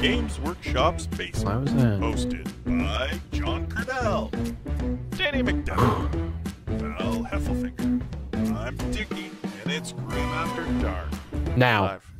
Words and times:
Games 0.00 0.38
Workshop's 0.40 1.06
Basement. 1.06 1.62
was 1.64 1.74
that? 1.74 2.00
Hosted 2.00 2.48
by 2.64 3.18
John 3.36 3.66
Quennell, 3.66 4.30
Danny 5.16 5.42
McDevitt, 5.42 6.32
Val 6.66 7.24
Heffelfinger. 7.24 8.00
I'm 8.56 8.76
Dicky, 8.92 9.30
and 9.64 9.72
it's 9.72 9.92
Grim 9.92 10.18
After 10.20 10.64
Dark. 10.80 11.56
Now, 11.56 11.82
Live. 11.82 12.04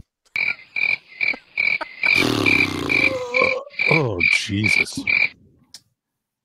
Oh 3.91 4.19
Jesus! 4.35 5.01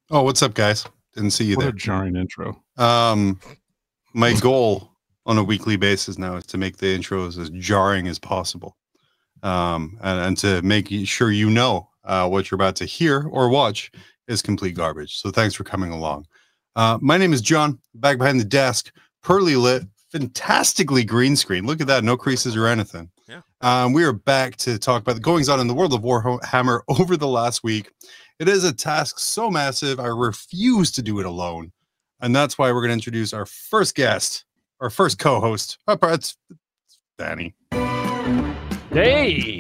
Oh, 0.10 0.22
what's 0.24 0.42
up, 0.42 0.54
guys? 0.54 0.86
Didn't 1.14 1.32
see 1.32 1.44
you 1.44 1.58
What 1.58 1.64
a 1.64 1.66
there. 1.66 1.72
jarring 1.74 2.16
intro. 2.16 2.64
Um, 2.78 3.38
my 4.14 4.34
goal 4.40 4.92
on 5.26 5.38
a 5.38 5.44
weekly 5.44 5.76
basis 5.76 6.18
now 6.18 6.36
is 6.38 6.46
to 6.48 6.58
make 6.58 6.78
the 6.78 6.98
intros 6.98 7.38
as 7.38 7.50
jarring 7.50 8.08
as 8.08 8.18
possible, 8.18 8.78
um, 9.44 9.98
and, 10.02 10.20
and 10.20 10.38
to 10.40 10.62
make 10.64 10.90
sure 11.06 11.32
you 11.32 11.50
know 11.50 11.90
uh, 12.06 12.28
what 12.28 12.50
you're 12.50 12.56
about 12.56 12.76
to 12.78 12.86
hear 12.86 13.28
or 13.30 13.50
watch 13.50 13.92
is 14.28 14.42
complete 14.42 14.76
garbage. 14.76 15.20
So 15.20 15.30
thanks 15.30 15.54
for 15.54 15.64
coming 15.64 15.92
along. 15.92 16.26
Uh, 16.76 16.98
my 17.02 17.18
name 17.18 17.34
is 17.34 17.42
John. 17.42 17.80
Back 17.94 18.18
behind 18.18 18.40
the 18.40 18.46
desk, 18.46 18.92
pearly 19.22 19.56
lit, 19.56 19.84
fantastically 20.12 21.04
green 21.04 21.36
screen. 21.36 21.66
Look 21.66 21.82
at 21.82 21.88
that, 21.88 22.04
no 22.04 22.18
creases 22.18 22.56
or 22.56 22.68
anything. 22.68 23.10
Yeah. 23.28 23.42
Um, 23.62 23.94
we 23.94 24.04
are 24.04 24.14
back 24.14 24.56
to 24.58 24.80
talk 24.80 25.02
about 25.02 25.16
the 25.16 25.22
goings 25.22 25.50
on 25.50 25.60
in 25.60 25.68
the 25.68 25.74
world 25.74 25.94
of 25.94 26.02
Warhammer 26.02 26.82
over 26.88 27.18
the 27.18 27.28
last 27.28 27.64
week. 27.64 27.92
It 28.40 28.50
is 28.50 28.64
a 28.64 28.74
task 28.74 29.20
so 29.20 29.52
massive, 29.52 30.00
I 30.00 30.08
refuse 30.08 30.92
to 30.94 31.02
do 31.02 31.20
it 31.20 31.26
alone. 31.26 31.72
And 32.22 32.36
that's 32.36 32.58
why 32.58 32.72
we're 32.72 32.82
going 32.82 32.90
to 32.90 32.94
introduce 32.94 33.34
our 33.34 33.46
first 33.46 33.96
guest, 33.96 34.46
our 34.80 34.90
first 34.90 35.20
co 35.20 35.40
host. 35.40 35.78
It's 35.88 36.38
Danny. 37.18 37.54
Hey, 38.94 39.60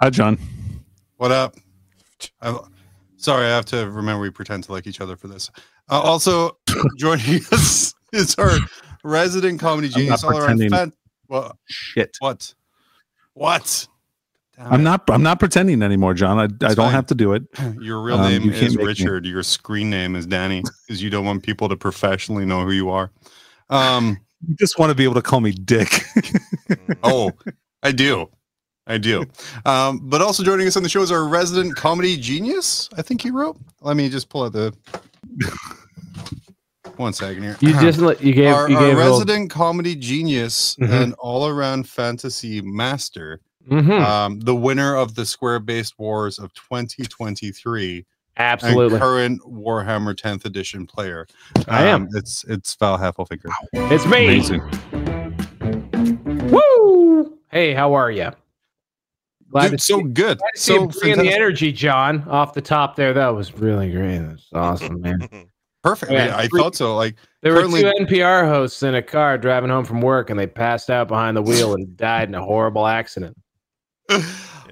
Hi, 0.00 0.10
John. 0.10 0.36
What 1.16 1.30
up? 1.30 1.56
i 2.40 2.58
sorry, 3.16 3.46
I 3.46 3.50
have 3.50 3.64
to 3.66 3.88
remember 3.90 4.20
we 4.20 4.30
pretend 4.30 4.64
to 4.64 4.72
like 4.72 4.86
each 4.86 5.00
other 5.00 5.16
for 5.16 5.28
this. 5.28 5.50
Uh, 5.88 6.00
also, 6.00 6.58
joining 6.98 7.40
us 7.52 7.94
is 8.12 8.34
our 8.36 8.50
resident 9.04 9.60
comedy 9.60 9.88
genius 9.88 10.22
not 10.22 10.34
all 10.34 10.40
around. 10.40 10.68
Fan- 10.70 10.92
what? 11.28 11.56
Shit. 11.66 12.16
What? 12.18 12.52
What? 13.34 13.86
Damn 14.56 14.72
I'm 14.72 14.80
it. 14.80 14.84
not. 14.84 15.02
I'm 15.08 15.22
not 15.22 15.38
pretending 15.38 15.82
anymore, 15.82 16.14
John. 16.14 16.38
I, 16.38 16.44
I 16.44 16.46
don't 16.46 16.76
fine. 16.76 16.90
have 16.92 17.06
to 17.06 17.14
do 17.14 17.32
it. 17.34 17.44
Your 17.80 18.02
real 18.02 18.18
Um, 18.18 18.30
name 18.30 18.42
you 18.42 18.50
is 18.52 18.76
make 18.76 18.78
me. 18.78 18.84
Richard. 18.84 19.24
Your 19.24 19.42
screen 19.44 19.88
name 19.88 20.16
is 20.16 20.26
Danny 20.26 20.62
because 20.86 21.00
you 21.02 21.10
don't 21.10 21.24
want 21.24 21.42
people 21.44 21.68
to 21.68 21.76
professionally 21.76 22.44
know 22.44 22.64
who 22.64 22.72
you 22.72 22.90
are. 22.90 23.10
Um. 23.70 24.18
You 24.46 24.54
just 24.56 24.78
want 24.78 24.90
to 24.90 24.94
be 24.94 25.04
able 25.04 25.14
to 25.14 25.22
call 25.22 25.40
me 25.40 25.52
Dick. 25.52 26.02
oh, 27.02 27.32
I 27.82 27.92
do. 27.92 28.28
I 28.86 28.98
do. 28.98 29.24
Um, 29.64 30.00
but 30.02 30.20
also 30.20 30.42
joining 30.42 30.66
us 30.66 30.76
on 30.76 30.82
the 30.82 30.88
show 30.88 31.02
is 31.02 31.12
our 31.12 31.28
resident 31.28 31.76
comedy 31.76 32.16
genius. 32.16 32.88
I 32.96 33.02
think 33.02 33.22
he 33.22 33.30
wrote. 33.30 33.56
Let 33.80 33.96
me 33.96 34.08
just 34.08 34.28
pull 34.28 34.42
out 34.42 34.52
the 34.52 34.74
one 36.96 37.12
second 37.12 37.42
here. 37.44 37.56
you 37.60 37.72
just 37.80 38.00
let- 38.00 38.22
you 38.22 38.32
gave 38.34 38.52
our, 38.52 38.68
you 38.68 38.76
our 38.76 38.86
gave 38.88 38.96
resident 38.98 39.50
comedy 39.50 39.94
genius 39.94 40.76
Mhm. 40.80 40.90
and 41.02 41.14
all-around 41.14 41.88
fantasy 41.88 42.60
master, 42.60 43.40
hmm 43.68 43.90
um, 43.92 44.40
the 44.40 44.54
winner 44.56 44.96
of 44.96 45.14
the 45.14 45.24
Square-based 45.24 45.96
Wars 45.98 46.38
of 46.40 46.52
2023, 46.54 48.04
absolutely. 48.36 48.94
and 48.94 49.00
current 49.02 49.40
Warhammer 49.42 50.14
10th 50.14 50.44
edition 50.44 50.86
player. 50.86 51.26
I 51.68 51.84
am. 51.86 52.02
Um, 52.02 52.08
It's 52.14 52.44
it's 52.44 52.74
Val 52.76 52.98
Heffelfinger. 52.98 53.50
It's 53.72 54.06
me. 54.06 54.26
Amazing. 54.26 54.62
Woo! 56.50 57.38
Hey, 57.50 57.74
how 57.74 57.94
are 57.94 58.10
you? 58.10 58.30
Glad 59.50 59.70
Dude, 59.70 59.78
to 59.80 59.84
so 59.84 59.98
see, 59.98 60.02
good. 60.04 60.38
glad 60.38 60.50
to 60.54 60.60
see 60.60 60.72
So 60.74 60.80
you 60.82 60.88
bringing 60.88 61.18
the 61.18 61.32
energy, 61.34 61.72
John, 61.72 62.26
off 62.28 62.54
the 62.54 62.62
top 62.62 62.96
there. 62.96 63.12
That 63.12 63.28
was 63.28 63.52
really 63.54 63.90
great. 63.92 64.18
That's 64.18 64.48
awesome, 64.54 65.00
man. 65.00 65.28
Perfect. 65.82 66.12
Yeah, 66.12 66.26
Yeah, 66.26 66.36
I 66.36 66.46
three- 66.48 66.60
thought 66.60 66.74
so. 66.76 66.96
Like 66.96 67.16
There 67.42 67.52
were 67.52 67.60
Currently- 67.60 67.82
two 67.82 67.92
NPR 68.06 68.48
hosts 68.48 68.82
in 68.82 68.94
a 68.94 69.02
car 69.02 69.36
driving 69.36 69.68
home 69.68 69.84
from 69.84 70.00
work, 70.00 70.30
and 70.30 70.38
they 70.38 70.46
passed 70.46 70.88
out 70.90 71.08
behind 71.08 71.36
the 71.36 71.42
wheel 71.42 71.74
and 71.74 71.96
died 71.96 72.28
in 72.28 72.34
a 72.34 72.42
horrible 72.42 72.86
accident. 72.86 73.36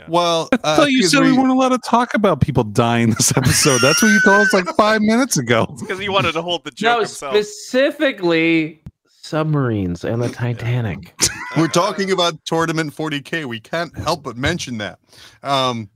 Well, 0.09 0.49
I 0.65 0.83
uh, 0.83 0.85
you 0.87 1.03
said 1.05 1.21
we 1.23 1.33
we- 1.33 1.39
weren't 1.39 1.51
allowed 1.51 1.71
to 1.71 1.79
talk 1.85 2.15
about 2.15 2.41
people 2.41 2.65
dying 2.65 3.11
this 3.11 3.37
episode. 3.37 3.81
That's 3.81 4.03
what 4.03 4.09
you 4.09 4.21
told 4.25 4.41
us 4.43 4.53
like 4.53 4.67
five 4.77 5.01
minutes 5.03 5.37
ago. 5.37 5.67
Because 5.81 5.99
he 5.99 6.09
wanted 6.09 6.33
to 6.33 6.43
hold 6.43 6.65
the 6.65 6.71
joke 6.71 6.93
No, 6.93 6.99
himself. 7.01 7.35
specifically 7.35 8.83
submarines 9.07 10.05
and 10.05 10.23
the 10.23 10.29
Titanic. 10.29 11.15
we're 11.57 11.69
talking 11.69 12.11
about 12.11 12.45
tournament 12.45 12.95
40k. 12.95 13.45
We 13.45 13.61
can't 13.61 13.97
help 13.97 14.23
but 14.25 14.37
mention 14.37 14.79
that. 14.79 14.99
Um, 15.43 15.89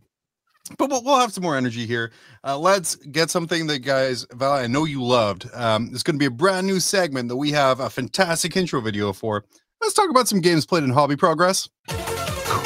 but 0.79 0.89
we'll, 0.89 1.03
we'll 1.03 1.19
have 1.19 1.33
some 1.33 1.43
more 1.43 1.57
energy 1.57 1.85
here. 1.87 2.13
Uh, 2.43 2.57
let's 2.59 2.95
get 2.97 3.29
something 3.31 3.67
that, 3.67 3.81
guys, 3.81 4.27
Val, 4.35 4.53
I 4.53 4.67
know 4.67 4.85
you 4.85 5.03
loved. 5.03 5.49
Um, 5.53 5.91
it's 5.93 6.03
going 6.03 6.15
to 6.15 6.19
be 6.19 6.27
a 6.27 6.31
brand 6.31 6.67
new 6.67 6.81
segment 6.81 7.29
that 7.29 7.37
we 7.37 7.51
have 7.51 7.81
a 7.81 7.91
fantastic 7.91 8.57
intro 8.57 8.81
video 8.81 9.13
for. 9.13 9.45
Let's 9.83 9.93
talk 9.95 10.09
about 10.09 10.29
some 10.29 10.41
games 10.41 10.65
played 10.65 10.85
in 10.85 10.91
hobby 10.91 11.17
progress. 11.17 11.69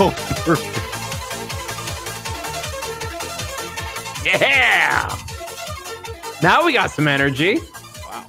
Oh, 0.00 0.75
Yeah. 4.28 5.16
Now 6.43 6.65
we 6.65 6.72
got 6.72 6.91
some 6.91 7.09
energy. 7.09 7.59
wow. 8.06 8.27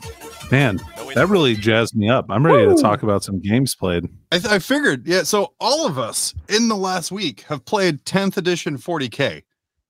Man, 0.52 0.80
that 1.14 1.28
really 1.28 1.56
jazzed 1.56 1.96
me 1.96 2.10
up. 2.10 2.26
I'm 2.30 2.46
ready 2.46 2.66
Woo. 2.66 2.76
to 2.76 2.82
talk 2.82 3.04
about 3.04 3.24
some 3.24 3.40
games 3.40 3.76
played. 3.76 4.06
I, 4.32 4.40
th- 4.40 4.52
I 4.52 4.60
figured, 4.60 5.06
yeah. 5.06 5.24
So 5.24 5.54
all 5.60 5.86
of 5.86 6.00
us 6.00 6.34
in 6.48 6.68
the 6.70 6.76
last 6.76 7.12
week 7.12 7.42
have 7.42 7.66
played 7.66 8.04
10th 8.06 8.38
edition 8.38 8.78
40k. 8.78 9.44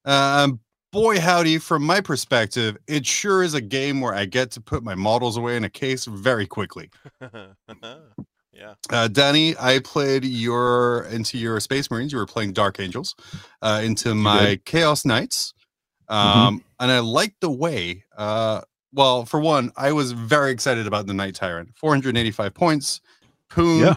Um, 0.06 0.60
boy, 0.92 1.20
howdy! 1.20 1.60
From 1.60 1.84
my 1.84 2.02
perspective, 2.02 2.78
it 2.88 3.06
sure 3.06 3.44
is 3.44 3.54
a 3.54 3.62
game 3.62 4.02
where 4.02 4.14
I 4.14 4.26
get 4.26 4.52
to 4.52 4.62
put 4.62 4.84
my 4.84 4.96
models 4.96 5.38
away 5.38 5.56
in 5.56 5.64
a 5.64 5.70
case 5.70 6.06
very 6.06 6.48
quickly. 6.48 6.90
yeah. 7.22 8.74
Uh, 8.90 9.08
Danny, 9.08 9.56
I 9.60 9.80
played 9.80 10.26
your 10.26 11.04
into 11.06 11.38
your 11.38 11.60
Space 11.60 11.92
Marines. 11.92 12.12
You 12.12 12.18
were 12.18 12.26
playing 12.26 12.54
Dark 12.54 12.80
Angels, 12.80 13.16
uh, 13.62 13.82
into 13.84 14.16
my 14.16 14.60
Chaos 14.66 15.06
Knights, 15.06 15.54
um, 16.10 16.64
and 16.80 16.92
I 16.92 17.00
like 17.00 17.36
the 17.40 17.50
way. 17.52 18.04
Uh, 18.18 18.62
well, 18.94 19.26
for 19.26 19.40
one, 19.40 19.72
I 19.78 19.92
was 19.92 20.12
very 20.14 20.52
excited 20.52 20.88
about 20.88 21.06
the 21.08 21.14
Knight 21.14 21.36
Tyrant. 21.36 21.70
485 21.76 22.54
points, 22.54 23.02
Poon, 23.50 23.80
Yeah. 23.82 23.96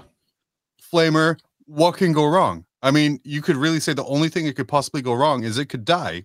Flamer. 0.93 1.39
What 1.67 1.97
can 1.97 2.13
go 2.13 2.27
wrong? 2.27 2.65
I 2.83 2.91
mean, 2.91 3.21
you 3.25 3.41
could 3.43 3.57
really 3.57 3.81
say 3.81 3.95
the 3.95 4.05
only 4.05 4.29
thing 4.29 4.45
that 4.47 4.57
could 4.57 4.69
possibly 4.69 5.01
go 5.03 5.15
wrong 5.15 5.45
is 5.45 5.57
it 5.57 5.67
could 5.67 5.85
die, 5.85 6.25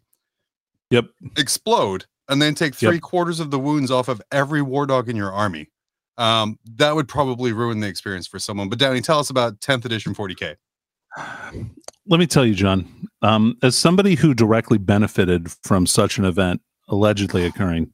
Yep. 0.90 1.06
explode, 1.38 2.06
and 2.28 2.42
then 2.42 2.56
take 2.56 2.74
Yep. 2.82 2.90
three 2.92 3.00
quarters 3.00 3.40
of 3.40 3.52
the 3.52 3.60
wounds 3.60 3.92
off 3.92 4.08
of 4.10 4.22
every 4.32 4.62
war 4.62 4.86
dog 4.86 5.08
in 5.08 5.16
your 5.16 5.32
army. 5.32 5.70
Um, 6.18 6.58
that 6.76 6.96
would 6.96 7.08
probably 7.08 7.54
ruin 7.54 7.80
the 7.80 7.88
experience 7.88 8.26
for 8.28 8.40
someone. 8.40 8.70
But 8.70 8.80
Downey, 8.80 9.02
tell 9.02 9.20
us 9.20 9.30
about 9.30 9.62
10th 9.62 9.86
edition 9.86 10.14
40k. 10.16 10.56
Let 12.08 12.20
me 12.20 12.28
tell 12.28 12.46
you, 12.46 12.56
John, 12.56 13.07
um, 13.22 13.58
as 13.64 13.76
somebody 13.78 14.16
who 14.16 14.34
directly 14.34 14.78
benefited 14.78 15.52
from 15.64 15.86
such 15.86 16.18
an 16.18 16.26
event 16.26 16.62
allegedly 16.88 17.46
occurring, 17.46 17.92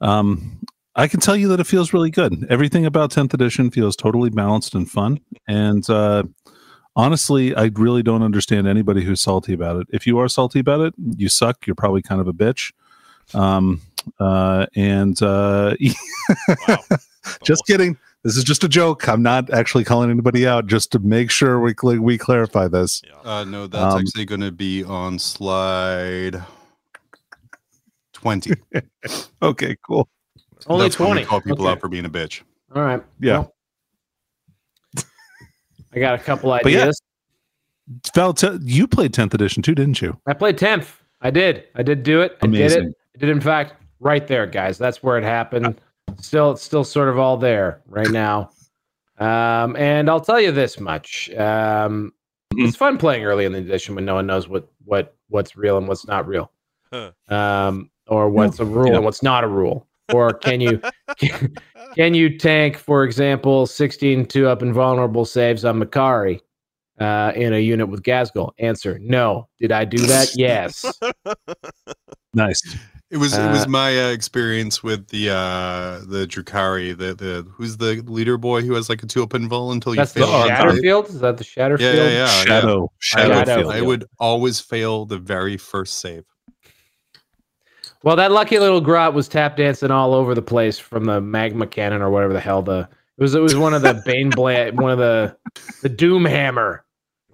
um, 0.00 0.60
I 0.94 1.08
can 1.08 1.20
tell 1.20 1.36
you 1.36 1.48
that 1.48 1.60
it 1.60 1.66
feels 1.66 1.92
really 1.92 2.10
good. 2.10 2.46
Everything 2.48 2.86
about 2.86 3.10
10th 3.10 3.34
edition 3.34 3.70
feels 3.70 3.96
totally 3.96 4.30
balanced 4.30 4.74
and 4.74 4.90
fun. 4.90 5.20
And 5.46 5.88
uh, 5.90 6.22
honestly, 6.94 7.54
I 7.54 7.70
really 7.74 8.02
don't 8.02 8.22
understand 8.22 8.66
anybody 8.66 9.04
who's 9.04 9.20
salty 9.20 9.52
about 9.52 9.80
it. 9.80 9.86
If 9.90 10.06
you 10.06 10.18
are 10.18 10.28
salty 10.28 10.58
about 10.60 10.80
it, 10.80 10.94
you 11.16 11.28
suck. 11.28 11.66
You're 11.66 11.76
probably 11.76 12.02
kind 12.02 12.20
of 12.20 12.28
a 12.28 12.32
bitch. 12.32 12.72
Um, 13.34 13.82
uh, 14.20 14.66
and 14.74 15.20
uh, 15.22 15.74
Wow. 16.68 16.78
just 17.44 17.66
kidding. 17.66 17.98
This 18.26 18.36
is 18.36 18.42
just 18.42 18.64
a 18.64 18.68
joke. 18.68 19.08
I'm 19.08 19.22
not 19.22 19.50
actually 19.50 19.84
calling 19.84 20.10
anybody 20.10 20.48
out. 20.48 20.66
Just 20.66 20.90
to 20.90 20.98
make 20.98 21.30
sure 21.30 21.60
we 21.60 21.74
cl- 21.80 22.00
we 22.00 22.18
clarify 22.18 22.66
this. 22.66 23.00
Yeah. 23.06 23.14
Uh, 23.30 23.44
no, 23.44 23.68
that's 23.68 23.94
Um, 23.94 24.00
actually 24.00 24.24
going 24.24 24.40
to 24.40 24.50
be 24.50 24.82
on 24.82 25.16
slide 25.20 26.42
20. 28.14 28.54
Okay, 29.42 29.76
cool. 29.86 30.08
Only 30.66 30.86
That's 30.86 30.96
twenty. 30.96 31.24
Call 31.24 31.40
people 31.40 31.66
Okay. 31.66 31.70
out 31.72 31.80
for 31.80 31.86
being 31.88 32.04
a 32.04 32.10
bitch. 32.10 32.42
All 32.74 32.82
right. 32.82 33.00
Yeah. 33.20 33.38
Well, 33.38 35.04
I 35.94 35.98
got 36.00 36.18
a 36.18 36.22
couple 36.22 36.50
But 36.50 36.72
yeah. 36.72 36.80
ideas. 36.80 37.00
Val, 38.12 38.34
t- 38.34 38.58
you 38.62 38.88
played 38.88 39.12
10th 39.12 39.34
edition 39.34 39.62
too, 39.62 39.76
didn't 39.76 40.02
you? 40.02 40.18
I 40.26 40.32
played 40.32 40.58
tenth. 40.58 41.00
I 41.20 41.30
did. 41.30 41.64
I 41.76 41.84
did 41.84 42.02
do 42.02 42.22
it. 42.22 42.36
I 42.42 42.46
did 42.48 42.56
Amazing. 42.56 42.88
it. 42.88 42.94
I 43.14 43.18
did 43.20 43.28
in 43.28 43.40
fact 43.40 43.74
right 44.00 44.26
there, 44.26 44.46
guys. 44.46 44.78
That's 44.78 45.00
where 45.04 45.16
it 45.16 45.22
happened. 45.22 45.80
Still, 46.20 46.52
it's 46.52 46.62
still 46.62 46.84
sort 46.84 47.08
of 47.08 47.18
all 47.18 47.36
there 47.36 47.82
right 47.86 48.10
now. 48.10 48.50
Um, 49.18 49.76
and 49.76 50.08
I'll 50.10 50.20
tell 50.20 50.40
you 50.40 50.52
this 50.52 50.78
much: 50.80 51.30
um, 51.36 52.12
Mhm. 52.54 52.68
it's 52.68 52.76
fun 52.76 52.98
playing 52.98 53.24
early 53.24 53.44
in 53.44 53.52
the 53.52 53.58
edition 53.58 53.94
when 53.94 54.04
no 54.04 54.14
one 54.14 54.26
knows 54.26 54.48
what 54.48 54.68
what 54.84 55.14
what's 55.28 55.56
real 55.56 55.78
and 55.78 55.88
what's 55.88 56.06
not 56.06 56.26
real, 56.26 56.50
Huh. 56.92 57.12
um, 57.28 57.90
or 58.06 58.28
what's 58.28 58.60
a 58.60 58.64
rule 58.64 58.88
Yeah. 58.90 58.96
and 58.96 59.04
what's 59.04 59.22
not 59.22 59.42
a 59.44 59.48
rule. 59.48 59.86
Or 60.12 60.32
can 60.32 60.60
you 60.60 60.80
can 61.96 62.14
you 62.14 62.38
tank, 62.38 62.76
for 62.76 63.04
example, 63.04 63.66
sixteen 63.66 64.24
two 64.26 64.48
up 64.48 64.62
invulnerable 64.62 65.24
saves 65.24 65.64
on 65.64 65.80
Makari? 65.80 66.40
uh, 66.98 67.30
in 67.36 67.52
a 67.52 67.58
unit 67.58 67.88
with 67.88 68.02
Ghazghkull? 68.02 68.52
Answer: 68.58 68.98
No. 69.00 69.48
Did 69.58 69.70
I 69.72 69.84
do 69.84 69.98
that? 70.06 70.30
yes. 70.34 70.98
Nice. 72.34 72.62
It 73.08 73.18
was 73.18 73.34
it 73.38 73.50
was 73.52 73.66
Uh, 73.66 73.68
my 73.68 74.06
uh, 74.06 74.08
experience 74.10 74.82
with 74.82 75.06
the 75.08 75.30
uh 75.30 76.00
the 76.08 76.26
Drakari, 76.26 76.96
the 76.96 77.14
the 77.14 77.46
who's 77.52 77.76
the 77.76 78.02
leader 78.06 78.36
boy 78.36 78.62
who 78.62 78.74
has 78.74 78.88
like 78.88 79.02
a 79.02 79.06
two 79.06 79.22
up 79.22 79.30
invul 79.30 79.72
until 79.72 79.94
you 79.94 79.98
That's 79.98 80.12
the 80.12 80.20
fail. 80.20 80.30
on? 80.30 80.48
Shatterfield. 80.48 81.08
Is 81.10 81.20
that 81.20 81.36
the 81.36 81.44
Shatterfield? 81.44 81.94
Yeah, 81.94 82.02
yeah, 82.04 82.10
yeah. 82.10 82.26
Shadow. 82.26 82.92
Shadow. 82.98 83.34
Shadow. 83.34 83.60
field. 83.60 83.72
I 83.74 83.80
would 83.82 84.04
always 84.18 84.58
fail 84.60 85.04
the 85.06 85.18
very 85.18 85.56
first 85.56 85.98
save. 86.00 86.24
Well, 88.02 88.16
that 88.16 88.32
lucky 88.32 88.58
little 88.58 88.80
grot 88.80 89.14
was 89.14 89.28
tap 89.28 89.56
dancing 89.56 89.90
all 89.92 90.12
over 90.12 90.34
the 90.34 90.42
place 90.42 90.78
from 90.78 91.04
the 91.04 91.20
magma 91.20 91.66
cannon 91.66 92.02
or 92.02 92.10
whatever 92.10 92.32
the 92.32 92.40
hell 92.40 92.62
the 92.62 92.88
it 93.18 93.22
was. 93.22 93.34
It 93.36 93.40
was 93.40 93.56
one 93.56 93.72
of 93.72 93.82
the 93.82 93.94
Baneblade, 94.06 94.74
one 94.74 94.90
of 94.90 94.98
the 94.98 95.36
the 95.80 95.88
Doom 95.88 96.24
Hammer. 96.24 96.84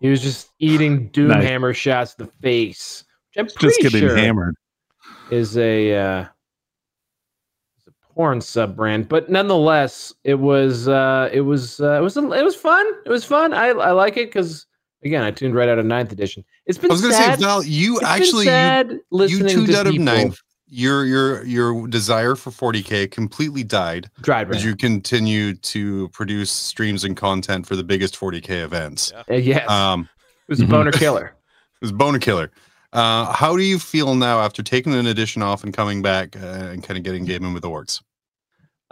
He 0.01 0.09
was 0.09 0.21
just 0.21 0.51
eating 0.59 1.09
Doom 1.09 1.29
Nice. 1.29 1.45
Hammer 1.45 1.73
shots 1.73 2.15
to 2.17 2.25
the 2.25 2.31
face. 2.43 3.05
I'm 3.39 3.47
pretty 3.47 3.69
Just 3.69 3.81
getting 3.81 4.01
sure 4.09 4.17
hammered. 4.17 4.55
Is 5.31 5.57
a 5.57 5.95
uh, 5.97 6.21
is 7.79 7.87
a 7.89 8.15
porn 8.15 8.41
sub 8.41 8.77
brand, 8.77 9.09
but 9.09 9.31
nonetheless, 9.31 10.13
it 10.25 10.35
was 10.35 10.89
uh, 10.89 11.29
it 11.33 11.43
was 11.43 11.81
uh, 11.81 11.99
it 11.99 12.03
was 12.03 12.17
it 12.17 12.25
was 12.45 12.57
fun. 12.57 12.87
It 13.07 13.11
was 13.11 13.25
fun. 13.25 13.53
I 13.53 13.69
I 13.69 13.91
like 13.93 14.17
it 14.17 14.27
because 14.29 14.67
again, 15.05 15.23
I 15.23 15.31
tuned 15.31 15.55
right 15.55 15.69
out 15.69 15.79
of 15.79 15.87
ninth 15.87 16.13
edition. 16.13 16.45
It's 16.67 16.79
been 16.79 16.91
I 16.91 16.95
was 16.95 17.03
gonna 17.03 17.15
sad. 17.15 17.39
say, 17.39 17.45
Val, 17.45 17.63
you 17.65 17.97
It's 17.97 18.05
actually 18.05 18.47
you, 18.47 19.39
you 19.39 19.49
tuned 19.49 19.69
to 19.69 19.79
out 19.79 19.87
of 19.87 19.95
ninth. 19.99 20.39
Your 20.75 21.05
your 21.05 21.45
your 21.45 21.87
desire 21.87 22.35
for 22.35 22.51
40k 22.51 23.11
completely 23.11 23.63
died 23.63 24.09
Dried 24.23 24.51
as 24.55 24.65
you 24.65 24.75
continue 24.75 25.53
to 25.55 26.09
produce 26.11 26.51
streams 26.51 27.05
and 27.05 27.15
content 27.15 27.67
for 27.67 27.77
the 27.77 27.85
biggest 27.85 28.19
40k 28.19 28.65
events. 28.65 29.13
Uh, 29.13 29.35
yes, 29.35 29.69
Um, 29.69 30.09
it 30.49 30.51
was 30.51 30.61
a 30.61 30.65
boner 30.75 30.91
killer. 30.91 31.35
it 31.81 31.85
was 31.85 31.93
Boner 31.93 32.19
Killer. 32.19 32.51
Uh, 32.93 33.33
how 33.33 33.56
do 33.56 33.62
you 33.62 33.79
feel 33.79 34.15
now 34.15 34.41
after 34.41 34.62
taking 34.62 34.94
an 34.94 35.06
edition 35.06 35.43
off 35.43 35.65
and 35.65 35.73
coming 35.73 36.03
back 36.03 36.37
uh, 36.37 36.47
and 36.47 36.83
kind 36.83 36.99
of 36.99 37.05
getting 37.05 37.25
gaming 37.25 37.53
with 37.53 37.62
the 37.62 37.71
orcs? 37.71 38.03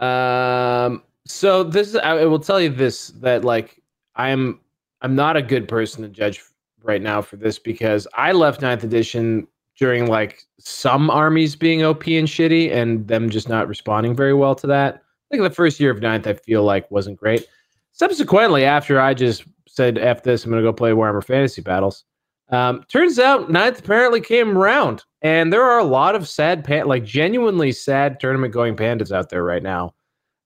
Um. 0.03 1.03
So 1.27 1.63
this 1.63 1.89
is. 1.89 1.95
I 1.97 2.25
will 2.25 2.39
tell 2.39 2.59
you 2.59 2.69
this 2.69 3.09
that 3.19 3.43
like 3.43 3.81
I'm. 4.15 4.59
I'm 5.03 5.15
not 5.15 5.35
a 5.35 5.41
good 5.41 5.67
person 5.67 6.03
to 6.03 6.09
judge 6.09 6.43
right 6.83 7.01
now 7.01 7.21
for 7.21 7.35
this 7.35 7.59
because 7.59 8.07
I 8.15 8.31
left 8.31 8.61
ninth 8.61 8.83
edition 8.83 9.47
during 9.77 10.07
like 10.07 10.43
some 10.59 11.09
armies 11.09 11.55
being 11.55 11.83
OP 11.83 12.05
and 12.07 12.27
shitty 12.27 12.71
and 12.71 13.07
them 13.07 13.29
just 13.29 13.49
not 13.49 13.67
responding 13.67 14.15
very 14.15 14.33
well 14.33 14.55
to 14.55 14.67
that. 14.67 14.95
I 14.95 15.35
think 15.35 15.43
the 15.43 15.49
first 15.49 15.79
year 15.79 15.91
of 15.91 16.01
ninth 16.01 16.27
I 16.27 16.33
feel 16.33 16.63
like 16.63 16.89
wasn't 16.91 17.17
great. 17.17 17.47
Subsequently, 17.91 18.65
after 18.65 18.99
I 18.99 19.13
just 19.13 19.43
said 19.67 19.97
F 19.97 20.23
this, 20.23 20.43
I'm 20.43 20.51
gonna 20.51 20.61
go 20.61 20.73
play 20.73 20.91
Warhammer 20.91 21.23
Fantasy 21.23 21.61
Battles. 21.61 22.03
Um, 22.51 22.83
turns 22.89 23.17
out 23.17 23.49
ninth 23.49 23.79
apparently 23.79 24.19
came 24.19 24.57
around, 24.57 25.03
and 25.21 25.53
there 25.53 25.63
are 25.63 25.79
a 25.79 25.85
lot 25.85 26.15
of 26.15 26.27
sad, 26.27 26.63
pan- 26.63 26.87
like 26.87 27.05
genuinely 27.05 27.71
sad 27.71 28.19
tournament 28.19 28.53
going 28.53 28.75
pandas 28.75 29.11
out 29.11 29.29
there 29.29 29.43
right 29.43 29.63
now. 29.63 29.93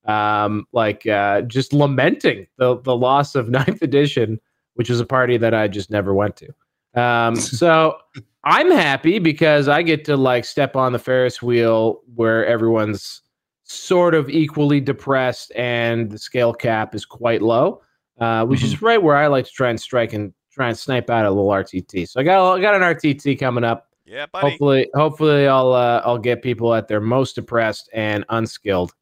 Um, 0.04 0.66
like 0.72 1.04
uh, 1.06 1.42
just 1.42 1.72
lamenting 1.72 2.46
the 2.58 2.80
the 2.80 2.96
loss 2.96 3.34
of 3.34 3.48
ninth 3.50 3.82
edition, 3.82 4.40
which 4.74 4.88
was 4.88 5.00
a 5.00 5.06
party 5.06 5.36
that 5.38 5.52
I 5.52 5.66
just 5.66 5.90
never 5.90 6.14
went 6.14 6.36
to. 6.36 7.00
Um, 7.00 7.34
so 7.36 7.98
I'm 8.44 8.70
happy 8.70 9.18
because 9.18 9.66
I 9.66 9.82
get 9.82 10.04
to 10.04 10.16
like 10.16 10.44
step 10.44 10.76
on 10.76 10.92
the 10.92 11.00
Ferris 11.00 11.42
wheel 11.42 12.02
where 12.14 12.46
everyone's 12.46 13.22
sort 13.64 14.14
of 14.14 14.30
equally 14.30 14.80
depressed 14.80 15.50
and 15.56 16.08
the 16.08 16.18
scale 16.18 16.54
cap 16.54 16.94
is 16.94 17.04
quite 17.04 17.42
low, 17.42 17.82
uh, 18.20 18.46
which 18.46 18.62
is 18.62 18.80
right 18.80 19.02
where 19.02 19.16
I 19.16 19.26
like 19.26 19.46
to 19.46 19.50
try 19.50 19.70
and 19.70 19.80
strike 19.80 20.12
and 20.12 20.32
try 20.56 20.68
and 20.68 20.78
snipe 20.78 21.10
out 21.10 21.26
a 21.26 21.30
little 21.30 21.50
RTT. 21.50 22.08
So 22.08 22.20
I 22.20 22.24
got 22.24 22.54
I 22.54 22.60
got 22.60 22.74
an 22.74 22.80
RTT 22.80 23.38
coming 23.38 23.62
up. 23.62 23.88
Yeah, 24.06 24.26
buddy. 24.26 24.50
Hopefully, 24.50 24.90
hopefully 24.94 25.46
I'll 25.46 25.72
uh, 25.72 26.00
I'll 26.04 26.18
get 26.18 26.42
people 26.42 26.74
at 26.74 26.88
their 26.88 27.00
most 27.00 27.34
depressed 27.34 27.90
and 27.92 28.24
unskilled, 28.30 28.92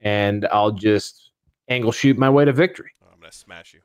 and 0.00 0.46
I'll 0.50 0.72
just 0.72 1.30
angle 1.68 1.92
shoot 1.92 2.18
my 2.18 2.28
way 2.28 2.44
to 2.44 2.52
victory. 2.52 2.90
Oh, 3.02 3.08
I'm 3.12 3.20
gonna 3.20 3.32
smash 3.32 3.74
you. 3.74 3.80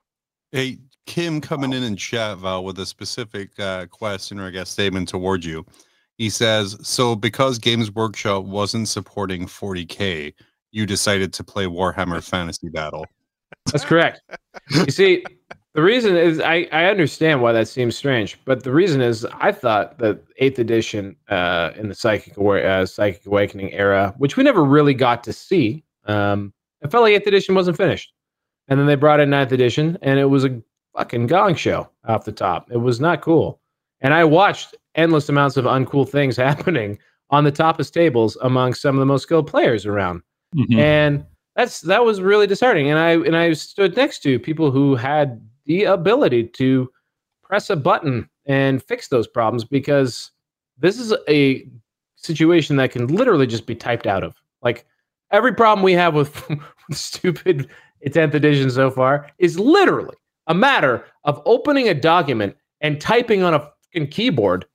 Hey, 0.51 0.79
Kim 1.05 1.39
coming 1.39 1.73
in 1.73 1.83
in 1.83 1.95
chat, 1.95 2.39
Val, 2.39 2.63
with 2.63 2.79
a 2.79 2.85
specific 2.85 3.57
uh, 3.59 3.85
question 3.85 4.39
or 4.39 4.47
I 4.47 4.49
guess 4.49 4.69
statement 4.69 5.07
towards 5.07 5.45
you. 5.45 5.65
He 6.17 6.29
says, 6.29 6.75
"So 6.81 7.15
because 7.15 7.59
Games 7.59 7.91
Workshop 7.91 8.45
wasn't 8.45 8.87
supporting 8.87 9.45
40k, 9.45 10.33
you 10.71 10.85
decided 10.87 11.31
to 11.33 11.43
play 11.43 11.65
Warhammer 11.65 12.23
Fantasy 12.27 12.69
Battle." 12.69 13.05
That's 13.71 13.85
correct. 13.85 14.21
you 14.71 14.91
see, 14.91 15.23
the 15.75 15.81
reason 15.83 16.15
is 16.17 16.39
I, 16.39 16.67
I 16.71 16.85
understand 16.85 17.41
why 17.41 17.51
that 17.53 17.67
seems 17.67 17.95
strange, 17.95 18.39
but 18.45 18.63
the 18.63 18.71
reason 18.71 19.01
is 19.01 19.25
I 19.39 19.51
thought 19.51 19.97
that 19.99 20.21
eighth 20.37 20.59
edition 20.59 21.15
uh, 21.29 21.71
in 21.75 21.89
the 21.89 21.95
psychic 21.95 22.37
uh, 22.37 22.85
psychic 22.85 23.25
awakening 23.25 23.73
era, 23.73 24.13
which 24.17 24.35
we 24.37 24.43
never 24.43 24.63
really 24.63 24.93
got 24.93 25.23
to 25.25 25.33
see, 25.33 25.83
um, 26.05 26.53
I 26.83 26.87
felt 26.87 27.03
like 27.03 27.13
eighth 27.13 27.27
edition 27.27 27.55
wasn't 27.55 27.77
finished, 27.77 28.11
and 28.67 28.79
then 28.79 28.87
they 28.87 28.95
brought 28.95 29.19
in 29.19 29.29
ninth 29.29 29.51
edition, 29.51 29.97
and 30.01 30.19
it 30.19 30.25
was 30.25 30.45
a 30.45 30.61
fucking 30.97 31.27
gong 31.27 31.55
show 31.55 31.89
off 32.07 32.25
the 32.25 32.31
top. 32.31 32.71
It 32.71 32.77
was 32.77 32.99
not 32.99 33.21
cool, 33.21 33.61
and 34.01 34.13
I 34.13 34.23
watched 34.23 34.75
endless 34.95 35.29
amounts 35.29 35.55
of 35.55 35.65
uncool 35.65 36.09
things 36.09 36.35
happening 36.49 36.97
on 37.29 37.43
the 37.43 37.51
toppest 37.51 37.93
tables 37.93 38.37
among 38.41 38.73
some 38.73 38.95
of 38.95 38.99
the 38.99 39.05
most 39.05 39.23
skilled 39.23 39.45
players 39.47 39.85
around 39.85 40.23
Mhm. 40.55 40.79
and 40.79 41.25
that's 41.55 41.81
that 41.81 42.03
was 42.03 42.21
really 42.21 42.47
disheartening 42.47 42.89
and 42.89 42.97
i 42.97 43.11
and 43.11 43.37
i 43.37 43.53
stood 43.53 43.95
next 43.95 44.23
to 44.23 44.39
people 44.39 44.71
who 44.71 44.95
had 44.95 45.39
the 45.69 45.83
ability 45.83 46.43
to 46.43 46.89
press 47.43 47.69
a 47.69 47.75
button 47.75 48.27
and 48.47 48.83
fix 48.83 49.07
those 49.07 49.27
problems 49.27 49.63
because 49.63 50.31
this 50.79 50.99
is 50.99 51.13
a 51.29 51.69
situation 52.15 52.75
that 52.75 52.91
can 52.91 53.05
literally 53.07 53.45
just 53.45 53.67
be 53.67 53.75
typed 53.75 54.07
out 54.07 54.23
of 54.23 54.35
like 54.63 54.85
every 55.31 55.53
problem 55.53 55.83
we 55.83 55.93
have 55.93 56.15
with, 56.15 56.43
stupid 56.91 57.69
10th 58.03 58.33
edition 58.33 58.71
so 58.71 58.89
far 58.89 59.29
is 59.37 59.59
literally 59.59 60.15
a 60.47 60.53
matter 60.55 61.05
of 61.25 61.39
opening 61.45 61.87
a 61.87 61.93
document 61.93 62.55
and 62.81 62.99
typing 62.99 63.43
on 63.43 63.53
a 63.53 64.05
keyboard 64.07 64.65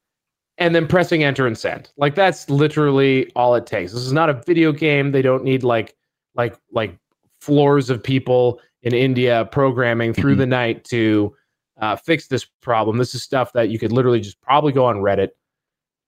and 0.58 0.76
then 0.76 0.86
pressing 0.86 1.24
enter 1.24 1.44
and 1.44 1.58
send. 1.58 1.90
Like 1.96 2.14
that's 2.14 2.48
literally 2.48 3.32
all 3.34 3.56
it 3.56 3.66
takes. 3.66 3.92
This 3.92 4.02
is 4.02 4.12
not 4.12 4.30
a 4.30 4.40
video 4.46 4.70
game. 4.70 5.10
They 5.10 5.22
don't 5.22 5.42
need 5.42 5.64
like 5.64 5.96
like 6.36 6.56
like 6.70 6.96
floors 7.40 7.90
of 7.90 8.00
people 8.00 8.60
in 8.84 8.94
India 8.94 9.48
programming 9.50 10.12
through 10.12 10.36
Mhm. 10.36 10.38
the 10.38 10.46
night 10.46 10.84
to 10.84 11.34
uh, 11.78 11.96
fix 11.96 12.28
this 12.28 12.44
problem. 12.62 12.98
This 12.98 13.16
is 13.16 13.22
stuff 13.24 13.52
that 13.54 13.68
you 13.68 13.80
could 13.80 13.90
literally 13.90 14.20
just 14.20 14.40
probably 14.40 14.72
go 14.72 14.84
on 14.84 14.98
Reddit 14.98 15.30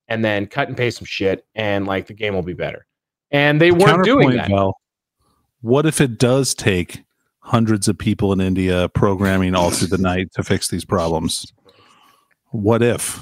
and 0.06 0.24
then 0.24 0.46
cut 0.46 0.68
and 0.68 0.76
paste 0.76 0.98
some 0.98 1.06
shit, 1.06 1.44
and 1.56 1.86
like 1.86 2.06
the 2.06 2.14
game 2.14 2.34
will 2.34 2.42
be 2.42 2.52
better. 2.52 2.86
And 3.32 3.60
they 3.60 3.72
weren't 3.72 4.04
doing 4.04 4.30
that. 4.36 4.48
Val, 4.48 4.76
what 5.62 5.84
if 5.84 6.00
it 6.00 6.18
does 6.18 6.54
take 6.54 7.02
hundreds 7.40 7.88
of 7.88 7.98
people 7.98 8.32
in 8.32 8.40
India 8.40 8.88
programming 8.90 9.56
all 9.56 9.70
through 9.70 9.88
the 9.88 9.98
night 9.98 10.28
to 10.34 10.44
fix 10.44 10.68
these 10.68 10.84
problems? 10.84 11.52
What 12.50 12.82
if? 12.82 13.20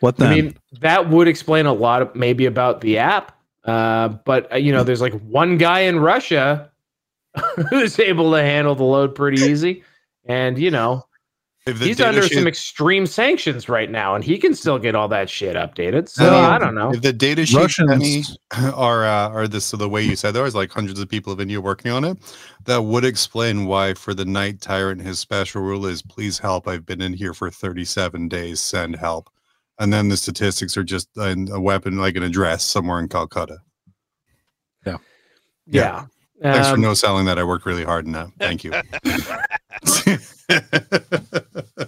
What 0.00 0.16
then? 0.16 0.32
I 0.32 0.34
mean, 0.34 0.56
that 0.80 1.10
would 1.10 1.28
explain 1.28 1.66
a 1.66 1.72
lot 1.74 2.00
of 2.00 2.14
maybe 2.14 2.46
about 2.46 2.80
the 2.80 2.96
app. 2.96 3.36
Uh, 3.64 4.08
but 4.08 4.50
uh, 4.52 4.56
you 4.56 4.72
know, 4.72 4.84
there's 4.84 5.02
like 5.02 5.12
one 5.20 5.58
guy 5.58 5.80
in 5.80 6.00
Russia 6.00 6.70
who's 7.70 7.98
able 7.98 8.30
to 8.32 8.42
handle 8.42 8.74
the 8.74 8.84
load 8.84 9.14
pretty 9.14 9.42
easy, 9.42 9.82
and 10.26 10.58
you 10.58 10.70
know, 10.70 11.04
If 11.66 11.80
he's 11.80 12.00
under 12.00 12.22
sheet- 12.22 12.34
some 12.34 12.46
extreme 12.46 13.06
sanctions 13.06 13.68
right 13.68 13.90
now, 13.90 14.14
and 14.14 14.22
he 14.22 14.38
can 14.38 14.54
still 14.54 14.78
get 14.78 14.94
all 14.94 15.08
that 15.08 15.28
shit 15.28 15.56
updated. 15.56 16.08
So 16.08 16.28
I 16.28 16.30
mean, 16.30 16.44
I 16.44 16.58
don't 16.58 16.74
know. 16.74 16.92
If 16.92 17.02
the 17.02 17.12
data 17.12 17.44
sheet 17.44 17.56
Russians- 17.56 18.38
Penny, 18.52 18.72
are 18.74 19.04
uh, 19.04 19.30
are 19.30 19.48
this 19.48 19.64
so 19.64 19.76
the 19.76 19.88
way 19.88 20.02
you 20.02 20.16
said 20.16 20.32
there 20.32 20.42
was 20.44 20.54
like 20.54 20.70
hundreds 20.70 21.00
of 21.00 21.08
people 21.08 21.32
of 21.32 21.40
India 21.40 21.60
working 21.60 21.90
on 21.90 22.04
it, 22.04 22.18
that 22.66 22.82
would 22.82 23.04
explain 23.04 23.66
why 23.66 23.94
for 23.94 24.14
the 24.14 24.24
knight 24.24 24.60
tyrant 24.60 25.00
his 25.00 25.18
special 25.18 25.62
rule 25.62 25.86
is 25.86 26.02
please 26.02 26.38
help. 26.38 26.68
I've 26.68 26.86
been 26.86 27.00
in 27.02 27.12
here 27.12 27.34
for 27.34 27.50
37 27.50 28.28
days. 28.28 28.60
Send 28.60 28.96
help. 28.96 29.28
And 29.80 29.92
then 29.92 30.08
the 30.08 30.16
statistics 30.16 30.76
are 30.76 30.84
just 30.84 31.08
in 31.16 31.50
a 31.50 31.60
weapon 31.60 31.98
like 31.98 32.14
an 32.14 32.22
address 32.22 32.64
somewhere 32.64 33.00
in 33.00 33.08
Calcutta. 33.08 33.58
Yeah. 34.86 34.98
Yeah. 35.66 36.04
Thanks 36.42 36.68
for 36.68 36.74
Um, 36.74 36.80
no 36.80 36.94
selling 36.94 37.24
that. 37.26 37.38
I 37.38 37.44
work 37.44 37.64
really 37.66 37.84
hard 37.84 38.06
in 38.06 38.12
that. 38.12 38.28
Thank 38.38 38.64
you. 38.64 38.72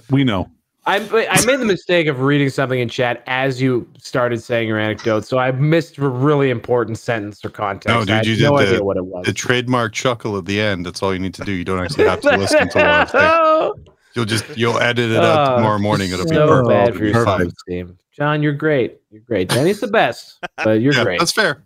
we 0.11 0.25
know. 0.25 0.51
I 0.89 0.97
I 0.99 1.45
made 1.45 1.59
the 1.59 1.65
mistake 1.65 2.07
of 2.07 2.21
reading 2.21 2.49
something 2.49 2.79
in 2.79 2.89
chat 2.89 3.25
as 3.27 3.61
you 3.61 3.89
started 3.99 4.41
saying 4.41 4.69
your 4.69 4.79
anecdote, 4.79 5.25
so 5.27 5.37
I 5.37 5.51
missed 5.51 5.99
a 5.99 6.09
really 6.09 6.49
important 6.51 6.97
sentence 6.97 7.45
or 7.45 7.51
context. 7.51 7.89
No, 7.89 8.01
dude, 8.03 8.11
I 8.11 8.17
had 8.19 8.27
you 8.27 8.41
no 8.41 8.57
did 8.57 8.67
the- 8.69 8.71
idea 8.75 8.85
what 8.85 8.97
it 8.97 9.05
was. 9.05 9.27
the 9.27 9.33
trademark 9.33 9.93
chuckle 9.93 10.39
at 10.39 10.45
the 10.45 10.61
end. 10.61 10.87
That's 10.87 11.03
all 11.03 11.13
you 11.13 11.19
need 11.19 11.35
to 11.35 11.45
do. 11.45 11.51
You 11.51 11.65
don't 11.65 11.83
actually 11.83 12.05
have 12.07 12.21
to 12.21 12.37
listen 12.37 12.69
to 12.69 12.79
what 12.79 13.15
I'm. 13.17 13.73
You'll 14.15 14.25
just 14.25 14.57
you'll 14.57 14.79
edit 14.79 15.11
it 15.11 15.19
out 15.19 15.53
Oh, 15.53 15.57
tomorrow 15.57 15.79
morning. 15.79 16.11
It'll 16.11 16.25
be 16.25 16.31
perfect. 16.37 16.69
bad 16.71 16.95
for 16.97 17.05
your 17.05 17.23
fine. 17.23 17.39
self-esteem. 17.41 17.99
John, 18.13 18.43
you're 18.43 18.55
great. 18.55 18.99
You're 19.11 19.21
great. 19.21 19.51
Danny's 19.51 19.81
the 19.81 19.89
best, 19.89 20.39
but 20.65 20.81
you're 20.81 20.95
Yeah, 20.95 21.05
great. 21.05 21.19
that's 21.19 21.33
fair. 21.33 21.63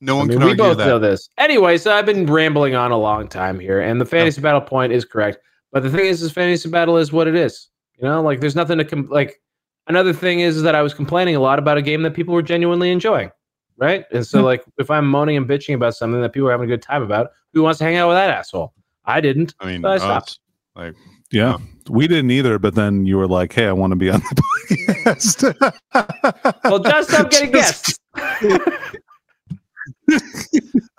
No 0.00 0.16
I 0.16 0.18
one 0.18 0.28
mean, 0.28 0.38
can 0.38 0.44
we 0.46 0.50
argue 0.52 0.64
both 0.64 0.78
that. 0.78 0.86
know 0.86 0.98
this. 0.98 1.28
Anyway, 1.38 1.78
so 1.78 1.94
I've 1.94 2.06
been 2.06 2.26
rambling 2.26 2.74
on 2.74 2.90
a 2.90 2.98
long 2.98 3.28
time 3.28 3.58
here, 3.58 3.80
and 3.80 4.00
the 4.00 4.04
fantasy 4.04 4.40
battle 4.40 4.60
point 4.60 4.92
is 4.92 5.04
correct. 5.04 5.38
But 5.72 5.82
the 5.82 5.90
thing 5.90 6.06
is, 6.06 6.20
this 6.20 6.30
fantasy 6.32 6.68
battle 6.68 6.96
is 6.98 7.12
what 7.12 7.26
it 7.26 7.34
is. 7.34 7.68
You 7.98 8.04
know, 8.08 8.22
like 8.22 8.40
there's 8.40 8.56
nothing 8.56 8.78
to 8.78 8.84
com- 8.84 9.08
like. 9.10 9.40
Another 9.86 10.14
thing 10.14 10.40
is 10.40 10.62
that 10.62 10.74
I 10.74 10.80
was 10.80 10.94
complaining 10.94 11.36
a 11.36 11.40
lot 11.40 11.58
about 11.58 11.76
a 11.76 11.82
game 11.82 12.02
that 12.04 12.14
people 12.14 12.32
were 12.32 12.40
genuinely 12.40 12.90
enjoying, 12.90 13.30
right? 13.76 14.06
And 14.12 14.26
so, 14.26 14.38
Hmm. 14.38 14.44
like, 14.46 14.64
if 14.78 14.90
I'm 14.90 15.06
moaning 15.06 15.36
and 15.36 15.46
bitching 15.46 15.74
about 15.74 15.94
something 15.94 16.22
that 16.22 16.32
people 16.32 16.48
are 16.48 16.52
having 16.52 16.64
a 16.70 16.72
good 16.72 16.80
time 16.80 17.02
about, 17.02 17.28
who 17.52 17.62
wants 17.62 17.78
to 17.80 17.84
hang 17.84 17.96
out 17.96 18.08
with 18.08 18.16
that 18.16 18.30
asshole? 18.30 18.72
I 19.04 19.20
didn't. 19.20 19.54
I 19.60 19.66
mean, 19.66 19.82
But 19.82 19.90
I 19.92 19.96
stopped. 19.98 20.28
us, 20.30 20.38
like 20.74 20.94
Yeah. 21.30 21.58
We 21.90 22.08
didn't 22.08 22.30
either, 22.30 22.58
but 22.58 22.74
then 22.74 23.04
you 23.04 23.18
were 23.18 23.28
like, 23.28 23.52
hey, 23.52 23.66
I 23.66 23.72
want 23.72 23.90
to 23.90 23.96
be 23.96 24.08
on 24.08 24.20
the 24.20 24.42
podcast. 25.04 26.60
Well, 26.64 26.78
just 26.78 27.10
stop 27.10 27.30
getting 27.30 27.52
Just- 27.52 27.98
guests. 28.22 28.98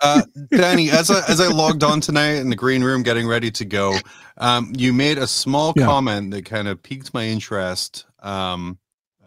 Uh, 0.02 0.22
Danny, 0.50 0.90
as 0.90 1.10
I 1.10 1.22
as 1.28 1.40
I 1.40 1.48
logged 1.48 1.82
on 1.82 2.00
tonight 2.00 2.34
in 2.34 2.50
the 2.50 2.56
green 2.56 2.82
room, 2.82 3.02
getting 3.02 3.26
ready 3.26 3.50
to 3.52 3.64
go, 3.64 3.96
um, 4.38 4.72
you 4.76 4.92
made 4.92 5.18
a 5.18 5.26
small 5.26 5.72
Yeah. 5.76 5.86
comment 5.86 6.30
that 6.32 6.44
kind 6.44 6.68
of 6.68 6.82
piqued 6.82 7.12
my 7.14 7.24
interest. 7.26 8.06
Um, 8.20 8.78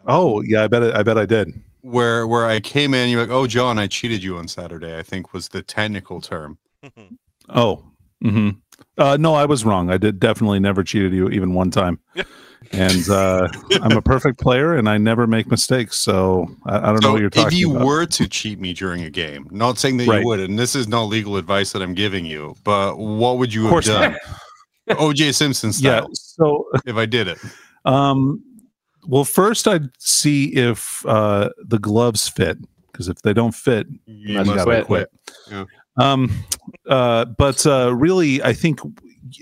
Oh, 0.08 0.42
yeah, 0.42 0.64
I 0.64 0.68
bet 0.68 0.82
it, 0.82 0.96
I 0.96 1.04
bet 1.04 1.18
I 1.18 1.26
did. 1.26 1.50
where 1.82 2.26
where 2.26 2.46
I 2.48 2.60
came 2.62 2.94
in, 2.94 3.10
you're 3.10 3.22
like, 3.22 3.30
"Oh, 3.30 3.46
John, 3.48 3.78
I 3.78 3.88
cheated 3.88 4.24
you 4.24 4.38
on 4.38 4.48
Saturday." 4.48 4.98
I 4.98 5.04
think 5.04 5.34
was 5.34 5.50
the 5.50 5.62
technical 5.62 6.22
term. 6.22 6.58
Oh. 7.50 7.84
hmm 8.22 8.50
Uh, 8.98 9.18
no, 9.20 9.34
I 9.36 9.46
was 9.46 9.66
wrong. 9.66 9.90
I 9.90 9.98
did 9.98 10.20
definitely 10.20 10.60
never 10.60 10.84
cheated 10.84 11.14
you 11.14 11.30
even 11.30 11.54
one 11.54 11.70
time. 11.72 12.00
And 12.72 13.10
uh, 13.10 13.48
I'm 13.82 13.98
a 13.98 14.02
perfect 14.02 14.40
player 14.40 14.76
and 14.76 14.88
I 14.88 14.98
never 14.98 15.26
make 15.26 15.48
mistakes. 15.48 15.98
So 15.98 16.48
I, 16.66 16.78
I 16.78 16.82
don't 16.92 17.02
know 17.02 17.12
what 17.14 17.22
you're 17.22 17.30
talking 17.30 17.44
about. 17.44 17.54
if 17.54 17.60
you 17.60 17.72
about. 17.72 17.86
were 17.86 18.06
to 18.06 18.28
cheat 18.28 18.60
me 18.60 18.74
during 18.74 19.04
a 19.04 19.10
game, 19.10 19.48
not 19.50 19.78
saying 19.80 19.98
that 19.98 20.08
Right. 20.08 20.20
you 20.22 20.26
would, 20.28 20.40
and 20.40 20.60
this 20.60 20.76
is 20.76 20.88
not 20.88 21.04
legal 21.04 21.38
advice 21.38 21.72
that 21.72 21.82
I'm 21.82 21.94
giving 21.96 22.26
you, 22.26 22.56
but 22.64 22.98
what 22.98 23.38
would 23.40 23.54
you 23.54 23.68
have 23.68 23.84
done? 23.86 24.18
OJ 24.90 25.34
Simpson 25.34 25.74
style. 25.74 26.04
yeah. 26.04 26.08
So 26.14 26.66
if 26.86 26.96
I 26.96 27.06
did 27.06 27.28
it. 27.28 27.40
Um, 27.86 28.44
well, 29.08 29.24
first 29.24 29.68
I'd 29.68 29.90
see 29.98 30.54
if 30.54 31.04
uh, 31.08 31.50
the 31.66 31.80
gloves 31.80 32.28
fit 32.28 32.58
because 32.92 33.08
if 33.08 33.22
they 33.24 33.34
don't 33.34 33.56
fit, 33.56 33.88
You 34.06 34.36
Must 34.44 34.50
must 34.52 34.66
quit. 34.66 34.86
quit. 34.86 35.68
Um, 35.98 36.30
uh, 36.88 37.26
but 37.26 37.66
uh, 37.66 37.96
really, 37.96 38.44
I 38.44 38.54
think 38.54 38.80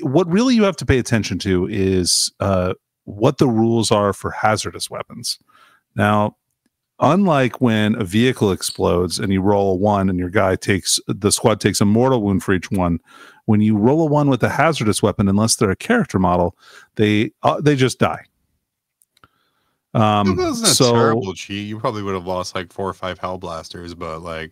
what 0.02 0.28
really 0.30 0.56
you 0.56 0.64
have 0.64 0.78
to 0.78 0.86
pay 0.86 0.98
attention 1.00 1.40
to 1.40 1.68
is 1.70 2.32
uh, 2.40 2.74
what 3.08 3.38
the 3.38 3.48
rules 3.48 3.90
are 3.90 4.12
for 4.12 4.32
hazardous 4.32 4.90
weapons. 4.90 5.40
Now, 5.96 6.36
unlike 7.00 7.62
when 7.62 8.00
a 8.00 8.04
vehicle 8.04 8.52
explodes 8.52 9.18
and 9.18 9.32
you 9.32 9.42
roll 9.42 9.74
a 9.74 9.76
one 9.76 10.10
and 10.10 10.20
your 10.20 10.30
guy 10.30 10.58
takes 10.58 11.00
the 11.08 11.32
squad 11.32 11.62
takes 11.62 11.80
a 11.80 11.86
mortal 11.86 12.22
wound 12.22 12.44
for 12.44 12.54
each 12.54 12.70
one, 12.70 13.00
when 13.46 13.62
you 13.62 13.78
roll 13.78 14.02
a 14.02 14.06
one 14.06 14.30
with 14.30 14.44
a 14.44 14.50
hazardous 14.50 15.02
weapon, 15.02 15.30
unless 15.30 15.56
they're 15.56 15.72
a 15.72 15.76
character 15.76 16.20
model, 16.20 16.58
they 16.96 17.32
uh, 17.44 17.62
they 17.62 17.78
just 17.78 17.98
die. 17.98 18.26
Um, 19.94 20.38
a 20.38 20.54
so 20.54 20.92
terrible 20.92 21.34
cheat. 21.34 21.66
You 21.66 21.80
probably 21.80 22.04
would 22.04 22.14
have 22.14 22.28
lost 22.28 22.56
like 22.56 22.74
four 22.74 22.90
or 22.90 22.94
five 22.94 23.20
hellblasters, 23.20 23.98
but 23.98 24.22
like 24.22 24.52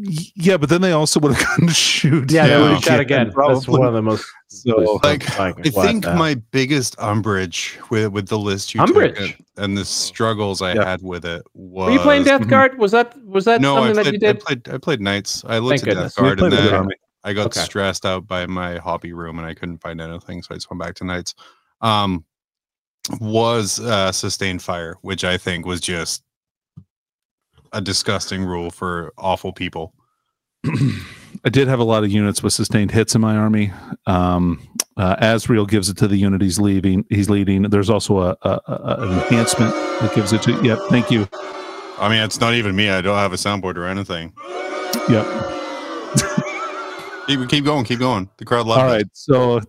yeah, 0.00 0.56
but 0.56 0.68
then 0.68 0.80
they 0.80 0.92
also 0.92 1.18
would 1.20 1.34
have 1.34 1.46
gotten 1.48 1.66
to 1.66 1.74
shoot. 1.74 2.30
Yeah, 2.30 2.46
they 2.46 2.56
would 2.60 2.70
have 2.70 2.82
shot 2.84 3.00
again. 3.00 3.24
That's 3.26 3.34
Probably. 3.34 3.78
one 3.80 3.88
of 3.88 3.94
the 3.94 4.02
most. 4.02 4.24
So, 4.46 5.00
Like, 5.02 5.36
like, 5.38 5.58
I 5.66 5.70
think 5.70 6.04
my 6.04 6.36
biggest 6.52 6.98
umbrage 7.00 7.78
with 7.90 8.12
with 8.12 8.28
the 8.28 8.38
list 8.38 8.74
you 8.74 8.80
Umbrage? 8.80 9.16
took 9.16 9.24
and, 9.24 9.34
and 9.64 9.76
the 9.76 9.84
struggles 9.84 10.62
I 10.62 10.74
Yeah. 10.74 10.84
had 10.84 11.02
with 11.02 11.24
it 11.24 11.42
was 11.52 11.86
Were 11.86 11.92
you 11.92 12.00
playing 12.00 12.24
Death. 12.24 12.46
Guard? 12.46 12.78
Was 12.78 12.92
that 12.92 13.20
was 13.26 13.44
that 13.46 13.60
no, 13.60 13.74
I 13.74 13.92
something 13.92 13.94
played, 13.94 14.06
that 14.06 14.12
you 14.12 14.18
did? 14.20 14.36
I 14.36 14.40
played 14.40 14.68
I 14.68 14.78
played 14.78 15.00
Knights. 15.00 15.44
I 15.46 15.58
looked 15.58 15.80
Thank 15.80 15.98
at 15.98 16.00
Death 16.02 16.14
goodness. 16.14 16.16
We 16.16 16.22
Guard 16.22 16.40
and 16.40 16.48
played 16.52 16.72
then. 16.72 16.88
I 17.24 17.32
got 17.32 17.46
Okay. 17.46 17.60
stressed 17.60 18.06
out 18.06 18.26
by 18.28 18.46
my 18.46 18.78
hobby 18.78 19.12
room 19.12 19.38
and 19.38 19.46
I 19.46 19.52
couldn't 19.52 19.78
find 19.78 20.00
anything, 20.00 20.42
so 20.42 20.54
I 20.54 20.54
just 20.54 20.70
went 20.70 20.80
back 20.80 20.94
to 20.96 21.04
Knights. 21.04 21.34
Um 21.80 22.24
was 23.20 23.80
uh 23.80 24.12
sustained 24.12 24.62
fire, 24.62 24.96
which 25.02 25.24
I 25.24 25.36
think 25.36 25.66
was 25.66 25.80
just 25.80 26.22
a 27.72 27.80
disgusting 27.80 28.44
rule 28.44 28.70
for 28.70 29.12
awful 29.18 29.52
people. 29.52 29.94
I 31.44 31.50
did 31.50 31.68
have 31.68 31.78
a 31.78 31.84
lot 31.84 32.04
of 32.04 32.10
units 32.10 32.42
with 32.42 32.52
sustained 32.52 32.90
hits 32.90 33.14
in 33.14 33.20
my 33.20 33.36
army. 33.36 33.72
Um, 34.06 34.66
uh, 34.96 35.16
Asriel 35.16 35.68
gives 35.68 35.88
it 35.88 35.96
to 35.98 36.08
the 36.08 36.16
unit 36.16 36.42
he's 36.42 36.58
leaving. 36.58 37.04
He's 37.10 37.30
leading. 37.30 37.62
There's 37.62 37.90
also 37.90 38.18
a, 38.18 38.36
a, 38.42 38.60
a 38.66 38.96
an 39.00 39.12
enhancement 39.12 39.72
that 40.00 40.12
gives 40.14 40.32
it 40.32 40.42
to. 40.42 40.60
Yep. 40.64 40.78
Thank 40.88 41.10
you. 41.10 41.28
I 41.98 42.08
mean, 42.08 42.22
it's 42.22 42.40
not 42.40 42.54
even 42.54 42.74
me. 42.74 42.90
I 42.90 43.00
don't 43.00 43.16
have 43.16 43.32
a 43.32 43.36
soundboard 43.36 43.76
or 43.76 43.86
anything. 43.86 44.32
Yep. 45.08 45.26
Keep, 47.28 47.48
keep 47.50 47.64
going, 47.64 47.84
keep 47.84 47.98
going. 47.98 48.28
The 48.38 48.44
crowd 48.44 48.66
loves 48.66 48.82
All 48.82 48.92
it. 48.92 49.08
So 49.12 49.60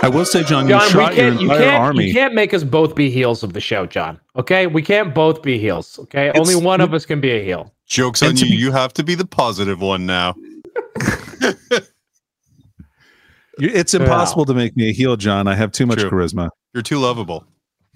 I 0.00 0.08
will 0.08 0.24
say, 0.24 0.42
John, 0.42 0.64
you 0.66 0.70
John, 0.70 0.82
we 0.82 0.88
shot 0.88 1.14
your 1.16 1.28
can't. 1.30 1.40
You 1.40 1.50
entire 1.52 1.64
can't. 1.70 1.82
army. 1.82 2.06
You 2.06 2.12
can't 2.14 2.34
make 2.34 2.54
us 2.54 2.64
both 2.64 2.94
be 2.94 3.10
heels 3.10 3.42
of 3.42 3.52
the 3.52 3.60
show, 3.60 3.86
John. 3.86 4.18
Okay, 4.36 4.66
we 4.66 4.82
can't 4.82 5.14
both 5.14 5.42
be 5.42 5.58
heels. 5.58 5.98
Okay, 5.98 6.28
It's- 6.28 6.40
only 6.40 6.56
one 6.64 6.80
of 6.80 6.94
us 6.94 7.04
can 7.06 7.20
be 7.20 7.30
a 7.30 7.44
heel. 7.44 7.72
Joke's 7.86 8.22
And 8.22 8.30
on 8.30 8.36
you. 8.38 8.46
be- 8.46 8.56
You 8.56 8.72
have 8.72 8.92
to 8.94 9.04
be 9.04 9.14
the 9.14 9.26
positive 9.26 9.80
one 9.80 10.06
now. 10.06 10.34
It's 13.58 13.92
impossible 13.92 14.46
to 14.46 14.54
make 14.54 14.76
me 14.76 14.88
a 14.88 14.92
heel, 14.92 15.14
John. 15.16 15.46
I 15.46 15.54
have 15.54 15.72
too 15.72 15.84
much 15.84 15.98
True. 16.00 16.10
charisma. 16.10 16.48
You're 16.72 16.82
too 16.82 16.98
lovable. 16.98 17.44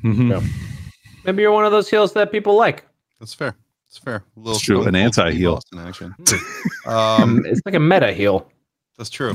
Mhm. 0.04 0.30
Yeah. 0.30 0.46
Maybe 1.24 1.42
you're 1.42 1.50
one 1.50 1.64
of 1.64 1.72
those 1.72 1.88
heels 1.88 2.12
that 2.12 2.30
people 2.30 2.54
like. 2.56 2.84
That's 3.18 3.32
fair. 3.32 3.56
It's 3.88 3.96
fair. 3.98 4.16
A 4.36 4.38
little 4.38 4.52
It's 4.56 4.60
true, 4.62 4.82
an 4.84 4.94
anti-heel. 4.94 5.60
Steve 5.62 5.80
Austin 5.80 6.12
action. 6.12 6.14
Um, 6.86 6.94
Um, 7.38 7.46
it's 7.46 7.62
like 7.64 7.74
a 7.74 7.80
meta 7.80 8.12
heel. 8.12 8.48
that's 8.98 9.10
true. 9.10 9.34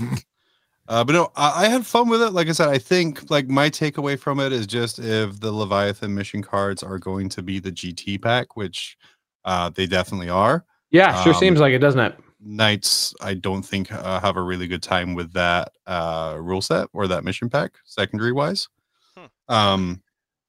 Uh, 0.91 1.05
but 1.05 1.13
no, 1.13 1.31
I, 1.38 1.67
I 1.67 1.69
had 1.69 1.86
fun 1.86 2.10
with 2.10 2.21
it. 2.21 2.31
Like 2.31 2.50
I 2.50 2.51
said, 2.51 2.67
I 2.67 2.77
think 2.77 3.31
like 3.31 3.48
my 3.48 3.69
takeaway 3.69 4.19
from 4.19 4.41
it 4.41 4.51
is 4.51 4.67
just 4.67 5.00
if 5.00 5.39
the 5.39 5.50
Leviathan 5.50 6.13
mission 6.13 6.43
cards 6.43 6.83
are 6.83 7.00
going 7.00 7.29
to 7.29 7.41
be 7.41 7.60
the 7.60 7.71
GT 7.71 8.21
pack, 8.21 8.57
which 8.57 8.98
uh, 9.45 9.69
they 9.69 9.86
definitely 9.86 10.27
are. 10.27 10.65
Yeah, 10.89 11.24
sure 11.24 11.33
Um, 11.33 11.39
seems 11.39 11.62
like 11.62 11.71
it, 11.71 11.79
doesn't 11.79 12.01
it? 12.01 12.19
Knights, 12.41 13.13
I 13.21 13.36
don't 13.36 13.62
think 13.62 13.89
uh, 13.89 14.19
have 14.19 14.36
a 14.36 14.41
really 14.41 14.67
good 14.67 14.83
time 14.83 15.13
with 15.13 15.31
that 15.31 15.71
uh, 15.88 16.36
rule 16.38 16.62
set 16.62 16.89
or 16.91 17.07
that 17.07 17.24
mission 17.24 17.50
pack, 17.50 17.71
secondary 17.86 18.33
wise. 18.33 18.67
Hmm. 19.15 19.25
Um, 19.48 20.01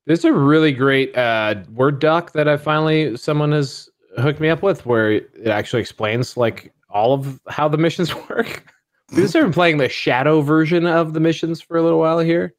There's 0.06 0.24
a 0.24 0.32
really 0.32 0.72
great 0.72 1.16
uh, 1.16 1.54
Word 1.72 2.00
doc 2.00 2.32
that 2.32 2.48
I 2.48 2.56
finally 2.56 3.16
someone 3.16 3.52
has 3.52 3.88
hooked 4.18 4.40
me 4.40 4.48
up 4.48 4.64
with, 4.64 4.86
where 4.86 5.12
it 5.12 5.46
actually 5.46 5.82
explains 5.82 6.36
like 6.36 6.72
all 6.90 7.14
of 7.14 7.40
how 7.46 7.68
the 7.68 7.78
missions 7.78 8.12
work. 8.28 8.71
We've 9.12 9.20
just 9.22 9.34
been 9.34 9.52
playing 9.52 9.76
the 9.76 9.88
shadow 9.88 10.40
version 10.40 10.86
of 10.86 11.12
the 11.12 11.20
missions 11.20 11.60
for 11.60 11.76
a 11.76 11.82
little 11.82 11.98
while 11.98 12.18
here, 12.18 12.54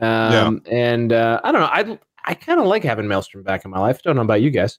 um, 0.00 0.62
and 0.70 1.12
uh, 1.12 1.40
I 1.42 1.50
don't 1.52 1.60
know. 1.60 1.66
I 1.66 1.98
I 2.24 2.34
kind 2.34 2.60
of 2.60 2.66
like 2.66 2.84
having 2.84 3.08
Maelstrom 3.08 3.42
back 3.42 3.64
in 3.64 3.70
my 3.70 3.80
life. 3.80 4.00
Don't 4.02 4.14
know 4.16 4.22
about 4.22 4.40
you 4.42 4.50
guys. 4.50 4.78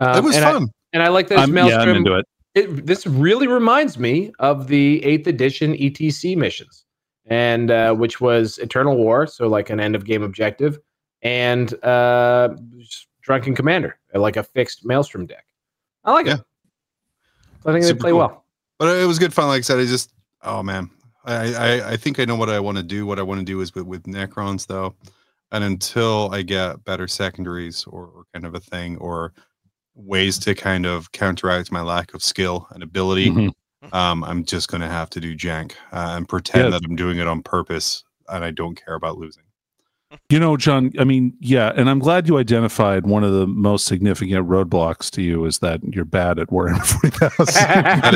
Um, 0.00 0.18
it 0.18 0.24
was 0.24 0.36
and 0.36 0.44
I- 0.44 0.52
fun. 0.52 0.68
and 0.92 1.02
I 1.02 1.08
like 1.08 1.28
that 1.28 1.38
it's 1.38 1.42
I'm, 1.48 1.56
yeah, 1.56 1.62
I'm 1.62 1.68
Maelstrom. 1.70 1.96
into 1.96 2.14
it. 2.18 2.26
it, 2.54 2.86
this 2.86 3.06
really 3.06 3.46
reminds 3.46 3.98
me 3.98 4.32
of 4.38 4.66
the 4.68 5.02
eighth 5.04 5.26
edition 5.26 5.72
ETC 5.74 6.36
missions, 6.36 6.84
and 7.26 7.70
uh, 7.70 7.94
which 7.94 8.20
was 8.20 8.58
Eternal 8.58 8.96
War, 8.96 9.26
so 9.26 9.48
like 9.48 9.70
an 9.70 9.80
end 9.80 9.94
of 9.94 10.04
game 10.04 10.22
objective, 10.22 10.78
and 11.22 11.72
uh, 11.84 12.50
Drunken 13.22 13.54
Commander, 13.54 13.98
like 14.14 14.36
a 14.36 14.42
fixed 14.42 14.84
Maelstrom 14.84 15.24
deck. 15.26 15.44
I 16.04 16.12
like 16.12 16.26
Yeah. 16.26 16.34
it. 16.34 16.40
I 17.64 17.72
think 17.72 17.82
they 17.82 17.88
Super 17.88 18.00
play 18.00 18.10
cool. 18.10 18.18
well. 18.18 18.44
but 18.78 18.94
it 19.00 19.06
was 19.06 19.18
good 19.18 19.32
fun. 19.34 19.48
Like 19.48 19.58
I 19.58 19.62
said, 19.62 19.78
I 19.78 19.84
just 19.86 20.12
oh 20.42 20.62
man, 20.62 20.90
I 21.24 21.54
I, 21.54 21.90
I 21.92 21.96
think 21.96 22.18
I 22.20 22.24
know 22.24 22.36
what 22.36 22.50
I 22.50 22.60
want 22.60 22.76
to 22.78 22.82
do. 22.82 23.06
What 23.06 23.18
I 23.18 23.22
want 23.22 23.40
to 23.40 23.44
do 23.44 23.60
is 23.60 23.74
with 23.74 23.84
with 23.84 24.02
Necrons 24.04 24.66
though, 24.66 24.94
and 25.52 25.64
until 25.64 26.30
I 26.32 26.42
get 26.42 26.84
better 26.84 27.08
secondaries 27.08 27.84
or, 27.86 28.06
or 28.06 28.24
kind 28.32 28.46
of 28.46 28.54
a 28.54 28.60
thing 28.60 28.96
or 28.98 29.32
ways 29.94 30.38
to 30.40 30.54
kind 30.54 30.86
of 30.86 31.12
counteract 31.12 31.70
my 31.72 31.82
lack 31.82 32.14
of 32.14 32.22
skill 32.22 32.66
and 32.70 32.82
ability, 32.82 33.30
Mhm. 33.30 33.52
um, 33.92 34.24
I'm 34.24 34.44
just 34.44 34.68
gonna 34.68 34.88
have 34.88 35.10
to 35.10 35.20
do 35.20 35.36
jank 35.36 35.72
uh, 35.92 36.14
and 36.16 36.28
pretend 36.28 36.72
that 36.72 36.82
I'm 36.84 36.96
doing 36.96 37.18
it 37.18 37.26
on 37.26 37.42
purpose 37.42 38.04
and 38.28 38.44
I 38.44 38.50
don't 38.52 38.76
care 38.82 38.94
about 38.94 39.18
losing. 39.18 39.42
You 40.28 40.40
know, 40.40 40.56
John, 40.56 40.92
I 40.98 41.04
mean, 41.04 41.34
yeah, 41.40 41.72
and 41.76 41.88
I'm 41.88 42.00
glad 42.00 42.26
you 42.28 42.38
identified 42.38 43.06
one 43.06 43.22
of 43.22 43.32
the 43.32 43.46
most 43.46 43.86
significant 43.86 44.48
roadblocks 44.48 45.08
to 45.12 45.22
you 45.22 45.44
is 45.44 45.60
that 45.60 45.80
you're 45.84 46.04
bad 46.04 46.38
at 46.40 46.48
Warhammer 46.48 46.84
40,000. 46.84 47.54
That 48.02 48.14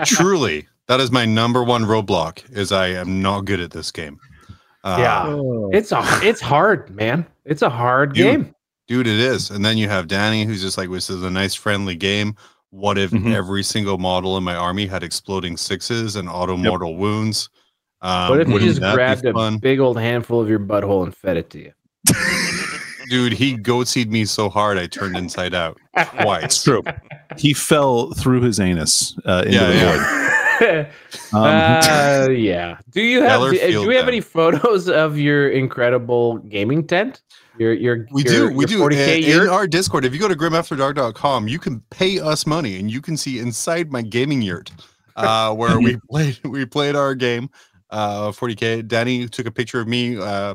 is 0.00 0.08
truly 0.16 0.66
that 0.88 1.00
is 1.00 1.10
my 1.10 1.24
number 1.26 1.62
one 1.62 1.84
roadblock. 1.84 2.50
Is 2.50 2.72
I 2.72 2.88
am 2.88 3.20
not 3.22 3.44
good 3.44 3.60
at 3.60 3.70
this 3.72 3.90
game. 3.90 4.18
Uh, 4.84 4.96
Yeah. 4.98 5.68
it's 5.78 5.92
a 5.92 6.02
it's 6.22 6.40
hard, 6.40 6.90
man. 6.90 7.26
It's 7.44 7.62
a 7.62 7.70
hard 7.70 8.14
Dude, 8.14 8.24
game. 8.24 8.54
dude 8.88 9.06
it 9.06 9.18
is 9.20 9.50
and 9.50 9.64
then 9.64 9.76
you 9.78 9.88
have 9.88 10.06
danny 10.08 10.44
who's 10.44 10.62
just 10.62 10.78
like 10.78 10.90
this 10.90 11.10
is 11.10 11.22
a 11.24 11.30
nice 11.30 11.54
friendly 11.54 11.94
game 11.96 12.34
what 12.70 12.96
if 12.98 13.10
Mhm. 13.10 13.34
every 13.34 13.62
single 13.62 13.98
model 13.98 14.36
in 14.36 14.44
my 14.44 14.54
army 14.54 14.86
had 14.86 15.02
exploding 15.02 15.56
sixes 15.56 16.16
and 16.16 16.28
auto 16.28 16.56
mortal 16.56 16.96
wounds 16.96 17.48
um, 18.02 18.30
what 18.30 18.40
if 18.40 18.48
you 18.48 18.58
just 18.60 18.80
grabbed 18.80 19.24
a 19.24 19.32
fun? 19.32 19.58
big 19.58 19.80
old 19.80 19.98
handful 19.98 20.40
of 20.40 20.48
your 20.48 20.58
butthole 20.60 21.04
and 21.04 21.16
fed 21.16 21.36
it 21.36 21.50
to 21.50 21.58
you? 21.58 21.72
dude 23.08 23.32
he 23.32 23.56
goatseed 23.58 24.08
me 24.08 24.24
so 24.24 24.48
hard 24.48 24.78
i 24.78 24.86
turned 24.86 25.16
inside 25.16 25.54
out 25.54 25.78
It's 25.94 26.62
true. 26.62 26.82
He 27.36 27.52
fell 27.54 28.12
through 28.12 28.42
his 28.42 28.58
anus 28.60 29.16
uh, 29.26 29.42
into 29.46 29.52
Yeah, 29.58 29.66
the 29.66 29.74
yeah. 29.76 30.90
Um, 31.32 31.42
uh, 31.42 32.28
yeah. 32.30 32.78
Do 32.90 33.00
you 33.02 33.22
have? 33.22 33.40
Do, 33.40 33.58
do 33.58 33.86
we 33.88 33.96
have 33.96 34.04
then. 34.06 34.14
any 34.14 34.20
photos 34.20 34.88
of 34.88 35.18
your 35.18 35.50
incredible 35.50 36.38
gaming 36.38 36.86
tent? 36.86 37.22
Your 37.58 37.72
your 37.72 38.06
We 38.12 38.22
your, 38.24 38.48
do, 38.50 38.54
we 38.54 38.66
your 38.66 38.88
do. 38.90 38.96
40K 38.96 39.22
In, 39.24 39.42
in 39.42 39.48
our 39.48 39.66
Discord, 39.66 40.04
if 40.04 40.12
you 40.14 40.20
go 40.20 40.28
to 40.28 40.36
grimafterdark.com, 40.36 41.48
you 41.48 41.58
can 41.58 41.80
pay 41.90 42.20
us 42.20 42.46
money 42.46 42.78
and 42.78 42.90
you 42.90 43.00
can 43.00 43.16
see 43.16 43.38
inside 43.40 43.90
my 43.90 44.02
gaming 44.02 44.40
yurt 44.42 44.70
uh, 45.16 45.52
where 45.54 45.80
we 45.80 45.96
played 46.10 46.38
we 46.44 46.64
played 46.64 46.94
our 46.96 47.14
game 47.14 47.50
uh 47.92 48.32
40k. 48.32 48.88
Danny 48.88 49.28
took 49.28 49.46
a 49.46 49.52
picture 49.52 49.80
of 49.80 49.86
me 49.86 50.16
uh 50.18 50.54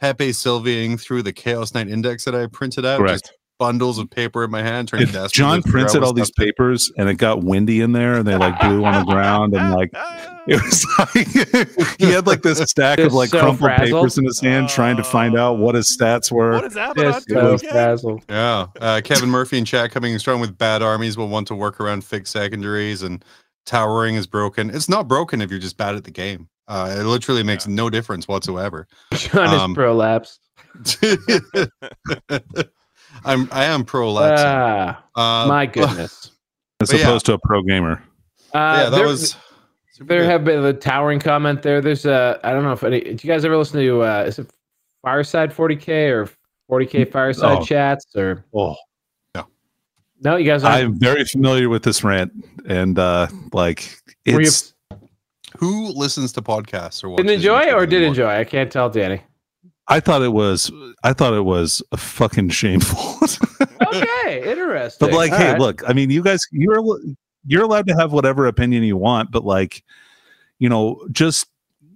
Pepe 0.00 0.30
Silviaing 0.30 0.98
through 1.00 1.22
the 1.22 1.32
Chaos 1.32 1.74
Knight 1.74 1.88
Index 1.88 2.24
that 2.24 2.34
I 2.34 2.46
printed 2.46 2.86
out. 2.86 2.98
Correct. 2.98 3.24
Just 3.24 3.32
bundles 3.58 3.98
of 3.98 4.08
paper 4.08 4.44
in 4.44 4.50
my 4.52 4.62
hand. 4.62 4.86
Trying 4.86 5.08
to 5.08 5.24
if 5.24 5.32
John 5.32 5.60
printed 5.64 6.04
all 6.04 6.12
these 6.12 6.28
stuff 6.28 6.36
to- 6.36 6.44
papers 6.44 6.92
and 6.96 7.08
it 7.08 7.14
got 7.14 7.42
windy 7.42 7.80
in 7.80 7.90
there 7.90 8.14
and 8.14 8.24
they 8.26 8.36
like 8.36 8.58
blew 8.60 8.84
on 8.84 9.04
the 9.04 9.12
ground 9.12 9.52
and 9.56 9.74
like 9.74 9.90
it 10.46 10.62
was 10.62 10.86
like 11.00 11.96
he 12.00 12.12
had 12.12 12.28
like 12.28 12.42
this 12.42 12.58
stack 12.70 13.00
of 13.00 13.12
like 13.12 13.30
so 13.30 13.40
crumpled 13.40 13.58
frazzled. 13.58 13.88
papers 13.90 14.16
in 14.18 14.24
his 14.24 14.38
hand 14.38 14.68
trying 14.68 14.96
to 14.96 15.02
find 15.02 15.36
out 15.36 15.58
what 15.58 15.74
his 15.74 15.88
stats 15.88 16.30
were. 16.30 16.52
What 16.52 16.64
is 16.66 16.74
happening 16.74 17.06
on 17.06 17.12
Just 17.14 17.26
Doom 17.26 17.38
so 17.40 17.54
again? 17.54 17.70
frazzled. 17.72 18.24
Yeah. 18.28 18.66
Uh, 18.80 19.00
Kevin 19.02 19.28
Murphy 19.28 19.58
and 19.58 19.66
chat 19.66 19.90
coming 19.90 20.12
in 20.12 20.20
strong 20.20 20.40
with 20.40 20.56
bad 20.56 20.80
armies 20.80 21.16
will 21.16 21.28
want 21.28 21.48
to 21.48 21.56
work 21.56 21.80
around 21.80 22.04
fixed 22.04 22.32
secondaries 22.32 23.02
and 23.02 23.24
towering 23.66 24.14
is 24.14 24.28
broken. 24.28 24.70
It's 24.70 24.88
not 24.88 25.08
broken 25.08 25.40
if 25.42 25.50
you're 25.50 25.58
just 25.58 25.76
bad 25.76 25.96
at 25.96 26.04
the 26.04 26.12
game. 26.12 26.48
Uh, 26.68 26.94
it 26.98 27.02
literally 27.04 27.42
makes 27.42 27.66
no 27.66 27.88
difference 27.90 28.28
whatsoever. 28.28 28.86
John 29.14 29.48
Um, 29.48 29.70
is 29.72 29.76
prolapsed. 29.78 30.38
I'm 33.24 33.48
I 33.50 33.64
am 33.64 33.84
prolapsing. 33.84 34.44
Ah, 35.16 35.44
Uh, 35.44 35.48
my 35.48 35.66
goodness. 35.76 36.30
As 36.80 36.90
but 36.90 36.98
yeah. 37.00 37.06
opposed 37.06 37.26
to 37.26 37.32
a 37.34 37.38
pro 37.38 37.62
gamer. 37.62 38.02
Uh, 38.54 38.58
yeah, 38.58 38.82
that 38.84 38.90
there, 38.90 39.06
was 39.06 39.34
There 39.98 40.20
good. 40.20 40.26
have 40.30 40.44
been 40.44 40.62
the 40.62 40.72
towering 40.72 41.18
comment 41.20 41.62
there. 41.62 41.80
There's 41.80 42.06
a 42.06 42.38
I 42.44 42.52
don't 42.52 42.62
know 42.64 42.72
if 42.72 42.84
any. 42.84 43.00
Did 43.00 43.24
you 43.24 43.28
guys 43.28 43.44
ever 43.44 43.56
listen 43.56 43.80
to 43.80 44.02
uh, 44.02 44.24
is 44.26 44.38
it 44.38 44.48
Fireside 45.02 45.52
40k 45.52 46.10
or 46.12 46.28
40k 46.70 47.10
Fireside 47.10 47.58
Oh. 47.58 47.64
chats 47.64 48.06
or 48.14 48.44
Oh, 48.54 48.76
no? 49.34 49.46
No, 50.20 50.36
you 50.36 50.44
guys 50.44 50.62
aren't- 50.64 50.84
I'm 50.84 50.98
very 50.98 51.24
familiar 51.24 51.68
with 51.68 51.82
this 51.82 52.04
rant 52.04 52.32
and 52.68 52.98
uh 52.98 53.26
like 53.52 53.96
Were 54.26 54.40
you- 54.40 54.46
it's 54.48 54.74
Who 55.56 55.88
listens 55.88 56.32
to 56.32 56.42
podcasts 56.42 57.02
or 57.02 57.16
didn't 57.16 57.32
enjoy 57.32 57.72
or 57.72 57.86
did 57.86 57.96
anymore? 57.96 58.08
enjoy? 58.08 58.28
I 58.40 58.44
can't 58.44 58.70
tell, 58.70 58.90
Danny. 58.90 59.22
I 59.88 60.00
thought 60.00 60.22
it 60.22 60.32
was 60.32 60.70
I 61.02 61.12
thought 61.14 61.32
it 61.34 61.44
was 61.44 61.82
a 61.92 61.96
fucking 61.96 62.50
shameful. 62.50 63.16
Okay, 63.80 64.50
interesting. 64.50 65.08
but 65.08 65.16
like, 65.16 65.32
All 65.32 65.38
hey, 65.38 65.52
right. 65.52 65.60
look, 65.60 65.88
I 65.88 65.94
mean, 65.94 66.10
you 66.10 66.22
guys, 66.22 66.46
you're 66.52 66.82
you're 67.46 67.62
allowed 67.62 67.86
to 67.86 67.94
have 67.94 68.12
whatever 68.12 68.46
opinion 68.46 68.82
you 68.82 68.98
want, 68.98 69.30
but 69.30 69.44
like, 69.44 69.82
you 70.58 70.68
know, 70.68 71.00
just 71.10 71.46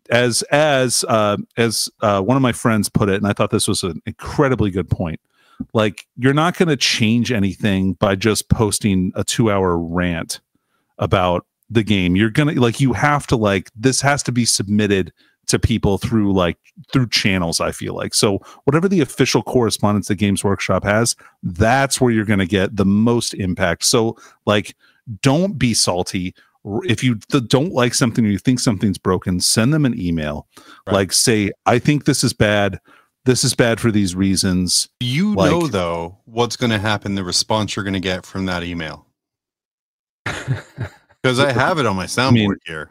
as 0.09 0.41
as 0.45 1.05
uh, 1.09 1.37
as 1.59 1.91
uh, 2.01 2.23
one 2.23 2.37
of 2.37 2.43
my 2.43 2.53
friends 2.53 2.89
put 2.89 3.11
it, 3.11 3.17
and 3.17 3.27
I 3.27 3.35
thought 3.35 3.51
this 3.51 3.69
was 3.69 3.83
an 3.83 4.01
incredibly 4.07 4.71
good 4.71 4.89
point. 4.89 5.21
Like, 5.75 6.07
you're 6.17 6.33
not 6.33 6.57
going 6.57 6.69
to 6.69 6.77
change 6.77 7.31
anything 7.31 7.93
by 7.95 8.15
just 8.15 8.49
posting 8.49 9.13
a 9.15 9.23
two 9.25 9.51
hour 9.51 9.77
rant 9.77 10.41
about 10.99 11.45
the 11.73 11.83
game. 11.83 12.17
You're 12.17 12.31
gonna 12.31 12.53
like, 12.53 12.81
you 12.81 12.93
have 12.93 13.27
to 13.29 13.37
like 13.37 13.71
this 13.77 14.01
has 14.01 14.23
to 14.25 14.33
be 14.33 14.45
submitted 14.45 15.13
to 15.49 15.59
people 15.59 15.99
through 15.99 16.33
like 16.33 16.57
through 16.93 17.09
channels 17.09 17.61
i 17.61 17.73
feel 17.73 17.95
like 17.97 18.15
so 18.15 18.39
whatever 18.63 18.89
the 18.89 19.01
official 19.01 19.43
correspondence 19.43 20.07
that 20.07 20.15
games 20.15 20.45
workshop 20.45 20.85
has 20.85 21.17
that's 21.43 22.01
where 22.01 22.13
you're 22.13 22.25
going 22.25 22.39
to 22.39 22.47
get 22.47 22.77
the 22.77 22.85
most 22.85 23.35
impact 23.35 23.85
so 23.85 24.17
like 24.47 24.77
don't 25.21 25.59
be 25.59 25.75
salty 25.75 26.33
if 26.85 27.03
you 27.03 27.17
th- 27.33 27.49
don't 27.49 27.73
like 27.73 27.93
something 27.93 28.25
or 28.25 28.29
you 28.29 28.39
think 28.39 28.61
something's 28.61 28.99
broken 28.99 29.41
send 29.41 29.75
them 29.75 29.85
an 29.85 30.01
email 30.01 30.47
Right. 30.87 30.95
like 30.95 31.13
say 31.13 31.51
i 31.67 31.77
think 31.81 32.05
this 32.05 32.23
is 32.23 32.33
bad 32.33 32.79
this 33.25 33.43
is 33.43 33.53
bad 33.53 33.81
for 33.81 33.91
these 33.91 34.15
reasons 34.15 34.89
You 35.01 35.35
Like- 35.35 35.51
know 35.51 35.67
though 35.67 36.19
what's 36.25 36.55
going 36.57 36.71
to 36.71 36.79
happen, 36.79 37.17
the 37.17 37.25
response 37.25 37.75
you're 37.75 37.85
going 37.85 37.95
to 37.95 38.01
get 38.01 38.25
from 38.25 38.47
that 38.47 38.63
email. 38.63 39.07
Because 41.23 41.39
I 41.39 41.53
have 41.53 41.79
it 41.79 41.87
on 41.87 41.97
my 41.97 42.07
soundboard 42.07 42.33
mean- 42.35 42.57
here. 42.67 42.91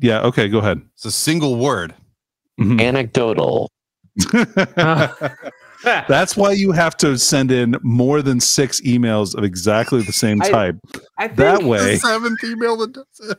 yeah 0.00 0.22
okay 0.22 0.48
go 0.48 0.58
ahead 0.58 0.80
It's 0.94 1.04
a 1.04 1.10
single 1.12 1.56
word. 1.56 1.94
Mhm. 2.60 2.80
Anecdotal. 2.80 3.70
that's 5.84 6.36
why 6.36 6.52
you 6.52 6.70
have 6.72 6.96
to 6.98 7.18
send 7.18 7.50
in 7.50 7.76
more 7.82 8.22
than 8.22 8.38
six 8.40 8.80
emails 8.82 9.34
of 9.36 9.42
exactly 9.44 10.02
the 10.02 10.12
same 10.12 10.38
type 10.40 10.76
I 11.18 11.26
think 11.28 11.36
that 11.38 11.60
The 11.60 11.66
way 11.66 11.96
seventh 11.96 12.42
email 12.44 12.76
that 12.78 12.92
does 12.92 13.30
it. 13.30 13.38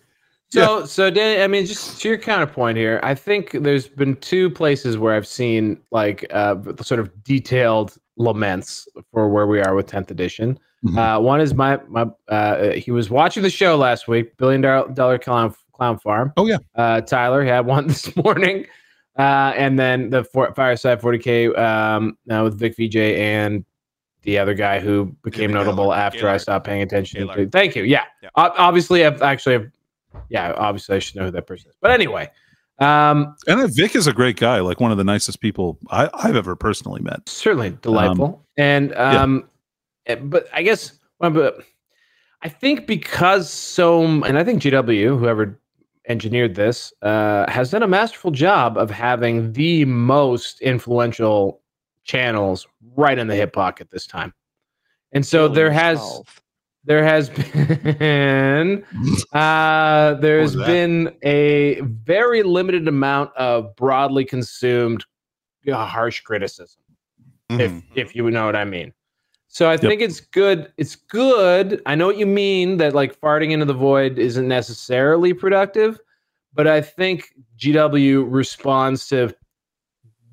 So, 0.49 0.86
so 0.86 1.10
Danny, 1.10 1.41
I 1.41 1.47
mean, 1.47 1.65
just 1.65 1.99
to 2.02 2.10
your 2.10 2.17
counterpoint 2.19 2.78
here, 2.78 2.99
I 3.02 3.15
think 3.15 3.52
there's 3.54 3.88
been 3.88 4.15
two 4.17 4.52
places 4.52 4.99
where 4.99 5.15
I've 5.15 5.26
seen 5.26 5.82
like 5.91 6.28
uh, 6.32 6.58
sort 6.82 6.99
of 6.99 7.23
detailed 7.23 7.97
laments 8.17 8.88
for 9.12 9.30
where 9.30 9.47
we 9.47 9.62
are 9.62 9.73
with 9.73 9.88
10th 9.88 10.12
edition. 10.12 10.60
Mhm. 10.86 10.98
Uh, 10.98 11.19
one 11.22 11.39
is 11.41 11.54
my 11.54 11.80
my 11.88 12.06
uh, 12.28 12.72
he 12.72 12.91
was 12.91 13.10
watching 13.10 13.41
the 13.43 13.50
show 13.50 13.78
last 13.78 14.08
week, 14.08 14.36
billion 14.38 14.62
dollar, 14.62 14.89
dollar 14.93 15.17
clown 15.17 15.54
clown 15.72 15.98
farm. 15.98 16.34
Oh, 16.38 16.46
yeah. 16.46 16.58
uh, 16.76 17.02
Tyler 17.02 17.43
had 17.43 17.65
one 17.65 17.88
this 17.93 18.15
morning, 18.15 18.65
uh, 19.17 19.54
and 19.56 19.80
then 19.80 20.10
the 20.10 20.24
for, 20.26 20.54
Fireside 20.54 21.02
40k 21.02 21.58
um, 21.58 22.17
now 22.26 22.43
with 22.43 22.60
Vic 22.60 22.76
VJ 22.78 22.98
and 22.98 23.63
the 24.24 24.38
other 24.38 24.54
guy 24.54 24.80
who 24.80 25.06
became 25.24 25.50
David 25.50 25.54
notable 25.65 25.86
Gaylor. 25.86 25.96
after 25.96 26.30
I 26.30 26.38
stopped 26.38 26.65
paying 26.65 26.82
attention. 26.82 27.28
To, 27.28 27.50
thank 27.50 27.76
you. 27.76 27.84
Yeah, 27.84 28.04
Yeah. 28.22 28.30
Ob- 28.38 28.54
obviously, 28.58 29.06
I've 29.06 29.22
actually, 29.22 29.56
I've, 29.56 29.72
yeah, 30.30 30.54
obviously, 30.56 30.96
I 30.96 31.00
should 31.00 31.15
know 31.17 31.26
who 31.26 31.32
that 31.32 31.46
person 31.48 31.69
is. 31.69 31.76
But 31.82 31.91
anyway, 31.91 32.30
um, 32.80 33.36
And 33.48 33.60
uh, 33.62 33.67
Vic 33.67 33.96
is 33.96 34.08
a 34.08 34.13
great 34.13 34.38
guy, 34.38 34.60
like 34.62 34.80
one 34.80 34.91
of 34.91 34.98
the 34.98 35.04
nicest 35.04 35.41
people 35.41 35.78
I, 35.91 36.10
I've 36.13 36.36
ever 36.36 36.56
personally 36.56 37.02
met. 37.02 37.28
certainly 37.28 37.78
delightful. 37.82 38.41
and 38.58 38.93
um, 38.96 39.43
but 40.22 40.48
I 40.54 40.63
guess, 40.63 40.94
well, 41.20 41.32
but 41.32 41.63
I 42.42 42.50
think 42.50 42.88
because 42.88 43.50
so, 43.50 44.04
and 44.04 44.38
I 44.38 44.44
think 44.44 44.62
GW, 44.62 45.18
whoever 45.18 45.60
engineered 46.08 46.56
this, 46.56 46.92
uh, 47.02 47.50
has 47.50 47.72
done 47.72 47.84
a 47.84 47.88
masterful 47.88 48.32
job 48.32 48.78
of 48.78 48.89
having 48.89 49.54
the 49.54 49.86
most 49.86 50.60
influential 50.62 51.62
channels 52.04 52.68
right 52.96 53.18
in 53.18 53.28
the 53.28 53.36
hip 53.36 53.54
pocket 53.54 53.89
this 53.92 54.06
time. 54.06 54.34
And 55.13 55.26
so 55.26 55.48
there 55.48 55.72
has 55.72 56.22
there 56.84 57.04
has 57.04 57.30
been 58.00 58.84
uh 59.32 60.16
there's 60.16 60.56
was 60.56 60.66
that? 60.66 60.68
been 60.68 61.16
a 61.24 61.80
very 61.82 62.44
limited 62.44 62.88
amount 62.88 63.34
of 63.38 63.74
broadly 63.78 64.26
consumed 64.26 65.06
uh, 65.72 65.86
harsh 65.86 66.20
criticism 66.22 66.82
if 67.52 67.72
Mhm. 67.72 67.84
if 67.96 68.16
you 68.16 68.30
know 68.32 68.46
what 68.46 68.56
i 68.56 68.66
mean 68.66 68.92
so 69.54 69.70
i 69.70 69.78
think 69.78 70.02
it's 70.02 70.20
good 70.20 70.72
it's 70.78 70.96
good 70.96 71.80
i 71.86 71.94
know 71.94 72.08
what 72.08 72.18
you 72.18 72.26
mean 72.26 72.78
that 72.78 72.94
like 72.94 73.20
farting 73.22 73.52
into 73.52 73.66
the 73.66 73.74
void 73.74 74.18
isn't 74.18 74.48
necessarily 74.48 75.32
productive 75.34 76.00
but 76.54 76.66
i 76.68 76.82
think 76.82 77.30
gw 77.60 78.26
responds 78.28 79.08
to 79.08 79.34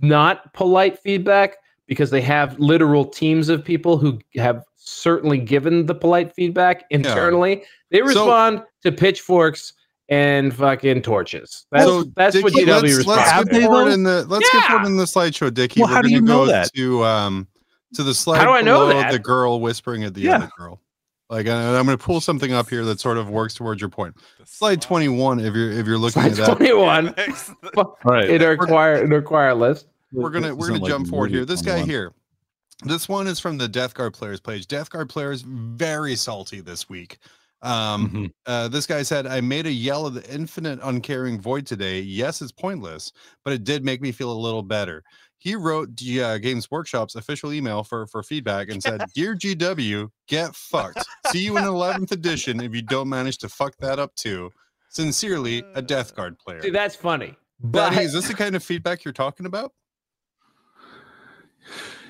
not 0.01 0.53
polite 0.55 0.99
feedback 0.99 1.57
because 1.87 2.11
they 2.11 2.21
have 2.23 2.59
literal 2.59 3.05
teams 3.05 3.49
of 3.49 3.65
people 3.65 3.99
who 3.99 4.19
have 4.37 4.65
certainly 4.77 5.39
given 5.39 5.87
the 5.87 5.95
polite 5.95 6.33
feedback 6.35 6.85
internally. 6.91 7.63
They 7.91 7.99
So- 7.99 8.05
respond 8.05 8.63
to 8.83 8.93
pitchforks 8.93 9.75
and 10.09 10.55
fucking 10.55 11.03
torches. 11.03 11.67
That's 11.71 11.85
So, 11.85 12.05
that's 12.17 12.43
what 12.43 12.53
GW 12.53 12.67
let's, 12.83 12.97
responds 12.97 13.31
let's 13.31 13.49
to. 13.49 13.51
get 13.61 13.63
forward 13.65 13.93
in 13.93 14.05
the 14.05 14.25
let's 14.29 14.49
get 14.51 14.65
forward 14.71 14.87
in 14.87 14.97
the 14.97 15.05
slideshow, 15.05 15.53
Dickie. 15.53 15.81
Well, 15.81 15.89
We're 15.91 15.95
how 15.97 16.03
do 16.03 16.09
gonna 16.09 16.15
you 16.17 16.23
know 16.23 16.47
go 16.47 16.47
that? 16.47 16.73
to 16.75 17.05
um 17.05 17.47
to 17.95 18.03
the 18.03 18.15
slide 18.15 18.39
How 18.39 18.45
do 18.45 18.51
I 18.51 18.61
know 18.63 18.87
that? 18.89 19.13
the 19.13 19.19
girl 19.19 19.61
whispering 19.61 20.05
at 20.05 20.15
the 20.15 20.23
Yeah. 20.23 20.37
other 20.37 20.51
girl. 20.57 20.81
Like 21.29 21.47
I, 21.47 21.79
I'm 21.79 21.87
going 21.87 21.97
to 21.97 22.05
pull 22.05 22.21
something 22.21 22.53
up 22.53 22.69
here 22.69 22.85
that 22.85 22.99
sort 23.01 23.17
of 23.17 23.31
works 23.31 23.55
towards 23.55 23.81
your 23.81 23.91
point. 23.91 24.17
Slide 24.45 24.83
21. 24.83 25.39
If 25.41 25.55
you're 25.55 25.71
if 25.71 25.87
you're 25.87 25.97
looking 25.99 26.23
Slide 26.23 26.33
at 26.33 26.37
that, 26.39 26.57
21 26.57 27.15
All 27.77 27.97
right. 28.05 28.29
in 28.29 28.43
our 28.43 28.51
require 28.51 28.97
in 29.05 29.13
our 29.13 29.19
require 29.21 29.55
list. 29.55 29.87
we're 30.13 30.31
gonna 30.31 30.53
we're 30.55 30.69
gonna 30.69 30.81
like 30.81 30.91
jump 30.91 31.07
forward 31.07 31.31
here. 31.31 31.41
Moody 31.41 31.53
This 31.53 31.63
guy 31.63 31.83
21. 31.83 31.89
here. 31.89 32.13
This 32.85 33.09
one 33.09 33.27
is 33.29 33.39
from 33.39 33.59
the 33.59 33.69
Death 33.69 33.95
Guard 33.95 34.13
players 34.15 34.41
page. 34.41 34.67
Death 34.67 34.91
Guard 34.91 35.09
players 35.09 35.43
very 35.43 36.17
salty 36.17 36.61
this 36.61 36.89
week. 36.89 37.19
Um, 37.63 38.09
Mhm. 38.11 38.31
uh, 38.47 38.69
this 38.69 38.87
guy 38.87 39.03
said, 39.03 39.27
I 39.27 39.43
made 39.43 39.67
a 39.67 39.71
yell 39.73 40.07
of 40.07 40.15
the 40.15 40.35
infinite 40.35 40.79
uncaring 40.83 41.39
void 41.39 41.67
today. 41.67 42.01
Yes, 42.01 42.41
it's 42.41 42.51
pointless, 42.53 43.13
but 43.45 43.53
it 43.53 43.65
did 43.65 43.85
make 43.85 44.01
me 44.01 44.13
feel 44.13 44.33
a 44.33 44.41
little 44.41 44.63
better. 44.63 45.05
He 45.41 45.55
wrote 45.55 45.95
G- 45.95 46.23
uh, 46.23 46.37
Games 46.37 46.71
Workshop's 46.71 47.15
official 47.15 47.51
email 47.51 47.83
for, 47.83 48.07
for 48.07 48.23
feedback 48.23 48.69
and 48.69 48.83
said, 48.83 49.01
Dear 49.15 49.35
GW, 49.35 50.11
get 50.29 50.55
fucked. 50.55 51.03
See 51.29 51.43
you 51.43 51.57
in 51.57 51.65
11th 51.65 52.13
edition 52.13 52.61
if 52.63 52.75
you 52.75 52.83
don't 52.83 53.09
manage 53.09 53.39
to 53.39 53.49
fuck 53.49 53.75
that 53.79 53.99
up 53.99 54.15
too. 54.15 54.53
Sincerely, 54.91 55.65
a 55.75 55.81
Death 55.81 56.15
Guard 56.15 56.39
player. 56.39 56.61
See, 56.61 56.69
that's 56.69 56.95
funny. 56.95 57.37
But 57.59 57.91
Danny, 57.91 58.05
is 58.05 58.13
this 58.13 58.29
the 58.29 58.35
kind 58.35 58.55
of 58.55 58.63
feedback 58.63 59.03
you're 59.03 59.15
talking 59.15 59.47
about? 59.47 59.73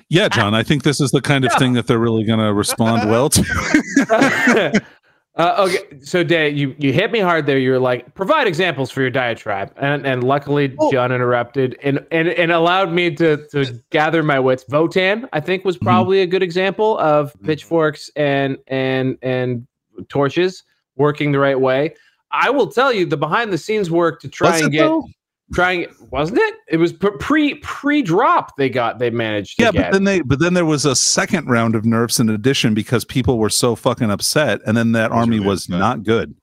Yeah, 0.09 0.29
John, 0.29 0.53
I 0.53 0.65
think 0.65 0.83
this 0.83 1.01
is 1.01 1.13
the 1.13 1.21
kind 1.21 1.45
of 1.45 1.53
thing 1.59 1.75
that 1.75 1.87
they're 1.87 2.01
really 2.01 2.25
going 2.25 2.41
to 2.41 2.53
respond 2.53 3.09
well 3.09 3.29
to. 3.29 4.83
Uh, 5.41 5.55
okay, 5.67 5.99
so 6.03 6.23
Dan, 6.23 6.55
you 6.55 6.75
you 6.79 6.93
hit 6.93 7.11
me 7.13 7.19
hard 7.19 7.47
there. 7.47 7.57
You 7.59 7.71
were 7.71 7.79
like, 7.79 8.15
provide 8.15 8.47
examples 8.47 8.91
for 8.91 9.01
your 9.01 9.09
diatribe, 9.11 9.73
and 9.77 10.07
and 10.07 10.23
luckily 10.23 10.75
Well- 10.77 10.91
John 10.91 11.13
interrupted 11.13 11.79
and 11.83 12.05
and 12.11 12.29
and 12.29 12.53
allowed 12.53 12.93
me 12.93 13.15
to 13.17 13.47
to 13.49 13.81
gather 13.89 14.23
my 14.23 14.39
wits. 14.39 14.65
Votann, 14.65 15.27
I 15.33 15.41
think, 15.41 15.65
was 15.65 15.79
probably 15.79 16.21
a 16.21 16.27
good 16.27 16.43
example 16.43 16.99
of 16.99 17.33
Mhm. 17.35 17.47
pitchforks 17.47 18.11
and 18.17 18.59
and 18.67 19.17
and 19.23 19.67
torches 20.09 20.63
working 20.97 21.33
the 21.33 21.39
right 21.39 21.59
way. 21.59 21.95
I 22.33 22.51
will 22.51 22.67
tell 22.67 22.93
you 22.93 23.07
the 23.07 23.17
behind 23.17 23.51
the 23.51 23.59
scenes 23.59 23.91
work 23.91 24.21
to 24.21 24.29
try 24.29 24.51
Was 24.51 24.61
and 24.61 24.73
get 24.73 24.85
though? 24.85 25.07
Trying 25.53 25.87
wasn't 26.11 26.39
it? 26.39 26.55
It 26.69 26.77
was 26.77 26.93
pre- 26.93 27.17
pre 27.19 27.55
pre 27.57 28.03
drop 28.03 28.57
they 28.57 28.69
got 28.69 28.99
they 28.99 29.11
managed 29.11 29.59
to 29.59 29.65
Yeah, 29.65 29.73
get. 29.73 29.83
but 29.85 29.93
then 29.93 30.05
they 30.05 30.21
but 30.21 30.39
then 30.39 30.55
there 30.55 30.65
was 30.65 30.85
a 30.85 30.95
second 30.97 31.49
round 31.49 31.75
of 31.75 31.85
nerfs 31.85 32.19
in 32.21 32.29
addition 32.29 32.75
because 32.75 33.05
people 33.05 33.39
were 33.39 33.51
so 33.51 33.75
fucking 33.77 34.11
upset, 34.11 34.61
and 34.67 34.77
then 34.77 34.93
that 34.93 35.11
Was 35.11 35.19
army 35.19 35.37
really 35.39 35.49
was 35.49 35.65
upset. 35.67 35.79
not 35.81 36.03
good. 36.05 36.35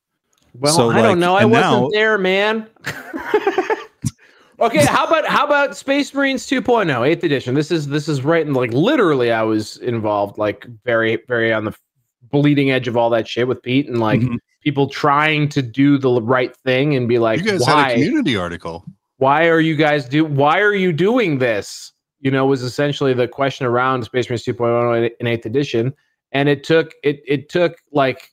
Well, 0.54 0.74
So, 0.74 0.90
I 0.90 0.96
like, 0.96 1.04
don't 1.04 1.20
know. 1.20 1.36
I 1.36 1.46
wasn't 1.46 1.84
now- 1.84 1.90
there, 1.92 2.18
man. 2.18 2.68
okay, 4.60 4.86
how 4.86 5.06
about 5.06 5.26
how 5.28 5.46
about 5.46 5.78
Space 5.78 6.14
Marines 6.14 6.48
2.0, 6.48 6.88
8th 6.88 7.24
edition? 7.24 7.54
This 7.56 7.72
is 7.72 7.88
this 7.88 8.08
is 8.10 8.24
right 8.24 8.46
in 8.46 8.54
like 8.54 8.74
literally 8.74 9.32
I 9.32 9.44
was 9.44 9.78
involved 9.78 10.38
like 10.38 10.66
very 10.84 11.20
very 11.28 11.54
on 11.54 11.66
the 11.66 11.76
bleeding 12.32 12.72
edge 12.72 12.88
of 12.88 12.98
all 12.98 13.10
that 13.12 13.28
shit 13.28 13.48
with 13.48 13.62
Pete 13.62 13.88
and 13.88 14.00
like 14.00 14.20
Mhm. 14.20 14.38
people 14.64 14.90
trying 14.90 15.48
to 15.50 15.62
do 15.62 15.98
the 15.98 16.22
right 16.22 16.56
thing 16.58 16.96
and 16.96 17.08
be 17.08 17.20
like 17.20 17.40
you 17.40 17.46
guys 17.52 17.66
had 17.66 17.92
a 17.92 17.94
community 17.94 18.36
article. 18.36 18.84
Why 19.18 19.48
are 19.48 19.60
you 19.60 19.76
guys 19.76 20.08
do 20.08 20.26
why 20.26 20.60
are 20.60 20.76
you 20.76 20.92
doing 20.94 21.40
this? 21.40 21.94
You 22.20 22.32
know, 22.32 22.46
was 22.46 22.64
essentially 22.64 23.14
the 23.14 23.28
question 23.28 23.68
around 23.68 24.04
Space 24.04 24.30
Marines 24.30 24.44
2.0 24.44 25.12
in 25.20 25.28
8th 25.28 25.46
edition 25.46 25.94
and 26.32 26.50
it 26.50 26.64
took 26.64 26.94
it 27.04 27.22
it 27.28 27.50
took 27.50 27.78
like 27.92 28.32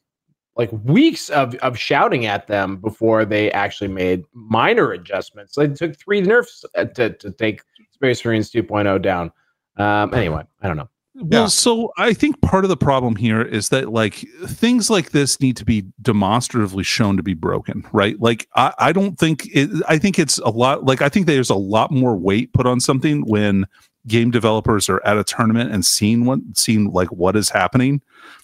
like 0.57 0.71
weeks 0.73 1.31
of 1.31 1.55
of 1.57 1.79
shouting 1.79 2.27
at 2.27 2.47
them 2.47 2.77
before 2.77 3.25
they 3.25 3.51
actually 3.53 3.89
made 3.89 4.25
minor 4.33 4.93
adjustments. 4.93 5.57
It 5.59 5.77
took 5.77 5.99
three 5.99 6.21
nerfs 6.21 6.65
to 6.75 7.11
to 7.11 7.31
take 7.33 7.63
Space 7.93 8.25
Marines 8.25 8.51
2.0 8.51 9.03
down. 9.03 9.33
Um, 9.77 10.15
anyway, 10.15 10.45
I 10.63 10.69
don't 10.69 10.77
know. 10.77 10.89
Well, 11.17 11.43
Yeah. 11.43 11.47
so 11.47 11.93
I 11.97 12.13
think 12.13 12.41
part 12.41 12.65
of 12.65 12.69
the 12.69 12.77
problem 12.77 13.15
here 13.15 13.41
is 13.41 13.69
that 13.69 13.91
like 13.93 14.27
things 14.47 14.91
like 14.91 15.11
this 15.11 15.41
need 15.41 15.57
to 15.59 15.65
be 15.65 15.85
demonstratively 16.03 16.83
shown 16.83 17.17
to 17.17 17.23
be 17.23 17.35
broken, 17.35 17.85
right? 17.93 18.21
Like 18.21 18.49
I, 18.57 18.73
I 18.79 18.93
don't 18.93 19.17
think 19.17 19.47
it, 19.55 19.71
I 19.89 19.97
think 19.99 20.19
it's 20.19 20.39
a 20.39 20.49
lot 20.51 20.85
like 20.85 21.03
I 21.03 21.09
think 21.09 21.27
there's 21.27 21.51
a 21.51 21.55
lot 21.55 21.93
more 21.93 22.17
weight 22.17 22.53
put 22.53 22.67
on 22.67 22.81
something 22.81 23.23
when 23.27 23.67
game 24.09 24.31
developers 24.31 24.89
are 24.89 25.01
at 25.07 25.17
a 25.17 25.25
tournament 25.25 25.71
and 25.73 25.87
seeing 25.87 26.25
what 26.25 26.41
seeing 26.55 26.91
like 26.93 27.09
what 27.13 27.37
is 27.37 27.49
happening. 27.49 28.03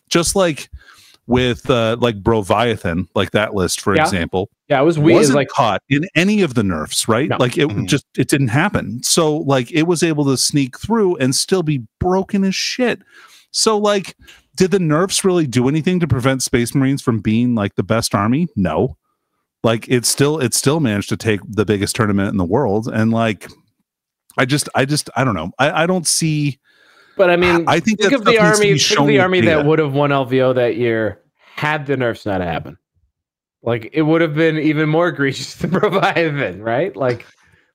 Just 0.09 0.37
like 0.37 0.71
with 1.31 1.71
uh 1.71 1.97
like 2.01 2.23
Broviathan, 2.23 3.07
like 3.15 3.31
that 3.31 3.55
list, 3.55 3.81
for 3.81 3.95
Yeah. 3.95 4.03
example 4.03 4.51
Yeah, 4.69 4.81
it 4.81 4.85
was 4.85 4.99
weird. 4.99 5.17
Was 5.17 5.29
wasn't 5.29 5.37
like 5.37 5.49
caught 5.49 5.83
in 5.89 6.07
any 6.15 6.43
of 6.43 6.55
the 6.55 6.63
nerfs, 6.63 7.09
right? 7.09 7.29
No. 7.29 7.37
Like 7.39 7.57
it 7.57 7.69
Mhm. 7.69 7.87
just 7.89 8.05
it 8.19 8.29
didn't 8.29 8.49
happen. 8.49 9.03
So 9.03 9.37
like 9.39 9.71
it 9.73 9.85
was 9.85 10.03
able 10.03 10.25
to 10.27 10.37
sneak 10.37 10.79
through 10.79 11.17
and 11.17 11.35
still 11.35 11.63
be 11.63 11.83
broken 12.01 12.45
as 12.45 12.55
shit. 12.55 13.01
So 13.53 13.79
like 13.79 14.17
did 14.57 14.73
the 14.73 14.79
nerfs 14.81 15.25
really 15.25 15.47
do 15.47 15.69
anything 15.69 16.01
to 16.01 16.09
prevent 16.09 16.43
Space 16.43 16.75
Marines 16.75 17.01
from 17.01 17.21
being 17.21 17.55
like 17.55 17.77
the 17.77 17.83
best 17.85 18.15
army? 18.15 18.49
No. 18.57 18.97
Like 19.63 19.89
it 19.89 20.05
still 20.07 20.39
it 20.41 20.53
still 20.55 20.81
managed 20.81 21.09
to 21.11 21.17
take 21.17 21.41
the 21.49 21.65
biggest 21.65 21.95
tournament 21.97 22.31
in 22.31 22.37
the 22.39 22.45
world 22.45 22.89
and 22.93 23.13
like 23.13 23.49
I 24.39 24.45
just 24.47 24.69
I 24.75 24.85
just 24.85 25.11
I 25.17 25.25
don't 25.25 25.35
know. 25.35 25.51
I 25.59 25.83
I 25.83 25.87
don't 25.87 26.07
see 26.07 26.59
but 27.17 27.31
I 27.31 27.37
mean, 27.37 27.65
I 27.69 27.81
think 27.81 28.01
think 28.01 28.13
of 28.13 28.25
the 28.25 28.33
stuff 28.35 28.61
needs 28.61 28.89
to 28.89 28.95
army. 28.97 28.97
Think 28.97 29.01
of 29.01 29.07
the 29.07 29.19
army 29.21 29.41
data. 29.41 29.57
that 29.57 29.67
would 29.67 29.79
have 29.79 29.93
won 29.93 30.11
LVO 30.11 30.55
that 30.55 30.77
year 30.77 31.21
had 31.57 31.87
the 31.87 31.97
nerfs 31.97 32.25
not 32.27 32.41
happened. 32.41 32.77
Like 33.63 33.91
it 33.93 34.03
would 34.03 34.21
have 34.23 34.35
been 34.35 34.59
even 34.59 34.89
more 34.89 35.09
egregious 35.15 35.55
than 35.57 35.71
Proviven, 35.71 36.63
right? 36.63 36.95
Like, 36.97 37.27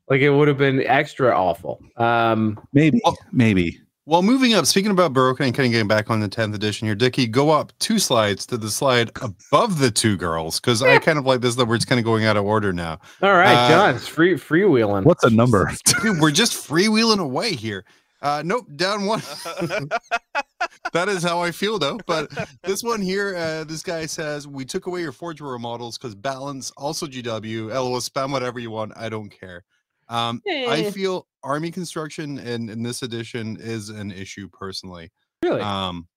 like 0.10 0.22
it 0.22 0.32
would 0.32 0.48
have 0.48 0.58
been 0.58 0.82
extra 0.86 1.36
awful. 1.38 1.80
Um, 1.98 2.60
maybe 2.74 3.00
Well- 3.04 3.18
maybe 3.32 3.80
Well, 4.08 4.22
moving 4.24 4.54
up, 4.54 4.66
speaking 4.68 4.92
about 4.92 5.14
Baroque 5.14 5.40
and 5.42 5.54
kind 5.54 5.66
of 5.68 5.72
getting 5.72 5.88
back 5.88 6.10
on 6.12 6.20
the 6.20 6.30
10th 6.30 6.54
edition 6.56 6.88
here, 6.88 6.94
Dickie, 6.96 7.26
go 7.28 7.50
up 7.52 7.72
two 7.80 7.98
slides 8.00 8.46
to 8.48 8.58
the 8.58 8.70
slide 8.70 9.10
above 9.22 9.80
the 9.80 9.90
two 9.92 10.16
girls 10.18 10.60
because 10.60 10.82
I 10.84 10.98
kind 11.00 11.18
of 11.20 11.26
like 11.26 11.42
this 11.42 11.56
that 11.56 11.66
we're 11.66 11.78
just 11.78 11.88
kind 11.88 11.98
of 12.00 12.06
going 12.06 12.24
out 12.26 12.38
of 12.38 12.46
order 12.46 12.72
now. 12.74 13.00
all 13.24 13.34
right, 13.34 13.54
Uh, 13.56 13.70
John, 13.70 13.96
it's 13.96 14.08
free 14.08 14.34
freewheeling. 14.36 15.04
what's 15.06 15.24
a 15.24 15.30
number? 15.32 15.72
Dude, 16.04 16.20
we're 16.20 16.30
just 16.32 16.54
freewheeling 16.54 17.20
away 17.20 17.54
here. 17.54 17.84
Uh, 18.22 18.42
nope, 18.46 18.66
down 18.76 19.06
one. 19.06 19.22
that 20.94 21.10
is 21.10 21.24
how 21.24 21.42
I 21.42 21.52
feel 21.52 21.78
though. 21.80 22.00
But 22.08 22.32
this 22.64 22.84
one 22.84 23.02
here, 23.02 23.36
uh, 23.36 23.64
this 23.66 23.84
guy 23.84 24.06
says 24.06 24.48
we 24.48 24.66
took 24.66 24.86
away 24.88 25.02
your 25.02 25.12
Forge 25.12 25.42
World 25.42 25.62
models 25.62 25.98
because 25.98 26.16
balance, 26.16 26.72
also 26.78 27.06
GW, 27.06 27.70
LO, 27.70 28.00
spam 28.00 28.32
whatever 28.32 28.60
you 28.60 28.72
want. 28.72 28.94
I 28.96 29.10
don't 29.10 29.30
care. 29.30 29.64
Um, 30.08 30.42
I 30.48 30.84
Eh. 30.86 30.92
feel 30.92 31.28
army 31.44 31.72
construction 31.72 32.38
in, 32.40 32.70
in 32.70 32.84
this 32.84 33.02
edition 33.02 33.58
is 33.60 33.90
an 33.90 34.12
issue 34.12 34.48
personally. 34.50 35.12
Really? 35.44 35.62
Um, 35.62 36.08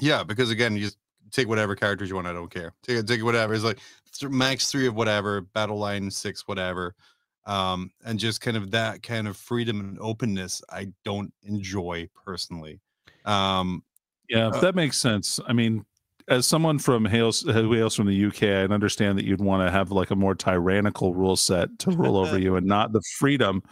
yeah, 0.00 0.22
because 0.22 0.50
again, 0.50 0.76
you 0.76 0.82
just 0.84 0.98
take 1.30 1.48
whatever 1.48 1.74
characters 1.74 2.08
you 2.10 2.14
want. 2.14 2.26
I 2.26 2.32
don't 2.32 2.50
care. 2.50 2.74
Take 2.82 3.06
take 3.06 3.24
whatever. 3.24 3.54
It's 3.54 3.64
like 3.64 3.78
th- 4.12 4.30
max 4.30 4.70
three 4.70 4.86
of 4.86 4.94
whatever, 4.94 5.40
battle 5.40 5.78
line 5.78 6.10
six, 6.10 6.46
whatever. 6.46 6.94
Um, 7.48 7.90
and 8.04 8.18
just 8.18 8.40
kind 8.40 8.56
of 8.56 8.70
that 8.72 9.02
kind 9.02 9.26
of 9.26 9.36
freedom 9.36 9.80
and 9.80 9.98
openness, 10.00 10.62
I 10.70 10.88
don't 11.04 11.32
enjoy 11.42 12.08
personally. 12.24 12.80
Um, 13.24 13.82
Yeah, 14.28 14.48
Uh, 14.48 14.60
that 14.60 14.74
makes 14.74 14.98
sense. 14.98 15.40
I 15.46 15.54
mean, 15.54 15.86
as 16.28 16.46
someone 16.46 16.78
from 16.78 17.06
hails 17.06 17.40
who 17.40 17.72
hails 17.72 17.94
from 17.94 18.06
the 18.06 18.26
UK, 18.26 18.42
I 18.42 18.72
understand 18.72 19.16
that 19.18 19.24
you'd 19.24 19.40
want 19.40 19.66
to 19.66 19.70
have 19.70 19.90
like 19.90 20.10
a 20.10 20.14
more 20.14 20.34
tyrannical 20.34 21.14
rule 21.14 21.36
set 21.36 21.78
to 21.78 21.90
rule 21.90 22.18
over 22.18 22.38
you, 22.38 22.56
and 22.56 22.66
not 22.66 22.92
the 22.92 23.00
freedom 23.18 23.62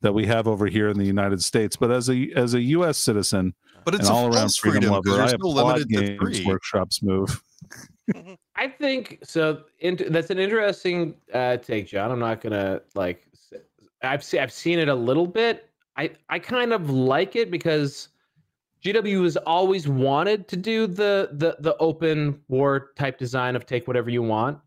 that 0.00 0.14
we 0.14 0.24
have 0.24 0.48
over 0.48 0.66
here 0.66 0.88
in 0.88 0.96
the 0.96 1.04
United 1.04 1.42
States. 1.42 1.76
But 1.76 1.90
as 1.90 2.08
a 2.08 2.32
as 2.34 2.54
a 2.54 2.60
U.S. 2.62 2.96
citizen 2.96 3.54
but 3.86 3.94
it's 3.94 4.08
a 4.08 4.12
all 4.12 4.34
around 4.34 4.52
freedom, 4.54 4.82
freedom 4.82 4.90
lover, 4.90 5.02
because 5.04 5.32
I 5.32 5.36
applaud 5.36 5.76
to 5.76 5.84
Games 5.84 6.18
three. 6.18 6.44
Workshop's 6.44 7.02
move. 7.04 7.40
I 8.56 8.68
think 8.68 9.18
so. 9.22 9.62
Int- 9.78 10.12
that's 10.12 10.30
an 10.30 10.38
interesting 10.40 11.14
uh, 11.32 11.58
take, 11.58 11.86
John. 11.86 12.10
I'm 12.10 12.18
not 12.18 12.40
gonna 12.40 12.80
like. 12.96 13.25
I've 14.02 14.22
seen 14.24 14.40
I've 14.40 14.52
seen 14.52 14.78
it 14.78 14.88
a 14.88 14.94
little 14.94 15.26
bit. 15.26 15.70
I 15.96 16.12
I 16.28 16.38
kind 16.38 16.72
of 16.72 16.90
like 16.90 17.36
it 17.36 17.50
because 17.50 18.08
GW 18.84 19.24
has 19.24 19.36
always 19.38 19.88
wanted 19.88 20.48
to 20.48 20.56
do 20.56 20.86
the 20.86 21.30
the 21.32 21.56
the 21.60 21.76
open 21.78 22.42
war 22.48 22.92
type 22.96 23.18
design 23.18 23.56
of 23.56 23.66
take 23.66 23.86
whatever 23.88 24.10
you 24.10 24.22
want, 24.22 24.60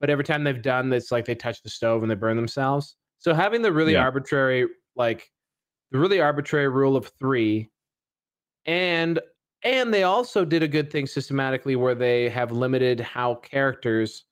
but 0.00 0.10
every 0.10 0.24
time 0.24 0.44
they've 0.44 0.62
done 0.62 0.90
this, 0.90 1.10
like 1.12 1.24
they 1.26 1.34
touch 1.34 1.62
the 1.62 1.70
stove 1.70 2.02
and 2.02 2.10
they 2.10 2.14
burn 2.16 2.36
themselves. 2.36 2.96
So 3.18 3.34
having 3.34 3.62
the 3.62 3.72
really 3.72 3.94
Yeah. 3.94 4.02
arbitrary 4.02 4.68
like 4.96 5.30
the 5.92 5.98
really 5.98 6.20
arbitrary 6.20 6.68
rule 6.68 6.96
of 6.96 7.08
three, 7.18 7.70
and 8.66 9.20
and 9.64 9.92
they 9.92 10.04
also 10.04 10.44
did 10.44 10.62
a 10.62 10.68
good 10.68 10.90
thing 10.90 11.06
systematically 11.06 11.76
where 11.76 11.94
they 11.94 12.28
have 12.28 12.52
limited 12.52 13.00
how 13.00 13.36
characters 13.36 14.24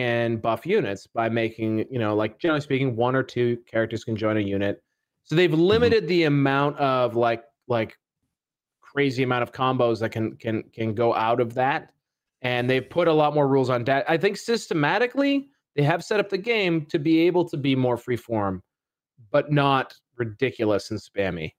can 0.00 0.38
buff 0.38 0.64
units 0.64 1.06
by 1.06 1.28
making, 1.28 1.84
you 1.90 1.98
know, 1.98 2.14
like 2.14 2.38
generally 2.38 2.60
speaking, 2.60 2.96
one 2.96 3.14
or 3.14 3.22
two 3.22 3.58
characters 3.70 4.02
can 4.04 4.16
join 4.16 4.36
a 4.38 4.40
unit. 4.40 4.82
So 5.24 5.34
they've 5.34 5.52
limited 5.52 6.08
the 6.08 6.24
amount 6.24 6.78
of 6.78 7.16
like 7.16 7.44
like 7.68 7.96
crazy 8.80 9.22
amount 9.22 9.42
of 9.42 9.52
combos 9.52 10.00
that 10.00 10.10
can 10.10 10.36
can 10.36 10.64
can 10.72 10.94
go 10.94 11.14
out 11.14 11.40
of 11.40 11.54
that. 11.54 11.92
And 12.42 12.68
they've 12.70 12.88
put 12.88 13.06
a 13.08 13.12
lot 13.12 13.34
more 13.34 13.46
rules 13.46 13.68
on 13.68 13.84
that. 13.84 14.08
I 14.08 14.16
think 14.16 14.36
systematically 14.38 15.50
they 15.76 15.82
have 15.82 16.02
set 16.02 16.18
up 16.18 16.30
the 16.30 16.38
game 16.38 16.86
to 16.86 16.98
be 16.98 17.20
able 17.26 17.44
to 17.50 17.56
be 17.58 17.76
more 17.76 17.96
freeform, 17.96 18.60
but 19.30 19.52
not 19.52 19.94
ridiculous 20.16 20.90
and 20.90 20.98
spammy. 20.98 21.52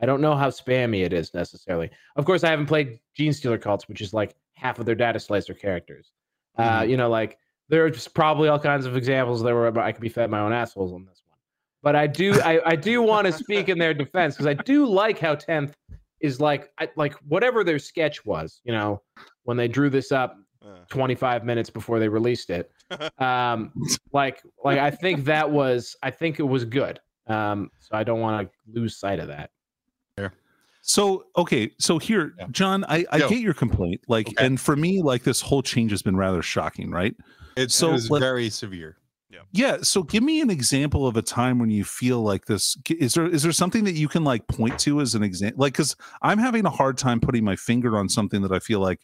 I 0.00 0.06
don't 0.06 0.20
know 0.20 0.34
how 0.34 0.50
spammy 0.50 1.04
it 1.04 1.12
is 1.12 1.32
necessarily. 1.34 1.90
Of 2.16 2.24
course, 2.24 2.42
I 2.44 2.50
haven't 2.50 2.66
played 2.66 2.98
Genestealer 3.18 3.60
Cults, 3.60 3.88
which 3.88 4.00
is 4.00 4.12
like 4.12 4.34
half 4.54 4.78
of 4.80 4.86
their 4.86 4.94
data 4.96 5.20
slicer 5.20 5.54
characters. 5.54 6.10
Uh, 6.56 6.80
Mhm. 6.82 6.90
you 6.90 6.96
know, 6.96 7.08
like 7.08 7.38
there 7.68 7.84
are 7.84 7.90
just 7.90 8.14
probably 8.14 8.48
all 8.48 8.58
kinds 8.58 8.86
of 8.86 8.96
examples 8.96 9.42
there 9.42 9.54
where 9.54 9.78
I 9.78 9.92
could 9.92 10.00
be 10.00 10.08
fed 10.08 10.30
my 10.30 10.40
own 10.40 10.52
assholes 10.52 10.92
on 10.92 11.04
this 11.04 11.22
one. 11.26 11.36
But 11.82 11.96
I 11.96 12.06
do, 12.06 12.40
I, 12.40 12.60
I 12.70 12.76
do 12.76 13.02
want 13.02 13.26
to 13.26 13.32
speak 13.32 13.68
in 13.68 13.78
their 13.78 13.94
defense 13.94 14.34
because 14.34 14.46
I 14.46 14.54
do 14.54 14.86
like 14.86 15.18
how 15.18 15.34
tenth 15.34 15.74
is 16.20 16.40
like, 16.40 16.70
I, 16.78 16.88
like 16.96 17.14
whatever 17.28 17.62
their 17.64 17.78
sketch 17.78 18.24
was. 18.24 18.60
You 18.64 18.72
know, 18.72 19.02
when 19.44 19.56
they 19.56 19.68
drew 19.68 19.90
this 19.90 20.12
up 20.12 20.36
Uh, 20.60 20.84
25 20.90 21.44
minutes 21.44 21.70
before 21.70 21.98
they 22.00 22.08
released 22.08 22.50
it. 22.50 22.70
Um, 23.18 23.70
like, 24.12 24.42
like 24.64 24.78
I 24.78 24.90
think 24.90 25.24
that 25.26 25.48
was, 25.50 25.94
I 26.02 26.10
think 26.10 26.40
it 26.40 26.42
was 26.42 26.64
good. 26.64 26.98
Um, 27.26 27.70
so 27.80 27.90
I 27.92 28.02
don't 28.02 28.20
want 28.20 28.48
to 28.48 28.80
lose 28.80 28.96
sight 28.96 29.18
of 29.20 29.28
that. 29.28 29.50
So 30.80 31.26
okay, 31.36 31.70
so 31.78 31.98
here, 31.98 32.32
Yeah. 32.38 32.46
John, 32.50 32.84
I, 32.84 33.04
I 33.10 33.18
Yo. 33.18 33.28
get 33.28 33.40
your 33.40 33.52
complaint. 33.52 34.00
Like, 34.08 34.28
Okay. 34.28 34.46
and 34.46 34.58
for 34.58 34.74
me, 34.74 35.02
like 35.02 35.22
this 35.22 35.40
whole 35.42 35.60
change 35.62 35.90
has 35.90 36.00
been 36.00 36.16
rather 36.16 36.40
shocking, 36.40 36.90
right? 36.90 37.14
It's 37.58 37.74
So 37.74 37.90
it 37.90 37.92
was 37.92 38.08
very 38.08 38.50
severe. 38.50 38.96
Yeah. 39.30 39.40
Yeah. 39.52 39.78
So 39.82 40.02
give 40.02 40.22
me 40.22 40.40
an 40.40 40.48
example 40.50 41.06
of 41.06 41.16
a 41.16 41.22
time 41.22 41.58
when 41.58 41.68
you 41.70 41.84
feel 41.84 42.22
like 42.22 42.46
this. 42.46 42.76
Is 42.88 43.14
there 43.14 43.26
is 43.26 43.42
there 43.42 43.52
something 43.52 43.84
that 43.84 43.92
you 43.92 44.08
can 44.08 44.24
like 44.24 44.46
point 44.48 44.78
to 44.80 45.00
as 45.00 45.14
an 45.14 45.22
example? 45.22 45.60
Like, 45.60 45.74
because 45.74 45.94
I'm 46.22 46.38
having 46.38 46.64
a 46.64 46.70
hard 46.70 46.96
time 46.96 47.20
putting 47.20 47.44
my 47.44 47.56
finger 47.56 47.98
on 47.98 48.08
something 48.08 48.40
that 48.42 48.52
I 48.52 48.58
feel 48.58 48.80
like, 48.80 49.00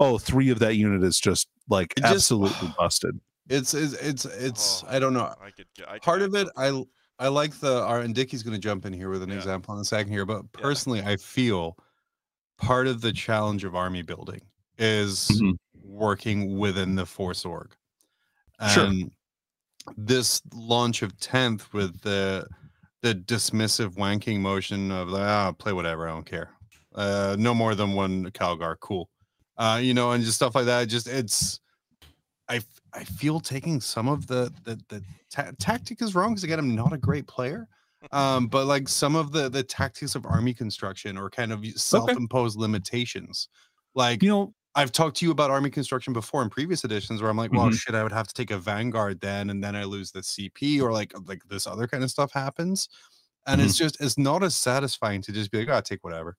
oh, 0.00 0.18
three 0.18 0.50
of 0.50 0.58
that 0.58 0.74
unit 0.74 1.04
is 1.04 1.20
just 1.20 1.48
like 1.68 1.94
just- 1.96 2.12
absolutely 2.12 2.74
busted. 2.78 3.20
It's 3.48 3.72
it's 3.72 3.94
it's 3.94 4.24
it's 4.24 4.82
Oh, 4.84 4.88
I 4.90 4.98
don't 4.98 5.14
know. 5.14 5.32
I 5.40 5.50
could. 5.50 5.66
I 5.88 5.92
could 5.94 6.02
Part 6.02 6.22
of 6.22 6.34
it, 6.34 6.48
I 6.56 6.84
I 7.20 7.28
like 7.28 7.54
the 7.60 7.82
our 7.84 8.00
and 8.00 8.14
Dickie's 8.14 8.42
going 8.42 8.54
to 8.54 8.60
jump 8.60 8.84
in 8.84 8.92
here 8.92 9.10
with 9.10 9.22
an 9.22 9.30
Yeah. 9.30 9.36
example 9.36 9.74
in 9.74 9.80
a 9.80 9.84
second 9.84 10.12
here, 10.12 10.26
but 10.26 10.42
Yeah. 10.56 10.60
personally, 10.60 11.02
I 11.02 11.16
feel 11.16 11.76
part 12.58 12.88
of 12.88 13.00
the 13.00 13.12
challenge 13.12 13.64
of 13.64 13.74
army 13.76 14.02
building 14.02 14.40
is 14.76 15.28
Mhm. 15.40 15.56
working 15.82 16.58
within 16.58 16.94
the 16.96 17.06
force 17.06 17.44
org. 17.44 17.74
Sure. 18.66 18.84
And 18.84 19.10
this 19.96 20.42
launch 20.52 21.02
of 21.02 21.16
10th 21.16 21.72
with 21.72 22.00
the 22.00 22.46
the 23.00 23.14
dismissive 23.14 23.94
wanking 23.94 24.40
motion 24.40 24.90
of 24.90 25.14
ah, 25.14 25.52
play 25.52 25.72
whatever, 25.72 26.08
I 26.08 26.12
don't 26.12 26.26
care. 26.26 26.50
Uh, 26.94 27.36
no 27.38 27.54
more 27.54 27.76
than 27.76 27.92
one 27.92 28.28
Calgar, 28.32 28.74
cool. 28.80 29.08
Uh, 29.56 29.78
you 29.80 29.94
know, 29.94 30.12
and 30.12 30.24
just 30.24 30.36
stuff 30.36 30.54
like 30.54 30.66
that. 30.66 30.86
Just 30.88 31.06
it's 31.06 31.60
I 32.48 32.60
I 32.92 33.04
feel 33.04 33.40
taking 33.40 33.80
some 33.80 34.08
of 34.08 34.26
the 34.26 34.52
the 34.64 34.80
the 34.88 35.02
ta- 35.30 35.52
tactic 35.58 36.02
is 36.02 36.14
wrong 36.14 36.30
because 36.30 36.44
again, 36.44 36.58
I'm 36.58 36.74
not 36.74 36.92
a 36.92 36.98
great 36.98 37.26
player. 37.26 37.68
Um, 38.12 38.46
but 38.46 38.66
like 38.66 38.88
some 38.88 39.16
of 39.16 39.32
the 39.32 39.48
the 39.48 39.62
tactics 39.62 40.14
of 40.14 40.24
army 40.26 40.54
construction 40.54 41.18
or 41.18 41.30
kind 41.30 41.52
of 41.52 41.64
self-imposed 41.66 42.56
limitations. 42.56 43.48
Like 43.94 44.22
You 44.22 44.28
know, 44.28 44.54
I've 44.78 44.92
talked 44.92 45.16
to 45.16 45.24
you 45.24 45.32
about 45.32 45.50
army 45.50 45.70
construction 45.70 46.12
before 46.12 46.40
in 46.40 46.50
previous 46.50 46.84
editions 46.84 47.20
where 47.20 47.28
I'm 47.28 47.36
like, 47.36 47.50
well, 47.52 47.66
Mhm. 47.68 47.74
shit, 47.74 47.96
I 47.96 48.04
would 48.04 48.12
have 48.12 48.28
to 48.28 48.34
take 48.34 48.52
a 48.52 48.58
vanguard 48.58 49.20
then, 49.20 49.50
and 49.50 49.62
then 49.62 49.74
I 49.74 49.82
lose 49.82 50.12
the 50.12 50.22
CP, 50.22 50.80
or 50.80 50.92
like 50.92 51.12
like 51.26 51.42
this 51.48 51.66
other 51.66 51.88
kind 51.88 52.04
of 52.04 52.10
stuff 52.12 52.32
happens. 52.32 52.88
And 53.44 53.60
it's 53.60 53.76
just 53.76 54.00
it's 54.00 54.16
not 54.16 54.44
as 54.44 54.54
satisfying 54.54 55.20
to 55.22 55.32
just 55.32 55.50
be 55.50 55.58
like, 55.58 55.68
oh, 55.68 55.80
take 55.80 56.04
whatever. 56.04 56.36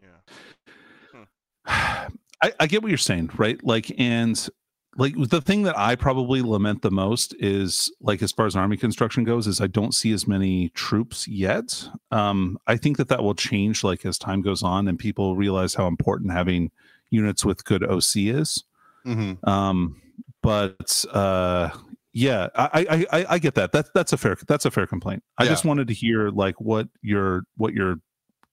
Yeah. 0.00 1.24
I, 2.40 2.52
I 2.60 2.66
get 2.68 2.82
what 2.82 2.88
you're 2.90 2.98
saying, 2.98 3.30
right? 3.36 3.58
Like, 3.64 3.92
and 3.98 4.48
like 4.96 5.14
the 5.16 5.40
thing 5.40 5.64
that 5.64 5.76
I 5.76 5.96
probably 5.96 6.40
lament 6.40 6.82
the 6.82 6.90
most 6.92 7.34
is 7.40 7.90
like 8.00 8.22
as 8.22 8.30
far 8.30 8.46
as 8.46 8.54
army 8.54 8.76
construction 8.76 9.24
goes, 9.24 9.48
is 9.48 9.60
I 9.60 9.66
don't 9.66 9.92
see 9.94 10.12
as 10.12 10.28
many 10.28 10.68
troops 10.70 11.26
yet. 11.26 11.88
Um, 12.12 12.58
I 12.68 12.76
think 12.76 12.96
that 12.98 13.08
that 13.08 13.24
will 13.24 13.34
change 13.34 13.82
like 13.82 14.06
as 14.06 14.18
time 14.18 14.40
goes 14.40 14.62
on 14.62 14.86
and 14.86 14.98
people 14.98 15.34
realize 15.34 15.74
how 15.74 15.88
important 15.88 16.30
having 16.32 16.70
units 17.10 17.44
with 17.44 17.64
good 17.64 17.82
OC 17.84 18.28
is. 18.28 18.64
Mhm. 19.06 19.46
Um, 19.46 20.00
but 20.42 21.04
uh, 21.12 21.70
yeah, 22.12 22.48
I, 22.54 23.06
I 23.10 23.18
I 23.20 23.26
I 23.30 23.38
get 23.38 23.54
that. 23.54 23.72
That's 23.72 23.90
that's 23.94 24.12
a 24.12 24.16
fair 24.16 24.36
that's 24.46 24.64
a 24.64 24.70
fair 24.70 24.86
complaint. 24.86 25.22
I 25.38 25.44
Yeah. 25.44 25.50
just 25.50 25.64
wanted 25.64 25.88
to 25.88 25.94
hear 25.94 26.30
like 26.30 26.60
what 26.60 26.88
your 27.02 27.42
what 27.56 27.74
your 27.74 27.96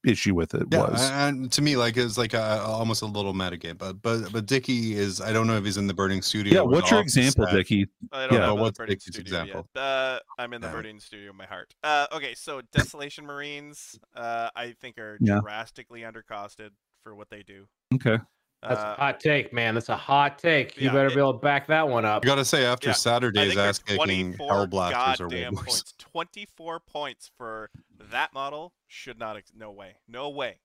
issue 0.05 0.35
with 0.35 0.53
it 0.53 0.67
Yeah, 0.71 0.81
was. 0.81 1.01
and 1.13 1.51
to 1.51 1.63
me, 1.63 1.75
like 1.75 1.97
it's 1.97 2.15
like 2.15 2.35
a, 2.35 2.61
almost 2.61 3.01
a 3.01 3.07
little 3.07 3.33
metagame. 3.33 3.75
But 3.77 4.01
but 4.03 4.31
but 4.31 4.45
Dickie 4.45 4.93
is 4.95 5.19
I 5.19 5.33
don't 5.33 5.47
know 5.47 5.57
if 5.57 5.65
he's 5.65 5.77
in 5.77 5.87
the 5.87 5.95
burning 5.95 6.21
studio. 6.21 6.53
yeah, 6.53 6.61
what's 6.61 6.91
your 6.91 6.99
example, 7.01 7.45
set. 7.47 7.55
Dickie? 7.55 7.87
I 8.11 8.27
don't 8.27 8.33
Yeah, 8.33 8.39
know 8.41 8.45
but 8.47 8.51
about 8.53 8.61
what's 8.61 8.77
the 8.77 8.81
Burning 8.83 8.91
Dicky's 8.97 9.15
Studio 9.15 9.21
example? 9.41 9.69
Yet. 9.73 9.81
Uh, 9.81 10.19
I'm 10.37 10.53
in 10.53 10.61
the 10.61 10.67
Damn 10.67 10.75
it. 10.75 10.77
Burning 10.83 10.99
Studio 10.99 11.31
in 11.31 11.37
my 11.37 11.45
heart. 11.47 11.73
Uh, 11.83 12.05
okay, 12.13 12.35
so 12.35 12.61
Desolation 12.71 13.25
Marines, 13.25 13.97
uh, 14.15 14.49
I 14.55 14.75
think 14.79 14.99
are 14.99 15.17
Yeah. 15.21 15.39
drastically 15.41 16.01
undercosted 16.01 16.69
for 17.03 17.15
what 17.15 17.29
they 17.31 17.41
do. 17.41 17.65
Okay. 17.95 18.19
That's 18.67 18.81
Uh, 18.81 18.95
a 18.97 18.99
hot 19.01 19.19
take, 19.19 19.53
man. 19.53 19.75
That's 19.75 19.89
a 19.89 19.95
hot 19.97 20.37
take. 20.39 20.75
You 20.77 20.87
yeah, 20.87 20.93
better 20.93 21.07
it- 21.07 21.13
be 21.15 21.19
able 21.19 21.33
to 21.33 21.39
back 21.39 21.67
that 21.67 21.87
one 21.87 22.05
up. 22.05 22.23
You 22.23 22.27
gotta 22.29 22.45
say, 22.45 22.65
after 22.65 22.87
Yeah, 22.87 22.93
I 22.93 22.95
Saturday's 22.95 23.43
think 23.49 23.55
they're 23.57 23.69
ass 23.69 23.79
kicking, 23.79 24.33
24 24.35 24.51
Hellblasters 24.67 24.91
are 25.19 25.27
goddamn 25.27 25.29
way 25.29 25.49
worse. 25.51 25.63
points. 25.65 25.93
24 25.99 26.79
points 26.79 27.31
for 27.37 27.69
that 28.11 28.33
model 28.33 28.73
should 28.87 29.19
not. 29.19 29.37
Ex- 29.37 29.51
no 29.55 29.71
way. 29.71 29.95
No 30.07 30.29
way. 30.29 30.59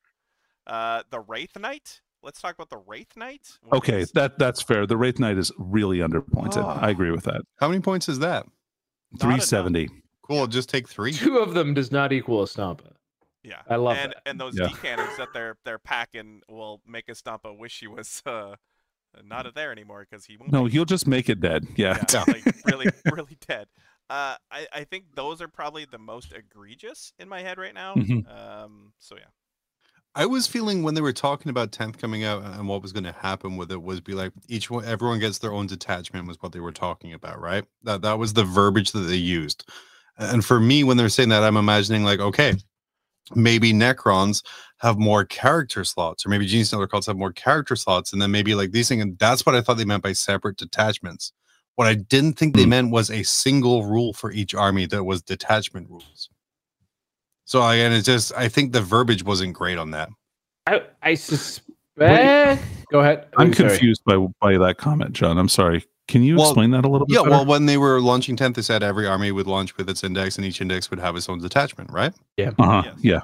Uh, 0.66 1.02
the 1.10 1.22
Wraithknight. 1.22 2.00
Let's 2.22 2.40
talk 2.40 2.54
about 2.54 2.68
the 2.68 2.76
Wraithknight. 2.76 3.58
which 3.62 3.78
Okay, 3.78 4.00
is 4.00 4.12
that 4.12 4.38
that's 4.38 4.60
fair. 4.60 4.86
The 4.86 4.94
Wraithknight 4.96 5.38
is 5.38 5.50
really 5.58 5.98
underpointed. 5.98 6.58
Oh. 6.62 6.78
I 6.80 6.90
agree 6.90 7.10
with 7.10 7.24
that. 7.24 7.42
How 7.58 7.68
many 7.68 7.80
points 7.80 8.08
is 8.08 8.18
that? 8.20 8.44
not 9.12 9.22
enough. 9.22 9.44
370. 9.48 9.88
Cool, 10.22 10.46
just 10.46 10.68
take 10.68 10.88
three. 10.88 11.12
Two 11.12 11.38
of 11.38 11.54
them 11.54 11.74
does 11.74 11.90
not 11.90 12.12
equal 12.12 12.42
a 12.42 12.46
Stompa. 12.46 12.92
Yeah, 13.42 13.62
I 13.68 13.76
love 13.76 13.96
and 13.96 14.12
that. 14.12 14.22
and 14.26 14.40
those 14.40 14.58
Yeah. 14.58 14.68
D-cannons 14.68 15.16
that 15.16 15.28
they're 15.32 15.56
they're 15.64 15.78
packing 15.78 16.42
will 16.48 16.82
make 16.86 17.08
a 17.08 17.52
wish 17.54 17.80
he 17.80 17.86
was 17.86 18.22
uh 18.26 18.56
not 19.24 19.52
there 19.54 19.72
anymore 19.72 20.06
because 20.08 20.24
he 20.24 20.36
won't. 20.36 20.52
No, 20.52 20.66
he'll 20.66 20.84
just 20.84 21.06
make 21.06 21.28
it 21.28 21.40
dead. 21.40 21.66
Yeah. 21.76 22.02
yeah, 22.12 22.24
like 22.28 22.44
really 22.64 22.86
really 23.10 23.36
dead. 23.48 23.66
Uh, 24.08 24.36
I 24.50 24.66
I 24.72 24.84
think 24.84 25.04
those 25.14 25.40
are 25.40 25.48
probably 25.48 25.84
the 25.84 25.98
most 25.98 26.32
egregious 26.32 27.12
in 27.18 27.28
my 27.28 27.40
head 27.42 27.58
right 27.58 27.74
now. 27.74 27.94
Mhm. 27.94 28.28
Um, 28.28 28.92
so 28.98 29.16
yeah. 29.16 29.24
I 30.14 30.26
was 30.26 30.48
feeling 30.48 30.82
when 30.82 30.94
they 30.94 31.00
were 31.00 31.12
talking 31.12 31.50
about 31.50 31.70
10th 31.70 31.98
coming 31.98 32.24
out 32.24 32.42
and 32.44 32.66
what 32.66 32.82
was 32.82 32.92
going 32.92 33.04
to 33.04 33.12
happen 33.12 33.56
with 33.56 33.70
it 33.70 33.80
was 33.80 34.00
be 34.00 34.12
like 34.14 34.32
each 34.48 34.68
one 34.68 34.84
everyone 34.84 35.20
gets 35.20 35.38
their 35.38 35.52
own 35.52 35.68
detachment 35.68 36.26
was 36.26 36.36
what 36.40 36.50
they 36.52 36.58
were 36.60 36.72
talking 36.72 37.12
about, 37.12 37.40
right? 37.40 37.64
That 37.84 38.02
that 38.02 38.18
was 38.18 38.32
the 38.32 38.44
verbiage 38.44 38.90
that 38.92 39.00
they 39.00 39.16
used. 39.16 39.68
And 40.18 40.44
for 40.44 40.58
me 40.60 40.82
when 40.84 40.96
they're 40.96 41.08
saying 41.08 41.28
that 41.30 41.44
I'm 41.44 41.56
imagining 41.56 42.02
like 42.04 42.18
okay, 42.20 42.54
maybe 43.34 43.72
Necrons 43.72 44.42
have 44.78 44.98
more 44.98 45.24
character 45.24 45.84
slots 45.84 46.24
or 46.24 46.28
maybe 46.30 46.46
Genestealer 46.48 46.88
Cults 46.88 47.06
have 47.06 47.16
more 47.16 47.32
character 47.32 47.76
slots 47.76 48.12
and 48.12 48.20
then 48.22 48.30
maybe 48.30 48.54
like 48.54 48.70
these 48.72 48.88
things 48.88 49.02
and 49.02 49.18
that's 49.18 49.44
what 49.44 49.54
I 49.54 49.60
thought 49.60 49.76
they 49.76 49.84
meant 49.84 50.02
by 50.02 50.12
separate 50.12 50.56
detachments. 50.56 51.32
What 51.76 51.86
I 51.86 51.94
didn't 51.94 52.34
think 52.34 52.54
they 52.56 52.64
Hmm. 52.64 52.70
meant 52.70 52.90
was 52.90 53.10
a 53.10 53.22
single 53.22 53.84
rule 53.84 54.12
for 54.12 54.32
each 54.32 54.54
army 54.54 54.86
that 54.86 55.04
was 55.04 55.22
detachment 55.22 55.88
rules. 55.88 56.28
So 57.44 57.66
again, 57.66 57.92
it's 57.92 58.06
just 58.06 58.32
I 58.36 58.48
think 58.48 58.72
the 58.72 58.80
verbiage 58.82 59.24
wasn't 59.24 59.54
great 59.54 59.78
on 59.78 59.90
that. 59.92 60.08
I, 60.66 60.82
I 61.02 61.14
suspect. 61.14 62.62
Go 62.90 63.00
ahead. 63.00 63.26
I'm 63.38 63.52
sorry. 63.52 63.70
confused 63.70 64.02
by 64.04 64.16
by 64.40 64.58
that 64.58 64.78
comment, 64.78 65.12
John. 65.12 65.36
I'm 65.38 65.48
sorry. 65.48 65.84
Can 66.10 66.22
you 66.22 66.36
Well, 66.36 66.48
explain 66.48 66.72
that 66.72 66.84
a 66.84 66.88
little 66.88 67.06
bit? 67.06 67.14
Yeah, 67.14 67.20
better? 67.22 67.30
well, 67.30 67.46
when 67.46 67.66
they 67.66 67.78
were 67.78 68.00
launching 68.00 68.36
10th, 68.36 68.56
they 68.56 68.62
said 68.62 68.82
every 68.82 69.06
army 69.06 69.30
would 69.32 69.46
launch 69.46 69.76
with 69.76 69.88
its 69.88 70.02
index, 70.04 70.36
and 70.36 70.44
each 70.44 70.60
index 70.60 70.90
would 70.90 70.98
have 70.98 71.14
its 71.16 71.28
own 71.28 71.38
detachment, 71.40 71.90
right? 71.92 72.12
uh-huh. 72.38 72.82
Yes. 72.84 72.94
yeah. 73.00 73.20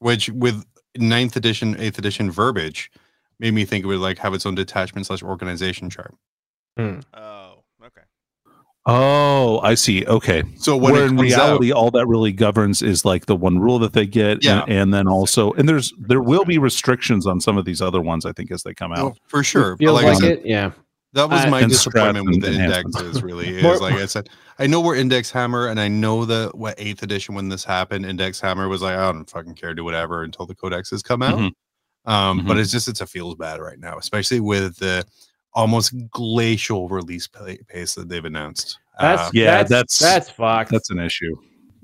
Which, 0.00 0.28
with 0.30 0.64
ninth 0.98 1.36
edition, 1.36 1.76
eighth 1.78 1.98
edition 1.98 2.30
verbiage, 2.30 2.90
made 3.38 3.54
me 3.54 3.64
think 3.64 3.84
it 3.84 3.86
would 3.88 4.00
like 4.00 4.18
have 4.18 4.34
its 4.34 4.44
own 4.44 4.54
detachment 4.54 5.06
slash 5.06 5.22
organization 5.22 5.88
chart. 5.88 6.14
Oh, 6.78 7.62
okay. 7.84 8.00
Oh, 8.86 9.60
I 9.60 9.74
see. 9.74 10.06
Okay. 10.06 10.42
So 10.56 10.76
when 10.76 10.94
Where 10.94 11.02
in 11.04 11.10
comes 11.16 11.22
reality, 11.22 11.70
all 11.70 11.90
that 11.92 12.06
really 12.06 12.32
governs 12.32 12.80
is 12.82 13.04
like 13.04 13.26
the 13.26 13.36
one 13.36 13.58
rule 13.58 13.78
that 13.80 13.92
they 13.92 14.06
get, 14.06 14.42
Yeah. 14.42 14.62
and, 14.62 14.72
and 14.72 14.94
then 14.94 15.06
also, 15.06 15.52
and 15.52 15.68
there's 15.68 15.92
there 15.98 16.22
will 16.22 16.44
be 16.46 16.58
restrictions 16.58 17.26
on 17.26 17.40
some 17.40 17.58
of 17.58 17.64
these 17.66 17.82
other 17.82 18.00
ones. 18.00 18.24
I 18.24 18.32
think 18.32 18.50
as 18.50 18.62
they 18.62 18.72
come 18.74 18.92
out, 18.92 18.98
out. 18.98 19.12
oh, 19.16 19.16
for 19.28 19.44
sure. 19.44 19.72
But 19.76 19.78
Feels 19.78 19.94
like, 19.94 20.04
like, 20.06 20.16
said, 20.16 20.32
it. 20.38 20.46
Yeah. 20.46 20.70
That 21.12 21.28
was 21.28 21.44
Uh, 21.44 21.50
my 21.50 21.60
And 21.60 21.70
disappointment 21.70 22.26
with 22.26 22.40
the 22.42 22.52
indexes. 22.52 23.22
Really, 23.22 23.48
is 23.58 23.80
like 23.80 23.94
I 23.94 24.06
said, 24.06 24.28
I 24.58 24.66
know 24.66 24.80
we're 24.80 24.96
index 24.96 25.30
hammer, 25.30 25.68
and 25.68 25.80
I 25.80 25.88
know 25.88 26.24
that 26.24 26.54
what 26.56 26.74
eighth 26.78 27.02
edition 27.02 27.34
when 27.34 27.48
this 27.48 27.64
happened, 27.64 28.06
index 28.06 28.40
hammer 28.40 28.68
was 28.68 28.82
like, 28.82 28.96
I 28.96 29.10
don't 29.12 29.28
fucking 29.28 29.54
care, 29.54 29.74
do 29.74 29.84
whatever 29.84 30.22
until 30.22 30.46
the 30.46 30.54
codexes 30.54 31.02
come 31.02 31.22
out. 31.22 31.38
Mhm. 31.38 31.50
Um, 32.06 32.46
but 32.46 32.56
Mhm. 32.56 32.60
it's 32.60 32.70
just 32.70 32.88
it's 32.88 33.00
a 33.00 33.06
feels 33.06 33.34
bad 33.34 33.60
right 33.60 33.78
now, 33.78 33.98
especially 33.98 34.40
with 34.40 34.76
the 34.76 35.04
almost 35.52 35.92
glacial 36.10 36.88
release 36.88 37.26
pa- 37.26 37.44
pace 37.68 37.94
that 37.94 38.08
they've 38.08 38.24
announced. 38.24 38.78
That's 39.00 39.22
Uh, 39.22 39.30
Yeah, 39.32 39.62
that's 39.64 39.70
that's- 39.70 39.98
that's 39.98 40.30
fucked. 40.30 40.70
That's 40.70 40.90
an 40.90 40.98
issue. 41.00 41.34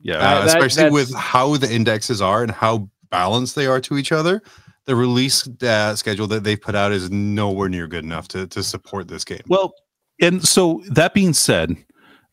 Yeah. 0.00 0.14
uh, 0.16 0.18
Uh, 0.18 0.38
that- 0.46 0.46
especially 0.62 0.90
with 0.90 1.12
how 1.14 1.56
the 1.56 1.72
indexes 1.72 2.22
are 2.22 2.42
and 2.42 2.52
how 2.52 2.88
balanced 3.10 3.54
they 3.56 3.66
are 3.66 3.80
to 3.80 3.98
each 3.98 4.12
other. 4.12 4.40
The 4.86 4.96
release 4.96 5.48
uh, 5.62 5.96
schedule 5.96 6.26
that 6.28 6.44
they've 6.44 6.60
put 6.60 6.74
out 6.74 6.92
is 6.92 7.10
nowhere 7.10 7.68
near 7.68 7.86
good 7.86 8.04
enough 8.04 8.28
to 8.28 8.46
to 8.48 8.62
support 8.62 9.08
this 9.08 9.24
game. 9.24 9.42
Well, 9.48 9.74
and 10.20 10.46
so 10.46 10.82
that 10.90 11.12
being 11.14 11.32
said, 11.32 11.76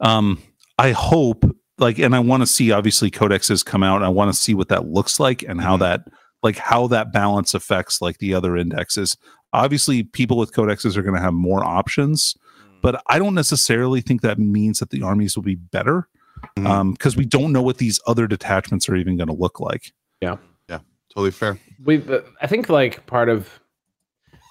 um, 0.01 0.41
I 0.77 0.91
hope 0.91 1.43
like, 1.79 1.97
and 1.97 2.15
I 2.15 2.19
want 2.19 2.41
to 2.43 2.47
see 2.47 2.71
obviously 2.71 3.09
codexes 3.09 3.65
come 3.65 3.81
out. 3.83 4.03
I 4.03 4.09
want 4.09 4.31
to 4.31 4.39
see 4.39 4.53
what 4.53 4.69
that 4.69 4.87
looks 4.87 5.19
like 5.19 5.41
and 5.43 5.59
how 5.59 5.75
Mhm. 5.77 5.79
that 5.79 6.07
like 6.43 6.57
how 6.57 6.87
that 6.87 7.11
balance 7.13 7.53
affects 7.53 8.01
like 8.01 8.17
the 8.19 8.33
other 8.33 8.55
indexes. 8.57 9.17
Obviously, 9.53 10.03
people 10.03 10.37
with 10.37 10.51
codexes 10.53 10.95
are 10.97 11.01
going 11.01 11.15
to 11.15 11.21
have 11.21 11.33
more 11.33 11.63
options, 11.63 12.35
Mm. 12.61 12.81
but 12.81 13.01
I 13.07 13.17
don't 13.17 13.33
necessarily 13.33 14.01
think 14.01 14.21
that 14.21 14.37
means 14.39 14.79
that 14.79 14.89
the 14.91 15.01
armies 15.03 15.35
will 15.35 15.43
be 15.43 15.55
better 15.55 16.07
because 16.55 17.15
we 17.15 17.25
don't 17.25 17.51
know 17.53 17.61
what 17.61 17.77
these 17.77 17.99
other 18.07 18.27
detachments 18.27 18.89
are 18.89 18.95
even 18.95 19.15
going 19.17 19.27
to 19.29 19.33
look 19.33 19.59
like. 19.59 19.93
Totally 21.13 21.31
fair. 21.31 21.59
we 21.85 21.97
uh, 22.09 22.21
I 22.41 22.47
think 22.47 22.69
like 22.69 23.05
part 23.05 23.29
of 23.29 23.59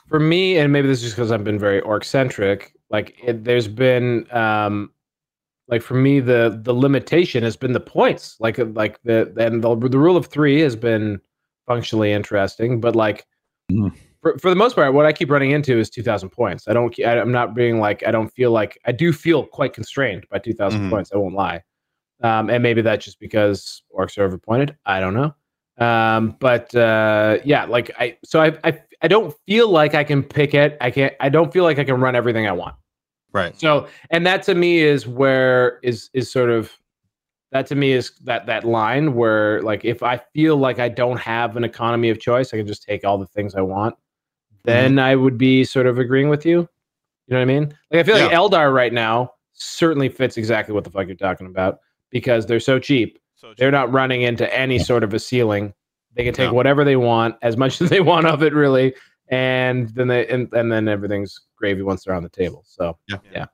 for 0.08 0.20
me, 0.20 0.58
and 0.58 0.72
maybe 0.72 0.86
this 0.88 0.98
is 0.98 1.04
just 1.04 1.16
because 1.16 1.32
I've 1.32 1.44
been 1.44 1.58
very 1.58 1.80
orc 1.80 2.04
centric. 2.04 2.72
Like 2.90 3.16
it, 3.22 3.44
there's 3.44 3.68
been 3.68 4.26
um 4.32 4.92
like 5.68 5.82
for 5.82 5.94
me 5.94 6.20
the 6.20 6.60
the 6.62 6.74
limitation 6.74 7.42
has 7.42 7.56
been 7.56 7.72
the 7.72 7.80
points. 7.80 8.36
Like 8.38 8.58
uh, 8.58 8.66
like 8.66 9.00
the 9.02 9.32
and 9.38 9.62
the 9.62 9.74
the 9.88 9.98
rule 9.98 10.16
of 10.16 10.26
three 10.26 10.60
has 10.60 10.76
been 10.76 11.20
functionally 11.66 12.12
interesting, 12.12 12.80
but 12.80 12.94
like. 12.96 13.26
Mhm. 13.70 13.92
For, 14.20 14.38
for 14.38 14.50
the 14.50 14.56
most 14.56 14.76
part, 14.76 14.94
what 14.94 15.04
I 15.04 15.12
keep 15.12 15.32
running 15.32 15.50
into 15.50 15.76
is 15.76 15.90
2,000 15.90 16.30
points. 16.30 16.68
I 16.68 16.72
don't. 16.72 16.94
I, 17.04 17.18
I'm 17.18 17.32
not 17.32 17.56
being 17.56 17.80
like. 17.80 18.06
I 18.06 18.12
don't 18.12 18.28
feel 18.28 18.52
like. 18.52 18.78
I 18.86 18.92
do 18.92 19.12
feel 19.12 19.44
quite 19.46 19.72
constrained 19.72 20.26
by 20.30 20.38
2,000 20.38 20.82
Mhm. 20.82 20.90
points. 20.90 21.10
I 21.12 21.16
won't 21.16 21.34
lie. 21.34 21.60
Um, 22.22 22.48
and 22.48 22.62
maybe 22.62 22.82
that's 22.82 23.04
just 23.04 23.18
because 23.18 23.82
orcs 23.92 24.16
are 24.18 24.22
overpointed. 24.22 24.76
I 24.86 25.00
don't 25.00 25.14
know. 25.14 25.34
Um, 25.78 26.36
but 26.38 26.74
uh, 26.74 27.38
yeah, 27.44 27.64
like 27.64 27.90
I, 27.98 28.16
so 28.24 28.40
I, 28.40 28.56
I, 28.64 28.80
I 29.02 29.08
don't 29.08 29.34
feel 29.46 29.68
like 29.68 29.94
I 29.94 30.04
can 30.04 30.22
pick 30.22 30.54
it. 30.54 30.76
I 30.80 30.90
can't. 30.90 31.14
I 31.20 31.28
don't 31.28 31.52
feel 31.52 31.64
like 31.64 31.78
I 31.78 31.84
can 31.84 32.00
run 32.00 32.14
everything 32.14 32.46
I 32.46 32.52
want. 32.52 32.76
Right. 33.32 33.58
So, 33.58 33.88
and 34.10 34.26
that 34.26 34.42
to 34.44 34.54
me 34.54 34.80
is 34.80 35.06
where 35.06 35.80
is 35.82 36.10
is 36.12 36.30
sort 36.30 36.50
of 36.50 36.72
that 37.50 37.66
to 37.68 37.74
me 37.74 37.92
is 37.92 38.12
that 38.24 38.46
that 38.46 38.64
line 38.64 39.14
where 39.14 39.62
like 39.62 39.84
if 39.84 40.02
I 40.02 40.20
feel 40.32 40.56
like 40.56 40.78
I 40.78 40.88
don't 40.88 41.18
have 41.18 41.56
an 41.56 41.64
economy 41.64 42.10
of 42.10 42.20
choice, 42.20 42.52
I 42.52 42.58
can 42.58 42.66
just 42.66 42.82
take 42.82 43.04
all 43.04 43.18
the 43.18 43.26
things 43.26 43.54
I 43.54 43.62
want. 43.62 43.96
Then 44.64 44.98
I 44.98 45.16
would 45.16 45.36
be 45.36 45.64
sort 45.64 45.86
of 45.86 45.98
agreeing 45.98 46.28
with 46.28 46.46
you. 46.46 46.60
You 47.26 47.34
know 47.34 47.36
what 47.38 47.42
I 47.42 47.44
mean? 47.44 47.74
Like 47.90 48.00
I 48.00 48.02
feel 48.04 48.14
like 48.16 48.30
Eldar 48.30 48.72
right 48.72 48.92
now 48.92 49.32
certainly 49.54 50.08
fits 50.08 50.36
exactly 50.36 50.74
what 50.74 50.84
the 50.84 50.90
fuck 50.90 51.06
you're 51.06 51.16
talking 51.16 51.46
about 51.46 51.78
because 52.10 52.46
they're 52.46 52.60
so 52.60 52.78
cheap. 52.78 53.18
So 53.42 53.54
They're 53.58 53.72
not 53.72 53.92
running 53.92 54.22
into 54.22 54.46
any 54.56 54.78
sort 54.78 55.02
of 55.02 55.12
a 55.14 55.18
ceiling. 55.18 55.74
They 56.14 56.22
can 56.22 56.32
take 56.32 56.46
Yeah. 56.46 56.52
whatever 56.52 56.84
they 56.84 56.94
want, 56.94 57.34
as 57.42 57.56
much 57.56 57.80
as 57.82 57.90
they 57.90 57.98
want 58.00 58.24
of 58.26 58.40
it, 58.44 58.54
really, 58.54 58.94
and 59.28 59.88
then 59.90 60.06
they 60.06 60.28
and, 60.28 60.48
and 60.52 60.70
then 60.70 60.86
everything's 60.86 61.40
gravy 61.56 61.82
once 61.82 62.04
they're 62.04 62.14
on 62.14 62.22
the 62.22 62.28
table. 62.28 62.62
So 62.64 62.96
yeah. 63.08 63.16
yeah. 63.32 63.46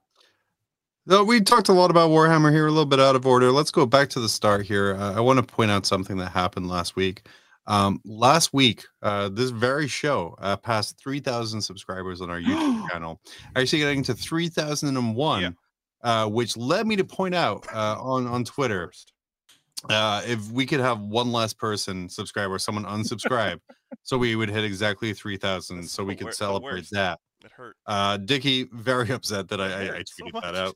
No, 1.06 1.24
we 1.24 1.40
talked 1.40 1.70
a 1.70 1.72
lot 1.72 1.90
about 1.90 2.10
Warhammer 2.10 2.52
here, 2.52 2.66
a 2.66 2.70
little 2.70 2.84
bit 2.84 3.00
out 3.00 3.16
of 3.16 3.26
order. 3.26 3.50
Let's 3.50 3.70
go 3.70 3.86
back 3.86 4.10
to 4.10 4.20
the 4.20 4.28
start 4.28 4.66
here. 4.66 4.94
Uh, 4.94 5.14
I 5.14 5.20
want 5.20 5.38
to 5.38 5.42
point 5.42 5.70
out 5.70 5.86
something 5.86 6.18
that 6.18 6.32
happened 6.32 6.68
last 6.68 6.96
week. 6.96 7.26
Um, 7.66 8.02
last 8.04 8.52
week, 8.52 8.84
uh, 9.02 9.30
this 9.30 9.48
very 9.48 9.88
show 9.88 10.34
uh, 10.38 10.58
passed 10.58 10.98
3,000 11.02 11.62
subscribers 11.62 12.20
on 12.20 12.28
our 12.28 12.40
YouTube 12.42 12.90
channel. 12.90 13.22
I 13.56 13.62
actually, 13.62 13.78
getting 13.78 14.02
to 14.02 14.12
3,001, 14.14 15.40
Yeah. 15.42 15.50
uh, 16.02 16.28
which 16.28 16.58
led 16.58 16.86
me 16.86 16.96
to 16.96 17.04
point 17.04 17.34
out 17.34 17.66
uh, 17.72 17.96
on, 17.98 18.26
on 18.26 18.44
Twitter 18.44 18.86
first. 18.88 19.14
Uh, 19.88 20.22
if 20.26 20.50
we 20.50 20.66
could 20.66 20.80
have 20.80 21.00
one 21.00 21.32
less 21.32 21.52
person 21.52 22.08
subscribe 22.08 22.50
or 22.50 22.58
someone 22.58 22.84
unsubscribe, 22.84 23.60
so 24.02 24.18
we 24.18 24.36
would 24.36 24.48
hit 24.50 24.64
exactly 24.64 25.12
3,000, 25.12 25.76
That's 25.76 25.92
so 25.92 26.04
we 26.04 26.16
could 26.16 26.34
celebrate 26.34 26.88
that. 26.90 27.18
It 27.44 27.52
hurt. 27.52 27.76
Uh, 27.86 28.16
Dickie 28.16 28.64
very 28.72 29.10
upset 29.12 29.48
that 29.48 29.60
I, 29.60 29.66
I, 29.66 29.80
I 29.80 29.86
hurt 29.86 30.08
so 30.08 30.24
tweeted 30.24 30.42
that 30.42 30.54
out. 30.54 30.74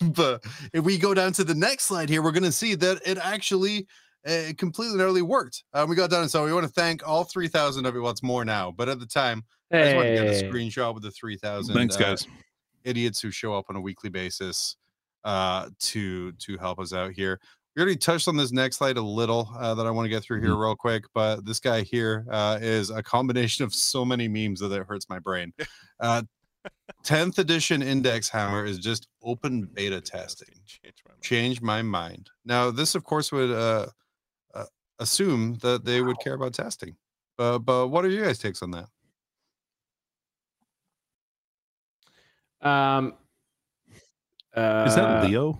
but 0.14 0.44
if 0.72 0.84
we 0.84 0.98
go 0.98 1.14
down 1.14 1.32
to 1.34 1.44
the 1.44 1.54
next 1.54 1.84
slide 1.84 2.08
here, 2.08 2.22
we're 2.22 2.32
going 2.32 2.42
to 2.42 2.52
see 2.52 2.74
that 2.76 3.00
it 3.06 3.18
actually 3.18 3.86
it 4.24 4.58
completely 4.58 4.94
and 4.94 5.02
utterly 5.02 5.22
worked. 5.22 5.62
Uh, 5.72 5.86
we 5.88 5.94
got 5.94 6.10
done, 6.10 6.22
and 6.22 6.30
so 6.30 6.44
we 6.44 6.52
want 6.52 6.66
to 6.66 6.72
thank 6.72 7.06
all 7.06 7.24
3,000 7.24 7.86
of 7.86 7.94
you. 7.94 8.02
Well, 8.02 8.10
it's 8.10 8.22
more 8.22 8.44
now, 8.44 8.72
but 8.72 8.88
at 8.88 8.98
the 8.98 9.06
time, 9.06 9.44
I 9.72 9.82
just 9.82 9.96
want 9.96 10.08
to 10.08 10.14
get 10.14 10.26
a 10.26 10.32
Hey. 10.32 10.42
screenshot 10.42 10.94
with 10.94 11.02
the 11.04 11.10
3,000 11.12 11.74
Thanks, 11.74 11.96
uh, 11.96 12.00
guys. 12.00 12.26
idiots 12.84 13.20
who 13.20 13.30
show 13.30 13.54
up 13.54 13.66
on 13.68 13.76
a 13.76 13.80
weekly 13.80 14.10
basis 14.10 14.76
uh, 15.24 15.68
to 15.80 16.32
to 16.32 16.56
help 16.58 16.78
us 16.78 16.92
out 16.92 17.12
here. 17.12 17.40
We 17.76 17.82
already 17.82 17.98
touched 17.98 18.26
on 18.26 18.38
this 18.38 18.52
next 18.52 18.78
slide 18.78 18.96
a 18.96 19.02
little 19.02 19.50
uh, 19.54 19.74
that 19.74 19.86
I 19.86 19.90
want 19.90 20.06
to 20.06 20.08
get 20.08 20.22
through 20.22 20.40
here 20.40 20.56
real 20.56 20.74
quick, 20.74 21.04
but 21.12 21.44
this 21.44 21.60
guy 21.60 21.82
here 21.82 22.24
uh, 22.30 22.58
is 22.58 22.88
a 22.88 23.02
combination 23.02 23.66
of 23.66 23.74
so 23.74 24.02
many 24.02 24.28
memes 24.28 24.60
that 24.60 24.72
it 24.72 24.86
hurts 24.86 25.08
my 25.08 25.18
brain. 25.18 25.52
Uh, 25.98 26.20
10th 27.04 27.38
edition 27.38 27.82
Index 27.82 28.28
Hammer 28.28 28.66
is 28.66 28.78
just 28.78 29.08
open 29.22 29.62
beta 29.72 29.98
testing. 29.98 30.54
Change 30.66 31.02
my 31.06 31.12
mind. 31.12 31.22
Change 31.22 31.62
my 31.62 31.80
mind. 31.80 32.30
Now, 32.44 32.70
this, 32.70 32.94
of 32.94 33.02
course, 33.02 33.32
would 33.32 33.50
uh, 33.50 33.86
uh, 34.54 34.64
assume 34.98 35.56
that 35.62 35.86
they 35.86 36.02
would 36.02 36.18
care 36.20 36.34
about 36.34 36.52
testing. 36.52 36.94
Uh, 37.38 37.58
but 37.58 37.88
what 37.88 38.04
are 38.04 38.10
your 38.10 38.26
guys' 38.26 38.38
takes 38.38 38.62
on 38.62 38.72
that? 38.72 38.88
Um, 42.60 43.14
uh, 44.54 44.84
Is 44.86 44.96
that 44.96 45.24
Leo? 45.24 45.58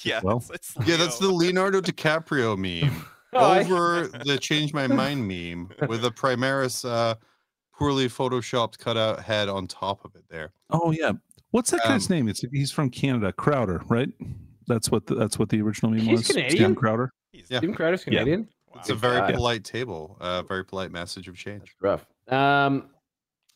Yeah. 0.04 0.20
well. 0.22 0.42
it's, 0.52 0.74
it's 0.76 0.88
Yeah, 0.88 0.96
that's 0.96 1.18
the 1.18 1.30
Leonardo 1.30 1.80
DiCaprio 1.80 2.56
meme. 2.56 3.04
oh, 3.32 3.58
over 3.58 4.06
the 4.24 4.38
change 4.38 4.72
my 4.74 4.86
mind 4.86 5.26
meme 5.26 5.70
with 5.88 6.04
a 6.04 6.10
Primaris 6.10 6.88
uh, 6.88 7.14
poorly 7.76 8.08
photoshopped 8.08 8.78
cutout 8.78 9.20
head 9.20 9.48
on 9.48 9.66
top 9.66 10.04
of 10.04 10.14
it 10.14 10.24
there. 10.28 10.52
Oh 10.70 10.90
yeah. 10.90 11.12
What's 11.50 11.70
that 11.70 11.80
guy's 11.84 12.10
Um, 12.10 12.16
name? 12.16 12.28
It's 12.28 12.40
he's 12.52 12.70
from 12.72 12.90
Canada, 12.90 13.32
Crowder, 13.32 13.82
right? 13.88 14.08
That's 14.66 14.90
what 14.90 15.06
the, 15.06 15.14
that's 15.14 15.38
what 15.38 15.48
the 15.48 15.60
original 15.62 15.92
meme 15.92 16.00
He's 16.00 16.18
was. 16.18 16.26
Stan 16.26 16.44
Canadian? 16.44 16.74
Crowder. 16.74 17.12
He's- 17.32 17.46
Yeah. 17.48 17.58
Steven 17.58 17.74
Crowder's 17.74 18.00
Yeah. 18.06 18.18
Canadian. 18.18 18.48
It's 18.74 18.90
a 18.90 18.94
very 18.94 19.20
guy. 19.20 19.32
polite 19.32 19.64
table, 19.64 20.18
uh, 20.20 20.42
very 20.42 20.62
polite 20.64 20.90
message 20.90 21.28
of 21.28 21.36
change. 21.36 21.60
That's 21.60 21.74
rough. 21.80 22.06
Um, 22.28 22.90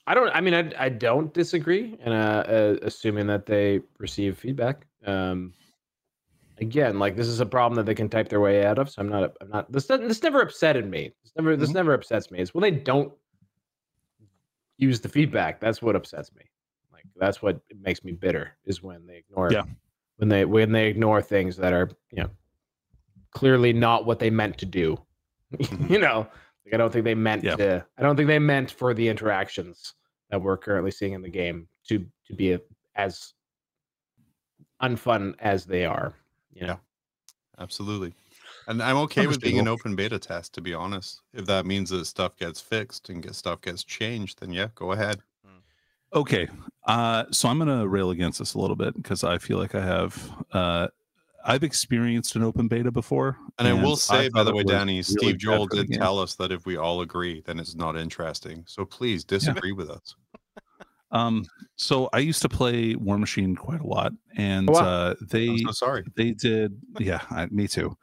I 0.07 0.15
don't. 0.15 0.31
I 0.35 0.41
mean, 0.41 0.55
I, 0.55 0.73
I 0.79 0.89
don't 0.89 1.33
disagree, 1.35 1.99
and 2.03 2.15
uh, 2.15 2.17
uh, 2.49 2.77
assuming 2.83 3.27
that 3.27 3.45
they 3.45 3.81
receive 3.99 4.39
feedback. 4.39 4.87
Um, 5.05 5.53
again, 6.61 6.99
like 6.99 7.17
this 7.17 7.27
is 7.27 7.41
a 7.41 7.47
problem 7.47 7.77
that 7.77 7.87
they 7.87 7.95
can 7.95 8.09
type 8.09 8.29
their 8.29 8.41
way 8.41 8.65
out 8.65 8.79
of. 8.79 8.91
So 8.91 9.03
I'm 9.03 9.09
not. 9.09 9.37
I'm 9.41 9.49
not. 9.51 9.71
This 9.73 9.87
doesn't. 9.87 10.09
This 10.09 10.23
never 10.23 10.45
upsetted 10.45 10.89
me. 10.89 11.13
This 11.23 11.33
never. 11.37 11.57
This 11.57 11.71
Mhm. 11.71 11.75
never 11.75 11.95
upsets 11.95 12.31
me. 12.31 12.39
It's 12.41 12.55
when 12.55 12.63
they 12.63 12.71
don't 12.71 13.13
use 14.77 15.01
the 15.01 15.09
feedback. 15.09 15.61
That's 15.61 15.83
what 15.83 15.97
upsets 15.97 16.33
me. 16.35 16.43
Like 16.93 17.05
that's 17.17 17.43
what 17.43 17.61
makes 17.81 18.05
me 18.05 18.13
bitter. 18.13 18.57
Is 18.65 18.83
when 18.83 19.07
they 19.07 19.17
ignore. 19.19 19.53
Yeah. 19.53 19.65
When 20.17 20.29
they 20.29 20.45
when 20.45 20.73
they 20.73 20.89
ignore 20.89 21.23
things 21.23 21.57
that 21.57 21.73
are 21.73 21.91
you 22.13 22.23
know 22.23 22.31
clearly 23.33 23.73
not 23.73 24.07
what 24.07 24.19
they 24.19 24.31
meant 24.31 24.59
to 24.59 24.67
do. 24.67 24.99
Mhm. 25.57 25.91
you 25.91 25.99
know, 25.99 26.29
like 26.65 26.75
I 26.75 26.77
don't 26.77 26.93
think 26.93 27.05
they 27.05 27.15
meant 27.15 27.43
Yeah. 27.45 27.57
to. 27.57 27.87
I 27.99 28.03
don't 28.03 28.17
think 28.17 28.29
they 28.29 28.39
meant 28.39 28.71
for 28.71 28.95
the 28.95 29.09
interactions 29.09 29.95
that 30.31 30.41
we're 30.41 30.57
currently 30.57 30.91
seeing 30.93 31.13
in 31.15 31.23
the 31.23 31.29
game 31.31 31.67
to 31.89 32.07
to 32.27 32.35
be 32.35 32.53
a, 32.53 32.61
as 32.95 33.35
unfun 34.83 35.35
as 35.41 35.65
they 35.67 35.85
are. 35.85 36.15
You 36.61 36.67
know, 36.69 36.81
Absolutely. 37.59 38.15
And 38.67 38.83
I'm 38.83 38.97
okay 38.99 39.27
with 39.27 39.41
being 39.41 39.59
an 39.59 39.69
open 39.69 39.97
beta 39.97 40.19
test, 40.19 40.55
to 40.55 40.61
be 40.61 40.75
honest. 40.75 41.23
If 41.33 41.47
that 41.47 41.67
means 41.67 41.91
that 41.91 42.05
stuff 42.05 42.37
gets 42.37 42.61
fixed 42.61 43.09
and 43.09 43.23
get 43.23 43.35
stuff 43.35 43.61
gets 43.61 43.85
changed, 43.85 44.41
then 44.41 44.53
yeah, 44.53 44.69
go 44.75 44.93
ahead. 44.93 45.21
Okay. 46.13 46.49
Uh, 46.87 47.25
so 47.31 47.49
I'm 47.49 47.59
going 47.59 47.81
to 47.81 47.87
rail 47.87 48.11
against 48.11 48.39
this 48.39 48.55
a 48.55 48.59
little 48.59 48.77
bit 48.77 48.95
because 48.95 49.25
I 49.25 49.39
feel 49.39 49.59
like 49.59 49.75
I 49.75 49.85
have. 49.85 50.31
Uh, 50.53 50.89
I've 51.45 51.63
experienced 51.63 52.37
an 52.37 52.43
open 52.43 52.69
beta 52.69 52.91
before, 52.91 53.39
And, 53.59 53.67
I 53.67 53.73
will 53.73 53.97
say, 53.97 54.29
by 54.29 54.45
the 54.45 54.55
way, 54.55 54.63
Danny, 54.63 54.93
really 54.93 55.03
Steve 55.03 55.39
Joel 55.39 55.67
did 55.67 55.91
tell 55.93 56.19
us 56.19 56.35
that 56.35 56.53
if 56.53 56.67
we 56.67 56.77
all 56.77 57.01
agree, 57.01 57.43
then 57.47 57.59
it's 57.59 57.75
not 57.75 57.97
interesting. 57.97 58.63
So 58.67 58.85
please 58.85 59.25
disagree 59.25 59.73
with 59.73 59.89
us. 59.89 60.17
Um, 61.13 61.45
so 61.77 62.09
I 62.13 62.19
used 62.19 62.43
to 62.43 62.49
play 62.49 62.95
Warmachine 62.95 63.57
quite 63.57 63.81
a 63.81 63.87
lot, 63.87 64.13
and 64.37 64.69
Oh, 64.71 64.75
wow. 64.75 64.81
uh, 64.81 65.15
they 65.21 65.49
I'm 65.49 65.59
so 65.59 65.73
sorry. 65.73 66.05
they 66.17 66.33
did 66.33 66.79
yeah 66.99 67.21
I, 67.31 67.47
me 67.47 67.67
too 67.69 67.97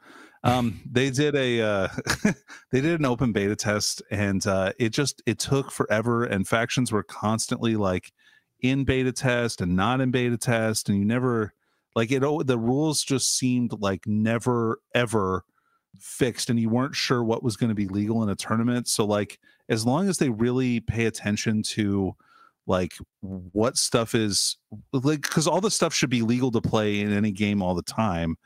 um 0.44 0.80
they 0.88 1.10
did 1.10 1.34
a 1.34 1.60
uh 1.60 1.88
they 2.70 2.80
did 2.80 3.00
an 3.00 3.04
open 3.04 3.32
beta 3.32 3.56
test 3.56 4.02
and 4.12 4.46
uh 4.46 4.72
it 4.78 4.90
just 4.90 5.20
it 5.26 5.36
took 5.40 5.72
forever 5.72 6.22
and 6.24 6.46
factions 6.46 6.92
were 6.92 7.02
constantly 7.02 7.74
like 7.74 8.12
in 8.60 8.84
beta 8.84 9.10
test 9.10 9.60
and 9.60 9.74
not 9.74 10.00
in 10.00 10.12
beta 10.12 10.36
test 10.36 10.88
and 10.88 10.96
you 10.96 11.04
never 11.04 11.52
like 11.96 12.12
it 12.12 12.22
oh, 12.22 12.40
the 12.44 12.56
rules 12.56 13.02
just 13.02 13.36
seemed 13.36 13.72
like 13.80 14.06
never 14.06 14.78
ever 14.94 15.42
fixed 15.98 16.50
and 16.50 16.60
you 16.60 16.68
weren't 16.68 16.94
sure 16.94 17.24
what 17.24 17.42
was 17.42 17.56
going 17.56 17.68
to 17.70 17.74
be 17.74 17.88
legal 17.88 18.22
in 18.22 18.28
a 18.28 18.36
tournament 18.36 18.86
so 18.86 19.04
like 19.04 19.40
as 19.68 19.84
long 19.84 20.08
as 20.08 20.18
they 20.18 20.28
really 20.28 20.78
pay 20.78 21.06
attention 21.06 21.64
to 21.64 22.14
like 22.68 22.92
what 23.52 23.76
stuff 23.76 24.14
is 24.14 24.56
like 24.92 25.22
because 25.22 25.48
all 25.48 25.60
the 25.60 25.70
stuff 25.70 25.92
should 25.94 26.10
be 26.10 26.22
legal 26.22 26.50
to 26.52 26.60
play 26.60 27.00
in 27.00 27.12
any 27.12 27.32
game 27.32 27.62
all 27.62 27.74
the 27.74 27.82
time 27.82 28.36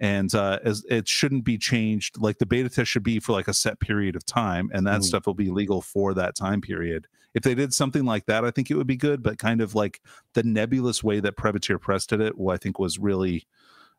and 0.00 0.34
uh 0.34 0.58
as 0.64 0.84
it 0.88 1.06
shouldn't 1.06 1.44
be 1.44 1.56
changed 1.56 2.18
like 2.20 2.38
the 2.38 2.46
beta 2.46 2.68
test 2.68 2.90
should 2.90 3.02
be 3.02 3.20
for 3.20 3.32
like 3.32 3.48
a 3.48 3.54
set 3.54 3.78
period 3.78 4.16
of 4.16 4.24
time 4.26 4.70
and 4.74 4.86
that 4.86 5.00
Mhm. 5.00 5.04
stuff 5.04 5.26
will 5.26 5.34
be 5.34 5.50
legal 5.50 5.80
for 5.82 6.14
that 6.14 6.34
time 6.34 6.60
period 6.60 7.06
if 7.34 7.42
they 7.42 7.54
did 7.54 7.72
something 7.72 8.04
like 8.04 8.26
that 8.26 8.44
i 8.44 8.50
think 8.50 8.70
it 8.70 8.76
would 8.76 8.86
be 8.86 8.96
good 8.96 9.22
but 9.22 9.38
kind 9.38 9.60
of 9.60 9.74
like 9.74 10.00
the 10.34 10.42
nebulous 10.42 11.04
way 11.04 11.20
that 11.20 11.36
privateer 11.36 11.78
press 11.78 12.06
did 12.06 12.20
it 12.20 12.36
well 12.38 12.54
i 12.54 12.58
think 12.58 12.78
was 12.78 12.98
really 12.98 13.46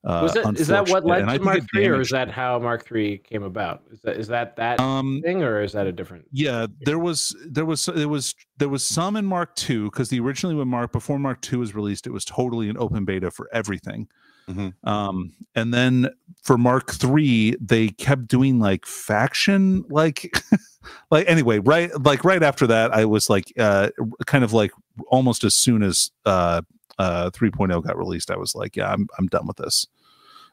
uh 0.03 0.19
was 0.23 0.35
it, 0.35 0.59
is 0.59 0.67
that 0.67 0.87
what 0.89 1.05
led 1.05 1.21
and 1.21 1.27
to 1.29 1.33
think 1.33 1.43
Mark 1.43 1.57
it 1.57 1.63
Three, 1.73 1.87
or 1.87 1.99
is 2.01 2.09
that 2.11 2.29
how 2.29 2.59
Mark 2.59 2.85
Three 2.85 3.17
came 3.17 3.43
about? 3.43 3.83
Is 3.91 4.01
that 4.01 4.17
is 4.17 4.27
that 4.27 4.55
that 4.57 4.79
um 4.79 5.21
thing, 5.23 5.41
or 5.43 5.61
is 5.61 5.73
that 5.73 5.87
a 5.87 5.91
different? 5.91 6.25
yeah 6.31 6.67
there 6.81 6.99
was 6.99 7.35
there 7.47 7.65
was 7.65 7.85
there 7.85 8.07
was 8.07 8.35
there 8.57 8.69
was 8.69 8.85
some 8.85 9.15
in 9.15 9.25
mark 9.25 9.55
2 9.55 9.85
because 9.85 10.09
the 10.09 10.19
originally 10.19 10.55
when 10.55 10.67
mark 10.67 10.91
before 10.91 11.17
mark 11.19 11.41
2 11.41 11.59
was 11.59 11.73
released 11.75 12.05
it 12.07 12.11
was 12.11 12.25
totally 12.25 12.69
an 12.69 12.77
open 12.77 13.05
beta 13.05 13.31
for 13.31 13.49
everything 13.53 14.07
Mhm. 14.49 14.73
um 14.87 15.33
and 15.55 15.73
then 15.73 16.09
for 16.41 16.57
mark 16.57 16.91
3 16.93 17.55
they 17.59 17.89
kept 17.89 18.27
doing 18.27 18.59
like 18.59 18.85
faction 18.85 19.83
like 19.89 20.33
like 21.11 21.27
anyway 21.27 21.59
right 21.59 21.91
like 22.01 22.23
right 22.23 22.41
after 22.41 22.65
that 22.67 22.93
i 22.93 23.03
was 23.03 23.29
like 23.29 23.51
uh 23.59 23.89
kind 24.25 24.45
of 24.45 24.53
like 24.53 24.71
almost 25.09 25.43
as 25.43 25.53
soon 25.53 25.83
as 25.83 26.11
uh 26.25 26.61
uh 26.99 27.29
3.0 27.31 27.83
got 27.83 27.97
released 27.97 28.31
i 28.31 28.37
was 28.37 28.55
like 28.55 28.75
yeah 28.75 28.91
i'm 28.91 29.07
i'm 29.17 29.27
done 29.27 29.47
with 29.47 29.57
this 29.57 29.87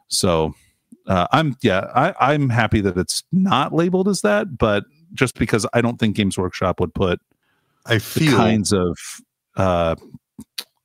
so 0.09 0.55
uh, 1.07 1.27
I'm 1.33 1.57
yeah, 1.61 1.91
I, 1.95 2.15
I'm 2.33 2.49
happy 2.49 2.81
that 2.81 2.97
it's 2.97 3.25
not 3.33 3.75
labeled 3.75 4.09
as 4.09 4.23
that, 4.23 4.57
but 4.57 4.85
just 5.13 5.39
because 5.39 5.67
I 5.73 5.81
don't 5.81 5.99
think 5.99 6.17
Games 6.17 6.39
Workshop 6.39 6.81
would 6.81 6.95
put 6.95 7.21
I 7.87 7.99
feel 7.99 8.31
the 8.31 8.37
kinds 8.37 8.73
of 8.73 8.99
uh, 9.57 9.97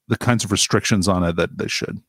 the 0.07 0.17
kinds 0.17 0.43
of 0.43 0.51
restrictions 0.51 1.07
on 1.07 1.23
it 1.23 1.35
that 1.37 1.57
they 1.57 1.67
should. 1.67 2.01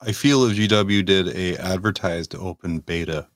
I 0.00 0.12
feel 0.12 0.44
if 0.44 0.56
GW 0.56 1.04
did 1.04 1.28
a 1.28 1.56
advertised 1.56 2.34
open 2.34 2.80
beta, 2.80 3.26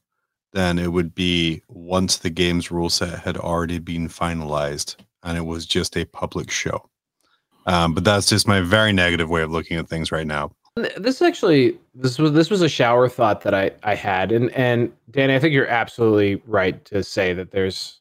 then 0.53 0.79
it 0.79 0.93
would 0.93 1.15
be 1.15 1.63
once 1.69 2.19
the 2.19 2.31
game's 2.31 2.71
rule 2.71 2.91
set 2.91 3.21
had 3.21 3.37
already 3.37 3.79
been 3.79 4.09
finalized 4.09 4.97
and 5.23 5.39
it 5.39 5.47
was 5.47 5.65
just 5.65 5.97
a 5.97 6.05
public 6.05 6.51
show. 6.51 6.91
Um, 7.69 7.93
but 7.93 8.03
that's 8.03 8.27
just 8.27 8.49
my 8.49 8.61
very 8.61 8.93
negative 8.93 9.29
way 9.29 9.43
of 9.43 9.51
looking 9.51 9.77
at 9.77 9.89
things 9.89 10.11
right 10.11 10.27
now. 10.27 10.51
This 10.97 11.21
actually 11.21 11.77
this 11.95 12.19
was 12.19 12.33
this 12.33 12.51
was 12.51 12.63
a 12.63 12.69
shower 12.69 13.09
thought 13.09 13.43
that 13.43 13.55
I 13.55 13.73
I 13.83 13.95
had. 13.95 14.33
And 14.33 14.51
and 14.53 14.93
Danny 15.11 15.35
I 15.35 15.39
think 15.39 15.53
you're 15.53 15.69
absolutely 15.69 16.43
right 16.47 16.83
to 16.87 17.03
say 17.03 17.35
that 17.35 17.51
there's 17.51 18.01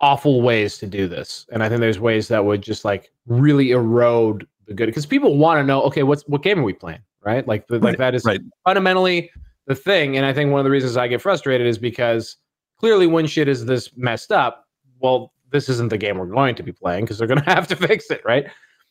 awful 0.00 0.42
ways 0.42 0.78
to 0.78 0.86
do 0.86 1.08
this. 1.08 1.46
And 1.50 1.62
I 1.62 1.68
think 1.68 1.80
there's 1.80 2.00
ways 2.00 2.28
that 2.28 2.44
would 2.44 2.62
just 2.62 2.84
like 2.84 3.10
really 3.26 3.70
erode 3.70 4.46
the 4.66 4.74
good 4.74 4.86
because 4.86 5.06
people 5.06 5.36
want 5.38 5.58
to 5.58 5.64
know 5.64 5.82
okay 5.82 6.02
what's 6.02 6.22
what 6.24 6.42
game 6.42 6.58
are 6.58 6.64
we 6.64 6.72
playing 6.72 7.00
right? 7.22 7.46
Like 7.46 7.66
the, 7.66 7.78
like 7.78 7.98
that 7.98 8.14
is 8.14 8.24
right. 8.24 8.40
fundamentally 8.64 9.30
the 9.66 9.74
thing. 9.74 10.16
And 10.16 10.24
I 10.24 10.32
think 10.32 10.50
one 10.50 10.60
of 10.60 10.64
the 10.64 10.70
reasons 10.70 10.96
I 10.96 11.08
get 11.08 11.20
frustrated 11.20 11.66
is 11.66 11.78
because 11.78 12.36
clearly 12.78 13.06
when 13.06 13.26
shit 13.26 13.48
is 13.48 13.64
this 13.66 13.90
messed 13.96 14.32
up 14.32 14.66
well 15.00 15.32
this 15.50 15.68
isn't 15.68 15.88
the 15.88 15.98
game 15.98 16.18
we're 16.18 16.26
going 16.26 16.54
to 16.54 16.62
be 16.62 16.72
playing 16.72 17.04
because 17.04 17.18
they're 17.18 17.28
going 17.28 17.40
to 17.44 17.50
have 17.50 17.68
to 17.68 17.76
fix 17.76 18.10
it 18.10 18.22
right 18.24 18.46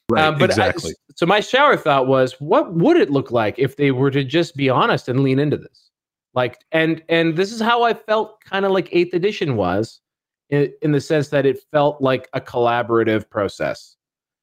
Right, 0.09 0.23
um, 0.23 0.37
but 0.37 0.49
I- 0.51 0.53
exactly. 0.53 0.93
so 1.15 1.25
my 1.25 1.39
shower 1.39 1.75
thought 1.77 2.07
was, 2.07 2.33
what 2.39 2.73
would 2.73 2.97
it 2.97 3.09
look 3.09 3.31
like 3.31 3.57
if 3.57 3.75
they 3.75 3.91
were 3.91 4.11
to 4.11 4.23
just 4.23 4.55
be 4.55 4.69
honest 4.69 5.09
and 5.09 5.21
lean 5.21 5.39
into 5.39 5.57
this? 5.57 5.89
Like, 6.33 6.59
and 6.71 7.03
and 7.09 7.35
this 7.35 7.51
is 7.51 7.59
how 7.59 7.83
I 7.83 7.93
felt, 7.93 8.41
kind 8.43 8.65
of 8.65 8.71
like 8.71 8.89
Eighth 8.91 9.13
Edition 9.13 9.55
was, 9.55 10.01
in, 10.49 10.71
in 10.81 10.91
the 10.91 11.01
sense 11.01 11.29
that 11.29 11.45
it 11.45 11.59
felt 11.71 12.01
like 12.01 12.29
a 12.33 12.39
collaborative 12.39 13.29
process. 13.29 13.95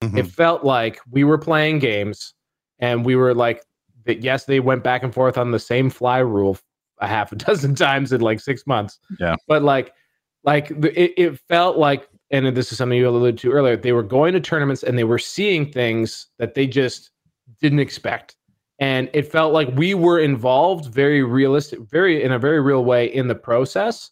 Mm-hmm. 0.02 0.18
It 0.18 0.26
felt 0.26 0.64
like 0.64 1.00
we 1.10 1.24
were 1.24 1.38
playing 1.38 1.78
games, 1.78 2.34
and 2.78 3.04
we 3.04 3.16
were 3.16 3.34
like, 3.34 3.62
that. 4.06 4.22
Yes, 4.22 4.44
they 4.44 4.60
went 4.60 4.82
back 4.82 5.02
and 5.02 5.14
forth 5.14 5.38
on 5.38 5.50
the 5.52 5.58
same 5.58 5.88
fly 5.88 6.18
rule 6.18 6.58
a 6.98 7.06
half 7.06 7.32
a 7.32 7.36
dozen 7.36 7.74
times 7.74 8.12
in 8.12 8.20
like 8.20 8.40
six 8.40 8.66
months. 8.66 8.98
Yeah. 9.18 9.36
but 9.48 9.62
like, 9.62 9.92
like 10.42 10.68
the, 10.80 11.00
it, 11.00 11.14
it 11.16 11.38
felt 11.48 11.78
like 11.78 12.08
and 12.30 12.56
this 12.56 12.72
is 12.72 12.78
something 12.78 12.98
you 12.98 13.08
alluded 13.08 13.38
to 13.38 13.50
earlier, 13.52 13.76
they 13.76 13.92
were 13.92 14.02
going 14.02 14.32
to 14.34 14.40
tournaments 14.40 14.82
and 14.82 14.96
they 14.98 15.04
were 15.04 15.18
seeing 15.18 15.70
things 15.70 16.26
that 16.38 16.54
they 16.54 16.66
just 16.66 17.10
didn't 17.60 17.80
expect. 17.80 18.36
And 18.80 19.08
it 19.12 19.30
felt 19.30 19.52
like 19.52 19.68
we 19.76 19.94
were 19.94 20.18
involved 20.18 20.92
very 20.92 21.22
realistic, 21.22 21.80
very 21.80 22.22
in 22.22 22.32
a 22.32 22.38
very 22.38 22.60
real 22.60 22.84
way 22.84 23.06
in 23.06 23.28
the 23.28 23.34
process. 23.34 24.10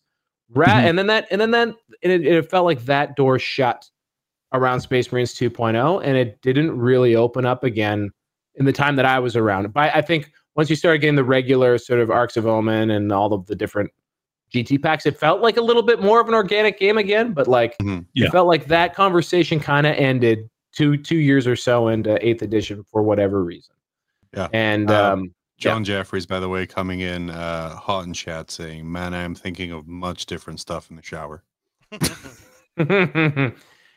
Ra- 0.54 0.66
Mhm. 0.66 0.84
And 0.88 0.98
then 0.98 1.06
that, 1.08 1.26
and 1.30 1.40
then 1.40 1.50
that, 1.52 1.68
and 2.02 2.12
it, 2.12 2.24
it 2.26 2.50
felt 2.50 2.64
like 2.66 2.84
that 2.84 3.16
door 3.16 3.38
shut 3.38 3.88
around 4.52 4.80
Space 4.80 5.10
Marines 5.10 5.34
2.0, 5.34 6.00
and 6.04 6.16
it 6.16 6.40
didn't 6.42 6.78
really 6.78 7.16
open 7.16 7.46
up 7.46 7.64
again 7.64 8.10
in 8.56 8.66
the 8.66 8.72
time 8.72 8.96
that 8.96 9.06
I 9.06 9.18
was 9.18 9.34
around. 9.34 9.72
But 9.72 9.90
I 9.96 10.02
think 10.02 10.30
once 10.54 10.68
you 10.68 10.76
started 10.76 10.98
getting 10.98 11.16
the 11.16 11.24
regular 11.24 11.78
sort 11.78 12.00
of 12.00 12.10
Arks 12.10 12.36
of 12.36 12.46
Omen 12.46 12.90
and 12.90 13.10
all 13.10 13.32
of 13.32 13.46
the 13.46 13.56
different 13.56 13.90
GT 14.54 14.80
packs, 14.82 15.06
it 15.06 15.18
felt 15.18 15.40
like 15.40 15.56
a 15.56 15.62
little 15.62 15.82
bit 15.82 16.00
more 16.02 16.20
of 16.20 16.28
an 16.28 16.34
organic 16.34 16.78
game 16.78 16.98
again. 16.98 17.32
But 17.32 17.48
like, 17.48 17.76
Mhm. 17.78 18.06
Yeah. 18.14 18.26
it 18.26 18.32
felt 18.32 18.46
like 18.46 18.66
that 18.66 18.94
conversation 18.94 19.58
kind 19.60 19.86
of 19.86 19.94
ended 19.96 20.48
two 20.72 20.96
two 20.96 21.16
years 21.18 21.46
or 21.46 21.56
so 21.56 21.88
into 21.88 22.24
Eighth 22.26 22.42
Edition 22.42 22.84
for 22.90 23.02
whatever 23.02 23.42
reason. 23.44 23.74
Yeah. 24.34 24.48
and 24.52 24.90
Um, 24.90 25.18
um, 25.20 25.34
John 25.58 25.84
Jeffries, 25.84 26.26
by 26.26 26.40
the 26.40 26.48
way, 26.48 26.66
coming 26.66 27.00
in 27.00 27.30
uh, 27.30 27.76
hot 27.76 28.04
in 28.06 28.12
chat 28.12 28.50
saying, 28.50 28.90
Man, 28.90 29.14
I'm 29.14 29.34
thinking 29.34 29.70
of 29.72 29.86
much 29.86 30.26
different 30.26 30.58
stuff 30.60 30.90
in 30.90 30.96
the 30.96 31.02
shower. 31.02 31.44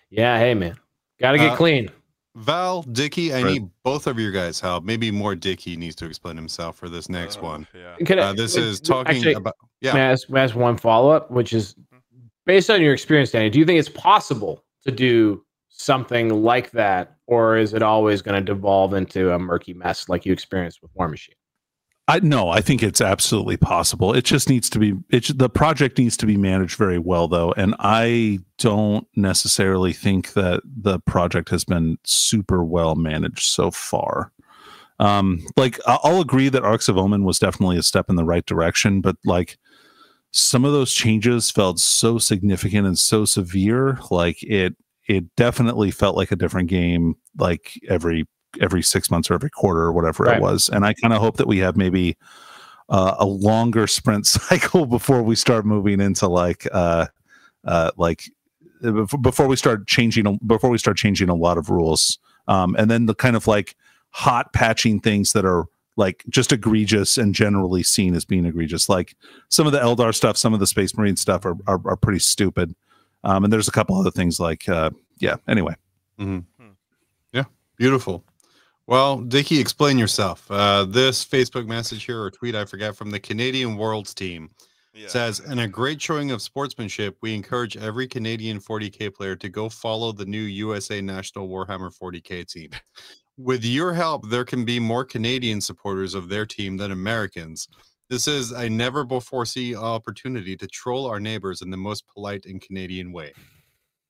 yeah, 0.09 0.37
hey 0.39 0.53
man, 0.53 0.75
gotta 1.19 1.37
get 1.37 1.51
Uh, 1.51 1.55
clean. 1.55 1.89
Val, 2.35 2.81
Dicky, 2.83 3.33
I 3.33 3.41
Right. 3.41 3.53
need 3.53 3.69
both 3.83 4.07
of 4.07 4.19
your 4.19 4.31
guys' 4.31 4.59
help. 4.59 4.83
Maybe 4.83 5.09
more 5.09 5.35
Dicky 5.35 5.77
needs 5.77 5.95
to 5.97 6.05
explain 6.05 6.35
himself 6.35 6.75
for 6.77 6.89
this 6.89 7.07
next 7.09 7.37
Uh, 7.37 7.41
one. 7.43 7.67
Yeah. 7.73 7.95
Can 8.05 8.19
I- 8.19 8.23
Uh, 8.23 8.33
this 8.33 8.55
wait, 8.55 8.63
is 8.65 8.79
talking 8.81 9.15
actually, 9.15 9.33
about. 9.33 9.55
Yeah. 9.81 9.93
May 9.93 10.01
I 10.01 10.11
ask, 10.11 10.29
may 10.29 10.41
I 10.41 10.43
ask 10.43 10.55
one 10.55 10.77
follow 10.77 11.11
up, 11.11 11.31
which 11.31 11.53
is 11.53 11.75
based 12.45 12.69
on 12.69 12.81
your 12.81 12.93
experience, 12.93 13.31
Danny? 13.31 13.49
Do 13.49 13.57
you 13.59 13.65
think 13.65 13.79
it's 13.79 13.89
possible 13.89 14.63
to 14.85 14.91
do 14.91 15.43
something 15.69 16.43
like 16.43 16.71
that, 16.71 17.15
or 17.27 17.57
is 17.57 17.73
it 17.73 17.81
always 17.81 18.21
going 18.21 18.35
to 18.35 18.41
devolve 18.53 18.93
into 18.93 19.31
a 19.33 19.39
murky 19.39 19.73
mess 19.73 20.09
like 20.09 20.25
you 20.25 20.33
experienced 20.33 20.81
with 20.81 20.93
Warmachine? 20.93 21.33
I 22.07 22.19
no, 22.19 22.49
I 22.49 22.61
think 22.61 22.83
it's 22.83 23.01
absolutely 23.01 23.57
possible. 23.57 24.13
It 24.13 24.25
just 24.25 24.47
needs 24.47 24.69
to 24.71 24.79
be 24.79 24.93
it's 25.09 25.29
the 25.29 25.49
project 25.49 25.97
needs 25.97 26.15
to 26.17 26.27
be 26.27 26.37
managed 26.37 26.77
very 26.77 26.99
well 26.99 27.27
though, 27.27 27.51
and 27.53 27.75
I 27.79 28.39
don't 28.59 29.07
necessarily 29.15 29.91
think 29.91 30.33
that 30.33 30.61
the 30.65 30.99
project 30.99 31.49
has 31.49 31.63
been 31.65 31.97
super 32.03 32.63
well 32.63 32.95
managed 32.95 33.43
so 33.43 33.71
far. 33.71 34.31
Um 34.99 35.45
like 35.57 35.79
I'll 35.87 36.21
agree 36.21 36.49
that 36.49 36.63
Arks 36.63 36.89
of 36.89 36.97
Omen 36.97 37.23
was 37.23 37.39
definitely 37.39 37.77
a 37.77 37.83
step 37.83 38.09
in 38.09 38.17
the 38.17 38.23
right 38.23 38.45
direction, 38.45 39.01
but 39.01 39.17
like 39.25 39.57
some 40.31 40.63
of 40.63 40.73
those 40.73 40.93
changes 40.93 41.49
felt 41.49 41.79
so 41.79 42.19
significant 42.19 42.85
and 42.85 42.99
so 42.99 43.25
severe 43.25 43.97
like 44.11 44.43
it 44.43 44.75
it 45.07 45.35
definitely 45.35 45.91
felt 45.91 46.17
like 46.17 46.31
a 46.31 46.35
different 46.35 46.69
game 46.69 47.15
like 47.37 47.79
every 47.87 48.25
every 48.61 48.81
six 48.81 49.09
months 49.11 49.29
or 49.29 49.33
every 49.35 49.49
quarter 49.49 49.81
or 49.81 49.91
whatever 49.93 50.23
Right. 50.23 50.37
it 50.37 50.41
was. 50.41 50.69
And 50.69 50.85
I 50.85 50.93
kind 50.93 51.13
of 51.13 51.19
hope 51.21 51.37
that 51.37 51.47
we 51.47 51.59
have 51.59 51.75
maybe 51.77 52.17
uh, 52.89 53.15
a 53.19 53.25
longer 53.25 53.87
sprint 53.97 54.25
cycle 54.27 54.85
before 54.85 55.23
we 55.23 55.35
start 55.35 55.65
moving 55.65 55.99
into 55.99 56.27
like 56.27 56.67
uh, 56.71 57.07
uh, 57.65 57.91
like 57.97 58.23
uh, 58.83 59.05
before 59.21 59.47
we 59.47 59.55
start 59.55 59.87
changing 59.87 60.39
before 60.45 60.69
we 60.69 60.77
start 60.77 60.97
changing 60.97 61.29
a 61.29 61.35
lot 61.35 61.57
of 61.57 61.69
rules. 61.69 62.19
Um, 62.47 62.75
and 62.77 62.91
then 62.91 63.05
the 63.07 63.15
kind 63.15 63.35
of 63.35 63.47
like 63.47 63.75
hot 64.11 64.53
patching 64.53 64.99
things 64.99 65.33
that 65.33 65.45
are 65.45 65.65
like 65.97 66.23
just 66.29 66.51
egregious 66.51 67.17
and 67.17 67.33
generally 67.33 67.81
seen 67.81 68.13
as 68.15 68.25
being 68.25 68.45
egregious. 68.45 68.87
Like 68.89 69.15
some 69.49 69.65
of 69.65 69.71
the 69.73 69.79
Eldar 69.79 70.13
stuff, 70.13 70.37
some 70.37 70.53
of 70.53 70.59
the 70.59 70.67
Space 70.67 70.95
Marine 70.97 71.15
stuff 71.15 71.45
are 71.45 71.55
are, 71.67 71.81
are 71.85 71.95
pretty 71.97 72.19
stupid. 72.19 72.75
Um, 73.23 73.43
and 73.43 73.51
there's 73.51 73.67
a 73.67 73.71
couple 73.71 73.97
other 73.99 74.11
things 74.11 74.39
like 74.39 74.69
uh, 74.69 74.91
yeah. 75.17 75.37
Anyway, 75.47 75.75
Yeah, 77.33 77.43
Beautiful. 77.77 78.23
Well, 78.87 79.17
Dicky, 79.17 79.59
explain 79.59 79.97
yourself. 79.97 80.49
Uh, 80.49 80.85
this 80.85 81.25
Facebook 81.25 81.65
message 81.65 82.03
here 82.03 82.21
or 82.21 82.29
tweet, 82.29 82.55
I 82.55 82.65
forget, 82.65 82.95
from 82.95 83.09
the 83.09 83.19
Canadian 83.19 83.77
Worlds 83.77 84.13
team 84.13 84.51
Yeah. 84.93 85.07
says, 85.07 85.39
in 85.39 85.59
a 85.59 85.67
great 85.67 85.99
showing 85.99 86.29
of 86.31 86.41
sportsmanship, 86.41 87.17
we 87.21 87.33
encourage 87.33 87.77
every 87.77 88.07
Canadian 88.07 88.59
40K 88.59 89.09
player 89.09 89.35
to 89.37 89.49
go 89.49 89.69
follow 89.69 90.11
the 90.11 90.25
new 90.25 90.41
USA 90.41 91.01
National 91.01 91.49
Warhammer 91.49 91.91
40K 91.91 92.45
team. 92.45 92.69
With 93.37 93.65
your 93.65 93.91
help, 93.93 94.29
there 94.29 94.45
can 94.45 94.63
be 94.63 94.79
more 94.79 95.03
Canadian 95.03 95.59
supporters 95.61 96.13
of 96.13 96.29
their 96.29 96.45
team 96.45 96.77
than 96.77 96.91
Americans. 96.91 97.67
This 98.09 98.27
is 98.27 98.51
a 98.51 98.69
never 98.69 99.03
before 99.03 99.45
see 99.45 99.75
opportunity 99.75 100.55
to 100.55 100.67
troll 100.67 101.07
our 101.07 101.19
neighbors 101.19 101.63
in 101.63 101.71
the 101.71 101.77
most 101.77 102.05
polite 102.07 102.45
and 102.45 102.61
Canadian 102.61 103.11
way. 103.11 103.33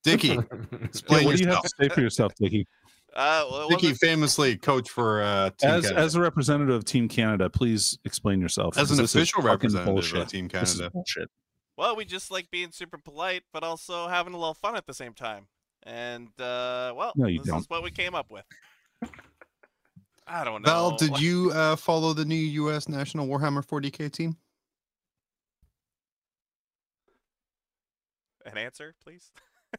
Dicky, 0.03 0.37
explain 0.83 1.25
what 1.25 1.37
do 1.37 1.41
you 1.41 1.47
have 1.49 1.63
to 1.63 1.69
say 1.79 1.87
for 1.89 2.01
yourself, 2.01 2.33
Dickie? 2.35 2.67
Uh, 3.15 3.45
well, 3.49 3.61
it 3.67 3.69
Dicky 3.69 3.87
wasn't- 3.87 3.99
famously 3.99 4.57
coached 4.57 4.89
for 4.89 5.21
uh, 5.23 5.49
Team 5.51 5.69
As 5.69 5.83
Canada. 5.85 5.99
as 6.01 6.15
a 6.15 6.21
representative 6.21 6.75
of 6.75 6.83
Team 6.85 7.07
Canada, 7.07 7.49
please 7.49 7.97
explain 8.03 8.41
yourself. 8.41 8.77
As 8.77 8.91
an 8.91 8.97
because 8.97 8.97
this 8.97 9.09
is 9.11 9.15
official 9.15 9.41
representative 9.43 9.93
bullshit. 9.93 10.19
of 10.21 10.27
Team 10.27 10.49
Canada. 10.49 10.89
bullshit. 10.91 11.29
well, 11.77 11.95
we 11.95 12.03
just 12.03 12.29
like 12.29 12.51
being 12.51 12.71
super 12.71 12.97
polite, 12.97 13.43
but 13.53 13.63
also 13.63 14.07
having 14.09 14.33
a 14.33 14.37
little 14.37 14.53
fun 14.53 14.75
at 14.75 14.85
the 14.85 14.93
same 14.93 15.13
time. 15.13 15.47
And 15.83 16.27
uh, 16.41 16.93
well, 16.95 17.13
No, 17.15 17.27
you 17.27 17.39
this 17.39 17.47
don't. 17.47 17.59
is 17.59 17.69
what 17.69 17.83
we 17.83 17.91
came 17.91 18.15
up 18.15 18.29
with. 18.29 18.43
I 20.27 20.43
don't 20.43 20.61
know. 20.63 20.67
Val, 20.69 20.97
did 20.97 21.19
you 21.19 21.51
uh, 21.53 21.75
follow 21.77 22.11
the 22.13 22.25
new 22.25 22.35
U.S. 22.35 22.89
National 22.89 23.27
Warhammer 23.27 23.63
40k 23.65 24.11
team? 24.11 24.35
an 28.45 28.57
answer, 28.57 28.93
please? 29.03 29.31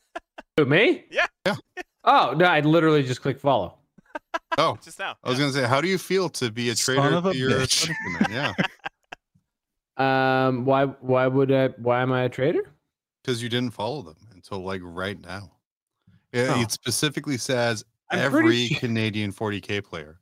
Who, 0.56 0.64
me? 0.66 1.04
Yeah. 1.10 1.26
Yeah. 1.44 1.56
Oh 2.06 2.34
no, 2.36 2.44
I 2.46 2.60
literally 2.60 3.02
just 3.02 3.20
clicked 3.22 3.40
follow. 3.40 3.74
Oh, 4.58 4.78
Just 4.82 4.98
now. 4.98 5.16
I 5.22 5.28
was 5.28 5.38
yeah. 5.38 5.42
going 5.44 5.52
to 5.54 5.58
say, 5.60 5.66
how 5.66 5.80
do 5.82 5.88
you 5.88 5.98
feel 5.98 6.28
to 6.30 6.50
be 6.50 6.70
a 6.70 6.76
Son 6.76 6.96
traitor 6.96 7.14
of 7.16 7.26
a 7.26 7.32
to 7.32 7.38
your 7.38 7.50
bitch. 7.50 7.86
countrymen? 7.88 8.32
Yeah, 8.32 8.54
Um, 10.46 10.64
why 10.64 10.84
why 10.84 11.26
would 11.26 11.50
I? 11.52 11.68
Why 11.78 12.02
am 12.02 12.12
I 12.12 12.22
a 12.24 12.28
traitor? 12.28 12.70
because 13.22 13.42
you 13.42 13.48
didn't 13.48 13.72
follow 13.72 14.02
them 14.02 14.16
until 14.34 14.60
like 14.60 14.80
right 14.84 15.20
now. 15.20 15.50
Yeah, 16.32 16.54
Oh. 16.56 16.60
It 16.62 16.70
specifically 16.70 17.36
says 17.38 17.84
I'm 18.10 18.30
pretty 18.30 18.36
every 18.46 18.66
su- 18.68 18.74
Canadian 18.76 19.32
40k 19.32 19.82
player. 19.84 20.20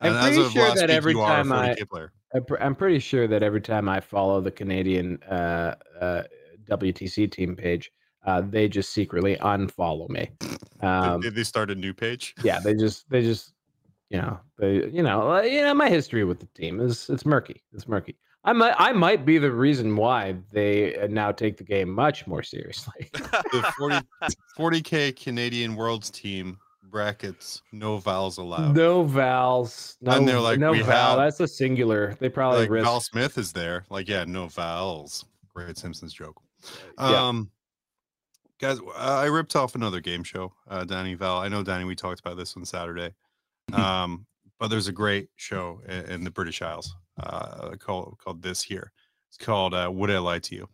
I'm 0.00 0.08
And 0.12 0.16
as 0.18 0.24
pretty 0.26 0.42
of 0.42 0.52
sure 0.52 0.62
last 0.68 0.76
that 0.80 0.90
every 0.90 1.12
you 1.12 1.20
are 1.20 1.32
a 1.32 1.36
time 1.36 1.52
I- 1.52 1.74
player. 1.90 2.12
I'm 2.34 2.44
pr- 2.44 2.56
I'm 2.60 2.74
pretty 2.74 2.98
sure 2.98 3.26
that 3.28 3.42
every 3.42 3.60
time 3.62 3.88
I 3.88 4.00
follow 4.00 4.40
the 4.40 4.50
Canadian 4.50 5.22
uh, 5.24 5.74
uh, 6.00 6.22
WTC 6.68 7.30
team 7.32 7.54
page, 7.56 7.90
uh, 8.24 8.40
they 8.42 8.68
just 8.68 8.92
secretly 8.92 9.36
unfollow 9.36 10.08
me. 10.08 10.30
Did- 10.40 10.58
Um, 10.84 11.20
Did 11.20 11.34
they 11.36 11.44
start 11.44 11.70
a 11.70 11.74
new 11.76 11.94
page? 11.94 12.34
yeah, 12.42 12.58
they 12.60 12.74
just 12.74 13.08
they 13.10 13.22
just 13.22 13.52
you 14.10 14.18
know 14.18 14.40
they 14.58 14.86
you 14.90 15.02
know 15.02 15.32
uh, 15.36 15.42
you 15.42 15.60
know 15.62 15.74
my 15.74 15.88
history 15.88 16.24
with 16.24 16.40
the 16.40 16.46
team 16.54 16.80
is 16.80 17.08
it's 17.08 17.24
murky. 17.24 17.62
It's 17.72 17.86
murky. 17.86 18.16
I 18.44 18.52
might 18.52 18.74
I 18.78 18.92
might 18.92 19.24
be 19.24 19.38
the 19.38 19.52
reason 19.52 19.94
why 19.96 20.34
they 20.50 20.96
uh, 20.98 21.06
now 21.06 21.30
take 21.30 21.56
the 21.56 21.62
game 21.64 21.88
much 21.90 22.26
more 22.26 22.42
seriously. 22.42 23.10
The 23.52 23.72
40, 23.78 23.96
40k 24.58 25.14
Canadian 25.16 25.76
Worlds 25.76 26.10
team 26.10 26.58
brackets, 26.84 27.62
no 27.72 27.98
vowels 27.98 28.38
allowed. 28.38 28.74
no 28.74 29.04
vowels. 29.04 29.96
No, 30.00 30.12
And 30.12 30.26
they're 30.28 30.40
like, 30.40 30.58
no 30.58 30.72
"We 30.72 30.80
vowel. 30.82 31.18
have- 31.18 31.18
That's 31.18 31.40
a 31.40 31.46
singular. 31.48 32.16
They 32.18 32.28
probably 32.28 32.60
like 32.62 32.70
risk. 32.70 32.84
Val 32.84 33.00
Smith 33.00 33.38
is 33.38 33.52
there. 33.52 33.84
Like, 33.88 34.08
yeah, 34.08 34.24
no 34.26 34.48
vowels. 34.48 35.24
Great 35.54 35.76
Simpsons 35.78 36.12
joke. 36.12 36.40
Yeah. 36.98 37.28
Um, 37.28 37.50
Guys, 38.62 38.78
I 38.96 39.24
ripped 39.24 39.56
off 39.56 39.74
another 39.74 39.98
game 39.98 40.22
show, 40.22 40.52
uh, 40.68 40.84
Danny 40.84 41.14
Val. 41.14 41.38
I 41.38 41.48
know, 41.48 41.64
Danny, 41.64 41.84
we 41.84 41.96
talked 41.96 42.20
about 42.20 42.36
this 42.36 42.56
on 42.56 42.64
Saturday. 42.64 43.12
Um, 43.72 44.26
but 44.58 44.68
there's 44.68 44.88
a 44.88 44.92
great 44.92 45.28
show 45.36 45.80
in, 45.88 46.04
in 46.06 46.24
the 46.24 46.30
British 46.30 46.60
Isles 46.62 46.94
uh, 47.22 47.70
called 47.78 48.18
called 48.18 48.42
This 48.42 48.60
Here. 48.60 48.92
It's 49.28 49.38
called 49.38 49.72
uh, 49.72 49.90
Would 49.92 50.10
I 50.10 50.18
Lie 50.18 50.40
to 50.40 50.54
You? 50.54 50.68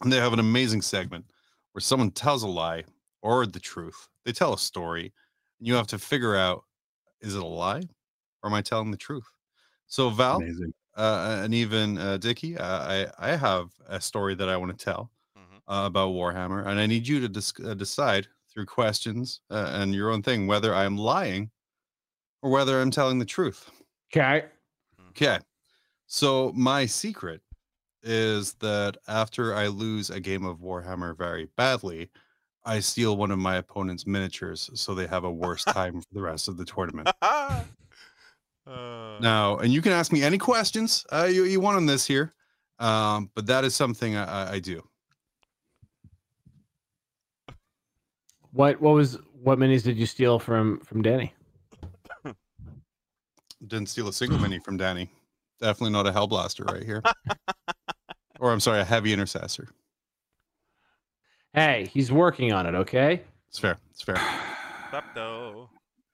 And 0.00 0.12
they 0.12 0.16
have 0.16 0.32
an 0.32 0.38
amazing 0.38 0.80
segment 0.80 1.26
where 1.72 1.80
someone 1.80 2.12
tells 2.12 2.44
a 2.44 2.48
lie 2.48 2.84
or 3.20 3.46
the 3.46 3.60
truth. 3.60 4.08
They 4.24 4.32
tell 4.32 4.54
a 4.54 4.58
story, 4.58 5.12
and 5.58 5.66
you 5.68 5.74
have 5.74 5.88
to 5.88 5.98
figure 5.98 6.34
out 6.36 6.64
is 7.20 7.34
it 7.34 7.42
a 7.42 7.46
lie 7.46 7.82
or 8.42 8.48
am 8.48 8.54
I 8.54 8.62
telling 8.62 8.90
the 8.90 8.96
truth? 8.96 9.26
So, 9.88 10.08
Val, 10.08 10.36
Amazing. 10.36 10.72
uh, 10.96 11.40
and 11.44 11.52
even 11.52 11.98
uh, 11.98 12.16
Dickie, 12.16 12.56
uh, 12.56 12.64
I 12.64 13.06
I 13.18 13.36
have 13.36 13.70
a 13.86 14.00
story 14.00 14.34
that 14.36 14.48
I 14.48 14.56
want 14.56 14.76
to 14.76 14.84
tell. 14.84 15.10
Uh, 15.68 15.82
about 15.86 16.10
Warhammer, 16.12 16.66
and 16.66 16.80
I 16.80 16.86
need 16.86 17.06
you 17.06 17.20
to 17.20 17.28
dis- 17.28 17.52
uh, 17.64 17.74
decide 17.74 18.26
through 18.52 18.66
questions 18.66 19.40
uh, 19.50 19.70
and 19.74 19.94
your 19.94 20.10
own 20.10 20.22
thing 20.22 20.46
whether 20.46 20.74
I'm 20.74 20.96
lying 20.96 21.50
or 22.42 22.50
whether 22.50 22.80
I'm 22.80 22.90
telling 22.90 23.18
the 23.18 23.24
truth. 23.26 23.70
Okay. 24.12 24.46
Okay, 25.10 25.38
so 26.06 26.52
my 26.54 26.86
secret 26.86 27.40
is 28.02 28.54
that 28.54 28.96
after 29.08 29.54
I 29.54 29.66
lose 29.66 30.10
a 30.10 30.20
game 30.20 30.44
of 30.44 30.58
Warhammer 30.58 31.16
very 31.18 31.48
badly, 31.56 32.08
I 32.64 32.80
steal 32.80 33.16
one 33.16 33.30
of 33.32 33.38
my 33.38 33.56
opponent's 33.56 34.06
miniatures 34.06 34.70
so 34.74 34.94
they 34.94 35.06
have 35.08 35.24
a 35.24 35.30
worse 35.30 35.64
time 35.68 36.00
for 36.00 36.06
the 36.12 36.22
rest 36.22 36.46
of 36.48 36.56
the 36.56 36.64
tournament. 36.64 37.10
uh, 37.22 37.64
Now, 39.20 39.56
and 39.58 39.72
you 39.72 39.82
can 39.82 39.92
ask 39.92 40.12
me 40.12 40.22
any 40.22 40.38
questions 40.38 41.04
uh, 41.12 41.28
you, 41.30 41.44
you 41.44 41.60
want 41.60 41.76
on 41.76 41.86
this 41.86 42.06
here, 42.06 42.34
um, 42.78 43.30
but 43.34 43.46
that 43.46 43.64
is 43.64 43.74
something 43.74 44.14
I, 44.16 44.24
I- 44.24 44.52
I 44.54 44.58
do. 44.60 44.82
What 48.52 48.80
what 48.80 48.94
was 48.94 49.18
what 49.42 49.58
minis 49.58 49.82
did 49.82 49.96
you 49.96 50.06
steal 50.06 50.38
from 50.38 50.80
from 50.80 51.02
Danny? 51.02 51.34
Didn't 53.66 53.88
steal 53.88 54.08
a 54.08 54.12
single 54.12 54.38
mini 54.38 54.60
from 54.60 54.76
Danny. 54.76 55.10
Definitely 55.60 55.92
not 55.92 56.06
a 56.06 56.12
Hellblaster 56.12 56.70
right 56.70 56.84
here. 56.84 57.02
or 58.40 58.52
I'm 58.52 58.60
sorry, 58.60 58.80
a 58.80 58.84
heavy 58.84 59.12
intercessor. 59.12 59.68
Hey, 61.52 61.90
he's 61.92 62.12
working 62.12 62.52
on 62.52 62.66
it. 62.66 62.76
Okay. 62.76 63.22
It's 63.48 63.58
fair. 63.58 63.78
It's 63.90 64.02
fair. 64.02 64.16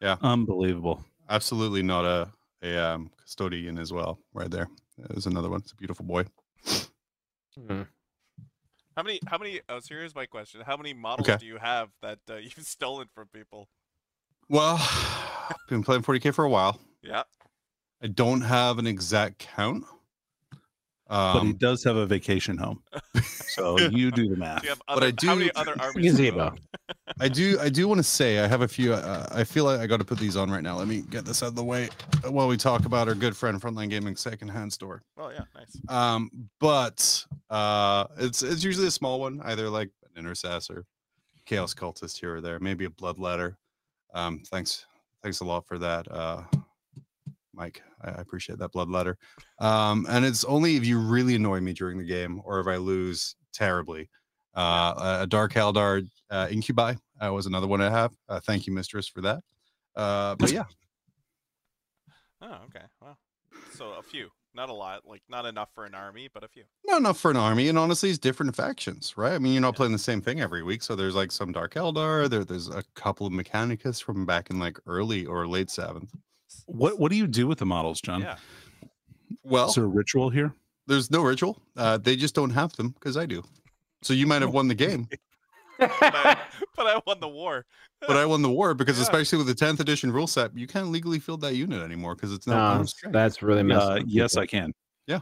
Yeah, 0.01 0.17
Unbelievable. 0.21 1.03
Absolutely 1.31 1.83
not 1.83 2.05
a 2.05 2.29
a 2.63 2.77
um, 2.77 3.11
custodian 3.23 3.79
as 3.79 3.93
well. 3.93 4.19
Right 4.33 4.51
there. 4.51 4.69
There's 4.99 5.27
another 5.27 5.49
one. 5.49 5.61
It's 5.61 5.73
a 5.73 5.77
beautiful 5.77 6.05
boy. 6.05 6.25
Hmm. 7.69 7.83
How 8.97 9.03
many? 9.03 9.21
How 9.27 9.39
many? 9.39 9.61
Oh, 9.69 9.81
so 9.81 9.95
here's 9.95 10.15
my 10.15 10.27
question: 10.27 10.61
How 10.65 10.77
many 10.77 10.93
models 10.93 11.29
Okay. 11.29 11.37
do 11.39 11.47
you 11.47 11.59
have 11.59 11.91
that 12.03 12.21
uh, 12.31 12.37
you've 12.43 12.55
stolen 12.61 13.09
from 13.15 13.29
people? 13.29 13.69
Well, 14.49 14.77
I've 14.81 15.57
been 15.69 15.83
playing 15.83 16.03
40k 16.03 16.35
for 16.35 16.45
a 16.45 16.51
while. 16.51 16.79
Yeah. 17.03 17.25
I 18.03 18.07
don't 18.09 18.43
have 18.43 18.79
an 18.79 18.87
exact 18.87 19.39
count. 19.39 19.85
But 21.09 21.41
he 21.43 21.49
Um, 21.51 21.57
does 21.57 21.85
have 21.85 21.97
a 21.97 22.07
vacation 22.07 22.57
home. 22.57 22.83
So 23.47 23.79
you 23.91 24.11
do 24.11 24.29
the 24.29 24.37
math. 24.37 24.63
Do 24.63 24.67
you 24.67 24.71
have 24.71 24.83
But 24.89 24.97
other, 24.97 25.07
I 25.07 25.27
How 25.27 25.35
many 25.35 25.45
do- 25.47 25.53
other 25.57 25.75
armies? 25.81 25.95
do 26.17 26.23
you 26.25 26.31
Gazebo. 26.33 26.51
own? 26.51 26.59
I 27.21 27.29
do. 27.29 27.59
I 27.61 27.69
do 27.69 27.87
want 27.89 27.99
to 27.99 28.03
say 28.05 28.39
I 28.41 28.47
have 28.47 28.63
a 28.63 28.69
few. 28.69 28.95
Uh, 28.95 29.27
I 29.31 29.45
feel 29.45 29.65
like 29.65 29.81
I 29.81 29.87
got 29.87 29.99
to 29.99 30.05
put 30.05 30.19
these 30.19 30.37
on 30.37 30.51
right 30.51 30.63
now. 30.63 30.77
Let 30.77 30.89
me 30.89 31.03
get 31.11 31.25
this 31.25 31.43
out 31.43 31.51
of 31.51 31.55
the 31.55 31.65
way 31.65 31.89
while 32.29 32.49
we 32.49 32.57
talk 32.57 32.85
about 32.87 33.09
our 33.09 33.15
good 33.15 33.37
friend 33.37 33.61
Frontline 33.61 33.91
Gaming 33.91 34.17
secondhand 34.17 34.73
store. 34.73 35.03
Oh 35.19 35.31
yeah, 35.31 35.43
nice. 35.55 35.77
Um, 35.89 36.31
but 36.61 37.25
uh, 37.51 38.07
it's 38.19 38.43
it's 38.43 38.65
usually 38.65 38.87
a 38.87 38.91
small 38.91 39.21
one, 39.21 39.41
either 39.45 39.69
like 39.71 39.91
an 40.05 40.19
intercessor, 40.25 40.85
chaos 41.47 41.75
cultist 41.75 42.19
here 42.19 42.37
or 42.37 42.41
there, 42.41 42.59
maybe 42.59 42.85
a 42.87 42.91
bloodletter. 42.91 43.57
Um, 44.15 44.43
thanks, 44.47 44.87
thanks 45.23 45.41
a 45.41 45.45
lot 45.45 45.67
for 45.67 45.79
that, 45.79 46.11
uh, 46.11 46.43
Mike. 47.55 47.83
I, 48.03 48.11
appreciate 48.11 48.59
that 48.59 48.73
bloodletter. 48.73 49.15
Um, 49.59 50.07
and 50.09 50.25
it's 50.25 50.45
only 50.45 50.77
if 50.77 50.85
you 50.85 50.99
really 50.99 51.35
annoy 51.37 51.61
me 51.61 51.73
during 51.73 51.99
the 51.99 52.05
game 52.05 52.41
or 52.45 52.61
if 52.61 52.67
I 52.67 52.77
lose 52.77 53.37
terribly. 53.53 54.11
Uh, 54.55 55.19
a 55.23 55.27
Dark 55.27 55.55
Eldar 55.55 56.07
uh, 56.31 56.49
Incubi 56.51 56.95
uh, 57.21 57.33
was 57.33 57.47
another 57.47 57.67
one 57.67 57.81
I 57.81 57.91
have. 57.91 58.13
Uh, 58.29 58.41
thank 58.41 58.67
you, 58.67 58.73
Mistress, 58.73 59.09
for 59.09 59.21
that. 59.23 59.43
Uh, 59.97 60.35
but 60.37 60.53
yeah, 60.53 60.65
Oh, 62.43 62.59
okay. 62.67 62.85
Well, 63.01 63.19
so 63.75 63.93
a 63.93 64.03
few, 64.03 64.29
not 64.55 64.69
a 64.69 64.73
lot, 64.73 65.03
like 65.07 65.23
not 65.29 65.47
enough 65.47 65.71
for 65.75 65.87
an 65.87 65.95
army, 65.95 66.29
but 66.33 66.45
a 66.45 66.49
few. 66.49 66.65
not 66.85 66.99
enough 66.99 67.19
for 67.19 67.31
an 67.31 67.37
army, 67.39 67.69
and 67.69 67.79
honestly, 67.79 68.11
it's 68.11 68.19
different 68.19 68.55
factions, 68.55 69.17
right? 69.17 69.33
I 69.33 69.39
mean, 69.39 69.53
you're 69.55 69.63
not 69.63 69.75
Yeah. 69.75 69.77
playing 69.79 69.93
the 69.93 69.99
same 69.99 70.21
thing 70.21 70.41
every 70.41 70.63
week. 70.63 70.83
So 70.83 70.95
there's 70.95 71.15
like 71.15 71.33
some 71.33 71.53
Dark 71.53 71.75
Eldar, 71.75 72.29
there, 72.29 72.45
there's 72.45 72.69
a 72.69 72.83
couple 72.95 73.27
of 73.27 73.33
Mechanicus 73.33 74.03
from 74.03 74.27
back 74.27 74.51
in 74.51 74.59
like 74.59 74.79
early 74.87 75.25
or 75.27 75.47
late 75.47 75.71
seventh. 75.71 76.15
What 76.67 76.99
What 76.99 77.11
do 77.11 77.17
you 77.17 77.27
do 77.27 77.47
with 77.47 77.59
the 77.59 77.67
models, 77.67 78.01
Jon? 78.01 78.21
Yeah. 78.23 78.37
Well, 79.43 79.69
Is 79.69 79.75
there 79.75 79.85
a 79.85 79.89
ritual 79.89 80.31
here? 80.31 80.53
there's 80.87 81.11
no 81.11 81.23
ritual. 81.23 81.59
Uh, 81.77 81.97
they 81.99 82.15
just 82.17 82.35
don't 82.35 82.51
have 82.51 82.73
them 82.77 82.91
because 82.91 83.17
I 83.17 83.27
do. 83.27 83.43
So 84.03 84.13
you 84.13 84.27
might 84.27 84.43
have 84.43 84.53
won 84.53 84.69
the 84.69 84.75
game, 84.75 85.09
But 85.79 85.91
I, 86.03 86.37
but 86.77 86.87
I 86.87 87.01
won 87.07 87.21
the 87.21 87.29
war. 87.29 87.65
but 88.07 88.17
I 88.17 88.27
won 88.27 88.43
the 88.43 88.51
war 88.51 88.75
because, 88.75 88.97
Yeah. 88.99 89.03
especially 89.05 89.39
with 89.39 89.47
the 89.47 89.55
10th 89.55 89.81
edition 89.81 90.13
rule 90.13 90.27
set, 90.27 90.57
you 90.57 90.67
can't 90.67 90.89
legally 90.91 91.19
field 91.19 91.41
that 91.41 91.55
unit 91.57 91.83
anymore 91.83 92.15
because 92.15 92.33
it's 92.33 92.47
not. 92.47 92.57
No, 92.73 92.75
bonus 92.77 92.95
that's 93.11 93.43
really 93.43 93.63
messed 93.63 93.87
Uh, 93.87 93.95
up. 93.95 94.03
yes, 94.07 94.37
I 94.37 94.47
can. 94.47 94.73
Yeah. 95.07 95.21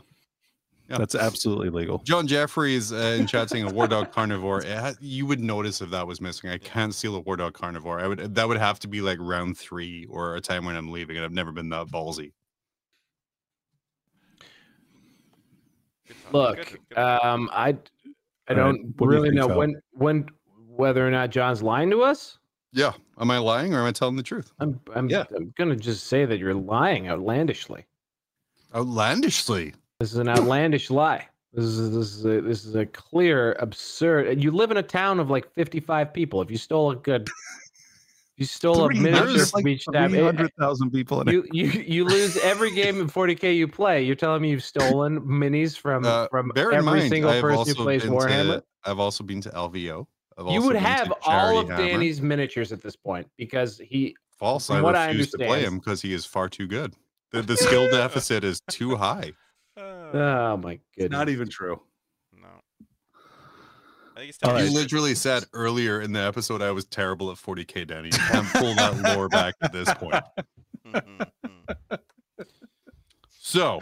Yeah. 0.89 0.99
That's 0.99 1.15
absolutely 1.15 1.71
legal. 1.71 1.99
John 1.99 2.27
Jeffries 2.27 2.93
uh, 2.93 3.17
in 3.19 3.27
chat 3.27 3.49
saying 3.49 3.65
a 3.65 3.73
War 3.73 3.87
Dog 3.89 4.13
Karnivore. 4.13 4.65
It 4.65 4.77
ha- 4.79 4.93
you 5.01 5.25
would 5.27 5.41
notice 5.41 5.81
if 5.81 5.91
that 5.91 6.07
was 6.07 6.21
missing. 6.21 6.51
I 6.51 6.59
can't 6.59 6.95
steal 6.95 7.15
a 7.17 7.21
War 7.21 7.37
Dog 7.37 7.55
Karnivore. 7.57 8.03
I 8.03 8.09
would 8.09 8.35
that 8.35 8.47
would 8.47 8.59
have 8.59 8.79
to 8.81 8.89
be 8.89 9.01
like 9.01 9.19
round 9.21 9.57
three 9.57 10.07
or 10.11 10.37
a 10.37 10.41
time 10.41 10.65
when 10.67 10.77
I'm 10.77 10.91
leaving, 10.91 11.17
and 11.17 11.25
I've 11.25 11.33
never 11.33 11.51
been 11.53 11.69
that 11.71 11.87
ballsy. 11.87 12.33
Look, 16.33 16.57
Good- 16.57 16.79
good 16.91 16.99
um, 16.99 17.49
I 17.53 17.77
I 18.49 18.55
don't 18.55 18.95
what 18.99 19.09
do 19.11 19.17
you 19.17 19.23
really 19.23 19.29
think, 19.31 19.37
know 19.41 19.49
Phil? 19.49 19.59
when 19.59 19.83
when 19.93 20.27
whether 20.69 21.07
or 21.07 21.11
not 21.11 21.31
Jon's 21.31 21.63
lying 21.63 21.91
to 21.91 22.03
us. 22.03 22.39
Yeah, 22.73 22.93
am 23.21 23.31
I 23.31 23.39
lying 23.39 23.75
or 23.75 23.81
am 23.81 23.87
I 23.87 23.93
telling 23.93 24.17
the 24.17 24.23
truth? 24.23 24.53
I'm 24.59 24.81
I'm, 24.95 25.09
Yeah. 25.09 25.25
I'm 25.35 25.53
gonna 25.57 25.77
just 25.77 26.07
say 26.07 26.25
that 26.25 26.39
you're 26.39 26.55
lying 26.55 27.09
outlandishly. 27.09 27.85
Outlandishly. 28.75 29.75
This 30.03 30.11
is 30.15 30.19
an 30.19 30.29
outlandish 30.29 30.91
lie. 30.91 31.29
This 31.53 31.65
is 31.65 31.95
this 31.95 32.17
is 32.17 32.25
a, 32.25 32.41
this 32.41 32.65
is 32.65 32.75
a 32.75 32.85
clear 32.87 33.53
absurd. 33.61 34.43
You 34.43 34.51
live 34.51 34.73
in 34.73 34.77
a 34.79 34.83
town 34.83 35.21
of 35.21 35.31
like 35.31 35.49
55 35.55 36.13
people. 36.13 36.43
If 36.43 36.51
you 36.51 36.57
stole 36.57 36.91
a 36.91 36.97
good, 36.97 37.29
if 37.29 38.33
you 38.37 38.45
stole 38.45 38.87
a 38.87 38.89
Three- 38.89 38.99
miniature 38.99 39.27
there's 39.29 39.51
from 39.53 39.59
like 39.59 39.67
each 39.69 39.85
tab, 39.85 40.11
three 40.11 40.19
hundred 40.25 40.51
thousand 40.59 40.91
people 40.91 41.21
in 41.21 41.29
it. 41.29 41.33
you 41.33 41.45
you 41.53 41.85
you 41.87 42.05
lose 42.05 42.37
every 42.39 42.75
game 42.75 43.01
in 43.01 43.07
40k 43.07 43.55
you 43.57 43.69
play. 43.69 44.03
You're 44.03 44.17
telling 44.17 44.43
me 44.43 44.51
you've 44.51 44.65
stolen 44.65 45.21
minis 45.21 45.79
from 45.79 46.05
Uh, 46.05 46.27
from 46.33 46.51
every 46.57 46.83
mind, 46.83 47.09
single 47.09 47.31
I've 47.31 47.41
person 47.41 47.59
also 47.59 47.75
who 47.75 47.83
plays 47.85 48.03
been 48.03 48.11
Warhammer. 48.11 48.57
To, 48.57 48.65
I've 48.85 48.99
also 48.99 49.23
been 49.23 49.41
to 49.43 49.51
LVO. 49.51 50.05
I've 50.37 50.49
You 50.49 50.63
would 50.63 50.75
have 50.75 51.13
all 51.25 51.61
of 51.61 51.69
Hammer. 51.69 51.81
Danny's 51.81 52.21
miniatures 52.21 52.73
at 52.73 52.83
this 52.83 52.97
point 52.97 53.29
because 53.39 53.79
he. 53.79 54.17
False. 54.37 54.69
I 54.69 54.81
what 54.81 54.97
I 54.97 55.11
refuse 55.11 55.31
to 55.31 55.39
play 55.39 55.63
him 55.63 55.79
because 55.79 56.03
he 56.03 56.13
is 56.13 56.27
far 56.27 56.49
too 56.49 56.67
good. 56.67 56.97
The, 57.31 57.43
the 57.43 57.57
skill 57.57 57.89
deficit 57.93 58.43
is 58.43 58.61
too 58.69 58.97
high. 58.97 59.35
Oh 60.13 60.57
my 60.59 60.73
It's 60.73 60.83
goodness! 60.97 61.11
not 61.19 61.29
even 61.29 61.49
true. 61.49 61.81
no. 62.35 62.49
I 64.15 64.19
think 64.21 64.29
it's 64.31 64.39
time 64.39 64.55
right. 64.55 64.65
You 64.65 64.69
to- 64.69 64.75
literally 64.75 65.15
said 65.15 65.45
earlier 65.55 66.01
in 66.03 66.13
the 66.13 66.21
episode 66.21 66.61
I 66.63 66.71
was 66.71 66.85
terrible 66.85 67.31
at 67.31 67.39
40k, 67.39 67.87
Danny. 67.87 68.09
You 68.09 68.19
can't 68.19 68.47
pull 68.49 68.75
that 68.75 68.97
lore 69.17 69.29
back 69.29 69.55
at 69.63 69.73
this 69.73 69.93
point. 69.95 70.23
Mhm, 70.87 71.27
mhm. 71.47 71.99
So, 73.41 73.81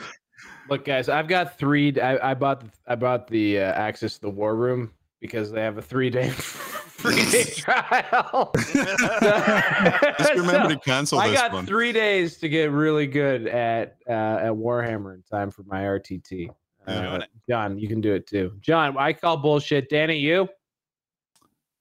Look, 0.69 0.85
guys, 0.85 1.09
I've 1.09 1.27
got 1.29 1.59
three. 1.59 1.99
I, 2.01 2.31
I 2.31 2.35
bought 2.35 2.63
I 2.87 2.95
bought 2.95 3.27
the 3.27 3.59
uh, 3.59 3.63
access 3.73 4.15
to 4.15 4.21
the 4.21 4.31
war 4.31 4.55
room 4.55 4.93
because 5.21 5.51
they 5.51 5.61
have 5.63 5.79
a 5.79 5.83
three 5.83 6.11
day 6.11 6.31
free 6.31 7.25
day 7.31 7.45
trial. 7.45 8.51
just 8.57 10.35
remember 10.35 10.69
So, 10.69 10.69
to 10.69 10.81
cancel 10.85 11.19
I 11.19 11.33
got 11.33 11.53
one. 11.53 11.67
three 11.67 11.93
days 11.93 12.39
to 12.39 12.49
get 12.49 12.71
really 12.71 13.07
good 13.07 13.47
at 13.47 13.97
uh, 14.09 14.13
at 14.13 14.53
Warhammer 14.53 15.15
in 15.15 15.23
time 15.31 15.51
for 15.51 15.63
my 15.65 15.83
RTT. 15.83 16.51
Uh, 16.87 17.21
Jon, 17.49 17.79
you 17.79 17.89
can 17.89 18.01
do 18.01 18.15
it 18.15 18.27
too. 18.27 18.53
Jon, 18.61 18.97
I 18.99 19.13
call 19.13 19.37
bullshit. 19.37 19.89
Danny, 19.91 20.17
you? 20.19 20.49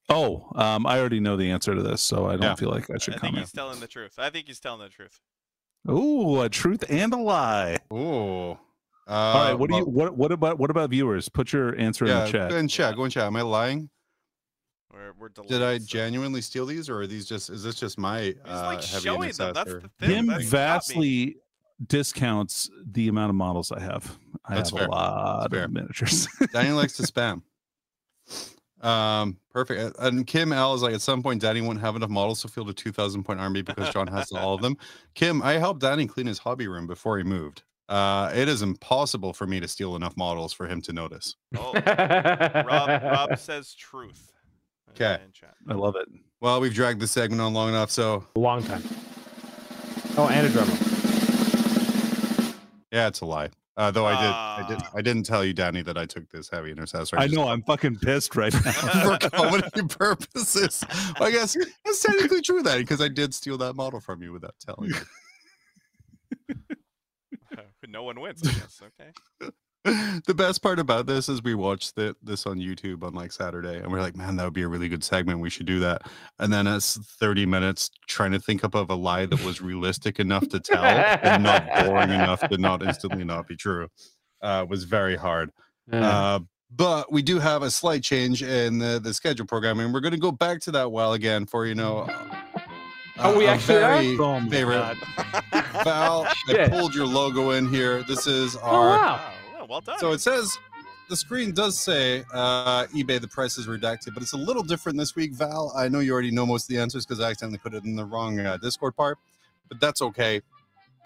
Oh, 0.10 0.50
um, 0.56 0.86
I 0.86 1.00
already 1.00 1.20
know 1.20 1.36
the 1.38 1.50
answer 1.52 1.74
to 1.76 1.82
this, 1.84 2.02
so 2.02 2.26
I 2.28 2.32
don't 2.34 2.42
Yeah. 2.44 2.56
feel 2.56 2.70
like 2.70 2.90
I 2.90 2.96
I 2.96 2.98
should 2.98 3.14
think 3.14 3.22
comment. 3.22 3.38
he's 3.40 3.52
telling 3.52 3.80
the 3.80 3.88
truth. 3.88 4.14
I 4.18 4.30
think 4.30 4.48
he's 4.48 4.60
telling 4.60 4.82
the 4.82 4.90
truth. 4.90 5.20
Ooh, 5.90 6.42
a 6.42 6.50
truth 6.50 6.84
and 6.90 7.14
a 7.14 7.18
lie. 7.18 7.78
Oh. 7.92 8.60
Uh, 9.10 9.12
All 9.12 9.43
right, 9.45 9.53
what 9.55 9.70
do 9.72 9.78
you 9.78 9.86
what 9.86 10.16
what 10.16 10.32
about 10.32 10.60
what 10.60 10.70
about 10.70 10.91
viewers? 10.91 11.30
Put 11.30 11.51
your 11.51 11.76
answer 11.80 12.05
Yeah, 12.05 12.20
in 12.20 12.26
the 12.26 12.32
chat. 12.32 12.49
go 12.51 12.57
and 12.57 12.70
chat. 12.70 12.91
Yeah. 12.91 12.95
Go 12.95 13.03
in 13.05 13.12
chat. 13.12 13.24
Am 13.26 13.36
I 13.36 13.41
lying? 13.41 13.89
We're, 14.93 15.14
we're 15.20 15.30
delayed, 15.30 15.49
Did 15.49 15.62
I 15.64 15.78
so- 15.80 15.86
genuinely 15.88 16.41
steal 16.41 16.66
these, 16.68 16.89
or 16.89 17.01
are 17.01 17.07
these 17.07 17.26
just? 17.28 17.49
Is 17.49 17.64
this 17.64 17.76
just 17.76 17.97
my 17.97 18.22
He's 18.22 18.36
uh, 18.45 18.64
like 18.66 18.84
heavy 18.84 19.03
showing 19.03 19.32
them. 19.32 19.53
That's 19.53 19.74
the 19.74 19.89
thing. 19.99 20.10
Him 20.12 20.26
That 20.28 20.43
vastly 20.43 21.38
discounts 21.88 22.70
the 22.91 23.07
amount 23.07 23.30
of 23.32 23.36
models 23.36 23.72
I 23.72 23.80
have. 23.80 24.18
I 24.45 24.55
That's 24.55 24.70
have 24.70 24.80
fair. 24.80 24.88
a 24.88 24.91
lot 24.91 25.49
fair. 25.51 25.64
of 25.64 25.72
miniatures. 25.72 26.28
Danny 26.53 26.72
likes 26.72 26.93
to 26.97 27.03
spam. 27.03 27.41
Um, 28.82 29.38
perfect. 29.51 29.95
And 29.99 30.26
Kim 30.26 30.53
L 30.53 30.74
is 30.74 30.82
like, 30.82 30.93
at 30.93 31.01
some 31.01 31.22
point, 31.24 31.41
Danny 31.41 31.62
won't 31.62 31.80
have 31.82 31.95
enough 31.95 32.10
models 32.10 32.41
to 32.43 32.47
field 32.47 32.70
a 32.70 32.74
2,000 32.74 33.24
point 33.24 33.39
army 33.39 33.62
because 33.62 33.91
Jon 33.93 34.07
has 34.07 34.32
all 34.32 34.53
of 34.53 34.62
them. 34.62 34.78
Kim, 35.16 35.41
I 35.41 35.53
helped 35.53 35.82
Danny 35.82 36.05
clean 36.07 36.28
his 36.28 36.38
hobby 36.39 36.68
room 36.68 36.88
before 36.88 37.18
he 37.18 37.24
moved. 37.24 37.64
Uh, 37.90 38.32
it 38.36 38.48
is 38.48 38.62
impossible 38.62 39.34
for 39.34 39.48
me 39.48 39.60
to 39.60 39.68
steal 39.68 39.96
enough 39.96 40.16
models 40.16 40.54
for 40.54 40.68
him 40.68 40.80
to 40.84 40.94
notice. 40.94 41.36
Oh, 41.58 41.74
Rob, 41.74 43.04
Rob 43.04 43.38
says 43.40 43.74
truth. 43.74 44.32
'Kay. 44.96 45.20
in 45.26 45.32
chat. 45.32 45.56
I 45.68 45.74
love 45.74 45.96
it. 45.96 46.08
Well, 46.42 46.62
we've 46.62 46.74
dragged 46.74 47.00
this 47.02 47.12
segment 47.12 47.42
on 47.42 47.54
long 47.54 47.70
enough, 47.70 47.90
so 47.92 48.26
Long 48.36 48.64
time. 48.64 48.84
Oh, 50.18 50.28
and 50.32 50.46
a 50.48 50.50
drummer. 50.50 50.74
yeah, 52.92 53.08
it's 53.08 53.22
a 53.22 53.26
lie. 53.26 53.50
Uh, 53.78 53.90
though 53.92 54.06
I 54.06 54.12
did, 54.12 54.30
I 54.30 54.66
did, 54.68 54.80
Ah. 54.84 54.92
I 54.96 55.02
didn't 55.02 55.24
tell 55.24 55.46
you, 55.46 55.54
Danny, 55.54 55.82
that 55.84 55.98
I 55.98 56.06
took 56.06 56.30
this 56.30 56.50
heavy 56.50 56.70
intercessor. 56.72 57.18
I 57.18 57.26
just- 57.28 57.36
know. 57.38 57.48
I'm 57.48 57.62
fucking 57.64 57.98
pissed 58.00 58.36
right 58.36 58.54
now. 58.54 58.60
for 59.18 59.30
comedy 59.30 59.82
purposes. 59.88 60.84
Well, 61.20 61.30
I 61.30 61.32
guess 61.32 61.56
it's 61.86 62.02
technically 62.02 62.42
true 62.42 62.62
that 62.64 62.78
because 62.80 63.00
I 63.02 63.08
did 63.08 63.34
steal 63.34 63.58
that 63.60 63.76
model 63.76 64.00
from 64.02 64.22
you 64.22 64.34
without 64.34 64.56
telling 64.60 64.90
you. 64.90 64.96
No 67.90 68.04
one 68.04 68.20
wins. 68.20 68.42
I 68.48 68.52
guess. 68.52 68.82
Okay. 69.86 70.22
the 70.28 70.34
best 70.34 70.62
part 70.62 70.78
about 70.78 71.06
this 71.08 71.30
is 71.30 71.42
we 71.42 71.56
watched 71.56 71.96
the, 71.96 72.14
this 72.22 72.46
on 72.46 72.58
YouTube 72.60 73.02
on 73.02 73.14
like 73.14 73.32
Saturday, 73.32 73.78
and 73.78 73.90
we're 73.90 74.02
like, 74.02 74.16
man, 74.16 74.36
that 74.36 74.44
would 74.44 74.54
be 74.54 74.64
a 74.64 74.68
really 74.68 74.90
good 74.90 75.04
segment. 75.06 75.40
We 75.40 75.50
should 75.50 75.66
do 75.66 75.80
that. 75.80 76.02
And 76.38 76.52
then 76.52 76.68
it's 76.68 76.98
30 77.18 77.46
minutes 77.46 77.90
trying 78.08 78.34
to 78.34 78.40
think 78.40 78.66
up 78.66 78.76
of 78.76 78.90
a 78.90 78.96
lie 78.96 79.26
that 79.26 79.44
was 79.46 79.62
realistic 79.62 80.20
enough 80.20 80.48
to 80.50 80.60
tell 80.60 80.84
and 80.84 81.44
not 81.44 81.66
boring 81.86 82.10
enough 82.10 82.42
to 82.50 82.58
not 82.58 82.84
instantly 82.84 83.24
not 83.24 83.48
be 83.48 83.56
true. 83.56 83.88
Uh, 84.42 84.66
was 84.70 84.84
very 84.84 85.16
hard. 85.16 85.50
Uh, 85.92 85.96
Uh, 85.96 86.40
but 86.76 87.12
we 87.12 87.22
do 87.22 87.40
have 87.40 87.64
a 87.64 87.72
slight 87.72 88.04
change 88.04 88.44
in 88.44 88.78
the, 88.80 89.00
the 89.02 89.14
schedule 89.14 89.46
programming. 89.46 89.92
We're 89.94 90.02
going 90.02 90.12
to 90.14 90.20
go 90.20 90.32
back 90.32 90.60
to 90.62 90.72
that 90.72 90.92
well 90.92 91.14
again 91.14 91.46
for, 91.46 91.66
you 91.66 91.74
know, 91.76 92.06
Oh, 93.22 93.38
we 93.38 93.48
a 93.48 93.52
actually 93.52 93.78
are? 93.78 93.80
very 94.02 94.18
Oh 94.18 94.40
favorite. 94.50 94.98
God. 95.84 95.86
Val, 95.86 96.25
I 96.25 96.51
Shit. 96.51 96.71
pulled 96.71 96.95
your 96.95 97.05
logo 97.05 97.51
in 97.51 97.67
here. 97.67 98.03
This 98.03 98.27
is 98.27 98.55
oh, 98.57 98.59
our. 98.61 98.89
wow. 98.89 99.32
well, 99.53 99.67
well 99.67 99.82
done. 99.82 99.99
So 99.99 100.11
it 100.11 100.21
says 100.21 100.57
the 101.09 101.15
screen 101.15 101.51
does 101.51 101.77
say 101.77 102.23
uh, 102.34 102.86
eBay 102.88 103.19
the 103.19 103.27
price 103.27 103.57
is 103.57 103.67
redacted, 103.67 104.13
but 104.13 104.23
it's 104.23 104.34
a 104.34 104.38
little 104.38 104.63
different 104.63 104.97
this 104.97 105.15
week. 105.15 105.34
Val, 105.34 105.73
I 105.75 105.89
know 105.89 105.99
you 105.99 106.13
already 106.13 106.32
know 106.32 106.45
most 106.45 106.63
of 106.63 106.75
the 106.75 106.80
answers 106.80 107.05
because 107.05 107.19
I 107.19 107.32
accidentally 107.32 107.57
put 107.57 107.73
it 107.73 107.84
in 107.84 107.95
the 107.95 108.05
wrong 108.05 108.39
uh, 108.39 108.57
Discord 108.57 108.95
part, 108.95 109.17
but 109.67 109.80
that's 109.80 110.01
okay. 110.01 110.41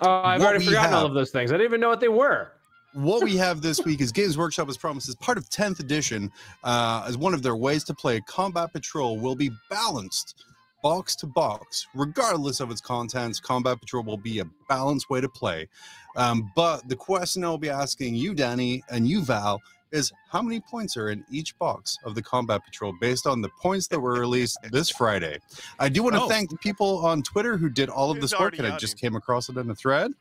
Oh, 0.01 0.11
I've 0.11 0.41
What 0.41 0.49
already 0.49 0.65
we 0.65 0.65
forgotten 0.67 0.93
all 0.93 1.05
of 1.05 1.13
those 1.13 1.31
things. 1.31 1.51
I 1.51 1.55
didn't 1.55 1.69
even 1.69 1.79
know 1.79 1.89
what 1.89 2.01
they 2.01 2.09
were. 2.09 2.51
What 2.93 3.23
we 3.23 3.37
have 3.37 3.61
this 3.63 3.83
week 3.85 4.01
is 4.01 4.11
Games 4.11 4.37
Workshop 4.37 4.67
has 4.67 4.77
promised 4.77 5.07
as 5.07 5.15
part 5.15 5.37
of 5.37 5.49
10th 5.49 5.79
edition, 5.79 6.31
uh, 6.63 7.05
as 7.07 7.17
one 7.17 7.33
of 7.33 7.41
their 7.41 7.55
ways 7.55 7.83
to 7.85 7.93
play 7.93 8.19
Combat 8.27 8.73
Patrol 8.73 9.17
will 9.17 9.35
be 9.35 9.51
balanced 9.69 10.43
box 10.83 11.15
to 11.15 11.25
box, 11.25 11.87
regardless 11.95 12.59
of 12.59 12.69
its 12.69 12.81
contents. 12.81 13.39
Combat 13.39 13.79
Patrol 13.79 14.03
will 14.03 14.17
be 14.17 14.39
a 14.39 14.45
balanced 14.69 15.09
way 15.09 15.21
to 15.21 15.29
play. 15.29 15.67
Um, 16.15 16.51
but 16.55 16.87
the 16.89 16.95
question 16.95 17.43
I'll 17.43 17.57
be 17.57 17.69
asking 17.71 18.13
you, 18.15 18.35
Danny, 18.35 18.83
and 18.91 19.07
you, 19.07 19.23
Val, 19.23 19.59
is 19.91 20.11
how 20.29 20.41
many 20.41 20.59
points 20.59 20.97
are 20.97 21.09
in 21.09 21.23
each 21.31 21.57
box 21.57 21.97
of 22.03 22.15
the 22.15 22.21
Combat 22.21 22.63
Patrol 22.65 22.93
based 22.99 23.25
on 23.25 23.41
the 23.41 23.49
points 23.61 23.87
that 23.87 23.99
were 23.99 24.13
released 24.19 24.57
this 24.71 24.89
Friday? 24.89 25.37
I 25.79 25.87
do 25.89 26.03
want 26.03 26.15
to 26.15 26.21
Oh. 26.23 26.27
thank 26.27 26.49
the 26.49 26.57
people 26.57 27.05
on 27.05 27.23
Twitter 27.23 27.57
who 27.57 27.69
did 27.69 27.89
all 27.89 28.11
of 28.11 28.17
Who's 28.17 28.31
this 28.31 28.39
work, 28.39 28.57
and 28.59 28.67
I 28.67 28.77
just 28.77 28.99
came 28.99 29.15
across 29.15 29.49
it 29.49 29.57
in 29.57 29.69
a 29.69 29.75
thread. 29.75 30.11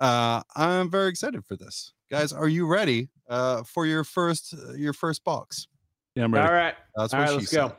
Uh, 0.00 0.42
I'm 0.56 0.90
very 0.90 1.08
excited 1.10 1.44
for 1.44 1.54
this, 1.56 1.92
guys. 2.10 2.32
Are 2.32 2.48
you 2.48 2.66
ready 2.66 3.08
uh, 3.28 3.62
for 3.62 3.86
your 3.86 4.02
first 4.04 4.54
uh, 4.54 4.72
your 4.72 4.92
first 4.92 5.22
box? 5.24 5.68
Yeah, 6.14 6.24
I'm 6.24 6.34
ready. 6.34 6.46
All 6.48 6.52
right. 6.54 6.74
That's 6.96 7.12
All 7.14 7.20
what 7.20 7.24
right, 7.24 7.30
she 7.30 7.36
let's 7.38 7.50
said. 7.50 7.68
go. 7.68 7.76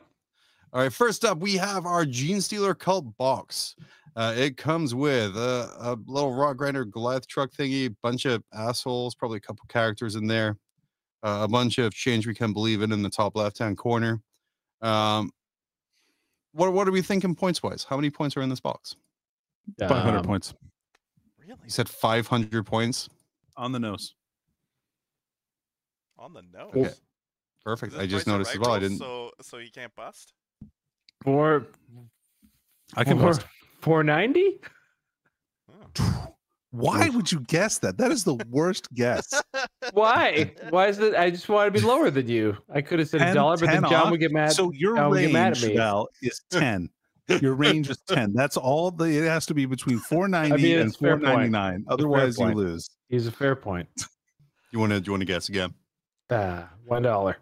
All 0.74 0.82
right, 0.82 0.91
first 0.91 1.24
up, 1.24 1.38
we 1.38 1.55
have 1.57 1.86
our 1.86 2.03
Genestealer 2.03 2.78
Cult 2.78 3.15
box. 3.17 3.76
Uh, 4.15 4.34
it 4.36 4.57
comes 4.57 4.95
with 4.95 5.38
a, 5.38 5.69
a 5.80 5.97
little 6.07 6.34
rock 6.34 6.57
grinder 6.57 6.84
Goliath 6.84 7.28
truck 7.28 7.51
thingy, 7.51 7.95
bunch 8.01 8.26
of 8.26 8.43
assholes, 8.53 9.13
probably 9.13 9.38
a 9.38 9.41
couple 9.41 9.65
characters 9.67 10.15
in 10.15 10.26
there, 10.26 10.57
uh, 11.21 11.41
a 11.43 11.47
bunch 11.47 11.78
of 11.78 11.93
change 11.93 12.26
we 12.26 12.34
can 12.34 12.53
believe 12.53 12.82
in 12.82 12.91
in 12.91 13.03
the 13.03 13.09
top 13.09 13.36
left 13.36 13.59
hand 13.59 13.78
corner. 13.78 14.19
Um, 14.82 15.32
what 16.53 16.74
what 16.74 16.88
are 16.88 16.91
we 16.91 17.01
thinking 17.03 17.36
points 17.36 17.61
wise? 17.63 17.84
How 17.84 17.95
many 17.95 18.09
points 18.09 18.36
are 18.36 18.41
in 18.41 18.49
this 18.49 18.59
box? 18.59 18.95
500 19.80 20.17
Um, 20.19 20.26
points 20.26 20.53
really 21.39 21.53
You 21.63 21.69
said 21.69 21.88
500 21.88 22.65
points. 22.65 23.09
on 23.57 23.71
the 23.71 23.80
nose. 23.80 24.15
on 26.17 26.34
the 26.34 26.41
nose. 26.41 26.71
Okay. 26.76 26.93
Perfect. 27.63 27.95
I 27.95 28.05
just 28.05 28.28
noticed 28.28 28.51
as 28.53 28.59
well. 28.59 28.71
I 28.71 28.80
didn't. 28.80 28.97
So, 28.97 29.32
so 29.41 29.57
you 29.57 29.71
can't 29.71 29.93
bust. 29.95 30.34
Four, 31.24 31.67
I 32.95 33.03
can 33.03 33.19
four, 33.19 33.34
490? 33.82 34.59
Oh. 35.99 36.34
Why 36.71 37.07
would 37.09 37.32
you 37.32 37.39
guess 37.41 37.78
that? 37.80 37.99
That 37.99 38.11
is 38.11 38.24
the 38.24 38.34
worst 38.49 38.91
guess. 38.95 39.32
Why? 39.93 40.51
Why 40.71 40.88
is 40.88 40.97
it? 40.97 41.13
I 41.13 41.30
just 41.30 41.47
want 41.47 41.71
to 41.71 41.80
be 41.80 41.86
lower 41.86 42.09
than 42.09 42.28
you. 42.28 42.57
I 42.74 42.82
could 42.82 42.97
have 42.97 43.07
said 43.07 43.21
a 43.21 43.32
dollar, 43.32 43.57
but 43.57 43.67
then 43.67 43.84
Jon 43.84 43.93
off? 43.93 44.11
would 44.11 44.19
get 44.19 44.32
mad. 44.32 44.53
so 44.53 44.71
your 44.71 44.95
Jon 44.95 45.11
would 45.11 45.21
get 45.21 45.32
mad 45.32 45.51
at 45.51 45.61
range, 45.61 45.67
me. 45.67 45.78
Val, 45.78 46.09
is 46.24 46.41
10. 46.49 46.89
Your 47.41 47.53
range 47.53 47.91
is 47.91 47.99
10. 48.07 48.34
That's 48.34 48.57
all 48.57 48.89
the 48.89 49.05
it 49.05 49.24
has 49.28 49.45
to 49.45 49.53
be 49.53 49.67
between 49.67 49.99
490 49.99 50.53
I 50.53 50.57
mean, 50.57 50.80
and 50.80 50.89
it's 50.89 50.97
fair 50.97 51.11
point. 51.11 51.26
499. 51.26 51.86
Otherwise 51.88 52.39
you 52.39 52.47
lose. 52.47 52.89
He's 53.07 53.28
a 53.28 53.32
fair 53.32 53.55
point. 53.55 53.88
You 54.71 54.80
want 54.80 54.91
to? 54.93 54.99
Do 54.99 55.09
you 55.09 55.13
want 55.13 55.21
to 55.21 55.26
guess 55.26 55.49
again? 55.49 55.76
Ah, 56.32 56.69
one 56.86 57.03
dollar. 57.03 57.38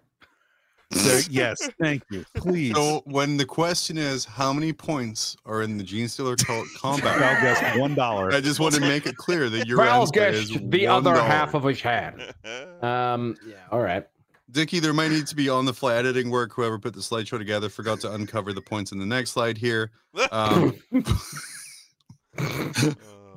So, 0.93 1.19
yes, 1.29 1.69
thank 1.79 2.03
you. 2.09 2.25
Please. 2.35 2.75
So 2.75 3.01
when 3.05 3.37
the 3.37 3.45
question 3.45 3.97
is 3.97 4.25
how 4.25 4.51
many 4.53 4.73
points 4.73 5.37
are 5.45 5.61
in 5.61 5.77
the 5.77 5.83
Genestealer 5.83 6.43
Cult 6.45 6.67
combat, 6.77 7.17
Val 7.19 7.41
guessed 7.41 7.79
one 7.79 7.95
dollar. 7.95 8.31
I 8.31 8.41
just 8.41 8.59
want 8.59 8.75
to 8.75 8.81
make 8.81 9.05
it 9.05 9.15
clear 9.15 9.49
that 9.49 9.67
your 9.67 9.77
Val 9.77 10.01
answer 10.01 10.27
is 10.27 10.51
guessed 10.51 10.69
the 10.71 10.87
other 10.87 11.13
$1. 11.13 11.25
half 11.25 11.53
of 11.53 11.63
his 11.63 11.81
hand. 11.81 12.33
Um. 12.81 13.37
Yeah. 13.45 13.57
All 13.71 13.79
right. 13.79 14.07
Dickie, 14.49 14.79
there 14.79 14.91
might 14.93 15.11
need 15.11 15.27
to 15.27 15.35
be 15.35 15.49
on 15.49 15.65
the 15.65 15.73
fly 15.73 15.95
editing 15.95 16.31
work. 16.31 16.51
Whoever 16.51 16.79
put 16.79 16.95
the 16.95 16.99
slideshow 16.99 17.37
together 17.37 17.69
forgot 17.69 17.99
to 18.01 18.11
uncover 18.11 18.53
the 18.53 18.61
points 18.61 18.91
in 18.91 18.97
the 18.97 19.05
next 19.05 19.31
slide 19.31 19.55
here. 19.55 19.91
Um, 20.31 20.75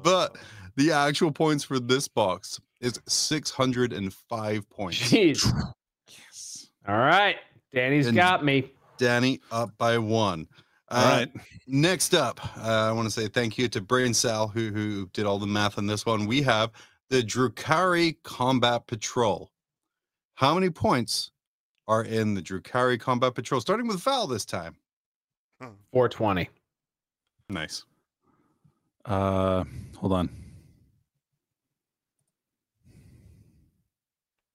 but 0.02 0.36
the 0.76 0.92
actual 0.92 1.30
points 1.30 1.62
for 1.62 1.78
this 1.78 2.08
box 2.08 2.58
is 2.80 2.98
605 3.06 4.70
points. 4.70 4.98
Jeez. 4.98 5.72
All 6.86 6.96
right. 6.96 7.36
Danny's 7.72 8.06
And- 8.06 8.16
got 8.16 8.44
me. 8.44 8.70
Danny 8.98 9.40
up 9.50 9.76
by 9.78 9.98
one. 9.98 10.46
All 10.90 10.98
Uh, 11.04 11.10
right. 11.18 11.32
Next 11.66 12.14
up, 12.14 12.40
uh, 12.58 12.60
I 12.88 12.92
want 12.92 13.06
to 13.06 13.10
say 13.10 13.26
thank 13.26 13.58
you 13.58 13.68
to 13.68 13.80
Brain 13.80 14.14
Sal 14.14 14.48
who 14.48 14.70
who 14.70 15.06
did 15.12 15.26
all 15.26 15.38
the 15.38 15.46
math 15.46 15.78
on 15.78 15.86
this 15.86 16.06
one. 16.06 16.26
We 16.26 16.42
have 16.42 16.70
the 17.08 17.22
Drukhari 17.22 18.16
Combat 18.22 18.86
Patrol. 18.86 19.50
How 20.34 20.54
many 20.54 20.70
points 20.70 21.30
are 21.88 22.04
in 22.04 22.34
the 22.34 22.42
Drukhari 22.42 23.00
Combat 23.00 23.34
Patrol? 23.34 23.60
Starting 23.60 23.86
with 23.88 24.00
Val 24.00 24.26
this 24.26 24.44
time. 24.44 24.76
420. 25.92 26.48
Nice. 27.48 27.84
Uh 29.06 29.64
hold 29.96 30.12
on. 30.12 30.28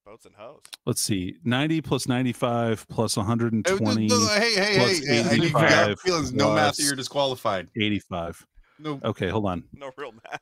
Boats 0.10 0.26
and 0.26 0.34
hoes. 0.34 0.62
Let's 0.88 1.04
see. 1.04 1.36
90 1.44 1.82
plus 1.82 2.08
95 2.08 2.88
plus 2.90 3.14
Hey, 3.14 3.22
120 3.22 4.02
hey, 4.02 4.08
hey, 4.56 4.78
plus 4.80 5.06
hey, 5.06 5.22
hey, 5.22 5.36
you 5.36 5.52
got 5.52 6.00
feelings. 6.00 6.34
No 6.34 6.56
math, 6.56 6.80
you're 6.80 6.96
disqualified. 6.96 7.68
85. 7.80 8.44
No, 8.80 9.00
Okay, 9.04 9.30
hold 9.30 9.46
on. 9.46 9.66
No 9.72 9.92
real 9.98 10.12
math. 10.14 10.42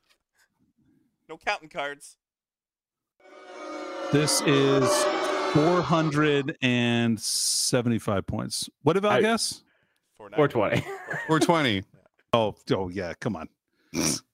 No 1.28 1.36
counting 1.36 1.68
cards. 1.68 2.16
This 4.10 4.40
is 4.46 4.88
475 5.52 8.26
points. 8.26 8.70
What 8.84 8.94
did 8.94 9.04
I 9.04 9.16
I- 9.16 9.20
guess? 9.20 9.64
490. 10.16 10.80
420. 10.80 10.96
420. 11.26 11.82
Oh, 12.32 12.54
oh 12.74 12.88
yeah, 12.88 13.12
come 13.20 13.36
on. 13.36 13.50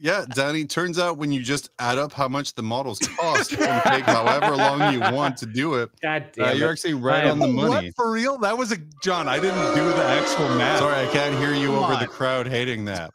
Yeah, 0.00 0.24
Danny, 0.34 0.64
turns 0.64 0.98
out 0.98 1.16
when 1.16 1.30
you 1.30 1.42
just 1.42 1.70
add 1.78 1.96
up 1.96 2.12
how 2.12 2.26
much 2.26 2.54
the 2.54 2.62
models 2.62 2.98
cost 2.98 3.52
and 3.52 3.82
take 3.84 4.04
however 4.04 4.56
long 4.56 4.92
you 4.92 4.98
want 5.00 5.36
to 5.36 5.46
do 5.46 5.74
it, 5.74 5.90
God 6.02 6.24
uh, 6.40 6.50
you're 6.50 6.70
it. 6.70 6.72
actually 6.72 6.94
right 6.94 7.24
I 7.26 7.30
on 7.30 7.38
the 7.38 7.44
am- 7.46 7.54
money. 7.54 7.86
What 7.86 7.94
for 7.94 8.10
real? 8.10 8.36
That 8.38 8.58
was 8.58 8.72
a 8.72 8.78
John. 9.02 9.28
I 9.28 9.38
didn't 9.38 9.74
do 9.76 9.84
the 9.90 10.02
actual 10.04 10.48
math. 10.56 10.80
Sorry, 10.80 11.06
I 11.06 11.10
can't 11.12 11.36
hear 11.38 11.54
you 11.54 11.68
Come 11.68 11.76
over 11.84 11.92
on. 11.94 12.00
the 12.00 12.08
crowd 12.08 12.48
hating 12.48 12.86
that. 12.86 13.12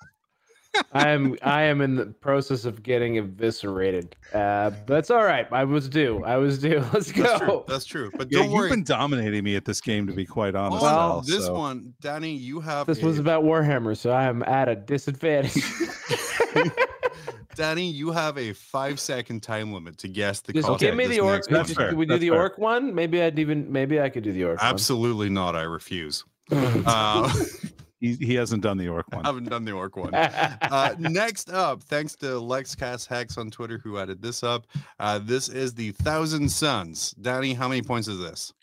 I 0.94 1.10
am 1.10 1.36
I 1.44 1.64
am 1.64 1.82
in 1.82 1.96
the 1.96 2.06
process 2.08 2.66
of 2.66 2.84
getting 2.84 3.18
eviscerated. 3.18 4.16
Uh, 4.34 4.72
that's 4.86 5.10
all 5.12 5.24
right. 5.24 5.48
I 5.52 5.64
was 5.64 5.88
due. 5.90 6.24
I 6.24 6.38
was 6.38 6.60
due. 6.60 6.80
Let's 6.94 7.12
That's 7.12 7.38
true. 7.40 7.48
go. 7.48 7.66
That's 7.68 7.86
true. 7.86 8.12
But 8.18 8.30
don't 8.30 8.52
worry. 8.52 8.68
you've 8.70 8.76
been 8.78 8.84
dominating 8.84 9.44
me 9.44 9.56
at 9.56 9.66
this 9.66 9.82
game, 9.82 10.08
to 10.08 10.14
be 10.14 10.26
quite 10.26 10.56
honest. 10.56 10.82
Well, 10.82 10.96
Val, 11.10 11.22
this 11.22 11.46
so- 11.46 11.54
one, 11.54 11.94
Danny, 12.02 12.34
you 12.34 12.60
have 12.62 12.88
This 12.88 13.02
a- 13.02 13.06
was 13.06 13.20
about 13.20 13.44
Warhammer, 13.44 13.96
so 13.98 14.12
I 14.12 14.24
am 14.26 14.44
at 14.44 14.70
a 14.70 14.76
disadvantage. 14.76 15.62
Danny, 17.56 17.90
you 17.90 18.12
have 18.12 18.38
a 18.38 18.54
five 18.54 19.00
second 19.00 19.42
time 19.42 19.74
limit 19.74 19.98
to 20.00 20.08
guess 20.08 20.42
the 20.42 20.54
Just 20.54 20.68
cost. 20.68 20.80
give 20.80 20.96
me 20.96 21.08
the 21.08 21.20
orc. 21.22 21.50
next 21.50 21.68
just- 21.70 21.70
one. 21.70 21.76
fair. 21.76 21.90
Can 21.90 21.98
we 21.98 22.06
do 22.06 22.10
That's 22.14 22.22
the 22.22 22.30
fair. 22.30 22.40
orc 22.40 22.58
one? 22.60 22.94
Maybe 22.94 23.22
I'd 23.22 23.40
even. 23.40 23.72
Maybe 23.72 24.00
I 24.00 24.10
could 24.10 24.24
do 24.24 24.32
the 24.32 24.44
orc. 24.44 24.60
Absolutely 24.62 25.30
not. 25.30 25.56
I 25.56 25.64
refuse. 25.64 26.24
Uh, 26.52 27.34
He, 28.00 28.14
he 28.16 28.36
hasn't 28.36 28.62
done 28.62 28.78
the 28.78 28.88
orc 28.90 29.06
I 29.12 29.16
one. 29.18 29.26
haven't 29.26 29.50
done 29.50 29.66
the 29.66 29.72
orc 29.72 29.96
one. 29.96 30.14
Uh, 30.14 30.96
next 31.00 31.52
up, 31.52 31.82
thanks 31.84 32.16
to 32.18 32.26
LexCast 32.26 33.08
Hex 33.08 33.38
on 33.38 33.50
Twitter 33.50 33.80
who 33.84 33.98
added 33.98 34.22
this 34.22 34.44
up. 34.44 34.68
Uh, 35.00 35.18
this 35.20 35.50
is 35.50 35.74
the 35.74 35.92
Thousand 35.94 36.48
Sons. 36.50 37.12
Danny, 37.22 37.54
how 37.54 37.68
many 37.68 37.82
points 37.82 38.08
is 38.08 38.20
this? 38.20 38.54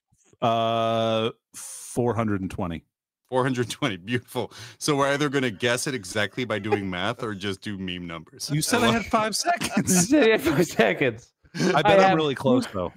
Uh, 0.42 1.30
420. 1.54 2.84
420. 3.28 3.96
Beautiful. 3.98 4.52
So 4.78 4.94
we're 4.96 5.08
either 5.08 5.28
going 5.28 5.42
to 5.42 5.50
guess 5.50 5.86
it 5.86 5.94
exactly 5.94 6.44
by 6.44 6.58
doing 6.58 6.88
math 6.88 7.22
or 7.22 7.34
just 7.34 7.60
do 7.62 7.76
meme 7.78 8.06
numbers. 8.06 8.50
You 8.52 8.62
said 8.62 8.82
I 8.84 8.92
had 8.92 9.06
five 9.06 9.34
seconds. 9.36 10.10
Five 10.44 10.66
seconds. 10.66 11.32
I 11.56 11.82
bet 11.82 11.86
I 11.86 11.88
I 11.88 11.90
have- 12.02 12.10
am 12.12 12.16
really 12.16 12.34
close 12.34 12.66
though. 12.66 12.92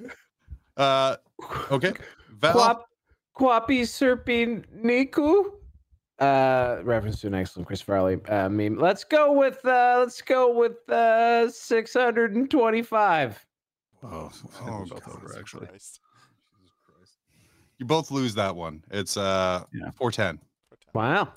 Uh, 0.76 1.16
okay. 1.72 1.94
Val, 2.40 2.54
Quap, 2.54 2.84
Quapi 3.36 3.82
Serping 3.82 4.64
Niku. 4.84 5.54
Uh, 6.20 6.80
reference 6.84 7.22
to 7.22 7.28
an 7.28 7.36
excellent 7.36 7.68
Chris 7.68 7.80
Farley 7.82 8.20
uh, 8.30 8.50
meme. 8.50 8.78
Let's 8.78 9.04
go 9.04 9.32
with 9.34 9.64
uh, 9.66 9.98
let's 10.00 10.22
go 10.22 10.52
with 10.52 10.90
uh, 10.90 11.50
six 11.50 11.94
hundred 11.94 12.36
and 12.36 12.50
twenty-five. 12.50 13.44
Oh, 14.04 14.32
Oh, 14.62 14.86
both 14.90 15.06
God. 15.06 15.16
over 15.16 15.36
actually. 15.38 15.68
Christ. 15.68 16.00
You 17.80 17.86
both 17.86 18.10
lose 18.10 18.34
that 18.36 18.56
one. 18.56 18.84
It's 18.90 19.18
uh 19.18 19.64
Yeah. 19.74 19.92
410. 19.92 20.40
Wow. 20.94 21.32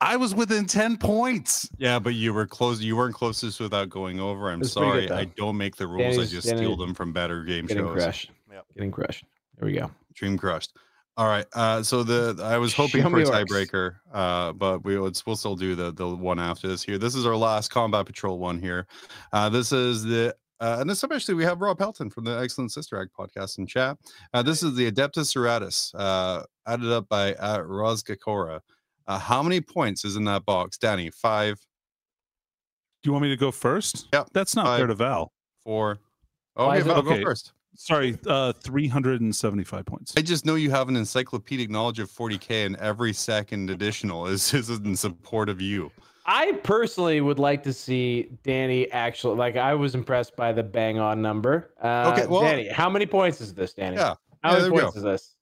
I 0.00 0.16
was 0.16 0.34
within 0.34 0.66
10 0.66 0.96
points. 0.98 1.68
Yeah, 1.78 1.98
but 2.00 2.14
you 2.14 2.32
were 2.34 2.46
close. 2.46 2.80
You 2.80 2.96
weren't 2.96 3.14
closest 3.14 3.58
without 3.60 3.88
going 3.88 4.18
over. 4.20 4.50
I'm 4.50 4.62
sorry. 4.64 5.02
good, 5.02 5.12
I 5.12 5.24
don't 5.24 5.56
make 5.56 5.76
the 5.76 5.86
rules. 5.86 6.18
I 6.18 6.24
just 6.26 6.46
Danny- 6.48 6.58
steal 6.58 6.76
them 6.76 6.94
from 6.94 7.12
better 7.12 7.42
game 7.44 7.66
Getting 7.66 7.84
shows. 7.84 7.94
crushed. 8.02 8.30
Yep. 8.52 8.64
Getting 8.74 8.90
crushed. 8.92 9.24
There 9.56 9.66
we 9.66 9.72
go. 9.74 9.90
Dream 10.14 10.36
crushed. 10.38 10.72
All 11.18 11.26
right. 11.26 11.44
Uh, 11.52 11.82
so 11.82 12.04
the 12.04 12.40
I 12.42 12.58
was 12.58 12.72
hoping 12.76 13.02
Show 13.02 13.10
for 13.10 13.16
a 13.16 13.24
me 13.24 13.24
tiebreaker, 13.26 13.96
uh, 14.14 14.52
but 14.52 14.84
we 14.84 14.96
would, 14.98 15.20
we'll 15.26 15.34
still 15.36 15.56
do 15.56 15.74
the 15.74 15.92
the 15.92 16.08
one 16.08 16.38
after 16.38 16.68
this 16.68 16.82
here. 16.82 16.96
This 16.96 17.14
is 17.16 17.26
our 17.26 17.36
last 17.36 17.70
combat 17.72 18.06
patrol 18.06 18.38
one 18.38 18.60
here. 18.60 18.86
Uh, 19.32 19.48
this 19.48 19.72
is 19.72 20.04
the 20.04 20.34
uh, 20.60 20.76
and 20.80 20.88
this 20.88 21.02
especially 21.02 21.34
we 21.34 21.42
have 21.44 21.60
Rob 21.60 21.76
Pelton 21.78 22.08
from 22.08 22.22
the 22.24 22.38
Excellent 22.38 22.70
Sister 22.72 23.00
Act 23.02 23.10
podcast 23.18 23.58
in 23.58 23.66
chat. 23.66 23.98
Uh, 24.32 24.42
this 24.42 24.62
is 24.62 24.76
the 24.76 24.90
Adepta 24.90 25.18
Sororitas, 25.24 25.92
uh, 25.96 26.44
added 26.68 26.90
up 26.92 27.08
by 27.08 27.34
uh, 27.34 27.58
Rozgakora. 27.58 28.60
Uh, 29.08 29.18
how 29.18 29.42
many 29.42 29.60
points 29.60 30.04
is 30.04 30.14
in 30.16 30.24
that 30.24 30.44
box, 30.44 30.78
Danny? 30.78 31.10
Five, 31.10 31.56
Do 33.02 33.08
you 33.08 33.12
want 33.12 33.22
me 33.24 33.30
to 33.30 33.36
go 33.36 33.50
first? 33.50 34.06
Yep. 34.12 34.28
That's 34.34 34.54
not 34.54 34.78
fair 34.78 34.86
to 34.86 34.94
Val. 34.94 35.32
four. 35.64 35.98
Why 36.54 36.64
Okay, 36.64 36.78
is 36.80 36.86
it- 36.86 36.88
Val, 36.90 37.02
go 37.02 37.22
first. 37.22 37.52
Sorry, 37.80 38.18
uh 38.26 38.52
375 38.54 39.86
points. 39.86 40.12
I 40.16 40.20
just 40.20 40.44
know 40.44 40.56
you 40.56 40.70
have 40.72 40.88
an 40.88 40.96
encyclopedic 40.96 41.70
knowledge 41.70 42.00
of 42.00 42.10
40k, 42.10 42.66
and 42.66 42.74
every 42.76 43.12
second 43.12 43.70
additional 43.70 44.26
is, 44.26 44.52
is 44.60 44.68
in 44.68 44.96
support 44.96 45.48
of 45.48 45.60
you. 45.60 45.92
I 46.26 46.52
personally 46.64 47.20
would 47.20 47.38
like 47.38 47.62
to 47.62 47.72
see 47.72 48.30
Danny 48.42 48.90
actually 48.90 49.36
like 49.36 49.56
I 49.56 49.74
was 49.74 49.94
impressed 49.94 50.34
by 50.36 50.52
the 50.52 50.62
bang 50.62 50.98
on 50.98 51.22
number. 51.22 51.70
Uh, 51.80 52.12
Okay, 52.12 52.26
well- 52.26 52.42
Danny, 52.42 52.68
how 52.68 52.90
many 52.90 53.06
points 53.06 53.40
is 53.40 53.54
this, 53.54 53.72
Danny? 53.74 53.96
Yeah, 53.96 54.14
How 54.42 54.56
yeah, 54.56 54.62
many 54.68 54.80
points 54.80 54.96
is 54.96 55.02
this? 55.04 55.36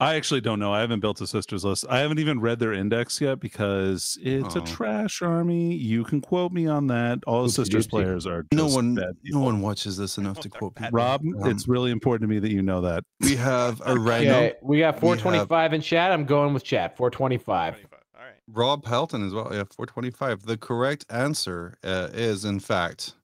I 0.00 0.14
actually 0.14 0.40
don't 0.40 0.58
know. 0.58 0.72
I 0.72 0.80
haven't 0.80 1.00
built 1.00 1.20
a 1.20 1.26
sisters 1.26 1.62
list. 1.62 1.84
I 1.90 1.98
haven't 1.98 2.18
even 2.18 2.40
read 2.40 2.58
their 2.58 2.72
index 2.72 3.20
yet 3.20 3.38
because 3.38 4.16
it's 4.22 4.56
Oh. 4.56 4.62
a 4.62 4.66
trash 4.66 5.20
army. 5.20 5.74
You 5.74 6.04
can 6.04 6.22
quote 6.22 6.52
me 6.52 6.66
on 6.66 6.86
that. 6.86 7.18
All 7.26 7.42
the 7.42 7.50
sisters 7.50 7.86
players 7.86 8.26
are 8.26 8.46
No 8.50 8.66
one, 8.66 8.94
bad 8.94 9.16
no 9.24 9.40
one 9.40 9.60
watches 9.60 9.98
this 9.98 10.16
enough 10.16 10.40
to 10.40 10.48
quote 10.48 10.74
bad. 10.74 10.84
people. 10.86 10.96
Rob, 10.98 11.20
Um, 11.20 11.50
it's 11.50 11.68
really 11.68 11.90
important 11.90 12.22
to 12.28 12.34
me 12.34 12.38
that 12.40 12.50
you 12.50 12.62
know 12.62 12.80
that. 12.80 13.04
We 13.20 13.36
have 13.36 13.82
a 13.84 13.94
rhino, 13.98 14.30
Okay, 14.36 14.54
we 14.62 14.78
got 14.78 14.94
we 14.94 15.00
425 15.00 15.74
in 15.74 15.80
chat. 15.82 16.12
I'm 16.12 16.24
going 16.24 16.54
with 16.54 16.64
chat. 16.64 16.96
425. 16.96 17.74
25. 17.74 18.00
All 18.18 18.24
right. 18.24 18.34
Rob 18.48 18.82
Pelton 18.82 19.26
as 19.26 19.34
well. 19.34 19.48
Yeah, 19.52 19.64
425. 19.76 20.46
The 20.46 20.56
correct 20.56 21.04
answer 21.10 21.76
uh, 21.84 22.08
is, 22.14 22.46
in 22.46 22.58
fact, 22.58 23.14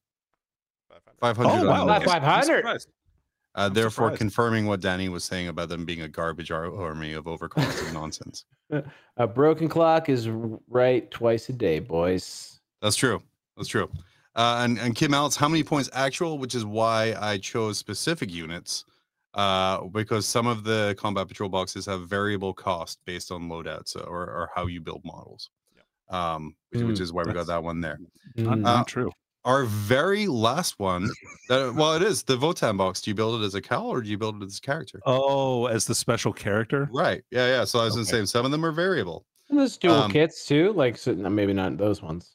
500. 1.21 1.37
500. 1.37 1.65
Oh, 1.65 1.69
wow. 1.71 1.85
Not 1.87 2.03
500. 2.05 2.65
I'm 3.57 3.65
Uh, 3.65 3.69
therefore, 3.71 4.07
surprised. 4.09 4.19
confirming 4.19 4.67
what 4.67 4.81
Danny 4.81 5.09
was 5.09 5.25
saying 5.25 5.49
about 5.49 5.71
them 5.71 5.85
being 5.87 6.03
a 6.03 6.09
garbage 6.09 6.51
army 6.51 7.15
of 7.15 7.25
overcosted 7.25 7.93
nonsense. 7.93 8.45
A 9.17 9.27
broken 9.27 9.67
clock 9.69 10.09
is 10.11 10.29
right 10.69 11.11
twice 11.11 11.49
a 11.49 11.53
day, 11.55 11.79
boys. 11.79 12.61
That's 12.83 12.97
true. 12.97 13.23
That's 13.57 13.69
true. 13.69 13.89
Uh, 14.35 14.61
and, 14.63 14.79
and 14.79 14.95
Kim 14.95 15.15
Alex, 15.15 15.37
how 15.37 15.49
many 15.49 15.63
points 15.65 15.89
actual? 15.95 16.37
Which 16.37 16.55
is 16.55 16.67
why 16.67 17.15
I 17.19 17.39
chose 17.39 17.79
specific 17.79 18.31
units, 18.31 18.85
uh, 19.33 19.85
because 19.85 20.27
some 20.27 20.47
of 20.47 20.65
the 20.65 20.95
combat 20.99 21.27
patrol 21.29 21.49
boxes 21.49 21.87
have 21.87 22.07
variable 22.07 22.53
cost 22.53 22.99
based 23.07 23.33
on 23.33 23.49
loadouts 23.49 23.97
or, 23.97 24.25
or 24.27 24.51
how 24.55 24.67
you 24.67 24.83
build 24.83 25.01
models. 25.07 25.49
Yeah. 25.75 26.35
Um, 26.35 26.55
which, 26.71 26.83
which 26.83 26.97
Mm, 26.99 27.01
is 27.01 27.13
why 27.15 27.23
we 27.25 27.33
got 27.33 27.47
that 27.47 27.63
one 27.63 27.81
there. 27.81 27.99
Not, 28.37 28.59
Mm. 28.59 28.61
not 28.61 28.81
Uh, 28.81 28.85
true. 28.85 29.11
Our 29.47 29.65
very 29.65 30.27
last 30.27 30.79
one, 30.81 31.09
that, 31.49 31.73
well, 31.75 31.95
it 31.95 32.03
is 32.03 32.25
the 32.25 32.37
Votann 32.37 32.77
box. 32.77 33.01
Do 33.01 33.11
you 33.11 33.15
build 33.15 33.41
it 33.41 33.45
as 33.47 33.55
a 33.55 33.63
Kâhl 33.63 33.85
or 33.85 34.03
do 34.03 34.11
you 34.11 34.19
build 34.19 34.43
it 34.43 34.47
as 34.47 34.59
a 34.59 34.61
character? 34.61 35.01
Oh, 35.07 35.67
as 35.67 35.87
the 35.87 35.95
special 35.95 36.33
character. 36.33 36.89
Right. 36.93 37.23
Yeah. 37.31 37.47
Yeah. 37.47 37.65
So 37.65 37.79
I 37.79 37.85
was 37.85 37.95
going 37.95 38.07
to 38.07 38.11
Okay. 38.17 38.23
say 38.23 38.27
some 38.27 38.45
of 38.45 38.51
them 38.51 38.65
are 38.67 38.73
variable. 38.73 39.25
And 39.49 39.59
there's 39.61 39.77
dual 39.77 39.95
Um, 39.95 40.11
kits 40.11 40.45
too, 40.47 40.73
like 40.73 40.99
so, 40.99 41.15
maybe 41.15 41.53
not 41.53 41.79
those 41.79 42.03
ones, 42.03 42.35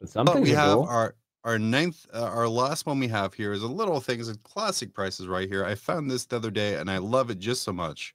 but 0.00 0.10
some 0.10 0.26
But 0.26 0.34
things 0.34 0.48
we 0.48 0.54
have 0.54 0.74
dual. 0.76 0.84
our 0.86 1.14
our 1.44 1.58
ninth, 1.58 2.04
uh, 2.12 2.24
our 2.24 2.46
last 2.46 2.84
one 2.84 2.98
we 2.98 3.08
have 3.08 3.32
here 3.32 3.54
is 3.54 3.62
a 3.62 3.66
little 3.66 4.00
thing. 4.00 4.20
It's 4.20 4.28
a 4.28 4.36
classic 4.38 4.92
prices 4.92 5.26
right 5.28 5.48
here. 5.48 5.64
I 5.64 5.74
found 5.76 6.10
this 6.10 6.26
the 6.26 6.36
other 6.36 6.50
day 6.50 6.74
and 6.74 6.90
I 6.90 6.98
love 6.98 7.30
it 7.30 7.38
just 7.38 7.62
so 7.62 7.72
much. 7.72 8.12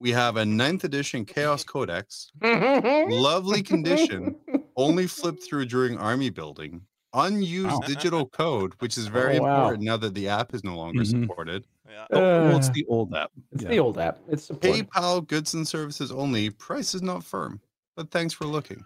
We 0.00 0.10
have 0.10 0.36
a 0.36 0.44
ninth 0.44 0.82
edition 0.82 1.24
Chaos 1.24 1.62
Codex, 1.62 2.32
lovely 2.42 3.62
condition, 3.62 4.34
only 4.74 5.06
flipped 5.06 5.44
through 5.44 5.66
during 5.66 5.96
army 5.96 6.30
building, 6.30 6.80
unused 7.14 7.68
Wow. 7.68 7.80
digital 7.86 8.26
code, 8.26 8.74
which 8.78 8.96
is 8.98 9.06
very 9.06 9.38
Oh, 9.38 9.42
wow. 9.42 9.56
important 9.62 9.84
now 9.84 9.96
that 9.98 10.14
the 10.14 10.28
app 10.28 10.54
is 10.54 10.64
no 10.64 10.76
longer 10.76 11.02
Mhm. 11.02 11.22
supported. 11.22 11.64
Yeah. 11.88 12.06
Oh, 12.10 12.20
well, 12.20 12.56
it's 12.56 12.68
Uh, 12.68 12.72
the 12.72 12.86
old 12.86 13.14
app. 13.14 13.30
It's 13.52 13.62
Yeah. 13.62 13.68
the 13.68 13.78
old 13.78 13.98
app. 13.98 14.18
It's 14.28 14.44
supported. 14.44 14.88
PayPal 14.90 15.26
goods 15.26 15.54
and 15.54 15.66
services 15.68 16.10
only. 16.10 16.50
Price 16.50 16.94
is 16.94 17.02
not 17.02 17.22
firm, 17.22 17.60
but 17.96 18.10
thanks 18.10 18.32
for 18.32 18.46
looking. 18.46 18.84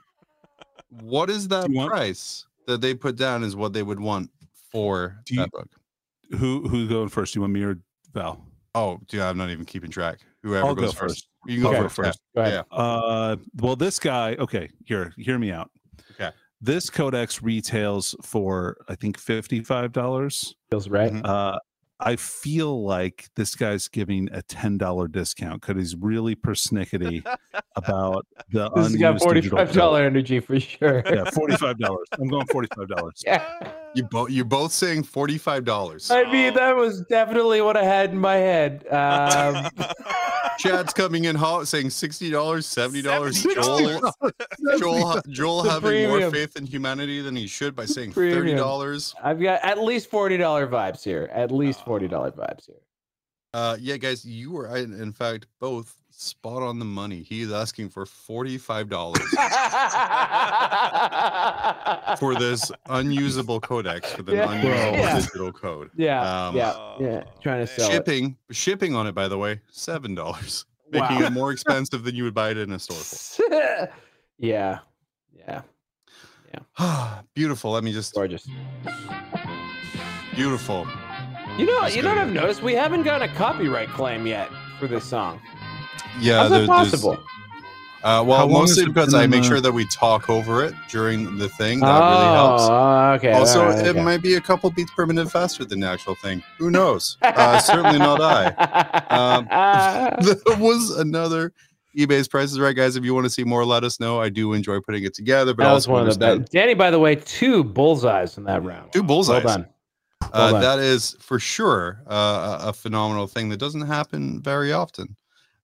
What 0.90 1.30
is 1.30 1.48
that 1.48 1.70
want- 1.70 1.90
price 1.90 2.46
that 2.66 2.80
they 2.80 2.94
put 2.94 3.16
down? 3.16 3.44
Is 3.44 3.54
what 3.56 3.72
they 3.72 3.82
would 3.82 4.00
want 4.00 4.30
for 4.72 5.20
Do 5.26 5.34
you- 5.34 5.40
that 5.40 5.50
book? 5.52 5.68
Who 6.38 6.68
who 6.68 6.88
going 6.88 7.08
first? 7.08 7.34
Do 7.34 7.38
You 7.38 7.42
want 7.42 7.52
me 7.52 7.62
or 7.62 7.78
Val? 8.12 8.44
Oh, 8.74 8.98
dude, 9.06 9.20
I'm 9.20 9.38
not 9.38 9.50
even 9.50 9.64
keeping 9.64 9.90
track. 9.90 10.20
Whoever 10.42 10.66
I'll 10.66 10.74
goes 10.74 10.92
go 10.92 10.98
first. 11.00 11.00
first. 11.00 11.28
You 11.46 11.54
can 11.54 11.62
go 11.62 11.68
Okay. 11.70 11.82
first. 11.82 11.94
first. 11.96 12.20
Go 12.34 12.42
ahead. 12.42 12.64
yeah. 12.70 12.76
Uh, 12.76 13.36
well, 13.60 13.76
this 13.76 13.98
guy. 14.00 14.34
Okay, 14.34 14.68
here, 14.84 15.14
hear 15.16 15.38
me 15.38 15.50
out. 15.52 15.70
Okay. 16.66 16.72
This 16.72 16.90
codex 16.90 17.42
retails 17.42 18.14
for 18.22 18.76
I 18.88 18.94
think 18.94 19.18
fifty 19.18 19.60
five 19.60 19.92
dollars. 19.92 20.54
Feels 20.70 20.88
right. 20.88 21.12
Mhm. 21.12 21.24
Uh, 21.24 21.58
I 21.98 22.16
feel 22.16 22.84
like 22.84 23.28
this 23.36 23.54
guy's 23.54 23.88
giving 23.88 24.28
a 24.32 24.42
ten 24.42 24.76
dollar 24.76 25.08
discount 25.08 25.62
because 25.62 25.76
he's 25.76 25.96
really 25.96 26.36
persnickety 26.36 27.24
about 27.76 28.26
the 28.50 28.68
This 28.70 28.88
has 28.88 28.96
got 28.96 29.20
forty-five 29.20 29.72
dollar 29.72 30.02
energy 30.02 30.40
for 30.40 30.60
sure. 30.60 31.02
Yeah, 31.06 31.30
forty 31.30 31.56
five 31.56 31.78
dollars. 31.78 32.06
I'm 32.20 32.28
going 32.28 32.46
forty 32.48 32.68
five 32.76 32.88
dollars. 32.88 33.22
yeah. 33.26 33.72
You 33.96 34.02
both 34.02 34.30
you're 34.30 34.44
both 34.44 34.72
saying 34.72 35.04
forty 35.04 35.38
five 35.38 35.64
dollars. 35.64 36.10
I 36.10 36.30
mean, 36.30 36.52
that 36.52 36.76
was 36.76 37.00
definitely 37.02 37.62
what 37.62 37.78
I 37.78 37.82
had 37.82 38.10
in 38.10 38.18
my 38.18 38.34
head. 38.34 38.86
Um, 38.88 39.70
Chad's 40.58 40.92
coming 40.92 41.24
in 41.24 41.34
hot 41.34 41.66
saying 41.66 41.88
sixty 41.88 42.30
dollars, 42.30 42.66
seventy 42.66 43.00
dollars. 43.00 43.42
Joel, 43.42 44.12
Joel, 44.78 45.20
Joel 45.30 45.62
The 45.62 45.70
having 45.70 46.08
more 46.10 46.30
faith 46.30 46.56
in 46.56 46.66
humanity 46.66 47.22
than 47.22 47.34
he 47.34 47.46
should 47.46 47.74
by 47.74 47.86
saying 47.86 48.12
thirty 48.12 48.54
dollars. 48.54 49.14
I've 49.22 49.40
got 49.40 49.64
at 49.64 49.78
least 49.78 50.10
forty 50.10 50.36
dollar 50.36 50.66
vibes 50.66 51.02
here. 51.02 51.30
At 51.32 51.50
least 51.50 51.82
forty 51.82 52.06
dollar 52.06 52.32
vibes 52.32 52.66
here. 52.66 52.76
Uh, 53.54 53.78
yeah, 53.80 53.96
guys, 53.96 54.26
you 54.26 54.50
were 54.50 54.76
in 54.76 54.92
in 55.00 55.10
fact 55.10 55.46
both 55.58 55.94
spot 56.18 56.62
on 56.62 56.78
the 56.78 56.84
money. 56.84 57.22
He 57.22 57.42
is 57.42 57.52
asking 57.52 57.90
for 57.90 58.06
forty 58.06 58.56
five 58.58 58.88
dollars 58.88 59.20
for 62.18 62.34
this 62.38 62.72
unusable 62.88 63.60
codex 63.60 64.10
for 64.12 64.22
the 64.22 64.34
Yeah. 64.36 64.50
unusable 64.52 64.98
Yeah. 64.98 65.18
digital 65.20 65.52
code. 65.52 65.90
Yeah, 65.96 66.46
Um, 66.48 66.56
yeah, 66.56 66.72
Oh, 66.74 66.96
yeah. 67.00 67.24
Trying 67.42 67.66
to 67.66 67.70
man. 67.70 67.78
sell 67.78 67.90
it. 67.90 67.92
Shipping, 67.92 68.36
shipping 68.50 68.94
on 68.94 69.06
it, 69.06 69.12
by 69.14 69.28
the 69.28 69.36
way, 69.38 69.60
seven 69.70 70.14
dollars, 70.14 70.64
making 70.90 71.18
Wow. 71.20 71.26
it 71.26 71.32
more 71.32 71.52
expensive 71.52 72.02
than 72.04 72.14
you 72.14 72.24
would 72.24 72.34
buy 72.34 72.50
it 72.50 72.56
in 72.58 72.72
a 72.72 72.78
store 72.78 72.96
for. 72.96 73.42
yeah, 74.38 74.78
yeah, 75.34 75.60
Beautiful. 77.34 77.72
Let 77.72 77.84
me 77.84 77.92
just 77.92 78.14
gorgeous. 78.14 78.48
beautiful. 80.34 80.86
You 81.58 81.64
know, 81.66 81.80
That's 81.82 81.96
you 81.96 82.02
know 82.02 82.10
what. 82.10 82.18
I've 82.18 82.32
noticed? 82.32 82.62
We 82.62 82.74
haven't 82.74 83.02
got 83.02 83.22
a 83.22 83.28
copyright 83.28 83.88
claim 83.90 84.26
yet 84.26 84.48
for 84.78 84.86
this 84.86 85.04
song. 85.04 85.40
Yeah, 86.20 86.38
How's 86.42 86.50
that 86.50 86.56
there- 86.58 86.66
there's- 86.66 86.90
possible? 86.90 87.18
Uh, 88.04 88.22
well, 88.24 88.46
long 88.46 88.52
mostly 88.52 88.86
because 88.86 89.14
I 89.14 89.26
make 89.26 89.42
the- 89.42 89.48
sure 89.48 89.60
that 89.60 89.72
we 89.72 89.84
talk 89.86 90.30
over 90.30 90.62
it 90.64 90.74
during 90.88 91.38
the 91.38 91.48
thing. 91.48 91.80
That 91.80 91.98
really 91.98 92.34
helps. 92.36 92.62
Oh, 92.62 93.10
okay. 93.16 93.32
Also, 93.32 93.60
all 93.62 93.66
right, 93.70 93.78
it 93.84 93.88
okay. 93.96 94.02
might 94.02 94.22
be 94.22 94.34
a 94.34 94.40
couple 94.40 94.70
beats 94.70 94.92
per 94.94 95.06
minute 95.06 95.28
faster 95.30 95.64
than 95.64 95.80
the 95.80 95.88
actual 95.88 96.14
thing. 96.14 96.40
Who 96.58 96.70
knows? 96.70 97.16
Uh, 97.20 97.58
certainly 97.58 97.98
not 97.98 98.20
I. 98.20 98.46
Um, 99.10 99.48
there 100.46 100.56
was 100.58 100.90
another 100.90 101.52
eBay's 101.98 102.28
prices 102.28 102.60
right, 102.60 102.76
guys. 102.76 102.94
If 102.94 103.04
you 103.04 103.12
want 103.12 103.24
to 103.24 103.30
see 103.30 103.42
more, 103.42 103.64
let 103.64 103.82
us 103.82 103.98
know. 103.98 104.20
I 104.20 104.28
do 104.28 104.52
enjoy 104.52 104.78
putting 104.80 105.02
it 105.02 105.14
together, 105.14 105.52
but 105.52 105.64
that 105.64 105.72
was 105.72 105.86
also 105.88 105.92
one 105.98 106.06
of 106.08 106.14
the 106.16 106.38
best. 106.38 106.52
Danny, 106.52 106.74
by 106.74 106.92
the 106.92 107.00
way, 107.00 107.16
two 107.16 107.64
bullseyes 107.64 108.38
in 108.38 108.44
that 108.44 108.62
round. 108.62 108.92
Two 108.92 109.02
bullseyes. 109.02 109.42
Well 109.42 109.56
done. 109.56 109.66
Uh, 110.22 110.28
Well 110.32 110.52
done. 110.52 110.60
that 110.60 110.78
is 110.78 111.16
for 111.18 111.40
sure 111.40 112.02
uh, 112.08 112.60
a 112.62 112.68
a 112.68 112.72
phenomenal 112.72 113.26
thing 113.26 113.48
that 113.48 113.56
doesn't 113.56 113.82
happen 113.86 114.40
very 114.42 114.72
often. 114.72 115.16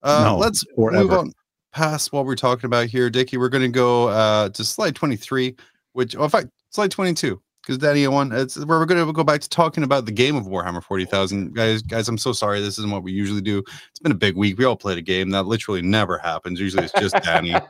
Uh, 0.02 0.24
No, 0.24 0.36
let's 0.38 0.64
or 0.76 0.90
move 0.92 1.12
on 1.12 1.32
past 1.72 2.12
what 2.12 2.26
we're 2.26 2.34
talking 2.36 2.66
about 2.66 2.86
here, 2.86 3.08
Dickie. 3.10 3.36
We're 3.38 3.48
going 3.48 3.62
to 3.62 3.68
go 3.68 4.08
uh, 4.08 4.48
to 4.50 4.64
slide 4.64 4.94
23, 4.94 5.56
which, 5.92 6.14
oh, 6.16 6.24
in 6.24 6.30
fact, 6.30 6.48
slide 6.70 6.90
22, 6.90 7.40
because 7.62 7.78
Danny 7.78 8.06
won. 8.08 8.30
It's 8.32 8.56
where 8.64 8.78
we're 8.78 8.84
going 8.86 9.06
to 9.06 9.12
go 9.12 9.24
back 9.24 9.40
to 9.40 9.48
talking 9.48 9.82
about 9.84 10.04
the 10.04 10.12
game 10.12 10.36
of 10.36 10.44
Warhammer 10.44 10.82
40,000. 10.82 11.54
Guys, 11.54 11.80
guys, 11.82 12.08
I'm 12.08 12.18
so 12.18 12.32
sorry. 12.32 12.60
This 12.60 12.78
isn't 12.78 12.90
what 12.90 13.02
we 13.02 13.12
usually 13.12 13.40
do. 13.40 13.58
It's 13.90 14.00
been 14.02 14.12
a 14.12 14.16
big 14.16 14.36
week. 14.36 14.58
We 14.58 14.64
all 14.66 14.76
played 14.76 14.98
a 14.98 15.02
game 15.02 15.30
that 15.30 15.44
literally 15.44 15.80
never 15.82 16.18
happens. 16.18 16.60
Usually 16.60 16.84
it's 16.84 16.92
just 16.94 17.14
Danny. 17.22 17.54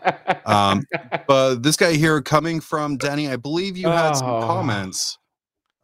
Um, 0.45 0.83
but 1.29 1.63
this 1.63 1.77
guy 1.77 1.93
here 1.93 2.21
coming 2.21 2.59
from 2.61 2.97
Danny, 2.97 3.29
I 3.29 3.37
believe 3.37 3.77
you 3.77 3.87
had 3.87 4.15
some 4.15 4.29
Oh. 4.29 4.41
comments 4.41 5.17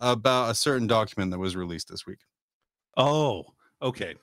about 0.01 0.51
a 0.51 0.55
certain 0.55 0.89
document 0.89 1.31
that 1.31 1.39
was 1.39 1.55
released 1.55 1.89
this 1.89 2.05
week. 2.05 2.19
Oh, 2.97 3.45
okay. 3.81 4.17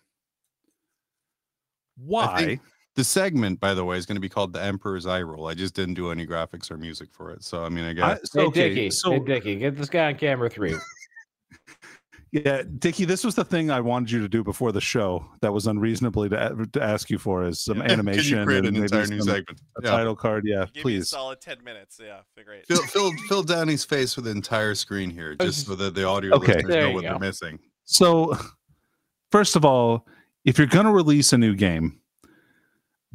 Why? 1.98 2.60
The 2.96 3.04
segment, 3.04 3.60
by 3.60 3.74
the 3.74 3.84
way, 3.84 3.98
is 3.98 4.06
going 4.06 4.16
to 4.16 4.22
be 4.22 4.30
called 4.30 4.54
the 4.54 4.64
Emperor's 4.64 5.06
Eye 5.06 5.22
Roll. 5.22 5.48
I 5.48 5.54
just 5.54 5.74
didn't 5.74 5.96
do 5.96 6.12
any 6.12 6.26
graphics 6.26 6.72
or 6.72 6.78
music 6.78 7.10
for 7.12 7.32
it. 7.32 7.44
So, 7.44 7.64
I 7.66 7.70
mean, 7.70 7.84
I 7.84 7.90
I, 7.90 7.94
guess 7.94 8.32
so, 8.32 8.40
hey, 8.40 8.46
okay, 8.48 8.70
Dickie. 8.70 8.90
so 8.92 9.12
hey, 9.12 9.20
Dickie, 9.20 9.56
get 9.58 9.76
this 9.76 9.90
guy 9.90 10.08
on 10.08 10.16
camera 10.16 10.50
three. 10.50 10.76
yeah, 12.32 12.64
Dickie, 12.80 13.04
this 13.06 13.24
was 13.24 13.36
the 13.36 13.44
thing 13.46 13.70
I 13.72 13.80
wanted 13.82 14.12
you 14.12 14.20
to 14.22 14.28
do 14.30 14.44
before 14.44 14.72
the 14.72 14.80
show 14.82 15.26
that 15.42 15.52
was 15.54 15.68
unreasonably 15.68 16.30
to, 16.30 16.38
uh, 16.40 16.66
to 16.74 16.82
ask 16.84 17.10
you 17.10 17.18
for 17.18 17.46
is 17.46 17.60
some 17.62 17.78
Can 17.82 17.92
animation 17.92 18.40
you 18.40 18.46
create 18.46 18.66
and 18.66 18.76
an 18.78 18.84
entire 18.84 19.08
new 19.08 19.20
some- 19.20 19.28
segment? 19.28 19.62
a 19.78 19.84
Yeah. 19.84 19.92
title 19.92 20.16
card. 20.16 20.44
Yeah, 20.46 20.66
Give 20.66 20.76
me 20.76 20.80
a 20.80 20.84
please. 20.84 21.10
solid 21.10 21.40
10 21.42 21.64
minutes. 21.64 22.00
Yeah, 22.02 22.22
great. 22.46 22.66
Fill, 22.68 22.82
fill, 22.84 23.12
fill 23.28 23.44
Danny's 23.44 23.84
face 23.84 24.16
with 24.16 24.26
the 24.26 24.32
entire 24.32 24.74
screen 24.76 25.10
here, 25.10 25.36
oh, 25.40 25.46
just 25.46 25.66
so 25.66 25.76
that 25.76 25.96
the 25.96 26.06
audio 26.06 26.34
Okay. 26.36 26.54
listeners 26.56 26.70
There 26.72 26.82
know 26.88 26.92
what 26.94 27.04
go. 27.04 27.10
they're 27.10 27.20
missing. 27.20 27.60
So, 27.86 28.38
first 29.32 29.56
of 29.58 29.64
all, 29.66 30.06
if 30.46 30.58
you're 30.58 30.68
going 30.68 30.86
to 30.86 30.92
release 30.92 31.34
a 31.34 31.38
new 31.38 31.56
game, 31.56 32.00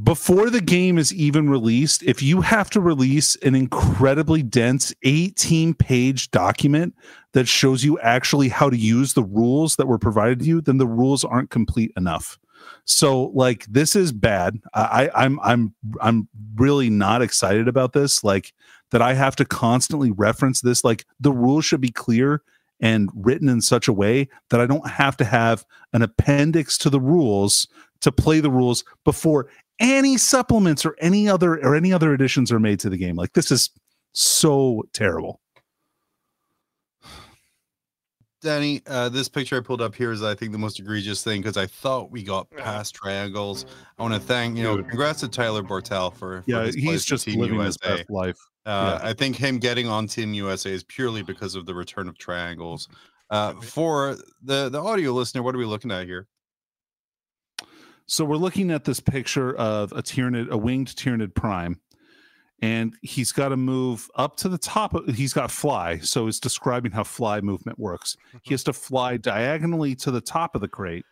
before 0.03 0.51
the 0.51 0.61
game 0.61 0.99
is 0.99 1.13
even 1.15 1.51
released, 1.51 2.03
if 2.03 2.23
you 2.23 2.41
have 2.41 2.71
to 2.71 2.81
release 2.81 3.37
an 3.37 3.55
incredibly 3.55 4.43
dense 4.43 4.95
18 5.03 5.75
page 5.75 6.31
document 6.31 6.95
that 7.33 7.47
shows 7.47 7.85
you 7.85 7.99
actually 8.01 8.49
how 8.49 8.71
to 8.71 8.77
use 8.77 9.13
the 9.13 9.23
rules 9.23 9.77
that 9.77 9.87
were 9.87 9.99
provided 9.99 10.41
to 10.41 10.45
you, 10.47 10.61
then 10.61 10.79
the 10.79 10.87
rules 10.87 11.25
aren't 11.25 11.51
complete 11.51 11.93
enough. 11.97 12.39
So, 12.85 13.25
like, 13.35 13.67
this 13.67 13.95
is 13.95 14.11
bad. 14.11 14.59
I, 14.75 15.11
I'm, 15.15 15.39
I'm, 15.41 15.75
I'm 16.01 16.29
really 16.57 16.91
not 16.91 17.23
excited 17.23 17.69
about 17.69 17.93
this. 17.93 18.25
Like, 18.25 18.53
that 18.91 19.03
I 19.03 19.15
have 19.15 19.37
to 19.37 19.45
constantly 19.45 20.11
reference 20.11 20.61
this. 20.61 20.83
Like, 20.83 21.05
the 21.21 21.33
rules 21.33 21.65
should 21.65 21.81
be 21.81 21.91
clear 21.91 22.43
and 22.81 23.11
written 23.15 23.49
in 23.49 23.61
such 23.61 23.89
a 23.89 23.93
way 23.93 24.29
that 24.49 24.61
I 24.61 24.67
don't 24.67 24.89
have 24.89 25.17
to 25.19 25.25
have 25.25 25.65
an 25.93 26.03
appendix 26.03 26.79
to 26.79 26.91
the 26.91 27.01
rules 27.01 27.69
to 28.01 28.11
play 28.11 28.41
the 28.41 28.51
rules 28.51 28.85
before 29.05 29.49
any 29.79 30.17
supplements 30.17 30.85
or 30.85 30.97
any 31.01 31.29
other 31.29 31.55
or 31.65 31.75
any 31.75 31.93
other 31.93 32.13
additions 32.13 32.53
are 32.53 32.61
made 32.61 32.81
to 32.81 32.91
the 32.91 32.97
game. 32.97 33.17
Like 33.17 33.33
this 33.33 33.51
is 33.51 33.71
so 34.13 34.83
terrible. 34.93 35.41
Danny, 38.41 38.81
uh, 38.87 39.09
this 39.09 39.29
picture 39.29 39.57
I 39.57 39.61
pulled 39.61 39.83
up 39.83 39.95
here 39.95 40.13
is, 40.13 40.23
I 40.23 40.35
think, 40.35 40.53
the 40.53 40.59
most 40.59 40.79
egregious 40.81 41.23
thing 41.23 41.43
because 41.43 41.57
I 41.57 41.67
thought 41.67 42.11
we 42.11 42.23
got 42.23 42.49
past 42.51 42.95
triangles. 42.95 43.67
I 43.99 44.03
want 44.03 44.15
to 44.15 44.21
thank, 44.21 44.57
you 44.57 44.63
know, 44.63 44.77
Dude. 44.79 44.89
congrats 44.89 45.21
to 45.21 45.29
Tyler 45.29 45.63
Bortel 45.63 46.11
for, 46.13 46.43
for 46.43 46.45
Yeah, 46.47 46.65
his 46.65 46.75
he's 46.75 47.05
just 47.05 47.25
Team 47.27 47.41
living 47.41 47.61
his 47.61 47.77
USA. 47.83 47.97
best 47.99 48.11
life. 48.11 48.39
Uh, 48.65 48.99
Yeah. 49.03 49.09
I 49.09 49.13
think 49.13 49.37
him 49.37 49.59
getting 49.59 49.89
on 49.89 50.07
Team 50.07 50.33
USA 50.35 50.71
is 50.71 50.85
purely 50.85 51.23
because 51.23 51.55
of 51.55 51.67
the 51.67 51.75
return 51.75 52.09
of 52.09 52.17
triangles. 52.19 52.89
Uh, 53.31 53.53
for 53.61 54.17
the 54.43 54.69
the 54.71 54.81
audio 54.81 55.13
listener, 55.13 55.43
what 55.43 55.55
are 55.55 55.59
we 55.59 55.65
looking 55.65 55.91
at 55.93 56.07
here? 56.07 56.27
So 58.07 58.25
we're 58.25 58.37
looking 58.37 58.73
at 58.73 58.85
this 58.85 58.99
picture 58.99 59.55
of 59.55 59.93
a 59.93 60.03
Tyranid, 60.03 60.49
a 60.51 60.57
winged 60.59 60.89
Tyranid 60.97 61.33
Prime, 61.35 61.79
and 62.63 62.95
he's 63.03 63.33
got 63.33 63.49
to 63.49 63.57
move 63.57 64.11
up 64.17 64.37
to 64.37 64.49
the 64.49 64.59
top. 64.59 64.95
Of, 64.95 65.09
he's 65.15 65.33
got 65.33 65.51
fly, 65.51 65.99
so 65.99 66.27
it's 66.27 66.41
describing 66.41 66.93
how 66.93 67.05
fly 67.05 67.41
movement 67.41 67.79
works. 67.79 68.17
He 68.43 68.53
has 68.55 68.65
to 68.65 68.73
fly 68.73 69.17
diagonally 69.17 69.95
to 69.97 70.11
the 70.11 70.21
top 70.21 70.55
of 70.55 70.61
the 70.61 70.69
crate, 70.69 71.05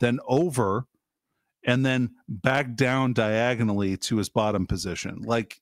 then 0.00 0.18
over, 0.26 0.86
and 1.64 1.84
then 1.84 2.10
back 2.28 2.74
down 2.74 3.12
diagonally 3.12 3.96
to 3.98 4.16
his 4.16 4.28
bottom 4.28 4.66
position. 4.66 5.22
Like, 5.22 5.60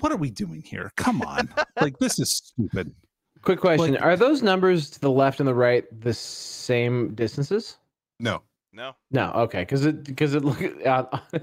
what 0.00 0.12
are 0.12 0.16
we 0.16 0.30
doing 0.30 0.62
here? 0.62 0.92
Come 0.96 1.22
on, 1.22 1.48
like 1.80 1.98
this 1.98 2.18
is 2.18 2.30
stupid. 2.30 2.94
Quick 3.42 3.60
question: 3.60 3.94
Like- 3.94 4.02
Are 4.02 4.16
those 4.16 4.42
numbers 4.42 4.90
to 4.90 5.00
the 5.00 5.10
left 5.10 5.40
and 5.40 5.48
the 5.48 5.54
right 5.54 5.84
the 6.00 6.12
same 6.12 7.14
distances? 7.14 7.78
No, 8.20 8.42
No. 8.72 8.94
No. 9.10 9.30
Okay. 9.32 9.60
Because 9.60 9.86
it 9.86 10.04
because 10.04 10.34
it 10.34 10.44
look. 10.44 10.60
Uh, 10.84 11.04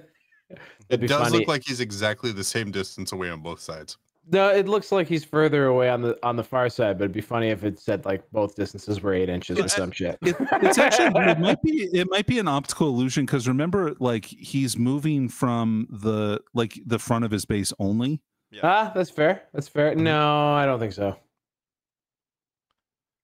it 0.89 0.97
does 0.97 1.27
funny. 1.27 1.39
look 1.39 1.47
like 1.47 1.63
he's 1.63 1.79
exactly 1.79 2.31
the 2.31 2.43
same 2.43 2.71
distance 2.71 3.11
away 3.11 3.29
on 3.29 3.41
both 3.41 3.59
sides. 3.59 3.97
No, 4.31 4.49
it 4.49 4.67
looks 4.67 4.91
like 4.91 5.07
he's 5.07 5.23
further 5.23 5.67
away 5.67 5.87
on 5.89 6.01
the 6.01 6.17
on 6.23 6.35
the 6.35 6.43
far 6.43 6.67
side, 6.67 6.97
but 6.97 7.05
it'd 7.05 7.13
be 7.13 7.21
funny 7.21 7.49
if 7.49 7.63
it 7.63 7.79
said 7.79 8.05
like 8.05 8.23
both 8.31 8.55
distances 8.55 9.01
were 9.01 9.13
eight 9.13 9.29
inches 9.29 9.59
or 9.59 9.67
some 9.67 9.91
shit. 9.91 10.17
It, 10.23 10.35
it's 10.39 10.79
actually 10.79 11.07
it 11.15 11.39
might 11.39 11.61
be 11.61 11.89
it 11.93 12.07
might 12.09 12.25
be 12.25 12.39
an 12.39 12.47
optical 12.47 12.87
illusion 12.87 13.25
because 13.25 13.47
remember, 13.47 13.93
like 13.99 14.25
he's 14.25 14.77
moving 14.77 15.29
from 15.29 15.87
the 15.91 16.41
like 16.55 16.79
the 16.87 16.97
front 16.97 17.23
of 17.23 17.29
his 17.29 17.45
base 17.45 17.71
only. 17.77 18.19
Ah, 18.63 18.91
that's 18.95 19.11
fair. 19.11 19.43
That's 19.53 19.67
fair. 19.67 19.93
No, 19.93 20.53
I 20.53 20.65
don't 20.65 20.79
think 20.79 20.93
so. 20.93 21.15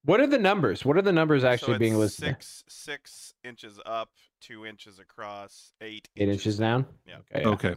What 0.04 0.20
are 0.20 0.28
the 0.28 0.40
numbers? 0.40 0.84
What 0.84 0.98
are 0.98 1.02
the 1.02 1.12
numbers 1.12 1.44
actually 1.44 1.74
so 1.74 1.80
being 1.80 1.94
it's 1.94 2.00
listed? 2.00 2.26
Six 2.26 2.64
six 2.68 3.34
inches 3.44 3.80
up, 3.86 4.10
two 4.42 4.66
inches 4.66 5.00
across, 5.00 5.72
eight 5.82 6.08
Eight 6.18 6.30
inches 6.30 6.58
down. 6.58 6.86
Yeah. 7.08 7.18
Okay. 7.20 7.42
yeah. 7.44 7.48
Okay, 7.50 7.76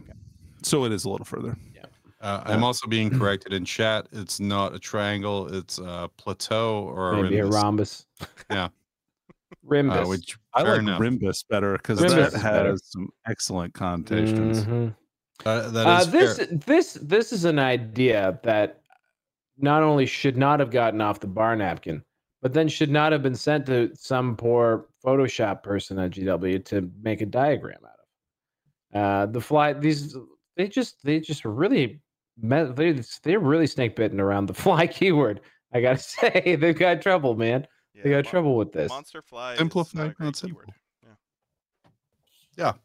so 0.63 0.83
it 0.85 0.91
is 0.91 1.05
a 1.05 1.09
little 1.09 1.25
further. 1.25 1.55
Yeah. 1.73 1.85
Uh, 2.21 2.41
I'm 2.45 2.63
also 2.63 2.87
being 2.87 3.09
corrected 3.11 3.53
in 3.53 3.65
chat. 3.65 4.07
It's 4.11 4.39
not 4.39 4.73
a 4.73 4.79
triangle; 4.79 5.53
it's 5.53 5.77
a 5.77 6.09
plateau 6.17 6.83
or 6.93 7.21
Maybe 7.23 7.37
a 7.39 7.45
rhombus, 7.45 8.05
rhombus. 8.19 8.33
Yeah. 8.49 8.67
Rhombus. 9.63 10.05
uh, 10.05 10.09
which 10.09 10.37
I 10.53 10.63
fair 10.63 10.71
like 10.73 10.81
enough. 10.81 11.01
Rimbus 11.01 11.43
better 11.47 11.73
because 11.73 11.99
Rimbus 11.99 12.09
that 12.15 12.27
is 12.27 12.33
has 12.33 12.41
better. 12.43 12.77
some 12.77 13.09
excellent 13.27 13.73
connotations. 13.73 14.63
Mhm. 14.63 14.95
Uh, 15.45 15.69
that 15.69 15.87
Uh, 15.87 15.99
is 16.01 16.11
this 16.11 16.37
fair. 16.37 16.47
this 16.65 16.93
this 17.01 17.33
is 17.33 17.45
an 17.45 17.59
idea 17.59 18.39
that 18.43 18.81
not 19.57 19.83
only 19.83 20.05
should 20.05 20.37
not 20.37 20.59
have 20.59 20.71
gotten 20.71 21.01
off 21.01 21.19
the 21.19 21.27
bar 21.27 21.55
napkin, 21.55 22.03
but 22.45 22.53
then 22.53 22.67
should 22.67 22.91
not 22.91 23.11
have 23.11 23.23
been 23.23 23.33
sent 23.33 23.65
to 23.65 23.89
some 23.95 24.35
poor 24.37 24.85
Photoshop 25.03 25.63
person 25.63 25.97
at 25.97 26.11
GW 26.11 26.63
to 26.65 26.91
make 27.01 27.21
a 27.21 27.25
diagram 27.25 27.79
out 27.83 27.97
of. 28.93 29.01
Uh, 29.01 29.25
the 29.31 29.41
fly 29.41 29.73
these 29.73 30.15
they 30.55 30.67
just 30.67 31.03
they 31.03 31.19
just 31.19 31.43
really 31.43 31.99
me- 32.39 32.71
they 32.75 33.01
they're 33.23 33.39
really 33.39 33.65
snake 33.65 33.95
bitten 33.95 34.19
around 34.21 34.45
the 34.45 34.53
fly 34.65 34.85
keyword. 34.85 35.41
I 35.73 35.81
gotta 35.81 35.97
say 36.19 36.55
they've 36.55 36.77
got 36.77 37.01
trouble, 37.01 37.33
man. 37.33 37.65
They 37.95 38.11
Yeah, 38.11 38.17
got 38.17 38.25
mon- 38.25 38.31
trouble 38.31 38.57
with 38.57 38.71
this. 38.73 38.89
Monster 38.91 39.23
fly. 39.23 39.53
is 39.53 39.57
Simplify, 39.57 39.97
not 39.97 40.11
a 40.11 40.13
great 40.13 40.25
not 40.25 40.35
simple. 40.35 40.61
keyword. 42.57 42.75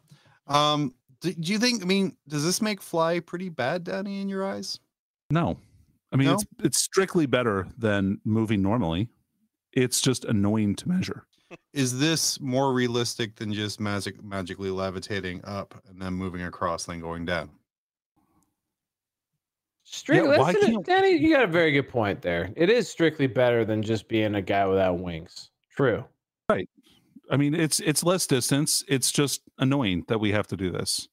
Um, 0.47 0.95
do, 1.21 1.35
do 1.35 1.53
you 1.53 1.59
think? 1.59 1.83
I 1.83 1.85
mean, 1.85 2.17
does 2.29 2.45
this 2.47 2.63
make 2.63 2.81
fly 2.81 3.21
pretty 3.21 3.51
bad, 3.51 3.85
Danny, 3.85 4.23
in 4.23 4.29
your 4.31 4.43
eyes? 4.43 4.81
No, 5.31 5.59
I 6.13 6.17
mean 6.17 6.29
No? 6.29 6.33
it's 6.37 6.47
it's 6.61 6.79
strictly 6.83 7.27
better 7.27 7.69
than 7.77 8.23
moving 8.25 8.63
normally. 8.63 9.11
It's 9.73 10.01
just 10.01 10.25
annoying 10.25 10.75
to 10.77 10.89
measure. 10.89 11.27
Is 11.73 11.99
this 11.99 12.41
more 12.41 12.73
realistic 12.73 13.37
than 13.37 13.53
just 13.53 13.81
magic 13.81 14.23
magically 14.23 14.71
levitating 14.71 15.41
up 15.45 15.81
and 15.89 16.01
then 16.01 16.13
moving 16.15 16.43
across, 16.43 16.85
then 16.85 17.01
going 17.01 17.25
down? 17.25 17.51
Strictly, 19.85 20.31
Yeah, 20.31 20.39
why 20.39 20.53
that's 20.53 20.65
an- 20.65 20.73
can't- 20.75 20.87
Danny, 20.87 21.17
you 21.17 21.35
got 21.35 21.43
a 21.43 21.49
very 21.49 21.73
good 21.73 21.89
point 21.89 22.23
there. 22.23 22.53
It 22.57 22.71
is 22.71 22.89
strictly 22.89 23.27
better 23.27 23.65
than 23.65 23.83
just 23.83 24.07
being 24.09 24.37
a 24.37 24.43
guy 24.43 24.65
without 24.67 25.01
wings. 25.01 25.51
True. 25.77 26.05
Right. 26.49 26.69
I 27.31 27.37
mean, 27.37 27.55
it's 27.55 27.81
it's 27.81 28.03
less 28.05 28.27
distance. 28.27 28.83
It's 28.89 29.11
just 29.13 29.43
annoying 29.59 30.05
that 30.09 30.19
we 30.21 30.33
have 30.33 30.47
to 30.49 30.57
do 30.57 30.71
this. 30.71 31.09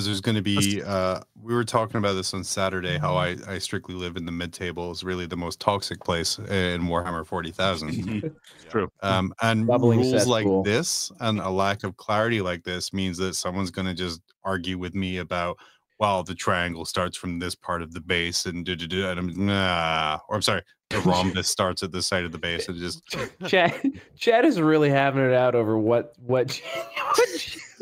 Because 0.00 0.06
there's 0.06 0.20
going 0.22 0.36
to 0.36 0.40
be, 0.40 0.82
uh, 0.82 1.20
we 1.42 1.52
were 1.52 1.62
talking 1.62 1.98
about 1.98 2.14
this 2.14 2.32
on 2.32 2.42
Saturday. 2.42 2.96
How 2.96 3.16
I, 3.16 3.36
I 3.46 3.58
strictly 3.58 3.94
live 3.94 4.16
in 4.16 4.24
the 4.24 4.32
mid 4.32 4.50
table 4.50 4.90
is 4.90 5.04
really 5.04 5.26
the 5.26 5.36
most 5.36 5.60
toxic 5.60 6.02
place 6.02 6.38
in 6.38 6.84
Warhammer 6.84 7.26
Forty 7.26 7.50
Thousand. 7.50 8.34
True. 8.70 8.90
Um, 9.02 9.34
and 9.42 9.66
Bubbling 9.66 10.00
rules 10.00 10.26
like 10.26 10.44
cesspool. 10.44 10.62
this 10.62 11.12
and 11.20 11.38
a 11.38 11.50
lack 11.50 11.84
of 11.84 11.98
clarity 11.98 12.40
like 12.40 12.64
this 12.64 12.94
means 12.94 13.18
that 13.18 13.34
someone's 13.34 13.70
going 13.70 13.88
to 13.88 13.92
just 13.92 14.22
argue 14.42 14.78
with 14.78 14.94
me 14.94 15.18
about 15.18 15.58
well, 15.98 16.22
the 16.22 16.34
triangle 16.34 16.86
starts 16.86 17.18
from 17.18 17.38
this 17.38 17.54
part 17.54 17.82
of 17.82 17.92
the 17.92 18.00
base 18.00 18.46
and 18.46 18.64
da, 18.64 18.74
da, 18.76 18.86
da, 18.86 19.10
and 19.10 19.20
I'm 19.20 19.46
nah, 19.46 20.18
or 20.30 20.36
I'm 20.36 20.40
sorry, 20.40 20.62
the 20.88 21.00
rhombus 21.04 21.46
starts 21.46 21.82
at 21.82 21.92
the 21.92 22.00
side 22.00 22.24
of 22.24 22.32
the 22.32 22.38
base 22.38 22.70
and 22.70 22.78
just 22.78 23.02
Chad, 23.46 24.00
Chad 24.16 24.46
is 24.46 24.62
really 24.62 24.88
having 24.88 25.22
it 25.22 25.34
out 25.34 25.54
over 25.54 25.76
what 25.76 26.14
what, 26.24 26.58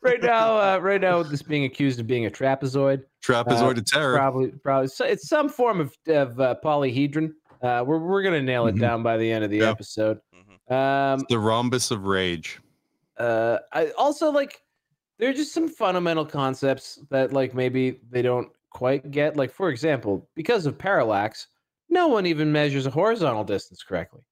right 0.02 0.22
now. 0.22 0.56
Uh, 0.56 0.78
right 0.78 1.00
now, 1.00 1.18
with 1.18 1.30
this 1.30 1.42
being 1.42 1.64
accused 1.64 2.00
of 2.00 2.06
being 2.06 2.26
a 2.26 2.30
trapezoid, 2.30 3.02
trapezoid 3.24 3.78
of 3.78 3.84
terror. 3.86 4.14
probably 4.16 4.48
probably 4.48 4.88
so 4.88 5.04
it's 5.04 5.28
some 5.28 5.48
form 5.48 5.80
of 5.80 5.96
of 6.08 6.38
uh, 6.40 6.54
polyhedron. 6.64 7.32
Uh, 7.62 7.82
we're 7.86 7.98
we're 7.98 8.22
gonna 8.22 8.42
nail 8.42 8.66
it 8.66 8.74
Mhm. 8.76 8.80
down 8.80 9.02
by 9.02 9.16
the 9.16 9.30
end 9.30 9.44
of 9.44 9.50
the 9.50 9.58
Yeah. 9.58 9.70
episode. 9.70 10.20
Mhm. 10.34 10.72
Um, 10.74 11.24
the 11.28 11.38
rhombus 11.38 11.90
of 11.90 12.04
rage. 12.06 12.60
uh, 13.18 13.58
I 13.72 13.90
also 13.92 14.30
like 14.30 14.60
there 15.18 15.30
are 15.30 15.34
just 15.34 15.52
some 15.54 15.68
fundamental 15.68 16.26
concepts 16.26 16.98
that 17.10 17.32
like 17.32 17.54
maybe 17.54 18.00
they 18.10 18.22
don't 18.22 18.48
quite 18.70 19.10
get. 19.10 19.36
Like 19.36 19.50
for 19.52 19.68
example, 19.70 20.28
because 20.34 20.66
of 20.66 20.76
parallax, 20.76 21.46
no 21.88 22.08
one 22.08 22.26
even 22.26 22.50
measures 22.50 22.86
a 22.86 22.90
horizontal 22.90 23.44
distance 23.44 23.82
correctly. 23.82 24.22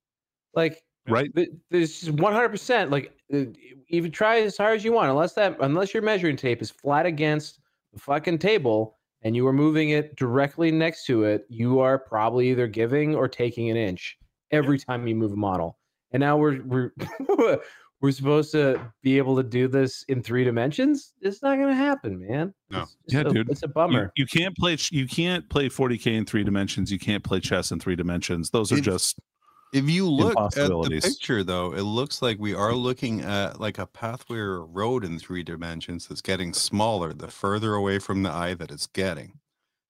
Like 0.54 0.82
Right. 1.08 1.30
This 1.70 2.00
just 2.00 2.16
100% 2.16 2.90
like 2.90 3.12
uh, 3.34 3.44
even 3.88 4.10
try 4.12 4.40
as 4.40 4.56
hard 4.56 4.76
as 4.76 4.84
you 4.84 4.92
want 4.92 5.10
unless 5.10 5.32
that 5.34 5.56
unless 5.60 5.92
your 5.92 6.02
measuring 6.02 6.36
tape 6.36 6.62
is 6.62 6.70
flat 6.70 7.06
against 7.06 7.58
the 7.92 7.98
fucking 7.98 8.38
table 8.38 8.98
and 9.22 9.34
you 9.36 9.46
are 9.46 9.52
moving 9.52 9.90
it 9.90 10.14
directly 10.16 10.70
next 10.70 11.04
to 11.06 11.24
it 11.24 11.44
you 11.48 11.80
are 11.80 11.98
probably 11.98 12.50
either 12.50 12.66
giving 12.66 13.14
or 13.16 13.26
taking 13.28 13.68
an 13.70 13.76
inch 13.76 14.16
every 14.52 14.78
time 14.78 15.06
you 15.08 15.14
move 15.14 15.32
a 15.32 15.36
model 15.36 15.76
and 16.12 16.20
now 16.20 16.36
we're 16.36 16.62
we're 16.62 16.92
we're 18.00 18.10
supposed 18.12 18.50
to 18.52 18.80
be 19.02 19.16
able 19.18 19.36
to 19.36 19.42
do 19.42 19.68
this 19.68 20.04
in 20.08 20.22
three 20.22 20.44
dimensions 20.44 21.12
it's 21.20 21.42
not 21.42 21.56
going 21.56 21.68
to 21.68 21.74
happen 21.74 22.20
man 22.28 22.54
No. 22.70 22.82
It's 23.04 23.14
Yeah, 23.14 23.20
a- 23.20 23.24
dude. 23.24 23.50
it's 23.50 23.62
a 23.62 23.68
bummer 23.68 24.12
you 24.16 24.26
can't 24.26 24.56
play. 24.56 24.76
You 24.90 25.06
can't 25.06 25.48
play 25.50 25.68
40k 25.68 26.06
in 26.16 26.24
three 26.26 26.44
dimensions. 26.44 26.90
You 26.92 26.98
can't 26.98 27.22
play 27.24 27.40
chess 27.40 27.70
in 27.72 27.80
three 27.80 27.96
dimensions. 27.96 28.50
Those 28.50 28.70
are 28.72 28.78
If- 28.78 28.84
just 28.84 29.18
If 29.72 29.88
you 29.88 30.08
look 30.08 30.36
at 30.36 30.52
the 30.54 31.00
picture, 31.02 31.42
though, 31.42 31.72
it 31.72 31.82
looks 31.82 32.20
like 32.20 32.38
we 32.38 32.54
are 32.54 32.74
looking 32.74 33.22
at 33.22 33.58
like 33.58 33.78
a 33.78 33.86
pathway 33.86 34.36
or 34.38 34.56
a 34.56 34.60
road 34.64 35.02
in 35.02 35.18
three 35.18 35.42
dimensions 35.42 36.06
that's 36.06 36.20
getting 36.20 36.52
smaller 36.52 37.14
the 37.14 37.28
further 37.28 37.74
away 37.74 37.98
from 37.98 38.22
the 38.22 38.30
eye 38.30 38.52
that 38.54 38.70
it's 38.70 38.86
getting. 38.86 39.38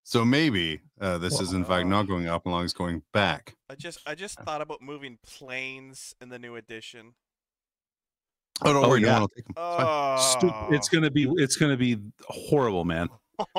So 0.04 0.24
maybe 0.24 0.80
uh, 1.00 1.18
this 1.18 1.40
is 1.40 1.52
in 1.52 1.64
fact 1.64 1.86
not 1.88 2.06
going 2.06 2.28
up 2.28 2.46
along, 2.46 2.64
it's 2.64 2.72
going 2.72 3.02
back. 3.12 3.56
I 3.68 3.74
just 3.74 3.98
I 4.06 4.14
just 4.14 4.38
thought 4.40 4.60
about 4.60 4.82
moving 4.82 5.18
planes 5.26 6.14
in 6.20 6.28
the 6.28 6.38
new 6.38 6.54
edition. 6.56 7.14
Oh, 8.64 8.72
don't 8.72 8.84
Oh, 8.84 8.88
worry, 8.88 9.00
no 9.00 9.06
yeah. 9.08 9.12
one 9.14 9.20
will 9.22 9.28
take 9.28 9.44
'em. 9.46 9.54
It's 9.56 10.34
fine. 10.36 10.40
stu- 10.40 10.50
Oh, 10.52 10.68
It's 10.72 10.88
gonna 10.88 11.10
be. 11.10 11.28
It's 11.38 11.56
gonna 11.56 11.76
be 11.76 11.98
horrible, 12.28 12.84
man. 12.84 13.08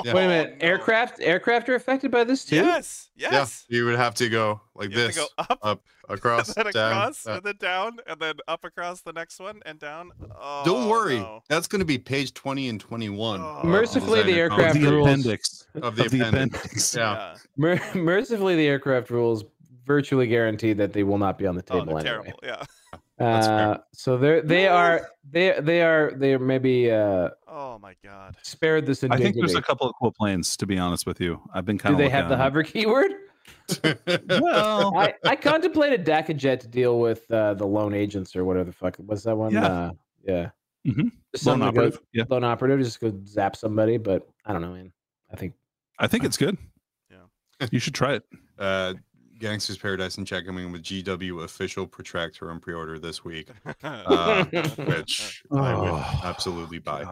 Yeah. 0.04 0.14
wait 0.14 0.24
a 0.24 0.28
minute 0.28 0.50
Oh, 0.54 0.56
no. 0.64 0.68
aircraft 0.70 1.20
aircraft 1.20 1.68
are 1.68 1.74
affected 1.74 2.10
by 2.10 2.24
this 2.24 2.44
too 2.44 2.56
yes, 2.56 3.10
yes. 3.16 3.64
Yeah, 3.68 3.76
you 3.78 3.84
would 3.86 3.96
have 3.96 4.14
to 4.16 4.28
go 4.28 4.60
like 4.74 4.90
You 4.90 4.96
this, 4.96 5.16
go 5.16 5.26
up, 5.38 5.58
up, 5.62 5.82
across, 6.08 6.48
and 6.56 6.66
then 6.66 6.72
down. 6.72 6.92
across, 6.92 7.26
uh, 7.26 7.30
and 7.32 7.42
then 7.44 7.54
down, 7.60 7.96
and 8.06 8.20
then 8.20 8.34
up 8.48 8.64
across 8.64 9.00
the 9.02 9.12
next 9.12 9.38
one, 9.40 9.60
and 9.66 9.78
down. 9.78 10.10
Oh, 10.40 10.62
don't 10.64 10.88
worry, 10.88 11.18
no. 11.18 11.42
that's 11.48 11.66
going 11.68 11.80
to 11.80 11.84
be 11.86 11.98
page 11.98 12.34
twenty 12.34 12.68
and 12.68 12.80
twenty-one. 12.80 13.40
Oh. 13.40 13.60
Mercifully, 13.64 14.22
the 14.22 14.32
aircraft 14.34 14.76
Of 14.76 14.82
the 14.82 14.90
rules- 14.90 15.06
appendix. 15.08 15.66
of 15.74 15.96
the 15.96 16.04
of 16.04 16.10
the 16.10 16.20
appendix. 16.28 16.58
appendix. 16.58 16.94
Yeah. 16.96 17.36
Mer- 17.56 17.80
mercifully, 17.94 18.56
the 18.56 18.66
aircraft 18.66 19.10
rules 19.10 19.44
virtually 19.86 20.26
guarantee 20.26 20.72
that 20.72 20.92
they 20.92 21.02
will 21.04 21.18
not 21.18 21.36
be 21.38 21.46
on 21.46 21.54
the 21.54 21.64
Oh, 21.70 21.80
table 21.80 21.98
they're 21.98 22.20
anyway. 22.20 22.32
terrible. 22.34 22.40
Yeah. 22.42 22.64
That's 23.18 23.46
fair. 23.46 23.68
Uh, 23.70 23.78
so 23.92 24.16
they're 24.18 24.42
they 24.42 24.66
are 24.66 25.08
they 25.30 25.56
they 25.60 25.82
are 25.82 26.12
they 26.16 26.34
are 26.34 26.38
maybe 26.40 26.90
uh, 26.90 27.30
Oh 27.46 27.78
my 27.78 27.94
god. 28.02 28.36
spared 28.42 28.86
this 28.86 29.04
I 29.04 29.16
think 29.16 29.36
there's 29.36 29.54
a 29.54 29.62
couple 29.62 29.86
of 29.88 29.94
cool 30.00 30.10
planes. 30.12 30.56
To 30.56 30.66
be 30.66 30.78
honest 30.78 31.06
with 31.06 31.20
you, 31.20 31.40
I've 31.54 31.64
been 31.64 31.76
Do 31.76 31.82
kind 31.82 31.94
of. 31.94 31.98
they 31.98 32.08
have 32.08 32.28
the 32.28 32.36
hover 32.36 32.62
keyword? 32.64 33.12
Well, 34.28 34.96
I, 34.96 35.14
I 35.24 35.36
contemplated 35.36 36.04
Dakkajet 36.04 36.60
to 36.60 36.68
deal 36.68 36.98
with 36.98 37.30
uh, 37.30 37.54
the 37.54 37.66
lone 37.66 37.94
agents 37.94 38.34
or 38.36 38.44
whatever 38.44 38.64
the 38.64 38.72
fuck. 38.72 38.96
What's 38.96 39.22
that 39.24 39.36
one? 39.36 39.52
Yeah. 39.52 39.66
Uh, 39.66 39.90
yeah. 40.26 40.50
Mhm. 40.86 41.10
Just 41.34 41.46
lone 41.46 41.60
something 41.60 41.60
go- 41.60 41.66
operative. 41.86 42.00
Yeah, 42.12 42.24
lone 42.28 42.44
operative, 42.44 42.80
just 42.80 43.00
go 43.00 43.12
zap 43.26 43.56
somebody. 43.56 43.96
But 43.96 44.26
I 44.44 44.52
don't 44.52 44.62
know, 44.62 44.72
man. 44.72 44.92
I 45.32 45.36
think 45.36 45.54
I 45.98 46.06
think 46.06 46.24
it's 46.24 46.36
good. 46.36 46.58
Yeah. 47.10 47.68
You 47.70 47.78
should 47.78 47.94
try 47.94 48.14
it. 48.14 48.24
uh, 48.58 48.94
Gangsters 49.44 49.76
Paradise 49.76 50.16
and 50.16 50.26
Check 50.26 50.46
coming 50.46 50.72
with 50.72 50.82
GW 50.82 51.44
official 51.44 51.86
protractor 51.86 52.50
on 52.50 52.60
pre-order 52.60 52.98
this 52.98 53.26
week, 53.26 53.48
uh, 53.84 54.42
which 54.46 55.42
I 55.52 55.74
would 55.74 55.90
Oh, 55.90 56.20
absolutely 56.24 56.78
buy. 56.78 57.02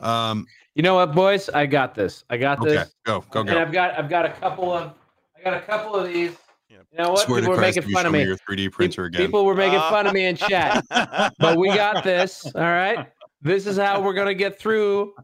Um, 0.00 0.46
you 0.74 0.82
know 0.82 0.96
what, 0.96 1.14
boys? 1.14 1.48
I 1.48 1.64
got 1.64 1.94
this. 1.94 2.24
I 2.28 2.36
got 2.36 2.60
okay, 2.60 2.70
this. 2.70 2.94
go, 3.04 3.24
go, 3.30 3.40
And. 3.40 3.52
I've 3.52 3.72
got 3.72 3.98
I've 3.98 4.10
got 4.10 4.26
a 4.26 4.30
couple 4.30 4.70
of 4.70 4.92
I 5.38 5.42
got 5.42 5.54
a 5.54 5.60
couple 5.62 5.96
of 5.96 6.06
these. 6.12 6.36
Yep. 6.68 6.86
You 6.92 6.98
know 7.02 7.10
what? 7.12 7.20
Swear 7.20 7.36
to 7.40 7.42
People 7.44 7.52
were 7.52 7.56
Christ, 7.56 7.76
making 7.78 7.92
fun 7.94 8.04
of 8.04 8.12
me 8.12 8.18
me. 8.18 8.24
your 8.26 8.36
3D 8.36 8.70
printer 8.72 9.04
again. 9.06 9.22
People 9.22 9.46
were 9.46 9.54
making 9.54 9.78
fun 9.78 10.06
of 10.06 10.12
me 10.12 10.26
in 10.26 10.36
chat, 10.36 10.84
but 11.38 11.56
we 11.56 11.68
got 11.68 12.04
this. 12.04 12.44
All 12.54 12.60
right. 12.60 13.06
This 13.40 13.66
is 13.66 13.78
how 13.78 14.02
we're 14.02 14.12
gonna 14.12 14.34
get 14.34 14.58
through 14.58 15.14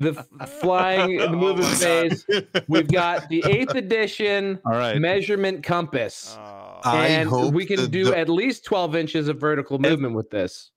the 0.00 0.14
flying 0.60 1.20
and 1.20 1.34
the 1.34 1.36
Oh 1.38 1.40
moving 1.40 1.62
God. 1.64 1.76
phase. 1.78 2.26
We've 2.68 2.88
got 2.90 3.28
the 3.28 3.44
eighth 3.46 3.74
edition 3.74 4.58
All 4.66 4.72
right. 4.72 4.98
measurement 4.98 5.62
compass, 5.62 6.36
Oh, 6.38 6.80
I 6.84 7.06
and 7.08 7.28
hope 7.28 7.52
we 7.54 7.66
can 7.66 7.76
the- 7.76 7.88
do 7.88 8.04
the- 8.06 8.18
at 8.18 8.28
least 8.28 8.64
twelve 8.64 8.96
inches 8.96 9.28
of 9.28 9.38
vertical 9.38 9.78
movement 9.78 10.14
with 10.14 10.30
this. 10.30 10.70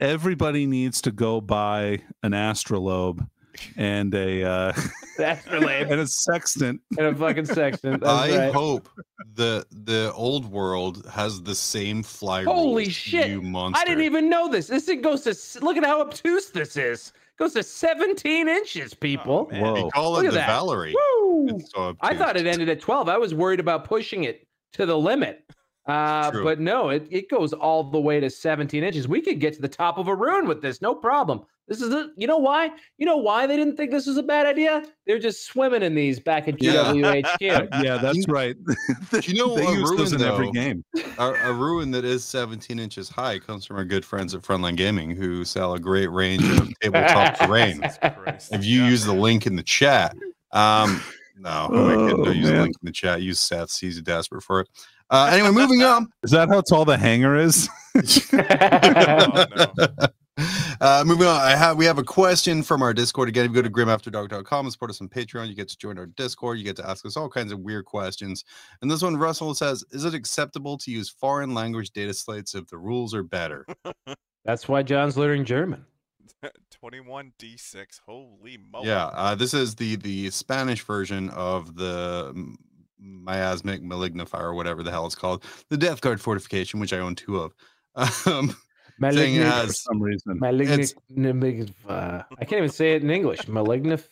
Everybody 0.00 0.64
needs 0.66 1.02
to 1.02 1.12
go 1.12 1.40
buy 1.42 1.98
an 2.22 2.32
astrolabe 2.32 3.20
and 3.76 4.14
a 4.14 4.42
uh, 4.44 4.72
related. 5.52 5.92
and 5.92 6.00
a 6.00 6.06
sextant. 6.06 6.80
and 6.96 7.06
a 7.08 7.14
fucking 7.14 7.44
sextant. 7.44 8.00
That's 8.02 8.32
I 8.32 8.38
right. 8.46 8.54
hope 8.54 8.88
the 9.34 9.66
the 9.70 10.10
old 10.14 10.46
world 10.50 11.04
has 11.12 11.42
the 11.42 11.54
same 11.54 12.02
fly 12.02 12.44
Holy 12.44 12.88
shit. 12.88 13.28
You 13.28 13.42
monster! 13.42 13.78
I 13.78 13.84
didn't 13.84 14.04
even 14.04 14.30
know 14.30 14.48
this. 14.48 14.68
This 14.68 14.86
thing 14.86 15.02
goes 15.02 15.22
to 15.24 15.62
look 15.64 15.76
at 15.76 15.84
how 15.84 16.00
obtuse 16.00 16.48
this 16.50 16.78
is. 16.78 17.12
Goes 17.40 17.54
to 17.54 17.62
17 17.62 18.48
inches, 18.48 18.94
people. 18.94 19.48
Oh, 19.50 19.52
man. 19.52 19.62
Whoa. 19.62 19.74
They 19.74 19.88
call 19.90 20.12
Look 20.12 20.24
it 20.24 20.28
at 20.28 20.32
the 20.32 20.38
that. 20.38 20.46
Valerie. 20.46 20.94
Woo! 20.94 21.58
So 21.74 21.96
I 22.00 22.14
thought 22.14 22.36
it 22.36 22.46
ended 22.46 22.68
at 22.68 22.80
12. 22.80 23.08
I 23.08 23.18
was 23.18 23.34
worried 23.34 23.60
about 23.60 23.84
pushing 23.84 24.24
it 24.24 24.46
to 24.74 24.86
the 24.86 24.96
limit. 24.96 25.42
Uh, 25.90 26.30
but 26.42 26.60
no, 26.60 26.88
it, 26.90 27.06
it 27.10 27.28
goes 27.28 27.52
all 27.52 27.82
the 27.90 28.00
way 28.00 28.20
to 28.20 28.30
17 28.30 28.82
inches. 28.84 29.08
We 29.08 29.20
could 29.20 29.40
get 29.40 29.54
to 29.54 29.60
the 29.62 29.68
top 29.68 29.98
of 29.98 30.08
a 30.08 30.14
ruin 30.14 30.46
with 30.46 30.62
this, 30.62 30.80
no 30.80 30.94
problem. 30.94 31.42
This 31.68 31.80
is 31.82 31.94
a, 31.94 32.08
you 32.16 32.26
know 32.26 32.38
why? 32.38 32.70
You 32.98 33.06
know 33.06 33.16
why 33.18 33.46
they 33.46 33.56
didn't 33.56 33.76
think 33.76 33.92
this 33.92 34.06
was 34.06 34.16
a 34.16 34.22
bad 34.24 34.44
idea? 34.44 34.82
They're 35.06 35.20
just 35.20 35.46
swimming 35.46 35.82
in 35.82 35.94
these 35.94 36.18
back 36.18 36.48
at 36.48 36.60
Yeah. 36.60 36.92
GWHQ. 36.92 37.68
Yeah, 37.84 37.96
that's 37.98 38.26
right. 38.28 38.56
You 39.22 39.34
know 39.34 39.54
they 39.56 39.64
what 39.66 39.74
use 39.78 39.90
those 39.96 40.12
in 40.12 40.20
ruin, 40.20 40.32
every 40.32 40.50
game. 40.50 40.84
a, 41.18 41.32
a 41.34 41.52
ruin 41.52 41.90
that 41.92 42.04
is 42.04 42.24
17 42.24 42.78
inches 42.80 43.08
high 43.08 43.38
comes 43.38 43.64
from 43.66 43.76
our 43.76 43.84
good 43.84 44.04
friends 44.04 44.34
at 44.34 44.42
Frontline 44.42 44.76
Gaming 44.76 45.10
who 45.10 45.44
sell 45.44 45.74
a 45.74 45.78
great 45.78 46.10
range 46.10 46.44
of 46.44 46.68
tabletop 46.82 47.36
terrain. 47.38 47.82
If 48.50 48.64
you 48.64 48.82
Yeah. 48.82 48.88
use 48.88 49.04
the 49.04 49.14
link 49.14 49.46
in 49.46 49.54
the 49.56 49.62
chat, 49.62 50.16
um, 50.52 51.00
no, 51.38 51.68
who 51.70 51.78
am 51.78 51.86
I 51.88 51.96
kidding? 52.08 52.20
Oh, 52.20 52.24
don't 52.24 52.36
use 52.36 52.46
the 52.48 52.52
man. 52.52 52.62
link 52.62 52.76
in 52.82 52.86
the 52.86 52.92
chat. 52.92 53.22
Use 53.22 53.38
Seth. 53.40 53.78
He's 53.78 54.00
desperate 54.02 54.42
for 54.42 54.60
it. 54.60 54.68
Uh, 55.10 55.28
anyway, 55.32 55.50
moving 55.50 55.82
on. 55.82 56.08
Is 56.22 56.30
that 56.30 56.48
how 56.48 56.60
tall 56.60 56.84
the 56.84 56.96
hanger 56.96 57.36
is? 57.36 57.68
Oh, 57.96 59.44
no. 59.96 60.06
Uh, 60.80 61.04
moving 61.06 61.26
on, 61.26 61.38
I 61.38 61.54
have 61.54 61.76
we 61.76 61.84
have 61.84 61.98
a 61.98 62.02
question 62.02 62.62
from 62.62 62.80
our 62.80 62.94
Discord. 62.94 63.28
Again, 63.28 63.44
if 63.44 63.50
you 63.50 63.56
go 63.56 63.60
to 63.60 63.68
grimafterdark.com 63.68 64.64
and 64.64 64.72
support 64.72 64.90
us 64.90 65.02
on 65.02 65.08
Patreon, 65.10 65.48
you 65.48 65.54
get 65.54 65.68
to 65.68 65.76
join 65.76 65.98
our 65.98 66.06
Discord. 66.06 66.56
You 66.56 66.64
get 66.64 66.76
to 66.76 66.88
ask 66.88 67.04
us 67.04 67.14
all 67.14 67.28
kinds 67.28 67.52
of 67.52 67.58
weird 67.58 67.84
questions. 67.84 68.44
And 68.80 68.90
this 68.90 69.02
one, 69.02 69.18
Russell 69.18 69.54
says, 69.54 69.84
"Is 69.90 70.06
it 70.06 70.14
acceptable 70.14 70.78
to 70.78 70.90
use 70.90 71.10
foreign 71.10 71.52
language 71.52 71.90
data 71.90 72.14
slates 72.14 72.54
if 72.54 72.66
the 72.68 72.78
rules 72.78 73.12
are 73.12 73.22
better?" 73.22 73.66
That's 74.46 74.66
why 74.66 74.82
Jon's 74.82 75.18
learning 75.18 75.44
German. 75.44 75.84
21d6. 76.82 78.00
Holy 78.06 78.58
moly. 78.72 78.88
Yeah, 78.88 79.06
uh, 79.06 79.34
this 79.34 79.52
is 79.52 79.74
the 79.74 79.96
the 79.96 80.30
Spanish 80.30 80.82
version 80.82 81.28
of 81.30 81.76
the 81.76 82.32
m- 82.34 82.56
miasmic 83.00 83.82
malignifier 83.82 84.40
or 84.42 84.54
whatever 84.54 84.82
the 84.82 84.90
hell 84.90 85.06
it's 85.06 85.14
called, 85.14 85.44
the 85.68 85.76
Death 85.76 86.00
Guard 86.00 86.20
fortification, 86.20 86.80
which 86.80 86.92
I 86.92 86.98
own 86.98 87.14
two 87.14 87.38
of. 87.38 87.54
Um, 88.26 88.54
saying 89.12 89.34
it 89.36 89.40
Malignant, 89.40 89.66
For 89.68 89.72
some 89.72 90.02
reason. 90.02 90.38
malignant, 90.38 90.94
malignant- 91.08 91.72
uh, 91.88 92.22
I 92.38 92.44
can't 92.44 92.58
even 92.58 92.68
say 92.68 92.94
it 92.94 93.02
in 93.02 93.10
English. 93.10 93.40
Malignif, 93.42 94.06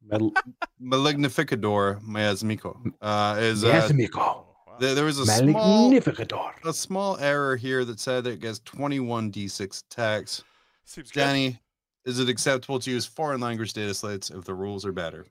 mal, 0.00 0.32
Magnificador 0.80 2.00
miasmico. 2.02 2.76
Uh, 3.00 3.36
is 3.40 3.64
uh, 3.64 3.72
Miasmico. 3.72 4.44
There, 4.78 4.94
there 4.94 5.04
was 5.04 5.18
a 5.18 5.26
small 5.26 5.92
a 5.94 6.72
small 6.72 7.18
error 7.18 7.56
here 7.56 7.84
that 7.84 8.00
said 8.00 8.24
that 8.24 8.30
it 8.34 8.40
gets 8.40 8.60
21 8.60 9.30
d6 9.30 9.84
attacks. 9.90 10.44
Seems 10.84 11.10
good. 11.10 11.20
Danny, 11.20 11.60
is 12.04 12.18
it 12.18 12.28
acceptable 12.28 12.78
to 12.80 12.90
use 12.90 13.06
foreign 13.06 13.40
language 13.40 13.72
data 13.72 13.94
slates 13.94 14.30
if 14.30 14.44
the 14.44 14.54
rules 14.54 14.84
are 14.86 14.92
better? 14.92 15.26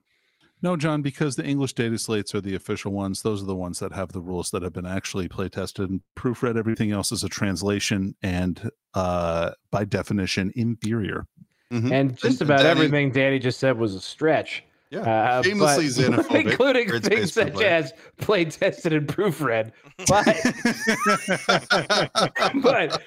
No, 0.64 0.76
Jon, 0.78 1.02
because 1.02 1.36
the 1.36 1.44
English 1.46 1.74
data 1.74 1.98
slates 1.98 2.36
are 2.36 2.42
the 2.42 2.54
official 2.56 2.92
ones. 2.92 3.22
Those 3.24 3.42
are 3.42 3.48
the 3.48 3.56
ones 3.56 3.80
that 3.80 3.92
have 3.94 4.12
the 4.12 4.22
rules 4.22 4.52
that 4.52 4.62
have 4.62 4.74
been 4.74 4.86
actually 4.86 5.28
play 5.28 5.50
tested 5.50 5.90
and 5.90 6.02
proofread. 6.16 6.56
Everything 6.58 6.92
else 6.92 7.12
is 7.12 7.24
a 7.24 7.30
translation 7.30 8.16
and, 8.22 8.70
uh, 8.94 9.52
by 9.72 9.86
definition, 9.86 10.52
inferior. 10.56 11.26
Mhm. 11.72 11.90
and 11.92 12.18
just 12.18 12.42
And 12.42 12.50
about 12.50 12.58
Danny- 12.64 12.70
everything 12.72 13.12
Danny 13.12 13.40
just 13.40 13.58
said 13.58 13.78
was 13.78 13.96
a 13.96 14.02
stretch. 14.02 14.62
Yeah, 14.90 15.00
Uh, 15.00 15.42
shamelessly 15.42 15.88
but- 15.88 16.26
xenophobic, 16.28 16.52
including 16.52 17.00
things 17.00 17.32
such 17.32 17.54
play. 17.54 17.66
as 17.66 17.94
play 18.18 18.44
tested 18.44 18.92
and 18.92 19.08
proofread. 19.08 19.72
But 20.10 20.28
but 22.62 23.02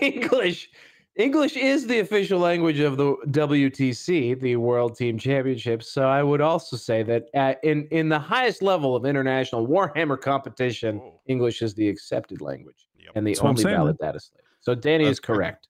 English 0.00 0.70
English 1.16 1.56
is 1.56 1.86
the 1.86 2.00
official 2.00 2.40
language 2.40 2.80
of 2.80 2.96
the 2.96 3.14
WTC, 3.28 4.40
the 4.40 4.56
World 4.56 4.96
Team 4.96 5.16
Championships. 5.16 5.92
So 5.92 6.08
I 6.08 6.22
would 6.24 6.40
also 6.40 6.76
say 6.76 7.04
that 7.04 7.28
at, 7.34 7.62
in 7.62 7.86
in 7.92 8.08
the 8.08 8.18
highest 8.18 8.62
level 8.62 8.96
of 8.96 9.04
international 9.06 9.66
Warhammer 9.66 10.20
competition, 10.20 11.00
Oh. 11.02 11.20
English 11.26 11.62
is 11.62 11.72
the 11.74 11.88
accepted 11.88 12.40
language 12.40 12.88
Yep. 12.98 13.12
and 13.14 13.26
the 13.26 13.32
That's 13.34 13.42
only 13.44 13.62
valid 13.62 13.96
data 13.98 14.18
slate. 14.18 14.40
So 14.60 14.74
Danny 14.74 15.04
That's 15.04 15.18
is 15.20 15.24
fair. 15.24 15.36
correct. 15.36 15.68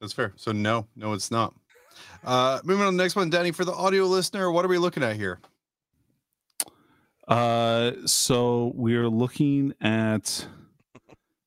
That's 0.00 0.12
fair. 0.12 0.34
So 0.36 0.52
no, 0.52 0.86
no, 0.94 1.14
it's 1.14 1.30
not. 1.30 1.54
Uh, 2.24 2.60
moving 2.64 2.84
on 2.84 2.92
to 2.92 2.96
the 2.96 3.02
next 3.02 3.16
one, 3.16 3.30
Danny. 3.30 3.50
For 3.50 3.64
the 3.64 3.72
audio 3.72 4.04
listener, 4.04 4.50
what 4.52 4.64
are 4.64 4.68
we 4.68 4.78
looking 4.78 5.02
at 5.02 5.16
here? 5.16 5.40
Uh, 7.28 7.92
so 8.04 8.72
we're 8.74 9.08
looking 9.08 9.72
at. 9.80 10.46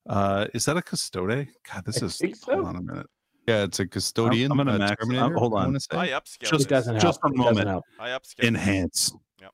Uh, 0.08 0.48
is 0.54 0.66
that 0.66 0.78
a 0.78 0.82
custode? 0.82 1.48
God, 1.72 1.86
this 1.86 2.02
I 2.02 2.06
is. 2.08 2.18
think 2.18 2.41
Hold 2.43 2.64
so. 2.64 2.66
on 2.66 2.76
a 2.78 2.82
minute. 2.82 3.08
Yeah, 3.48 3.64
it's 3.64 3.80
a 3.80 3.86
custodian. 3.88 4.52
I'm 4.52 4.58
gonna 4.58 4.74
uh, 4.74 4.78
max- 4.80 4.96
Terminator, 5.06 5.36
hold 5.36 5.54
I 5.54 5.58
on. 5.58 5.66
wanna 5.68 5.80
say. 5.80 5.98
I 5.98 6.08
upscale 6.10 6.39
Just- 6.41 6.52
this. 6.52 6.62
It 6.62 6.70
doesn't 6.70 7.00
just 7.00 7.20
help. 7.22 7.32
a 7.32 7.36
It 7.36 7.38
doesn't 7.38 7.56
moment. 7.56 7.68
help. 7.68 7.84
I 8.00 8.10
upscale. 8.10 8.48
Enhance. 8.48 9.14
Yep. 9.39 9.52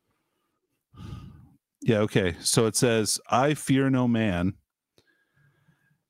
Yeah. 1.82 1.98
Okay. 2.00 2.36
So 2.40 2.66
it 2.68 2.76
says, 2.76 3.20
"I 3.30 3.54
fear 3.54 3.90
no 3.90 4.08
man," 4.08 4.54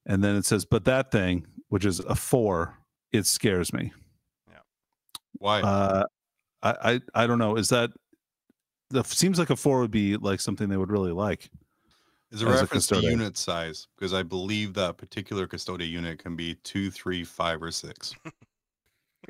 and 0.05 0.23
then 0.23 0.35
it 0.35 0.45
says, 0.45 0.65
"But 0.65 0.85
that 0.85 1.11
thing, 1.11 1.47
which 1.69 1.85
is 1.85 1.99
a 2.01 2.15
four, 2.15 2.77
it 3.11 3.25
scares 3.25 3.73
me." 3.73 3.91
Yeah. 4.49 4.59
Why? 5.39 5.61
Uh, 5.61 6.03
I, 6.61 6.75
I 7.15 7.23
I 7.23 7.27
don't 7.27 7.39
know. 7.39 7.55
Is 7.55 7.69
that 7.69 7.89
the 8.91 9.03
seems 9.03 9.39
like 9.39 9.49
a 9.49 9.55
four 9.55 9.79
would 9.79 9.89
be 9.91 10.17
like 10.17 10.39
something 10.41 10.69
they 10.69 10.77
would 10.77 10.91
really 10.91 11.11
like. 11.13 11.49
Is 12.31 12.41
a 12.41 12.45
as 12.45 12.49
a 12.49 12.61
reference 12.61 12.87
to 12.87 12.95
custodian. 12.95 13.19
unit 13.19 13.37
size 13.37 13.87
because 13.95 14.13
I 14.13 14.23
believe 14.23 14.73
that 14.75 14.97
particular 14.97 15.47
custodian 15.47 15.91
unit 15.91 16.19
can 16.19 16.35
be 16.35 16.55
two, 16.63 16.89
three, 16.89 17.23
five, 17.25 17.61
or 17.61 17.71
six. 17.71 18.15
Hmm. 18.23 18.29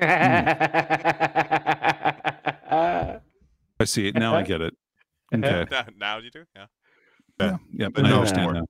I 3.80 3.84
see 3.84 4.06
it 4.08 4.14
now. 4.14 4.34
I 4.34 4.42
get 4.42 4.60
it. 4.60 4.74
Okay. 5.34 5.64
Now, 5.70 5.86
now 5.96 6.18
you 6.18 6.30
do? 6.30 6.44
Yeah, 6.54 6.66
Yeah. 7.40 7.56
Yeah. 7.72 7.88
But 7.88 8.04
I 8.04 8.10
no 8.10 8.16
understand 8.16 8.42
more. 8.42 8.52
now. 8.52 8.66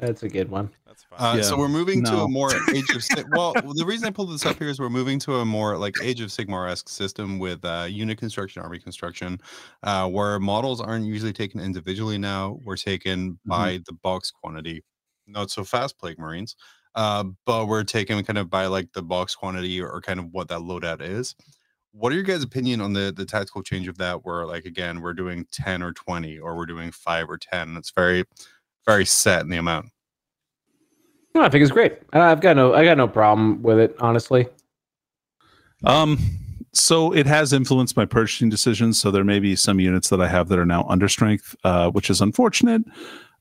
That's 0.00 0.22
a 0.22 0.28
good 0.28 0.50
one. 0.50 0.70
that's 0.86 1.04
fine. 1.04 1.38
Uh, 1.40 1.42
So 1.42 1.56
we're 1.58 1.68
moving 1.68 2.02
to 2.04 2.16
a 2.22 2.28
more 2.28 2.50
Age 2.74 2.88
of 2.90 3.04
Sig- 3.04 3.26
well. 3.36 3.52
The 3.52 3.84
reason 3.84 4.08
I 4.08 4.10
pulled 4.10 4.32
this 4.32 4.46
up 4.46 4.58
here 4.58 4.68
is 4.68 4.80
we're 4.80 4.88
moving 4.88 5.18
to 5.20 5.36
a 5.36 5.44
more 5.44 5.76
like 5.76 5.94
Age 6.02 6.20
of 6.20 6.30
Sigmar 6.30 6.70
esque 6.70 6.88
system 6.88 7.38
with 7.38 7.64
uh, 7.64 7.86
unit 7.88 8.18
construction, 8.18 8.62
army 8.62 8.78
construction, 8.78 9.38
uh, 9.82 10.08
where 10.08 10.38
models 10.40 10.80
aren't 10.80 11.04
usually 11.04 11.32
taken 11.32 11.60
individually 11.60 12.18
now. 12.18 12.58
We're 12.64 12.76
taken 12.76 13.38
by 13.44 13.80
the 13.86 13.92
box 13.92 14.30
quantity. 14.30 14.82
Not 15.26 15.50
so 15.50 15.62
fast, 15.64 15.98
Plague 15.98 16.18
Marines, 16.18 16.56
uh, 16.96 17.24
but 17.46 17.66
we're 17.66 17.84
taken 17.84 18.22
kind 18.24 18.38
of 18.38 18.50
by 18.50 18.66
like 18.66 18.92
the 18.94 19.02
box 19.02 19.34
quantity 19.36 19.80
or, 19.80 20.00
kind 20.00 20.18
of 20.18 20.26
what 20.32 20.48
that 20.48 20.60
loadout 20.60 21.02
is. 21.02 21.36
What 21.92 22.12
are 22.12 22.14
your 22.14 22.24
guys' 22.24 22.42
opinion 22.44 22.80
on 22.80 22.92
the 22.92 23.12
the 23.16 23.24
tactical 23.24 23.62
change 23.62 23.86
of 23.88 23.98
that? 23.98 24.24
Where 24.24 24.46
like 24.46 24.64
again 24.64 25.00
we're 25.00 25.12
doing 25.14 25.44
ten 25.52 25.82
or 25.82 25.92
twenty, 25.92 26.38
or 26.38 26.56
we're 26.56 26.66
doing 26.66 26.90
five 26.92 27.28
or 27.28 27.36
ten. 27.36 27.76
It's 27.76 27.90
very, 27.90 28.24
very 28.86 29.04
set 29.04 29.42
in 29.42 29.48
the 29.48 29.56
amount. 29.56 29.86
No, 31.34 31.42
I 31.42 31.48
think 31.48 31.62
it's 31.62 31.72
great. 31.72 31.98
I've 32.12 32.40
got 32.40 32.56
no, 32.56 32.74
I 32.74 32.84
got 32.84 32.96
no 32.96 33.06
problem 33.06 33.62
with 33.62 33.78
it, 33.78 33.94
honestly. 34.00 34.48
Um, 35.84 36.18
so 36.72 37.12
it 37.12 37.26
has 37.26 37.52
influenced 37.52 37.96
my 37.96 38.04
purchasing 38.04 38.48
decisions. 38.48 39.00
So 39.00 39.10
there 39.10 39.24
may 39.24 39.38
be 39.38 39.56
some 39.56 39.80
units 39.80 40.08
that 40.08 40.20
I 40.20 40.28
have 40.28 40.48
that 40.48 40.58
are 40.58 40.66
now 40.66 40.84
under 40.88 41.08
strength, 41.08 41.54
uh, 41.64 41.90
which 41.90 42.10
is 42.10 42.20
unfortunate. 42.20 42.82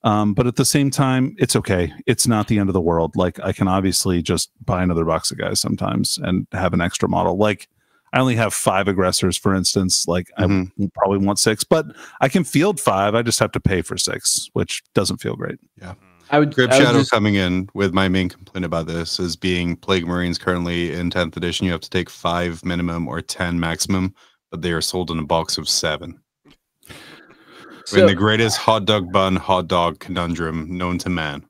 Um, 0.04 0.34
but 0.34 0.48
at 0.48 0.56
the 0.56 0.66
same 0.66 0.90
time, 0.90 1.36
it's 1.38 1.56
okay. 1.56 1.92
It's 2.06 2.26
not 2.26 2.48
the 2.48 2.58
end 2.58 2.70
of 2.70 2.74
the 2.74 2.82
world. 2.82 3.16
Like 3.16 3.40
I 3.42 3.52
can 3.52 3.68
obviously 3.68 4.22
just 4.22 4.52
buy 4.66 4.82
another 4.82 5.04
box 5.04 5.32
of 5.32 5.38
guys 5.38 5.60
sometimes 5.60 6.18
and 6.20 6.48
have 6.54 6.74
an 6.74 6.82
extra 6.82 7.10
model. 7.10 7.38
Like 7.38 7.68
I 8.14 8.20
only 8.20 8.36
have 8.36 8.54
five 8.54 8.88
aggressors, 8.88 9.38
for 9.38 9.54
instance. 9.54 10.08
Like 10.08 10.32
I 10.38 10.44
Mhm. 10.44 10.72
w- 10.72 10.90
probably 10.96 11.20
want 11.20 11.40
six, 11.40 11.64
but 11.64 11.86
I 12.22 12.30
can 12.30 12.44
field 12.44 12.80
five. 12.80 13.14
I 13.16 13.22
just 13.22 13.40
have 13.40 13.52
to 13.54 13.60
pay 13.60 13.82
for 13.82 13.98
six, 13.98 14.50
which 14.54 14.82
doesn't 14.96 15.18
feel 15.18 15.36
great. 15.36 15.60
Yeah. 15.78 15.94
I 16.32 16.38
would, 16.40 16.54
Grip 16.54 16.70
I 16.72 16.78
would 16.78 16.86
Shadow 16.86 17.00
just- 17.00 17.12
coming 17.12 17.36
in 17.36 17.70
with 17.74 17.92
my 17.94 18.08
main 18.08 18.30
complaint 18.30 18.64
about 18.66 18.86
this 18.88 19.20
is 19.20 19.36
being 19.36 19.76
Plague 19.76 20.06
Marines 20.08 20.38
currently 20.38 20.94
in 20.94 21.10
10th 21.10 21.36
edition. 21.38 21.66
You 21.66 21.72
have 21.72 21.82
to 21.82 21.90
take 21.90 22.10
five 22.10 22.64
minimum 22.64 23.08
or 23.08 23.20
10 23.22 23.60
maximum, 23.60 24.14
but 24.52 24.62
they 24.62 24.72
are 24.72 24.82
sold 24.82 25.10
in 25.10 25.18
a 25.20 25.24
box 25.26 25.58
of 25.58 25.68
seven. 25.68 26.20
in 27.92 28.06
the 28.06 28.14
greatest 28.14 28.58
hot 28.58 28.86
dog 28.86 29.12
bun, 29.12 29.36
hot 29.36 29.68
dog 29.68 29.98
conundrum 30.00 30.68
known 30.78 31.00
to 31.00 31.10
man. 31.10 31.44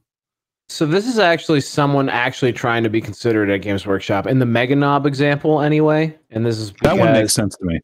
So 0.71 0.85
this 0.85 1.07
is 1.07 1.17
actually 1.17 1.61
someone 1.61 2.09
actually 2.09 2.53
trying 2.53 2.83
to 2.83 2.89
be 2.89 3.01
considered 3.01 3.49
at 3.49 3.57
Games 3.57 3.87
Workshop 3.87 4.27
in 4.27 4.37
the 4.37 4.45
Meganob 4.45 5.07
example, 5.07 5.61
anyway. 5.61 6.15
And 6.29 6.45
this 6.45 6.59
is 6.59 6.71
That 6.83 6.97
one 6.97 7.11
makes 7.11 7.33
sense 7.33 7.57
to 7.57 7.65
me. 7.65 7.79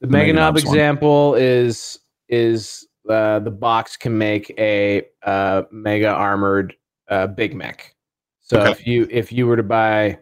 The 0.00 0.06
The 0.06 0.16
Meganob 0.16 0.34
Knobs 0.34 0.64
one. 0.64 0.74
example 0.74 1.34
is 1.34 1.98
is 2.28 2.86
uh, 3.08 3.40
the 3.40 3.50
box 3.50 3.96
can 3.96 4.16
make 4.16 4.54
a 4.58 5.02
uh, 5.24 5.62
mega 5.72 6.08
armored 6.08 6.74
uh, 7.08 7.26
Big 7.26 7.54
Mek. 7.54 7.94
So 8.40 8.60
Okay. 8.60 8.70
if 8.70 8.86
you 8.86 9.08
if 9.10 9.32
you 9.32 9.46
were 9.48 9.56
to 9.56 9.64
buy, 9.64 10.16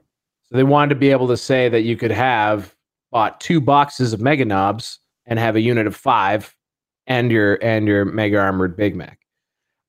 so 0.44 0.56
they 0.56 0.64
wanted 0.64 0.88
to 0.90 0.94
be 0.94 1.10
able 1.10 1.28
to 1.28 1.36
say 1.36 1.68
that 1.68 1.82
you 1.82 1.96
could 1.96 2.10
have 2.10 2.74
bought 3.12 3.38
two 3.40 3.60
boxes 3.60 4.14
of 4.14 4.20
Meganobs 4.20 4.96
and 5.26 5.38
have 5.38 5.56
a 5.56 5.60
unit 5.60 5.86
of 5.86 5.94
five, 5.94 6.56
and 7.06 7.30
your 7.30 7.58
and 7.62 7.86
your 7.86 8.06
mega 8.06 8.38
armored 8.38 8.76
Big 8.76 8.96
Mek. 8.96 9.18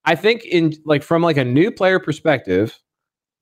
I 0.06 0.16
think 0.16 0.46
in 0.46 0.74
like 0.86 1.04
from 1.04 1.22
like 1.22 1.38
a 1.38 1.46
new 1.46 1.72
player 1.72 2.00
perspective, 2.00 2.78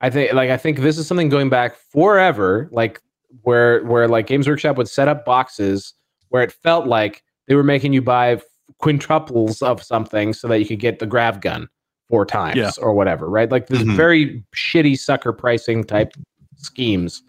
I 0.01 0.09
think 0.09 0.33
like 0.33 0.49
I 0.49 0.57
think 0.57 0.79
this 0.79 0.97
is 0.97 1.07
something 1.07 1.29
going 1.29 1.49
back 1.49 1.75
forever, 1.91 2.69
like 2.71 3.01
where 3.43 3.83
where 3.85 4.07
like 4.07 4.27
Games 4.27 4.47
Workshop 4.47 4.77
would 4.77 4.89
set 4.89 5.07
up 5.07 5.25
boxes 5.25 5.93
where 6.29 6.43
it 6.43 6.51
felt 6.51 6.87
like 6.87 7.23
they 7.47 7.55
were 7.55 7.63
making 7.63 7.93
you 7.93 8.01
buy 8.01 8.41
quintuples 8.81 9.61
of 9.63 9.81
something 9.81 10.33
so 10.33 10.47
that 10.47 10.59
you 10.59 10.65
could 10.65 10.79
get 10.79 10.99
the 10.99 11.05
grav 11.05 11.41
gun 11.41 11.67
four 12.09 12.25
times 12.25 12.57
Yeah. 12.57 12.71
or 12.81 12.93
whatever, 12.93 13.29
right? 13.29 13.49
Like 13.51 13.67
this 13.67 13.81
Mhm. 13.81 13.95
very 13.95 14.43
shitty 14.55 14.97
sucker 14.97 15.33
pricing 15.33 15.83
type 15.83 16.13
schemes. 16.57 17.23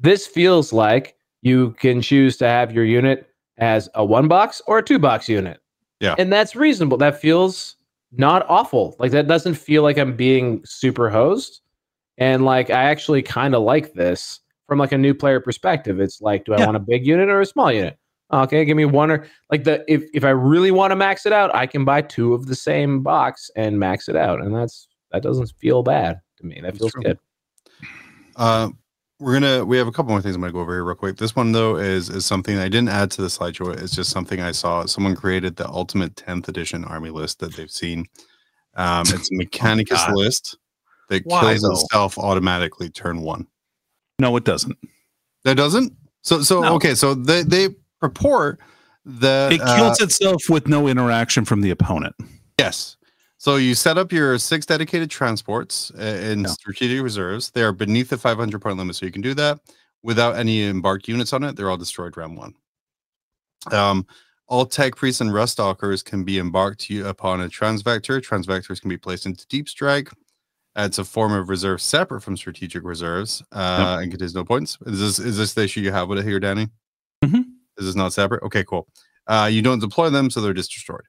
This 0.00 0.26
feels 0.26 0.72
like 0.72 1.14
you 1.42 1.72
can 1.78 2.00
choose 2.00 2.36
to 2.38 2.46
have 2.46 2.72
your 2.72 2.84
unit 2.84 3.28
as 3.58 3.88
a 3.94 4.04
one 4.04 4.28
box 4.28 4.60
or 4.66 4.78
a 4.78 4.82
two 4.82 4.98
box 4.98 5.28
unit. 5.28 5.60
Yeah. 6.00 6.14
And 6.18 6.32
that's 6.32 6.56
reasonable. 6.56 6.96
That 6.98 7.20
feels 7.20 7.76
not 8.16 8.44
awful. 8.48 8.96
Like 8.98 9.12
that 9.12 9.26
doesn't 9.28 9.54
feel 9.54 9.82
like 9.82 9.98
I'm 9.98 10.16
being 10.16 10.62
super 10.64 11.10
hosed. 11.10 11.60
And 12.18 12.44
like 12.44 12.70
I 12.70 12.84
actually 12.84 13.22
kind 13.22 13.54
of 13.54 13.62
like 13.62 13.94
this 13.94 14.40
from 14.66 14.78
like 14.78 14.92
a 14.92 14.98
new 14.98 15.14
player 15.14 15.40
perspective. 15.40 16.00
It's 16.00 16.20
like, 16.20 16.44
do 16.44 16.54
I 16.54 16.58
Yeah. 16.58 16.66
want 16.66 16.76
a 16.76 16.80
big 16.80 17.06
unit 17.06 17.28
or 17.28 17.40
a 17.40 17.46
small 17.46 17.72
unit? 17.72 17.98
Okay, 18.32 18.64
give 18.64 18.76
me 18.76 18.84
one 18.84 19.10
or 19.10 19.26
like 19.50 19.64
the 19.64 19.84
if 19.86 20.04
if 20.14 20.24
I 20.24 20.30
really 20.30 20.70
want 20.70 20.90
to 20.92 20.96
max 20.96 21.26
it 21.26 21.32
out, 21.32 21.54
I 21.54 21.66
can 21.66 21.84
buy 21.84 22.02
two 22.02 22.34
of 22.34 22.46
the 22.46 22.54
same 22.54 23.02
box 23.02 23.50
and 23.54 23.78
max 23.78 24.08
it 24.08 24.16
out. 24.16 24.40
And 24.40 24.54
that's 24.54 24.88
that 25.12 25.22
doesn't 25.22 25.52
feel 25.58 25.82
bad 25.82 26.20
to 26.38 26.46
me. 26.46 26.60
That 26.62 26.76
feels 26.76 26.92
good. 26.94 27.18
Uh, 28.36 28.70
we're 29.20 29.32
gonna 29.34 29.64
we 29.64 29.76
have 29.78 29.86
a 29.86 29.92
couple 29.92 30.10
more 30.10 30.20
things 30.20 30.34
I'm 30.34 30.40
gonna 30.40 30.52
go 30.52 30.60
over 30.60 30.72
here 30.72 30.84
real 30.84 30.96
quick. 30.96 31.16
This 31.16 31.36
one 31.36 31.52
though 31.52 31.76
is 31.76 32.10
is 32.10 32.26
something 32.26 32.58
I 32.58 32.68
didn't 32.68 32.88
add 32.88 33.10
to 33.12 33.22
the 33.22 33.28
slideshow. 33.28 33.76
It's 33.80 33.94
just 33.94 34.10
something 34.10 34.40
I 34.40 34.52
saw. 34.52 34.84
Someone 34.86 35.14
created 35.14 35.56
the 35.56 35.68
ultimate 35.68 36.14
10th 36.16 36.48
edition 36.48 36.84
army 36.84 37.10
list 37.10 37.38
that 37.40 37.54
they've 37.54 37.70
seen. 37.70 38.06
Um, 38.74 39.02
it's 39.08 39.30
a 39.32 39.34
Mechanicus 39.34 39.90
God. 39.90 40.14
list 40.14 40.58
that 41.08 41.24
Why, 41.26 41.40
kills 41.42 41.62
though? 41.62 41.72
itself 41.72 42.18
automatically 42.18 42.90
turn 42.90 43.20
one. 43.20 43.46
No, 44.18 44.36
it 44.36 44.44
doesn't. 44.44 44.76
That 45.44 45.56
doesn't. 45.56 45.92
So 46.22 46.42
so 46.42 46.60
No. 46.62 46.74
okay. 46.74 46.94
So 46.94 47.14
they 47.14 47.42
they 47.42 47.68
purport 48.00 48.58
that 49.04 49.52
It 49.52 49.60
uh, 49.60 49.76
kills 49.76 50.00
itself 50.00 50.42
with 50.48 50.66
no 50.66 50.88
interaction 50.88 51.44
from 51.44 51.60
the 51.60 51.70
opponent. 51.70 52.14
Yes. 52.58 52.96
So 53.44 53.56
you 53.56 53.74
set 53.74 53.98
up 53.98 54.10
your 54.10 54.38
six 54.38 54.64
dedicated 54.64 55.10
transports 55.10 55.92
uh, 55.98 56.02
in 56.02 56.40
Yeah. 56.44 56.46
strategic 56.46 57.02
reserves. 57.02 57.50
They 57.50 57.62
are 57.62 57.72
beneath 57.74 58.08
the 58.08 58.16
500 58.16 58.58
point 58.62 58.78
limit, 58.78 58.96
so 58.96 59.04
you 59.04 59.12
can 59.12 59.20
do 59.20 59.34
that 59.34 59.60
without 60.02 60.36
any 60.36 60.62
embarked 60.64 61.08
units 61.08 61.34
on 61.34 61.44
it. 61.44 61.54
They're 61.54 61.68
all 61.68 61.76
destroyed 61.76 62.16
round 62.16 62.38
one. 62.38 62.54
Um, 63.70 64.06
all 64.46 64.64
tech 64.64 64.96
priests 64.96 65.20
and 65.20 65.30
rust 65.30 65.52
stalkers 65.52 66.02
can 66.02 66.24
be 66.24 66.38
embarked 66.38 66.80
to- 66.86 67.06
upon 67.06 67.42
a 67.42 67.48
transvector. 67.50 68.18
Transvectors 68.22 68.80
can 68.80 68.88
be 68.88 68.96
placed 68.96 69.26
into 69.26 69.46
deep 69.48 69.68
strike. 69.68 70.08
It's 70.74 70.98
a 70.98 71.04
form 71.04 71.34
of 71.34 71.50
reserve 71.50 71.82
separate 71.82 72.22
from 72.22 72.38
strategic 72.38 72.82
reserves 72.82 73.42
uh, 73.52 73.98
and 74.00 74.10
contains 74.10 74.34
no 74.34 74.44
points. 74.46 74.78
Is 74.86 74.98
this 75.00 75.18
is 75.18 75.36
this 75.36 75.52
the 75.52 75.64
issue 75.64 75.80
you 75.82 75.92
have 75.92 76.08
with 76.08 76.18
it 76.18 76.24
here, 76.24 76.40
Danny? 76.40 76.68
Mhm. 77.22 77.44
Is 77.76 77.84
this 77.84 77.94
not 77.94 78.14
separate? 78.14 78.42
Okay, 78.44 78.64
cool. 78.64 78.88
Uh, 79.26 79.50
you 79.52 79.60
don't 79.60 79.80
deploy 79.80 80.08
them, 80.08 80.30
so 80.30 80.40
they're 80.40 80.54
just 80.54 80.72
destroyed. 80.72 81.04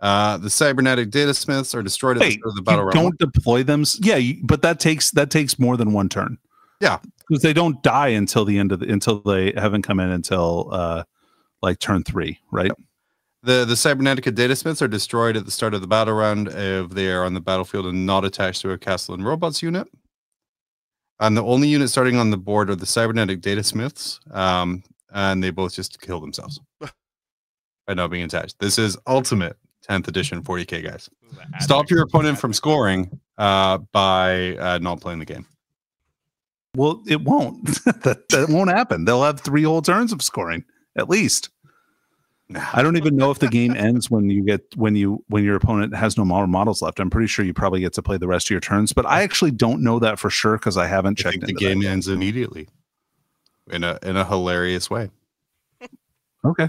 Uh, 0.00 0.38
the 0.38 0.50
cybernetic 0.50 1.10
data 1.10 1.34
smiths 1.34 1.74
are 1.74 1.82
destroyed 1.82 2.16
at 2.16 2.20
the 2.20 2.26
Wait, 2.26 2.38
start 2.38 2.50
of 2.50 2.54
the 2.54 2.62
battle 2.62 2.82
you 2.82 2.86
round. 2.86 3.18
don't 3.18 3.32
deploy 3.32 3.62
them. 3.64 3.84
Yeah, 4.00 4.16
you, 4.16 4.40
but 4.44 4.62
that 4.62 4.78
takes 4.78 5.10
that 5.12 5.30
takes 5.30 5.58
more 5.58 5.76
than 5.76 5.92
one 5.92 6.08
turn. 6.08 6.38
Yeah, 6.80 6.98
because 7.28 7.42
they 7.42 7.52
don't 7.52 7.82
die 7.82 8.08
until 8.08 8.44
the 8.44 8.58
end 8.58 8.70
of 8.70 8.80
the 8.80 8.92
until 8.92 9.20
they 9.20 9.52
haven't 9.56 9.82
come 9.82 9.98
in 9.98 10.10
until 10.10 10.68
uh 10.70 11.02
like 11.62 11.80
turn 11.80 12.04
three, 12.04 12.38
right? 12.52 12.70
The 13.42 13.64
the 13.64 13.74
Cybernetica 13.74 14.32
data 14.32 14.54
smiths 14.54 14.82
are 14.82 14.88
destroyed 14.88 15.36
at 15.36 15.44
the 15.44 15.50
start 15.50 15.74
of 15.74 15.80
the 15.80 15.88
battle 15.88 16.14
round 16.14 16.48
if 16.48 16.90
they 16.90 17.10
are 17.10 17.24
on 17.24 17.34
the 17.34 17.40
battlefield 17.40 17.86
and 17.86 18.06
not 18.06 18.24
attached 18.24 18.62
to 18.62 18.70
a 18.70 18.78
Kastelan 18.78 19.24
Robots 19.24 19.62
unit. 19.62 19.88
And 21.20 21.36
the 21.36 21.42
only 21.42 21.66
unit 21.66 21.90
starting 21.90 22.16
on 22.16 22.30
the 22.30 22.36
board 22.36 22.70
are 22.70 22.76
the 22.76 22.86
cybernetic 22.86 23.40
data 23.40 23.64
smiths, 23.64 24.20
um, 24.30 24.84
and 25.12 25.42
they 25.42 25.50
both 25.50 25.74
just 25.74 26.00
kill 26.00 26.20
themselves 26.20 26.60
by 26.80 27.94
not 27.94 28.12
being 28.12 28.22
attached. 28.22 28.60
This 28.60 28.78
is 28.78 28.96
ultimate 29.08 29.56
10th 29.88 30.08
edition 30.08 30.42
40k 30.42 30.84
guys. 30.84 31.08
This 31.22 31.32
is 31.32 31.38
an 31.38 31.60
Stop 31.60 31.90
your 31.90 32.02
opponent 32.02 32.38
from 32.38 32.52
scoring 32.52 33.20
uh, 33.38 33.78
by 33.92 34.56
uh, 34.56 34.78
not 34.78 35.00
playing 35.00 35.18
the 35.18 35.24
game. 35.24 35.46
Well, 36.76 37.02
it 37.06 37.22
won't. 37.22 37.64
that 37.84 38.28
that 38.28 38.48
won't 38.48 38.70
happen. 38.70 39.04
They'll 39.04 39.22
have 39.22 39.40
three 39.40 39.62
whole 39.62 39.82
turns 39.82 40.12
of 40.12 40.22
scoring 40.22 40.64
at 40.96 41.08
least. 41.08 41.50
I 42.72 42.82
don't 42.82 42.96
even 42.96 43.14
know 43.14 43.30
if 43.30 43.40
the 43.40 43.48
game 43.48 43.76
ends 43.76 44.10
when 44.10 44.30
you 44.30 44.42
get 44.42 44.62
when 44.74 44.96
you 44.96 45.22
when 45.28 45.44
your 45.44 45.56
opponent 45.56 45.94
has 45.94 46.16
no 46.16 46.24
model 46.24 46.46
models 46.46 46.80
left. 46.80 46.98
I'm 46.98 47.10
pretty 47.10 47.26
sure 47.26 47.44
you 47.44 47.52
probably 47.52 47.80
get 47.80 47.92
to 47.94 48.02
play 48.02 48.16
the 48.16 48.26
rest 48.26 48.46
of 48.46 48.50
your 48.50 48.60
turns, 48.60 48.94
but 48.94 49.04
I 49.04 49.22
actually 49.22 49.50
don't 49.50 49.82
know 49.82 49.98
that 49.98 50.18
for 50.18 50.30
sure 50.30 50.56
because 50.56 50.78
I 50.78 50.86
haven't 50.86 51.20
I 51.20 51.24
checked 51.24 51.32
think 51.32 51.44
the 51.44 51.50
into 51.50 51.64
that 51.64 51.74
game 51.74 51.92
ends 51.92 52.08
immediately 52.08 52.68
in 53.70 53.84
a 53.84 53.98
in 54.02 54.16
a 54.16 54.24
hilarious 54.24 54.88
way. 54.88 55.10
Okay. 56.44 56.68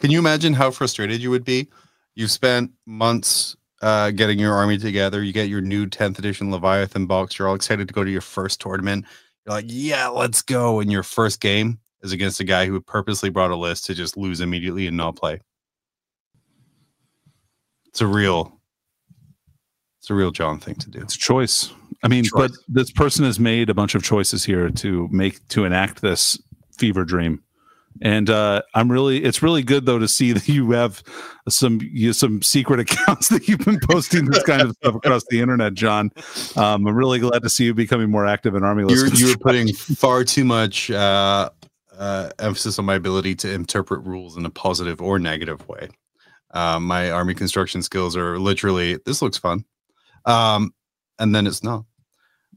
Can 0.00 0.10
you 0.10 0.18
imagine 0.18 0.52
how 0.52 0.70
frustrated 0.70 1.22
you 1.22 1.30
would 1.30 1.44
be? 1.44 1.68
You've 2.14 2.30
spent 2.30 2.70
months 2.86 3.56
uh, 3.82 4.10
getting 4.10 4.38
your 4.38 4.54
army 4.54 4.78
together. 4.78 5.22
You 5.22 5.32
get 5.32 5.48
your 5.48 5.60
new 5.60 5.86
10th 5.86 6.18
edition 6.18 6.50
Leviathan 6.50 7.06
box. 7.06 7.38
You're 7.38 7.48
all 7.48 7.54
excited 7.54 7.88
to 7.88 7.94
go 7.94 8.04
to 8.04 8.10
your 8.10 8.20
first 8.20 8.60
tournament. 8.60 9.04
You're 9.44 9.56
like, 9.56 9.66
yeah, 9.68 10.08
let's 10.08 10.40
go. 10.40 10.80
And 10.80 10.90
your 10.90 11.02
first 11.02 11.40
game 11.40 11.78
is 12.02 12.12
against 12.12 12.40
a 12.40 12.44
guy 12.44 12.66
who 12.66 12.80
purposely 12.80 13.30
brought 13.30 13.50
a 13.50 13.56
list 13.56 13.86
to 13.86 13.94
just 13.94 14.16
lose 14.16 14.40
immediately 14.40 14.86
and 14.86 14.96
not 14.96 15.16
play. 15.16 15.40
It's 17.86 18.00
a 18.00 18.06
real, 18.06 18.60
it's 19.98 20.10
a 20.10 20.14
real 20.14 20.30
Jon 20.30 20.58
thing 20.58 20.76
to 20.76 20.90
do. 20.90 21.00
It's 21.00 21.14
a 21.14 21.18
choice. 21.18 21.72
I 22.02 22.08
mean, 22.08 22.24
but 22.34 22.50
this 22.68 22.90
person 22.90 23.24
has 23.24 23.40
made 23.40 23.70
a 23.70 23.74
bunch 23.74 23.94
of 23.94 24.02
choices 24.02 24.44
here 24.44 24.68
to 24.70 25.08
make 25.10 25.46
to 25.48 25.64
enact 25.64 26.02
this 26.02 26.38
fever 26.76 27.04
dream. 27.04 27.42
And 28.02 28.28
uh, 28.28 28.62
I'm 28.74 28.90
really, 28.90 29.22
it's 29.22 29.42
really 29.42 29.62
good 29.62 29.86
though 29.86 29.98
to 29.98 30.08
see 30.08 30.32
that 30.34 30.48
you 30.48 30.70
have 30.72 31.02
some 31.48 31.80
you, 31.82 32.12
some 32.12 32.42
secret 32.42 32.80
accounts 32.90 33.28
that 33.28 33.48
you've 33.48 33.64
been 33.64 33.80
posting 33.80 34.26
this 34.26 34.42
kind 34.42 34.62
of 34.62 34.72
stuff 34.76 34.94
across 34.96 35.24
the 35.30 35.40
internet, 35.40 35.74
Jon. 35.74 36.10
Um, 36.56 36.86
I'm 36.86 36.96
really 36.96 37.18
glad 37.18 37.42
to 37.42 37.48
see 37.48 37.64
you 37.64 37.74
becoming 37.74 38.10
more 38.10 38.26
active 38.26 38.54
in 38.54 38.64
Army 38.64 38.84
You're, 38.88 39.08
you're 39.08 39.38
putting 39.40 39.72
far 39.72 40.24
too 40.24 40.44
much 40.44 40.90
uh, 40.90 41.50
uh, 41.96 42.30
emphasis 42.38 42.78
on 42.78 42.84
my 42.84 42.94
ability 42.94 43.34
to 43.36 43.52
interpret 43.52 44.04
rules 44.04 44.36
in 44.36 44.44
a 44.46 44.50
positive 44.50 45.00
or 45.00 45.18
negative 45.18 45.66
way. 45.68 45.88
Uh, 46.52 46.78
my 46.78 47.10
army 47.10 47.34
construction 47.34 47.82
skills 47.82 48.16
are 48.16 48.38
literally 48.38 48.98
this 49.06 49.20
looks 49.20 49.36
fun, 49.36 49.64
um, 50.24 50.72
and 51.18 51.34
then 51.34 51.46
it's 51.46 51.64
not. 51.64 51.84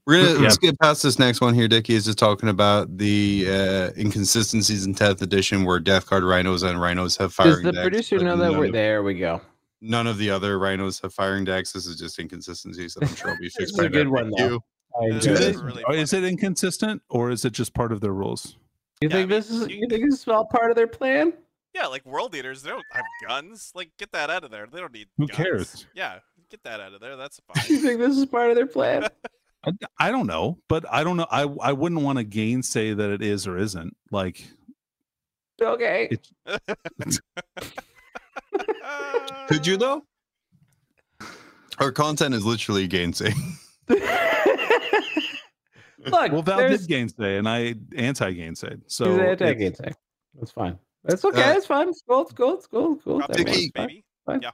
We're 0.07 0.23
gonna 0.25 0.35
Yeah. 0.39 0.43
let's 0.45 0.57
get 0.57 0.79
past 0.79 1.03
this 1.03 1.19
next 1.19 1.41
one 1.41 1.53
here. 1.53 1.67
Dickie 1.67 1.93
is 1.93 2.05
just 2.05 2.17
talking 2.17 2.47
about 2.49 2.97
the 2.97 3.45
uh, 3.47 3.91
inconsistencies 4.01 4.85
in 4.85 4.95
10th 4.95 5.21
edition 5.21 5.65
where 5.65 5.79
Death 5.79 6.09
Guard 6.09 6.23
rhinos 6.23 6.63
and 6.63 6.79
rhinos 6.81 7.17
have 7.17 7.33
firing. 7.33 7.55
Does 7.55 7.63
the 7.63 7.71
decks, 7.73 7.83
producer 7.83 8.19
know 8.19 8.37
that 8.37 8.53
we're 8.53 8.65
of- 8.67 8.71
there? 8.71 9.03
We 9.03 9.15
go. 9.15 9.41
None 9.81 10.07
of 10.07 10.17
the 10.17 10.31
other 10.31 10.57
rhinos 10.57 10.99
have 11.01 11.13
firing 11.13 11.43
decks. 11.43 11.73
This 11.73 11.85
is 11.85 11.99
just 11.99 12.17
inconsistencies 12.19 12.93
that 12.95 13.03
I'm 13.09 13.15
sure 13.15 13.31
will 13.31 13.37
be 13.37 13.43
This 13.47 13.55
fixed 13.57 13.73
is 13.73 13.79
a 13.79 13.89
good 13.89 14.07
one, 14.07 14.31
though. 14.31 14.43
review. 14.43 14.63
I 14.99 15.05
is 15.17 15.61
really 15.61 15.83
is 15.99 16.13
it 16.13 16.23
inconsistent 16.23 17.01
or 17.09 17.29
is 17.29 17.45
it 17.45 17.51
just 17.53 17.73
part 17.75 17.91
of 17.91 18.01
their 18.01 18.13
rules? 18.13 18.55
You 19.01 19.09
Yeah, 19.09 19.09
think 19.09 19.13
I 19.13 19.19
mean, 19.19 19.29
this 19.29 19.49
is? 19.51 19.67
you- 19.67 19.75
You 19.81 19.87
think 19.89 20.05
this 20.09 20.21
is 20.21 20.27
all 20.29 20.45
part 20.45 20.71
of 20.71 20.77
their 20.77 20.87
plan? 20.87 21.33
Yeah, 21.75 21.85
like 21.87 22.03
world 22.05 22.33
eaters, 22.33 22.63
they 22.63 22.69
don't 22.71 22.83
have 22.93 23.03
guns. 23.27 23.71
Like, 23.75 23.91
get 23.99 24.11
that 24.13 24.29
out 24.31 24.43
of 24.43 24.49
there. 24.51 24.65
They 24.71 24.79
don't 24.79 24.91
need. 24.93 25.09
Who 25.17 25.27
guns. 25.27 25.37
cares? 25.37 25.85
Yeah, 25.93 26.19
get 26.49 26.63
that 26.63 26.79
out 26.79 26.93
of 26.93 27.01
there. 27.01 27.15
That's 27.17 27.39
fine. 27.53 27.63
You 27.67 27.77
think 27.79 27.99
this 27.99 28.17
is 28.17 28.25
part 28.25 28.49
of 28.49 28.55
their 28.55 28.65
plan? 28.67 29.03
I, 29.65 29.71
I 29.99 30.11
don't 30.11 30.27
know, 30.27 30.59
but 30.69 30.85
I 30.91 31.03
don't 31.03 31.17
know. 31.17 31.27
I 31.31 31.43
I 31.61 31.73
wouldn't 31.73 32.01
want 32.01 32.17
to 32.19 32.23
gainsay 32.23 32.93
that 32.93 33.09
it 33.09 33.21
is 33.21 33.47
or 33.47 33.57
isn't. 33.57 33.95
Like 34.11 34.45
Okay. 35.61 36.09
It- 36.11 37.19
Could 39.47 39.65
you 39.65 39.77
though? 39.77 40.03
Our 41.79 41.91
content 41.91 42.33
is 42.35 42.45
literally 42.45 42.87
gainsaying. 42.87 43.35
Look, 45.99 46.31
Well, 46.31 46.41
Val 46.41 46.57
there's 46.59 46.81
did 46.81 46.89
gainsay, 46.89 47.37
and 47.37 47.47
I 47.49 47.75
anti 47.95 48.31
gainsay. 48.31 48.77
So 48.87 49.19
anti-gainsay. 49.19 49.91
That's 50.39 50.51
fine. 50.51 50.77
That's 51.03 51.23
okay. 51.25 51.41
Uh, 51.41 51.53
that's 51.53 51.65
fine. 51.65 51.89
It's 51.89 52.01
cool. 52.07 52.21
It's 52.21 52.31
cool. 52.33 52.53
It's 52.55 52.67
cool. 52.67 52.93
It's 52.93 53.03
cool. 53.03 53.17
Drop 53.17 53.29
That 53.29 53.37
the 53.37 53.43
makes 53.45 53.57
Dickie- 53.57 53.71
points, 53.75 53.93
sense. 53.93 54.03
baby. 54.27 54.39
D- 54.41 54.47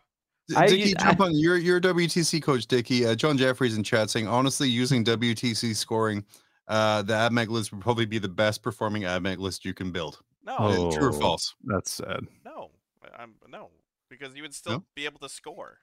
I 0.55 0.67
Dickie, 0.67 0.81
use- 0.89 0.93
jump 0.99 1.21
on 1.21 1.35
your 1.35 1.57
your 1.57 1.79
WTC 1.79 2.41
coach, 2.41 2.67
Dickie. 2.67 3.05
Uh, 3.05 3.15
John 3.15 3.37
Jeffries 3.37 3.77
in 3.77 3.83
chat 3.83 4.09
saying, 4.09 4.27
honestly, 4.27 4.67
using 4.69 5.03
WTC 5.03 5.73
scoring, 5.75 6.25
uh, 6.67 7.01
the 7.01 7.13
AdMag 7.13 7.47
list 7.49 7.71
would 7.71 7.81
probably 7.81 8.05
be 8.05 8.19
the 8.19 8.27
best 8.29 8.61
performing 8.61 9.03
AdMag 9.03 9.37
list 9.37 9.63
you 9.65 9.73
can 9.73 9.91
build. 9.91 10.19
No, 10.45 10.55
Oh. 10.59 10.89
Uh, 10.89 10.91
True 10.91 11.09
or 11.09 11.13
false? 11.13 11.55
That's 11.63 11.91
sad. 11.91 12.27
no, 12.43 12.71
I'm 13.17 13.35
no, 13.47 13.69
because 14.09 14.35
you 14.35 14.41
would 14.41 14.53
still 14.53 14.73
No? 14.73 14.83
be 14.95 15.05
able 15.05 15.19
to 15.19 15.29
score. 15.29 15.77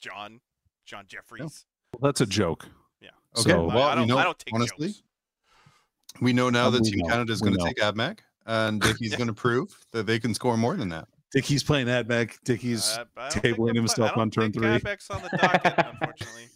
John, 0.00 0.40
John 0.84 1.04
Jeffries. 1.06 1.66
Well, 1.92 2.08
that's 2.10 2.20
a 2.20 2.26
joke. 2.26 2.68
Yeah. 3.00 3.10
Okay, 3.38 3.50
So- 3.50 3.66
well, 3.66 3.78
I, 3.84 3.90
you 3.92 3.96
don't. 4.00 4.08
know, 4.08 4.18
I 4.18 4.24
don't 4.24 4.38
take 4.38 4.52
honestly, 4.54 4.88
jokes. 4.88 5.02
We 6.20 6.32
know 6.32 6.50
now 6.50 6.66
Um, 6.66 6.72
that 6.74 6.82
we 6.82 6.90
Team 6.90 7.06
Canada 7.06 7.32
is 7.32 7.40
going 7.40 7.52
to 7.54 7.60
know. 7.60 7.66
take 7.66 7.78
AdMag, 7.78 8.18
and 8.46 8.80
Dickie's 9.00 9.12
Yeah. 9.12 9.18
going 9.18 9.28
to 9.28 9.32
prove 9.34 9.72
that 9.92 10.06
they 10.06 10.18
can 10.18 10.34
score 10.34 10.56
more 10.56 10.76
than 10.76 10.88
that. 10.88 11.06
Dickie's 11.32 11.62
playing 11.62 11.86
AdMag. 11.86 12.36
Dickie's 12.44 12.98
Uh, 12.98 13.04
I 13.16 13.28
tabling 13.28 13.76
himself 13.76 14.12
I 14.16 14.20
on 14.20 14.30
turn 14.30 14.52
three. 14.52 14.66
Admech's 14.66 15.10
on 15.10 15.22
the 15.22 15.36
docket, 15.36 15.74
unfortunately. 15.76 16.48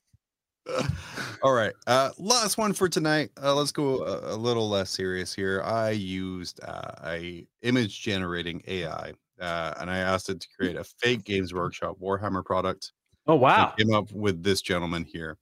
All 1.43 1.53
right. 1.53 1.73
Uh, 1.87 2.11
last 2.19 2.59
one 2.59 2.73
for 2.73 2.89
tonight. 2.89 3.31
Uh, 3.43 3.55
let's 3.55 3.73
go 3.73 4.03
a, 4.05 4.35
a 4.35 4.37
little 4.37 4.69
less 4.69 4.91
serious 4.91 5.35
here. 5.35 5.63
I 5.63 5.91
used 5.91 6.61
uh, 6.65 6.93
a 7.05 7.47
image 7.63 8.01
generating 8.01 8.63
AI, 8.67 9.13
uh, 9.41 9.75
and 9.79 9.91
I 9.91 9.99
asked 9.99 10.29
it 10.31 10.41
to 10.41 10.49
create 10.59 10.77
a 10.77 10.85
fake 10.85 11.25
Games 11.25 11.53
Workshop 11.53 11.97
Warhammer 12.01 12.45
product. 12.45 12.93
Oh 13.27 13.37
wow, 13.37 13.75
it 13.77 13.83
Came 13.83 13.95
up 13.95 14.11
with 14.13 14.43
this 14.43 14.61
gentleman 14.61 15.05
here, 15.05 15.39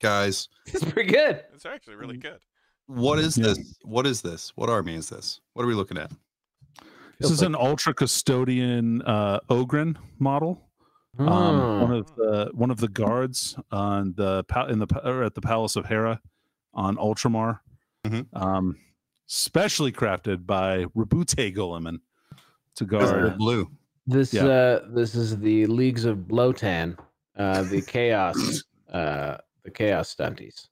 guys. 0.00 0.48
it's 0.66 0.84
pretty 0.84 1.10
good. 1.10 1.44
It's 1.54 1.66
actually 1.66 1.96
really 1.96 2.16
good. 2.16 2.38
What 2.86 3.18
is 3.18 3.34
this? 3.34 3.76
What 3.82 4.06
is 4.06 4.22
this? 4.22 4.52
What 4.56 4.70
army 4.70 4.94
is 4.94 5.08
this? 5.08 5.40
What 5.54 5.64
are 5.64 5.68
we 5.68 5.74
looking 5.74 5.98
at? 5.98 6.10
This 7.20 7.30
is 7.32 7.42
an 7.42 7.54
ultra 7.56 7.92
custodian 7.94 9.02
uh, 9.02 9.40
Ogryn 9.50 9.96
model. 10.18 10.64
Um, 11.18 11.26
one 11.26 11.86
Hmm. 11.88 11.92
of 11.94 12.14
the 12.14 12.50
one 12.54 12.70
of 12.70 12.78
the 12.78 12.86
guards 12.88 13.56
on 13.72 14.14
the 14.16 14.44
in 14.68 14.78
the 14.78 14.86
or 15.02 15.24
at 15.24 15.34
the 15.34 15.40
Palace 15.40 15.74
of 15.74 15.86
Hera 15.86 16.20
on 16.72 16.96
Ultramar. 16.96 17.58
Mhm. 18.06 18.26
Um, 18.34 18.76
specially 19.26 19.90
crafted 19.90 20.46
by 20.46 20.84
Robute 20.96 21.52
Guilliman 21.54 21.98
to 22.76 22.84
Because 22.84 23.10
they're 23.10 23.26
guard. 23.28 23.38
blue. 23.38 23.68
This 24.06 24.32
Yeah. 24.32 24.46
uh 24.46 24.88
this 24.90 25.16
is 25.16 25.36
the 25.40 25.66
Leagues 25.66 26.04
of 26.04 26.18
Votann, 26.18 26.96
uh 27.36 27.62
the 27.64 27.82
chaos 27.94 28.62
uh 28.92 29.38
the 29.64 29.70
chaos 29.72 30.14
stunties. 30.14 30.68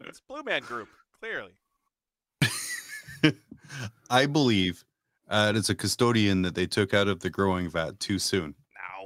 It's 0.00 0.20
Blue 0.20 0.42
Man 0.42 0.60
Group, 0.62 0.88
clearly. 1.18 1.52
I 4.10 4.26
believe 4.26 4.84
uh, 5.34 5.52
it's 5.54 5.68
a 5.70 5.74
custodian 5.74 6.42
that 6.42 6.54
they 6.54 6.66
took 6.66 6.94
out 6.94 7.08
of 7.08 7.20
the 7.20 7.30
growing 7.30 7.68
vat 7.70 7.98
too 8.00 8.18
soon. 8.18 8.54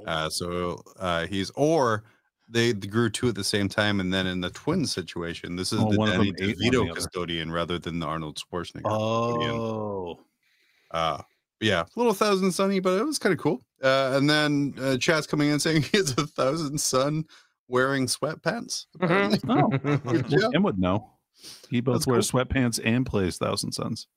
Now, 0.05 0.11
Uh, 0.11 0.29
so 0.29 0.81
uh, 0.99 1.25
he's 1.27 1.49
or 1.55 2.03
they 2.51 2.73
grew 2.73 3.09
two 3.09 3.27
at 3.29 3.35
the 3.35 3.43
same 3.43 3.67
time, 3.69 3.99
and 3.99 4.11
then 4.13 4.25
in 4.27 4.41
the 4.41 4.49
twin 4.49 4.85
situation, 4.85 5.55
this 5.55 5.71
is 5.73 5.79
Oh, 5.81 5.91
the 5.91 5.97
one 5.97 6.09
Danny 6.09 6.31
them 6.31 6.49
ate 6.49 6.57
one 6.61 6.87
DeVito 6.87 6.95
custodian 6.95 7.51
rather 7.51 7.77
than 7.79 7.99
the 7.99 8.05
Arnold 8.07 8.37
Schwarzenegger. 8.37 8.83
custodian. 8.83 9.51
Oh, 9.59 10.19
Uh, 10.91 11.21
yeah, 11.61 11.81
a 11.81 11.87
little 11.99 12.13
thousand 12.13 12.51
sunny, 12.53 12.79
but 12.79 12.99
it 12.99 13.05
was 13.05 13.19
kind 13.19 13.33
of 13.33 13.39
cool. 13.39 13.61
Uh, 13.83 14.13
and 14.15 14.29
then 14.29 14.73
uh, 14.81 14.97
chat's 14.97 15.27
coming 15.27 15.49
in 15.49 15.59
saying 15.65 15.85
it's 15.93 16.11
a 16.13 16.25
thousand 16.27 16.79
sun 16.79 17.25
wearing 17.67 18.07
sweatpants. 18.07 18.85
apparently. 18.95 19.39
oh, 19.47 19.69
Yeah. 20.29 20.47
Tim 20.51 20.63
would 20.63 20.79
know. 20.79 21.11
He 21.69 21.81
both 21.81 21.95
That's 21.97 22.07
wears 22.07 22.31
sweatpants 22.31 22.79
and 22.83 23.05
plays 23.05 23.37
Thousand 23.37 23.71
Sons. 23.73 24.07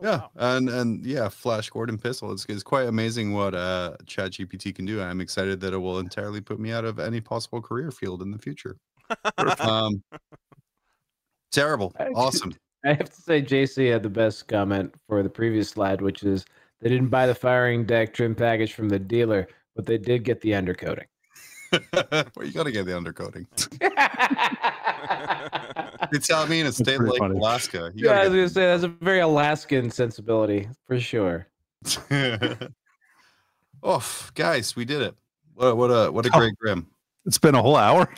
Oh, 0.00 0.06
Yeah, 0.06 0.16
wow. 0.18 0.30
and 0.36 0.68
and 0.68 1.04
yeah, 1.04 1.28
Flash 1.28 1.70
Gordon 1.70 1.98
pistol. 1.98 2.32
It's, 2.32 2.44
it's 2.48 2.62
quite 2.62 2.86
amazing 2.86 3.32
what 3.32 3.54
uh 3.54 3.96
Chat 4.06 4.32
GPT 4.32 4.74
can 4.74 4.84
do. 4.84 5.00
I'm 5.00 5.20
excited 5.20 5.60
that 5.60 5.72
it 5.72 5.78
will 5.78 5.98
entirely 5.98 6.40
put 6.40 6.60
me 6.60 6.72
out 6.72 6.84
of 6.84 6.98
any 6.98 7.20
possible 7.20 7.60
career 7.60 7.90
field 7.90 8.22
in 8.22 8.30
the 8.30 8.38
future. 8.38 8.76
um, 9.60 10.02
terrible, 11.50 11.94
awesome. 12.14 12.54
I 12.84 12.94
have 12.94 13.10
to 13.10 13.20
say 13.20 13.42
JC 13.42 13.90
had 13.90 14.02
the 14.04 14.08
best 14.08 14.46
comment 14.46 14.94
for 15.08 15.22
the 15.22 15.28
previous 15.28 15.70
slide, 15.70 16.00
which 16.00 16.22
is 16.22 16.44
they 16.80 16.88
didn't 16.88 17.08
buy 17.08 17.26
the 17.26 17.34
firing 17.34 17.84
deck 17.84 18.14
trim 18.14 18.34
package 18.34 18.72
from 18.72 18.88
the 18.88 19.00
dealer, 19.00 19.48
but 19.74 19.84
they 19.84 19.98
did 19.98 20.22
get 20.22 20.40
the 20.40 20.50
undercoating. 20.50 21.06
well, 21.92 22.46
you 22.46 22.52
got 22.52 22.64
to 22.64 22.72
get 22.72 22.86
the 22.86 22.92
undercoating. 22.92 23.46
it's 26.12 26.26
tell 26.26 26.46
me 26.46 26.60
in 26.60 26.66
a 26.66 26.72
state 26.72 27.00
like 27.00 27.18
funny. 27.18 27.36
Alaska. 27.36 27.92
You 27.94 28.06
Yeah, 28.06 28.20
I 28.20 28.28
was 28.28 28.30
gonna 28.30 28.48
say 28.48 28.66
that's 28.66 28.84
a 28.84 28.88
very 28.88 29.20
Alaskan 29.20 29.90
sensibility 29.90 30.68
for 30.86 30.98
sure. 30.98 31.46
get... 32.08 32.70
oh, 33.82 34.26
guys, 34.34 34.74
we 34.76 34.84
did 34.84 35.02
it. 35.02 35.14
What, 35.54 35.76
what 35.76 35.88
a 35.88 36.10
what 36.10 36.26
a 36.26 36.30
Oh. 36.32 36.38
great 36.38 36.56
grim. 36.58 36.86
It's 37.26 37.38
been 37.38 37.54
a 37.54 37.60
whole 37.60 37.76
hour. 37.76 38.08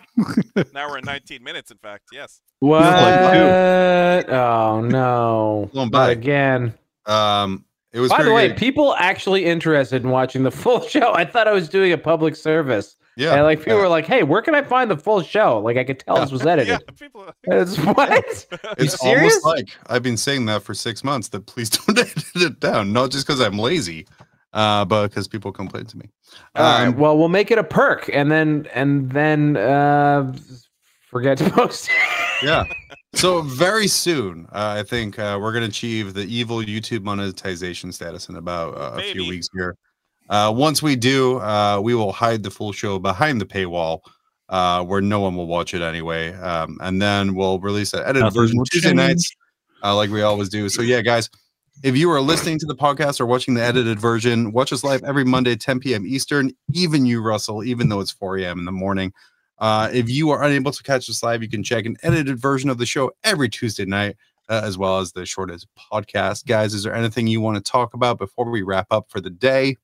Now 0.72 0.88
we're 0.88 0.98
in 0.98 1.04
19 1.04 1.42
minutes, 1.42 1.72
in 1.72 1.78
fact. 1.78 2.04
Yes. 2.12 2.40
What? 2.60 2.84
oh 2.84 4.80
no! 4.82 5.68
Going 5.74 5.86
Not 5.86 5.92
by. 5.92 6.10
again. 6.12 6.74
Um, 7.06 7.64
it 7.92 7.98
was 7.98 8.10
By 8.10 8.22
the 8.22 8.32
way, 8.32 8.48
good. 8.48 8.56
people 8.56 8.94
actually 8.96 9.46
interested 9.46 10.04
in 10.04 10.10
watching 10.10 10.44
the 10.44 10.50
full 10.52 10.82
show. 10.82 11.12
I 11.12 11.24
thought 11.24 11.48
I 11.48 11.52
was 11.52 11.68
doing 11.68 11.92
a 11.92 11.98
public 11.98 12.36
service. 12.36 12.94
Yeah, 13.20 13.34
and 13.34 13.42
like 13.44 13.58
people 13.58 13.74
yeah. 13.74 13.82
were 13.82 13.88
like, 13.88 14.06
"Hey, 14.06 14.22
where 14.22 14.42
can 14.42 14.54
I 14.54 14.62
find 14.62 14.90
the 14.90 14.96
full 14.96 15.22
show?" 15.22 15.58
Like 15.60 15.76
I 15.76 15.84
could 15.84 15.98
tell 16.00 16.16
this 16.20 16.32
was 16.32 16.42
Yeah, 16.44 16.50
edited. 16.52 16.96
people. 16.98 17.26
It's 17.44 17.76
what? 17.76 18.12
It's 18.78 18.98
serious? 19.00 19.00
almost 19.02 19.44
like 19.44 19.68
I've 19.86 20.02
been 20.02 20.16
saying 20.16 20.46
that 20.46 20.62
for 20.62 20.74
six 20.74 21.04
months 21.04 21.28
that 21.28 21.46
please 21.46 21.68
don't 21.70 21.98
edit 21.98 22.24
it 22.34 22.60
down. 22.60 22.92
Not 22.92 23.10
just 23.10 23.26
because 23.26 23.40
I'm 23.40 23.58
lazy, 23.58 24.06
uh, 24.52 24.84
but 24.84 25.08
because 25.08 25.28
people 25.28 25.52
complain 25.52 25.84
to 25.86 25.98
me. 25.98 26.06
All 26.56 26.64
right. 26.64 26.86
Um, 26.88 26.96
Well, 26.96 27.18
we'll 27.18 27.28
make 27.28 27.50
it 27.50 27.58
a 27.58 27.64
perk, 27.64 28.10
and 28.12 28.30
then 28.30 28.66
and 28.74 29.10
then 29.10 29.56
uh, 29.56 30.34
forget 31.10 31.38
to 31.38 31.50
post. 31.50 31.90
yeah. 32.42 32.64
So 33.14 33.42
very 33.42 33.88
soon, 33.88 34.46
uh, 34.52 34.76
I 34.78 34.84
think 34.84 35.18
uh, 35.18 35.36
we're 35.40 35.50
going 35.52 35.64
to 35.64 35.68
achieve 35.68 36.14
the 36.14 36.24
evil 36.32 36.58
YouTube 36.58 37.02
monetization 37.02 37.90
status 37.90 38.28
in 38.28 38.36
about 38.36 38.76
uh, 38.76 39.00
a 39.00 39.12
few 39.12 39.26
weeks 39.26 39.48
here. 39.52 39.76
Uh, 40.30 40.52
once 40.54 40.80
we 40.80 40.94
do, 40.94 41.40
uh, 41.40 41.80
we 41.82 41.92
will 41.92 42.12
hide 42.12 42.44
the 42.44 42.50
full 42.50 42.70
show 42.70 43.00
behind 43.00 43.40
the 43.40 43.44
paywall, 43.44 44.00
uh, 44.48 44.82
where 44.84 45.00
no 45.00 45.18
one 45.18 45.34
will 45.34 45.48
watch 45.48 45.74
it 45.74 45.82
anyway, 45.82 46.32
um, 46.34 46.78
and 46.80 47.02
then 47.02 47.34
we'll 47.34 47.58
release 47.58 47.92
an 47.92 48.04
edited 48.06 48.32
version 48.32 48.62
Tuesday 48.70 48.94
nights, 48.94 49.34
uh, 49.82 49.94
like 49.94 50.08
we 50.08 50.22
always 50.22 50.48
do. 50.48 50.68
So 50.68 50.82
yeah, 50.82 51.00
guys, 51.02 51.28
if 51.82 51.96
you 51.96 52.08
are 52.12 52.20
listening 52.20 52.60
to 52.60 52.66
the 52.66 52.76
podcast 52.76 53.20
or 53.20 53.26
watching 53.26 53.54
the 53.54 53.62
edited 53.62 53.98
version, 53.98 54.52
watch 54.52 54.72
us 54.72 54.84
live 54.84 55.02
every 55.02 55.24
Monday, 55.24 55.56
10 55.56 55.80
p.m. 55.80 56.06
Eastern. 56.06 56.52
Even 56.72 57.06
you, 57.06 57.20
Russell, 57.22 57.64
even 57.64 57.88
though 57.88 57.98
it's 57.98 58.12
4 58.12 58.38
a.m. 58.38 58.60
in 58.60 58.64
the 58.66 58.72
morning. 58.72 59.12
Uh, 59.58 59.90
if 59.92 60.08
you 60.08 60.30
are 60.30 60.44
unable 60.44 60.70
to 60.70 60.82
catch 60.84 61.10
us 61.10 61.22
live, 61.24 61.42
you 61.42 61.48
can 61.48 61.64
check 61.64 61.86
an 61.86 61.96
edited 62.04 62.38
version 62.38 62.70
of 62.70 62.78
the 62.78 62.86
show 62.86 63.10
every 63.24 63.48
Tuesday 63.48 63.84
night, 63.84 64.16
uh, 64.48 64.60
as 64.62 64.78
well 64.78 65.00
as 65.00 65.12
the 65.12 65.26
shortest 65.26 65.66
podcast. 65.92 66.46
Guys, 66.46 66.72
is 66.72 66.84
there 66.84 66.94
anything 66.94 67.26
you 67.26 67.40
want 67.40 67.56
to 67.56 67.70
talk 67.70 67.94
about 67.94 68.16
before 68.16 68.48
we 68.48 68.62
wrap 68.62 68.86
up 68.92 69.10
for 69.10 69.20
the 69.20 69.28
day? 69.28 69.76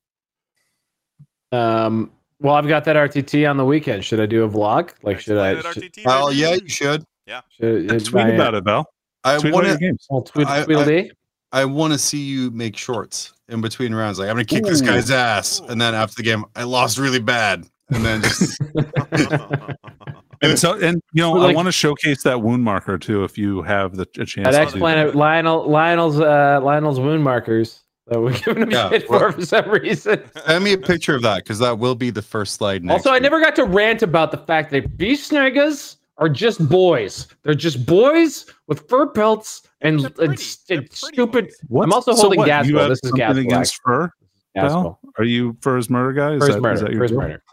Um. 1.51 2.11
Well, 2.39 2.53
I've 2.53 2.67
got 2.67 2.85
that 2.85 2.95
RTT 2.95 3.49
on 3.49 3.57
the 3.57 3.65
weekend. 3.65 4.05
Should 4.05 4.19
I 4.19 4.27
do 4.27 4.43
a 4.43 4.49
vlog? 4.49 4.91
Like, 5.01 5.19
should 5.19 5.39
I? 5.39 5.55
Should, 5.55 5.65
RTT, 5.65 6.05
Well, 6.05 6.31
yeah, 6.31 6.53
you 6.53 6.69
should. 6.69 7.03
should, 7.49 7.85
Yeah, 7.85 7.97
tweet 7.97 8.35
about 8.35 8.53
it, 8.53 8.63
Val. 8.63 8.85
I 9.23 9.37
want 9.39 9.65
to. 9.65 9.77
your. 9.81 9.93
I'll 10.11 10.21
tweet, 10.21 10.47
I- 10.47 10.63
Tweedledee. 10.63 11.11
I 11.51 11.65
want 11.65 11.93
to 11.93 11.99
see 11.99 12.19
you 12.19 12.51
make 12.51 12.75
shorts 12.77 13.33
in 13.47 13.61
between 13.61 13.95
rounds. 13.95 14.19
Like 14.19 14.29
I'm 14.29 14.35
gonna 14.35 14.45
kick 14.45 14.65
this 14.65 14.81
guy's 14.81 15.09
ass, 15.09 15.59
and 15.61 15.79
then 15.79 15.95
after 15.95 16.15
the 16.17 16.23
game, 16.23 16.45
I 16.55 16.63
lost 16.63 16.97
really 16.97 17.21
bad, 17.21 17.65
and 17.89 18.05
then 18.05 18.21
just 18.21 18.61
And 20.41 20.59
so, 20.59 20.73
and 20.79 21.01
you 21.13 21.21
know, 21.23 21.33
But, 21.33 21.49
I 21.49 21.53
want 21.53 21.67
to 21.67 21.71
showcase 21.71 22.21
that 22.23 22.41
wound 22.41 22.63
marker 22.63 22.97
too. 22.97 23.23
If 23.23 23.37
you 23.37 23.63
have 23.63 23.95
the 23.95 24.07
a 24.19 24.25
chance, 24.25 24.47
I'd 24.47 24.51
to 24.51 24.57
do 24.57 24.61
explain 24.63 25.13
Lionel, 25.13 25.67
Lionel's, 25.67 26.19
uh, 26.19 26.59
Lionel's 26.61 26.99
wound 26.99 27.23
markers 27.23 27.81
that 28.07 28.19
we're 28.21 28.37
giving 28.39 28.63
him 28.63 28.71
Yeah, 28.71 28.89
shit 28.89 29.09
well- 29.09 29.19
for 29.19 29.31
for 29.33 29.45
some 29.45 29.69
reason. 29.69 30.21
send 30.45 30.63
me 30.63 30.73
a 30.73 30.77
picture 30.77 31.15
of 31.15 31.21
that 31.23 31.43
because 31.43 31.59
that 31.59 31.77
will 31.79 31.95
be 31.95 32.09
the 32.09 32.21
first 32.21 32.55
slide. 32.55 32.83
Next 32.83 32.99
Also, 33.05 33.09
I 33.11 33.13
week. 33.13 33.23
never 33.23 33.41
got 33.41 33.55
to 33.57 33.65
rant 33.65 34.01
about 34.01 34.31
the 34.31 34.37
fact 34.37 34.71
that 34.71 34.97
Beast 34.97 35.31
Snaggas 35.31 35.97
are 36.17 36.29
just 36.29 36.67
boys. 36.69 37.27
They're 37.43 37.53
just 37.53 37.85
boys 37.85 38.45
with 38.67 38.87
fur 38.89 39.07
pelts 39.07 39.61
and, 39.81 39.99
They're 39.99 40.07
and, 40.07 40.15
pretty. 40.15 40.37
st- 40.37 40.67
They're 40.67 40.77
and 40.79 40.93
stupid. 40.93 41.51
What? 41.67 41.83
I'm 41.83 41.93
also 41.93 42.13
So 42.13 42.21
holding 42.23 42.39
what, 42.39 42.49
Gaspel. 42.49 42.67
You 42.69 42.77
have 42.77 42.89
This 42.89 42.99
is 43.03 43.09
something 43.09 43.25
Gaspel, 43.27 43.39
against 43.45 43.81
fur? 43.83 44.11
Gaspel. 44.55 44.97
Are 45.19 45.23
you 45.23 45.55
fur's 45.61 45.89
murder 45.89 46.13
guy? 46.13 46.33
Is 46.33 46.39
First 46.39 46.51
that- 46.53 46.57
is 46.57 46.61
murder. 46.63 46.79
that 46.79 46.91
your 46.91 47.01
First 47.01 47.13
murder. 47.13 47.43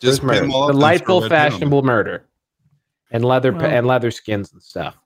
just 0.00 0.22
murder. 0.24 0.48
all 0.52 0.66
Delightful, 0.68 1.20
throw 1.20 1.28
red 1.28 1.30
paint 1.30 1.42
on 1.44 1.50
them. 1.50 1.50
fashionable 1.52 1.82
murder, 1.82 2.24
and 3.12 3.24
leather 3.24 3.52
Well- 3.52 3.64
and 3.66 3.86
leather 3.86 4.10
skins 4.10 4.52
and 4.52 4.62
stuff. 4.62 4.96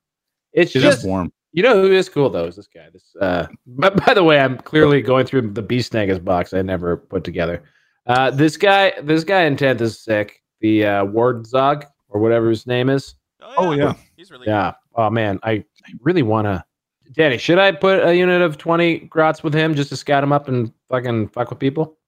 It's 0.55 0.75
It 0.77 0.81
just 0.81 1.05
warm. 1.07 1.33
You 1.53 1.63
know 1.63 1.83
who 1.83 1.93
is 1.93 2.09
cool 2.09 2.31
though 2.31 2.47
is 2.47 2.57
this 2.57 2.69
guy. 2.69 2.89
This 2.93 3.15
uh 3.21 3.47
but 3.67 4.05
by 4.07 4.15
the 4.15 4.25
way, 4.25 4.41
I'm 4.41 4.59
clearly 4.59 5.03
going 5.03 5.27
through 5.27 5.51
the 5.53 5.63
Beast 5.63 5.93
Snagga 5.93 6.23
box 6.23 6.55
I 6.55 6.63
never 6.63 6.97
put 6.97 7.25
together. 7.25 7.63
Uh 8.07 8.31
this 8.31 8.57
guy 8.57 8.93
this 9.03 9.25
guy 9.25 9.43
in 9.43 9.57
10th 9.57 9.81
is 9.81 10.03
sick. 10.03 10.43
The 10.61 10.87
uh 10.87 11.05
Ward 11.05 11.45
Wardzog 11.45 11.85
or 12.09 12.21
whatever 12.21 12.49
his 12.49 12.67
name 12.67 12.89
is. 12.89 13.15
Oh 13.57 13.73
yeah. 13.73 13.95
He's 14.17 14.31
really 14.31 14.47
Yeah. 14.47 14.73
Oh 14.95 15.11
man, 15.11 15.39
I, 15.43 15.53
I 15.53 15.93
really 16.01 16.23
wanna 16.23 16.65
Danny, 17.13 17.37
should 17.37 17.59
I 17.59 17.73
put 17.73 18.03
a 18.03 18.17
unit 18.17 18.41
of 18.41 18.57
20 18.57 19.01
grots 19.01 19.43
with 19.45 19.53
him 19.53 19.75
just 19.75 19.91
to 19.91 19.97
scout 19.97 20.25
him 20.25 20.33
up 20.33 20.49
and 20.49 20.73
fucking 20.89 21.29
fuck 21.29 21.51
with 21.51 21.59
people? 21.59 21.99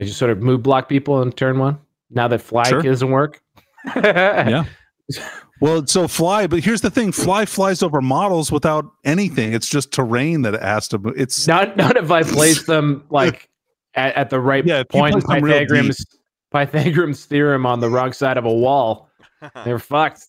I 0.00 0.04
just 0.04 0.18
sort 0.18 0.30
of 0.30 0.40
move 0.40 0.62
block 0.62 0.88
people 0.88 1.20
in 1.22 1.32
turn 1.32 1.58
one 1.58 1.78
now 2.10 2.28
that 2.28 2.40
fly 2.40 2.64
Sure. 2.64 2.82
doesn't 2.82 3.10
work. 3.10 3.40
Yeah. 3.96 4.64
Well, 5.62 5.86
so 5.86 6.08
fly, 6.08 6.48
but 6.48 6.64
here's 6.64 6.80
the 6.80 6.90
thing: 6.90 7.12
fly 7.12 7.46
flies 7.46 7.84
over 7.84 8.00
models 8.00 8.50
without 8.50 8.84
anything. 9.04 9.52
It's 9.52 9.68
just 9.68 9.92
terrain 9.92 10.42
that 10.42 10.54
it 10.54 10.60
has 10.60 10.88
to. 10.88 10.98
move. 10.98 11.14
It's 11.16 11.46
not 11.46 11.76
not 11.76 11.96
if 11.96 12.10
I 12.10 12.24
place 12.24 12.66
them 12.66 13.04
like 13.10 13.48
at, 13.94 14.12
at 14.16 14.30
the 14.30 14.40
right 14.40 14.66
Yeah, 14.66 14.82
point 14.82 15.14
in 15.14 15.22
place 15.22 15.36
them 15.36 15.44
real 15.44 15.60
Pythagoras 15.60 16.04
Pythagoras 16.50 17.24
theorem 17.26 17.64
on 17.64 17.78
the 17.78 17.88
wrong 17.88 18.12
side 18.12 18.38
of 18.38 18.44
a 18.44 18.52
wall. 18.52 19.08
They're 19.64 19.78
fucked. 19.78 20.26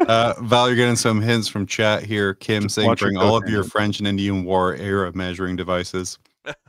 Uh, 0.00 0.34
Val, 0.42 0.68
you're 0.68 0.76
getting 0.76 0.96
some 0.96 1.22
hints 1.22 1.48
from 1.48 1.64
chat 1.64 2.02
here. 2.02 2.34
Kim 2.34 2.64
Just 2.64 2.74
saying 2.74 2.94
bring 2.96 3.16
all 3.16 3.36
of 3.36 3.48
your. 3.48 3.64
French 3.64 4.00
and 4.00 4.06
Indian 4.06 4.44
War 4.44 4.74
era 4.74 5.10
measuring 5.14 5.56
devices. 5.56 6.18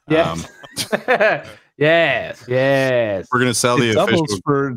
Yes. 0.07 0.47
Um, 0.93 1.01
yes. 1.77 2.45
Yes. 2.47 3.27
we're 3.29 3.39
gonna 3.39 3.53
sell 3.53 3.77
the 3.77 3.89
it 3.89 3.95
doubles 3.95 4.21
official. 4.21 4.39
for. 4.45 4.75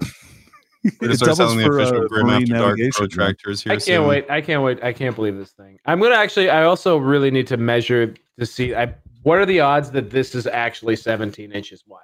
We're 0.85 0.91
gonna 1.01 1.13
it 1.15 1.19
doubles 1.21 1.37
selling 1.39 1.59
the 1.59 1.65
for 1.65 1.79
official 1.79 2.05
uh, 2.05 2.09
Grim 2.09 2.27
marine 2.27 2.43
After 2.43 2.55
Dark 2.55 2.79
navigation. 2.79 3.07
protractors 3.07 3.63
here. 3.63 3.73
I 3.73 3.77
can't 3.77 3.83
soon. 3.85 4.07
wait. 4.07 4.31
I 4.31 4.41
can't 4.41 4.63
wait. 4.63 4.83
I 4.83 4.93
can't 4.93 5.15
believe 5.17 5.37
this 5.37 5.53
thing. 5.53 5.79
I'm 5.87 6.01
gonna 6.01 6.15
actually. 6.15 6.51
I 6.51 6.65
also 6.65 6.97
really 6.97 7.31
need 7.31 7.47
to 7.49 7.57
measure 7.57 8.15
to 8.39 8.47
see. 8.47 8.75
I 8.75 8.95
what 9.23 9.39
are 9.39 9.47
the 9.47 9.61
odds 9.61 9.91
that 9.93 10.11
this 10.11 10.35
is 10.35 10.47
actually 10.47 10.97
17 10.97 11.53
inches 11.53 11.83
wide? 11.87 12.01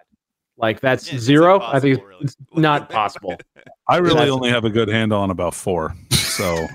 Like 0.56 0.80
that's 0.80 1.12
Yeah, 1.12 1.18
zero. 1.18 1.60
I 1.60 1.80
think 1.80 1.98
impossible, 1.98 2.18
it's, 2.20 2.36
it's 2.40 2.58
not 2.58 2.88
possible. 2.90 3.36
I 3.88 3.96
really 3.98 4.30
only 4.30 4.50
have 4.50 4.64
a 4.64 4.70
good 4.70 4.88
handle 4.88 5.20
on 5.20 5.30
about 5.30 5.54
four. 5.54 5.94
So 6.10 6.66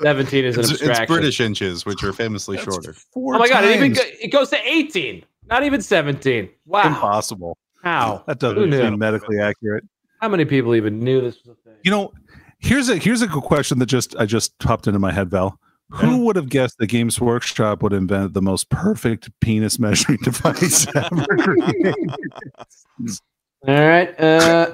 17 0.00 0.44
is 0.44 0.56
an 0.56 0.64
It's, 0.64 0.82
it's. 0.82 1.06
British 1.06 1.40
inches, 1.40 1.86
which 1.86 2.02
are 2.02 2.12
famously 2.12 2.58
shorter. 2.58 2.92
Four 3.12 3.36
Oh 3.36 3.38
my 3.38 3.48
god! 3.48 3.64
It 3.64 3.76
even 3.76 3.92
go, 3.92 4.02
it 4.04 4.28
goes 4.32 4.50
to 4.50 4.58
18. 4.62 5.24
Not 5.46 5.64
even 5.64 5.80
17. 5.80 6.50
Wow. 6.66 6.82
impossible. 6.88 7.56
How? 7.82 8.24
That 8.26 8.38
doesn't 8.38 8.70
knew? 8.70 8.78
seem 8.82 8.98
medically 8.98 9.38
accurate. 9.40 9.84
How 10.20 10.28
many 10.28 10.44
people 10.44 10.74
even 10.74 10.98
knew 11.00 11.20
this 11.20 11.38
was 11.44 11.56
a 11.56 11.68
thing? 11.68 11.76
You 11.84 11.90
know, 11.90 12.12
here's 12.58 12.88
a 12.88 12.96
here's 12.96 13.22
a 13.22 13.26
good 13.26 13.42
question 13.42 13.78
that 13.78 13.86
just 13.86 14.16
I 14.16 14.26
just 14.26 14.58
popped 14.58 14.86
into 14.86 14.98
my 14.98 15.12
head, 15.12 15.30
Val. 15.30 15.58
Who 15.90 16.18
would 16.26 16.36
have 16.36 16.50
guessed 16.50 16.76
that 16.78 16.88
Games 16.88 17.18
Workshop 17.18 17.82
would 17.82 17.94
invent 17.94 18.34
the 18.34 18.42
most 18.42 18.68
perfect 18.68 19.30
penis 19.40 19.78
measuring 19.78 20.18
device 20.22 20.86
ever? 20.94 21.26
All 23.66 23.88
right. 23.88 24.20
Uh, 24.20 24.70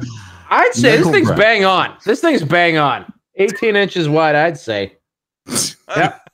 I'd 0.51 0.75
say 0.75 0.97
this 0.97 1.09
thing's 1.09 1.29
breath. 1.29 1.39
bang 1.39 1.65
on. 1.65 1.97
This 2.05 2.21
thing's 2.21 2.43
bang 2.43 2.79
on. 2.79 3.13
18 3.37 3.77
inches 3.77 4.09
wide, 4.09 4.35
I'd 4.35 4.59
say. 4.59 4.99
Yep. 5.97 6.31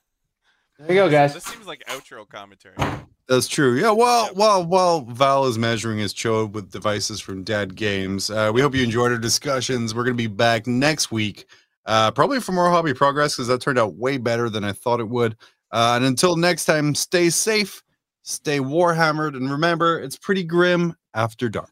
There 0.78 0.88
you 0.88 0.94
go, 0.94 1.10
guys. 1.10 1.34
This 1.34 1.44
seems 1.44 1.66
like 1.66 1.82
outro 1.88 2.26
commentary. 2.26 2.74
That's 3.31 3.47
true. 3.47 3.77
Yeah. 3.77 3.93
Well, 3.93 4.28
while 4.35 4.66
while 4.66 5.02
Val 5.02 5.47
is 5.47 5.57
measuring 5.57 5.98
his 5.98 6.12
chode 6.12 6.51
with 6.51 6.73
devices 6.73 7.20
from 7.20 7.44
Dad 7.44 7.77
Games, 7.77 8.28
uh, 8.28 8.51
we 8.52 8.61
hope 8.61 8.74
you 8.74 8.82
enjoyed 8.82 9.12
our 9.12 9.19
discussions. 9.19 9.94
We're 9.94 10.02
going 10.02 10.16
to 10.16 10.23
be 10.23 10.27
back 10.27 10.66
next 10.66 11.12
week, 11.12 11.47
uh, 11.86 12.11
probably 12.11 12.40
for 12.40 12.51
more 12.51 12.69
hobby 12.70 12.93
progress 12.93 13.36
because 13.36 13.47
that 13.47 13.61
turned 13.61 13.78
out 13.78 13.94
way 13.94 14.19
better 14.19 14.51
than 14.51 14.65
I 14.65 14.73
thought 14.73 14.98
it 14.98 15.09
would. 15.09 15.36
Uh, 15.70 15.93
and 15.94 16.05
until 16.05 16.35
next 16.35 16.65
time, 16.65 16.93
stay 16.93 17.31
safe, 17.31 17.85
stay 18.23 18.59
warhammered, 18.59 19.36
and 19.36 19.48
remember, 19.48 20.01
it's 20.01 20.19
pretty 20.19 20.43
grim 20.43 20.97
after 21.15 21.48
dark. 21.48 21.70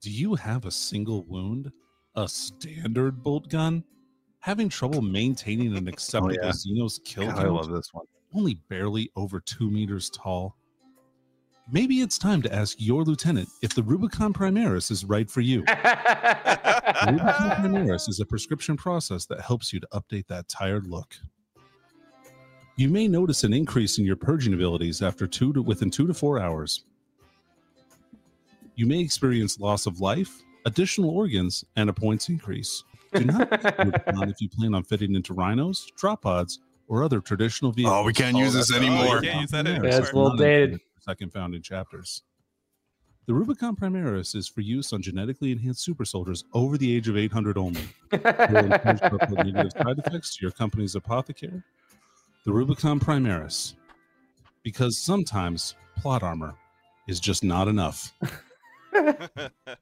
Do 0.00 0.10
you 0.12 0.36
have 0.36 0.66
a 0.66 0.70
single 0.70 1.24
wound? 1.24 1.72
A 2.14 2.28
standard 2.28 3.24
bolt 3.24 3.48
gun? 3.48 3.82
Having 4.38 4.68
trouble 4.68 5.02
maintaining 5.02 5.76
an 5.76 5.88
acceptable 5.88 6.36
oh, 6.40 6.46
yeah. 6.46 6.52
Xenos 6.52 7.02
kill 7.04 7.26
God, 7.26 7.44
I 7.44 7.48
love 7.48 7.68
this 7.70 7.92
one. 7.92 8.06
Only 8.34 8.54
barely 8.68 9.10
over 9.16 9.40
two 9.40 9.70
meters 9.70 10.10
tall? 10.10 10.56
Maybe 11.70 12.00
it's 12.00 12.16
time 12.16 12.40
to 12.42 12.54
ask 12.54 12.78
your 12.80 13.04
lieutenant 13.04 13.48
if 13.60 13.74
the 13.74 13.82
Rubicon 13.82 14.32
Primaris 14.32 14.90
is 14.90 15.04
right 15.04 15.30
for 15.30 15.42
you. 15.42 15.60
Rubicon 15.66 17.50
Primaris 17.60 18.08
is 18.08 18.20
a 18.20 18.26
prescription 18.26 18.74
process 18.76 19.26
that 19.26 19.42
helps 19.42 19.72
you 19.72 19.80
to 19.80 19.88
update 19.92 20.26
that 20.28 20.48
tired 20.48 20.86
look. 20.86 21.14
You 22.76 22.88
may 22.88 23.06
notice 23.06 23.44
an 23.44 23.52
increase 23.52 23.98
in 23.98 24.06
your 24.06 24.16
purging 24.16 24.54
abilities 24.54 25.02
after 25.02 25.26
two 25.26 25.52
to 25.52 25.60
within 25.60 25.90
two 25.90 26.06
to 26.06 26.14
four 26.14 26.38
hours. 26.38 26.84
You 28.76 28.86
may 28.86 29.00
experience 29.00 29.60
loss 29.60 29.86
of 29.86 30.00
life, 30.00 30.40
additional 30.64 31.10
organs, 31.10 31.64
and 31.76 31.90
a 31.90 31.92
points 31.92 32.30
increase. 32.30 32.82
Do 33.12 33.24
not 33.24 33.50
use 33.52 33.60
the 33.62 33.74
Rubicon 33.84 34.30
if 34.30 34.40
you 34.40 34.48
plan 34.48 34.74
on 34.74 34.84
fitting 34.84 35.14
into 35.14 35.34
rhinos, 35.34 35.86
drop 35.98 36.22
pods, 36.22 36.60
or 36.88 37.04
other 37.04 37.20
traditional 37.20 37.70
vehicles. 37.70 37.94
Oh, 37.94 38.02
we 38.02 38.08
oh, 38.08 38.08
oh, 38.08 38.12
can't 38.12 38.36
use 38.36 38.54
this 38.54 38.74
anymore. 38.74 39.16
you 39.16 39.30
can't 39.30 39.42
use 39.42 39.50
that 39.50 39.66
anymore. 39.66 39.88
Yeah, 39.88 39.98
it's 39.98 40.08
is 40.08 40.12
a 40.12 40.16
little 40.16 40.30
not 40.30 40.38
dated. 40.38 40.62
intended 40.64 40.80
for 40.94 41.00
Second 41.02 41.32
founding 41.32 41.62
chapters. 41.62 42.22
The 43.26 43.34
Rubicon 43.34 43.76
Primaris 43.76 44.34
is 44.34 44.48
for 44.48 44.62
use 44.62 44.94
on 44.94 45.02
genetically 45.02 45.52
enhanced 45.52 45.84
super 45.84 46.06
soldiers 46.06 46.44
over 46.54 46.78
the 46.78 46.96
age 46.96 47.08
of 47.08 47.16
800 47.18 47.58
only. 47.58 47.82
Will 48.10 48.18
encourage 48.18 49.00
to 49.00 49.10
report 49.12 49.44
negative 49.44 49.72
side 49.72 49.98
effects 49.98 50.36
to 50.36 50.42
your 50.42 50.50
company's 50.50 50.94
apothecary. 50.94 51.62
The 52.46 52.52
Rubicon 52.52 52.98
Primaris. 52.98 53.74
Because 54.62 54.96
sometimes 54.96 55.74
plot 55.98 56.22
armor 56.22 56.54
is 57.06 57.20
just 57.20 57.44
not 57.44 57.68
enough. 57.68 58.14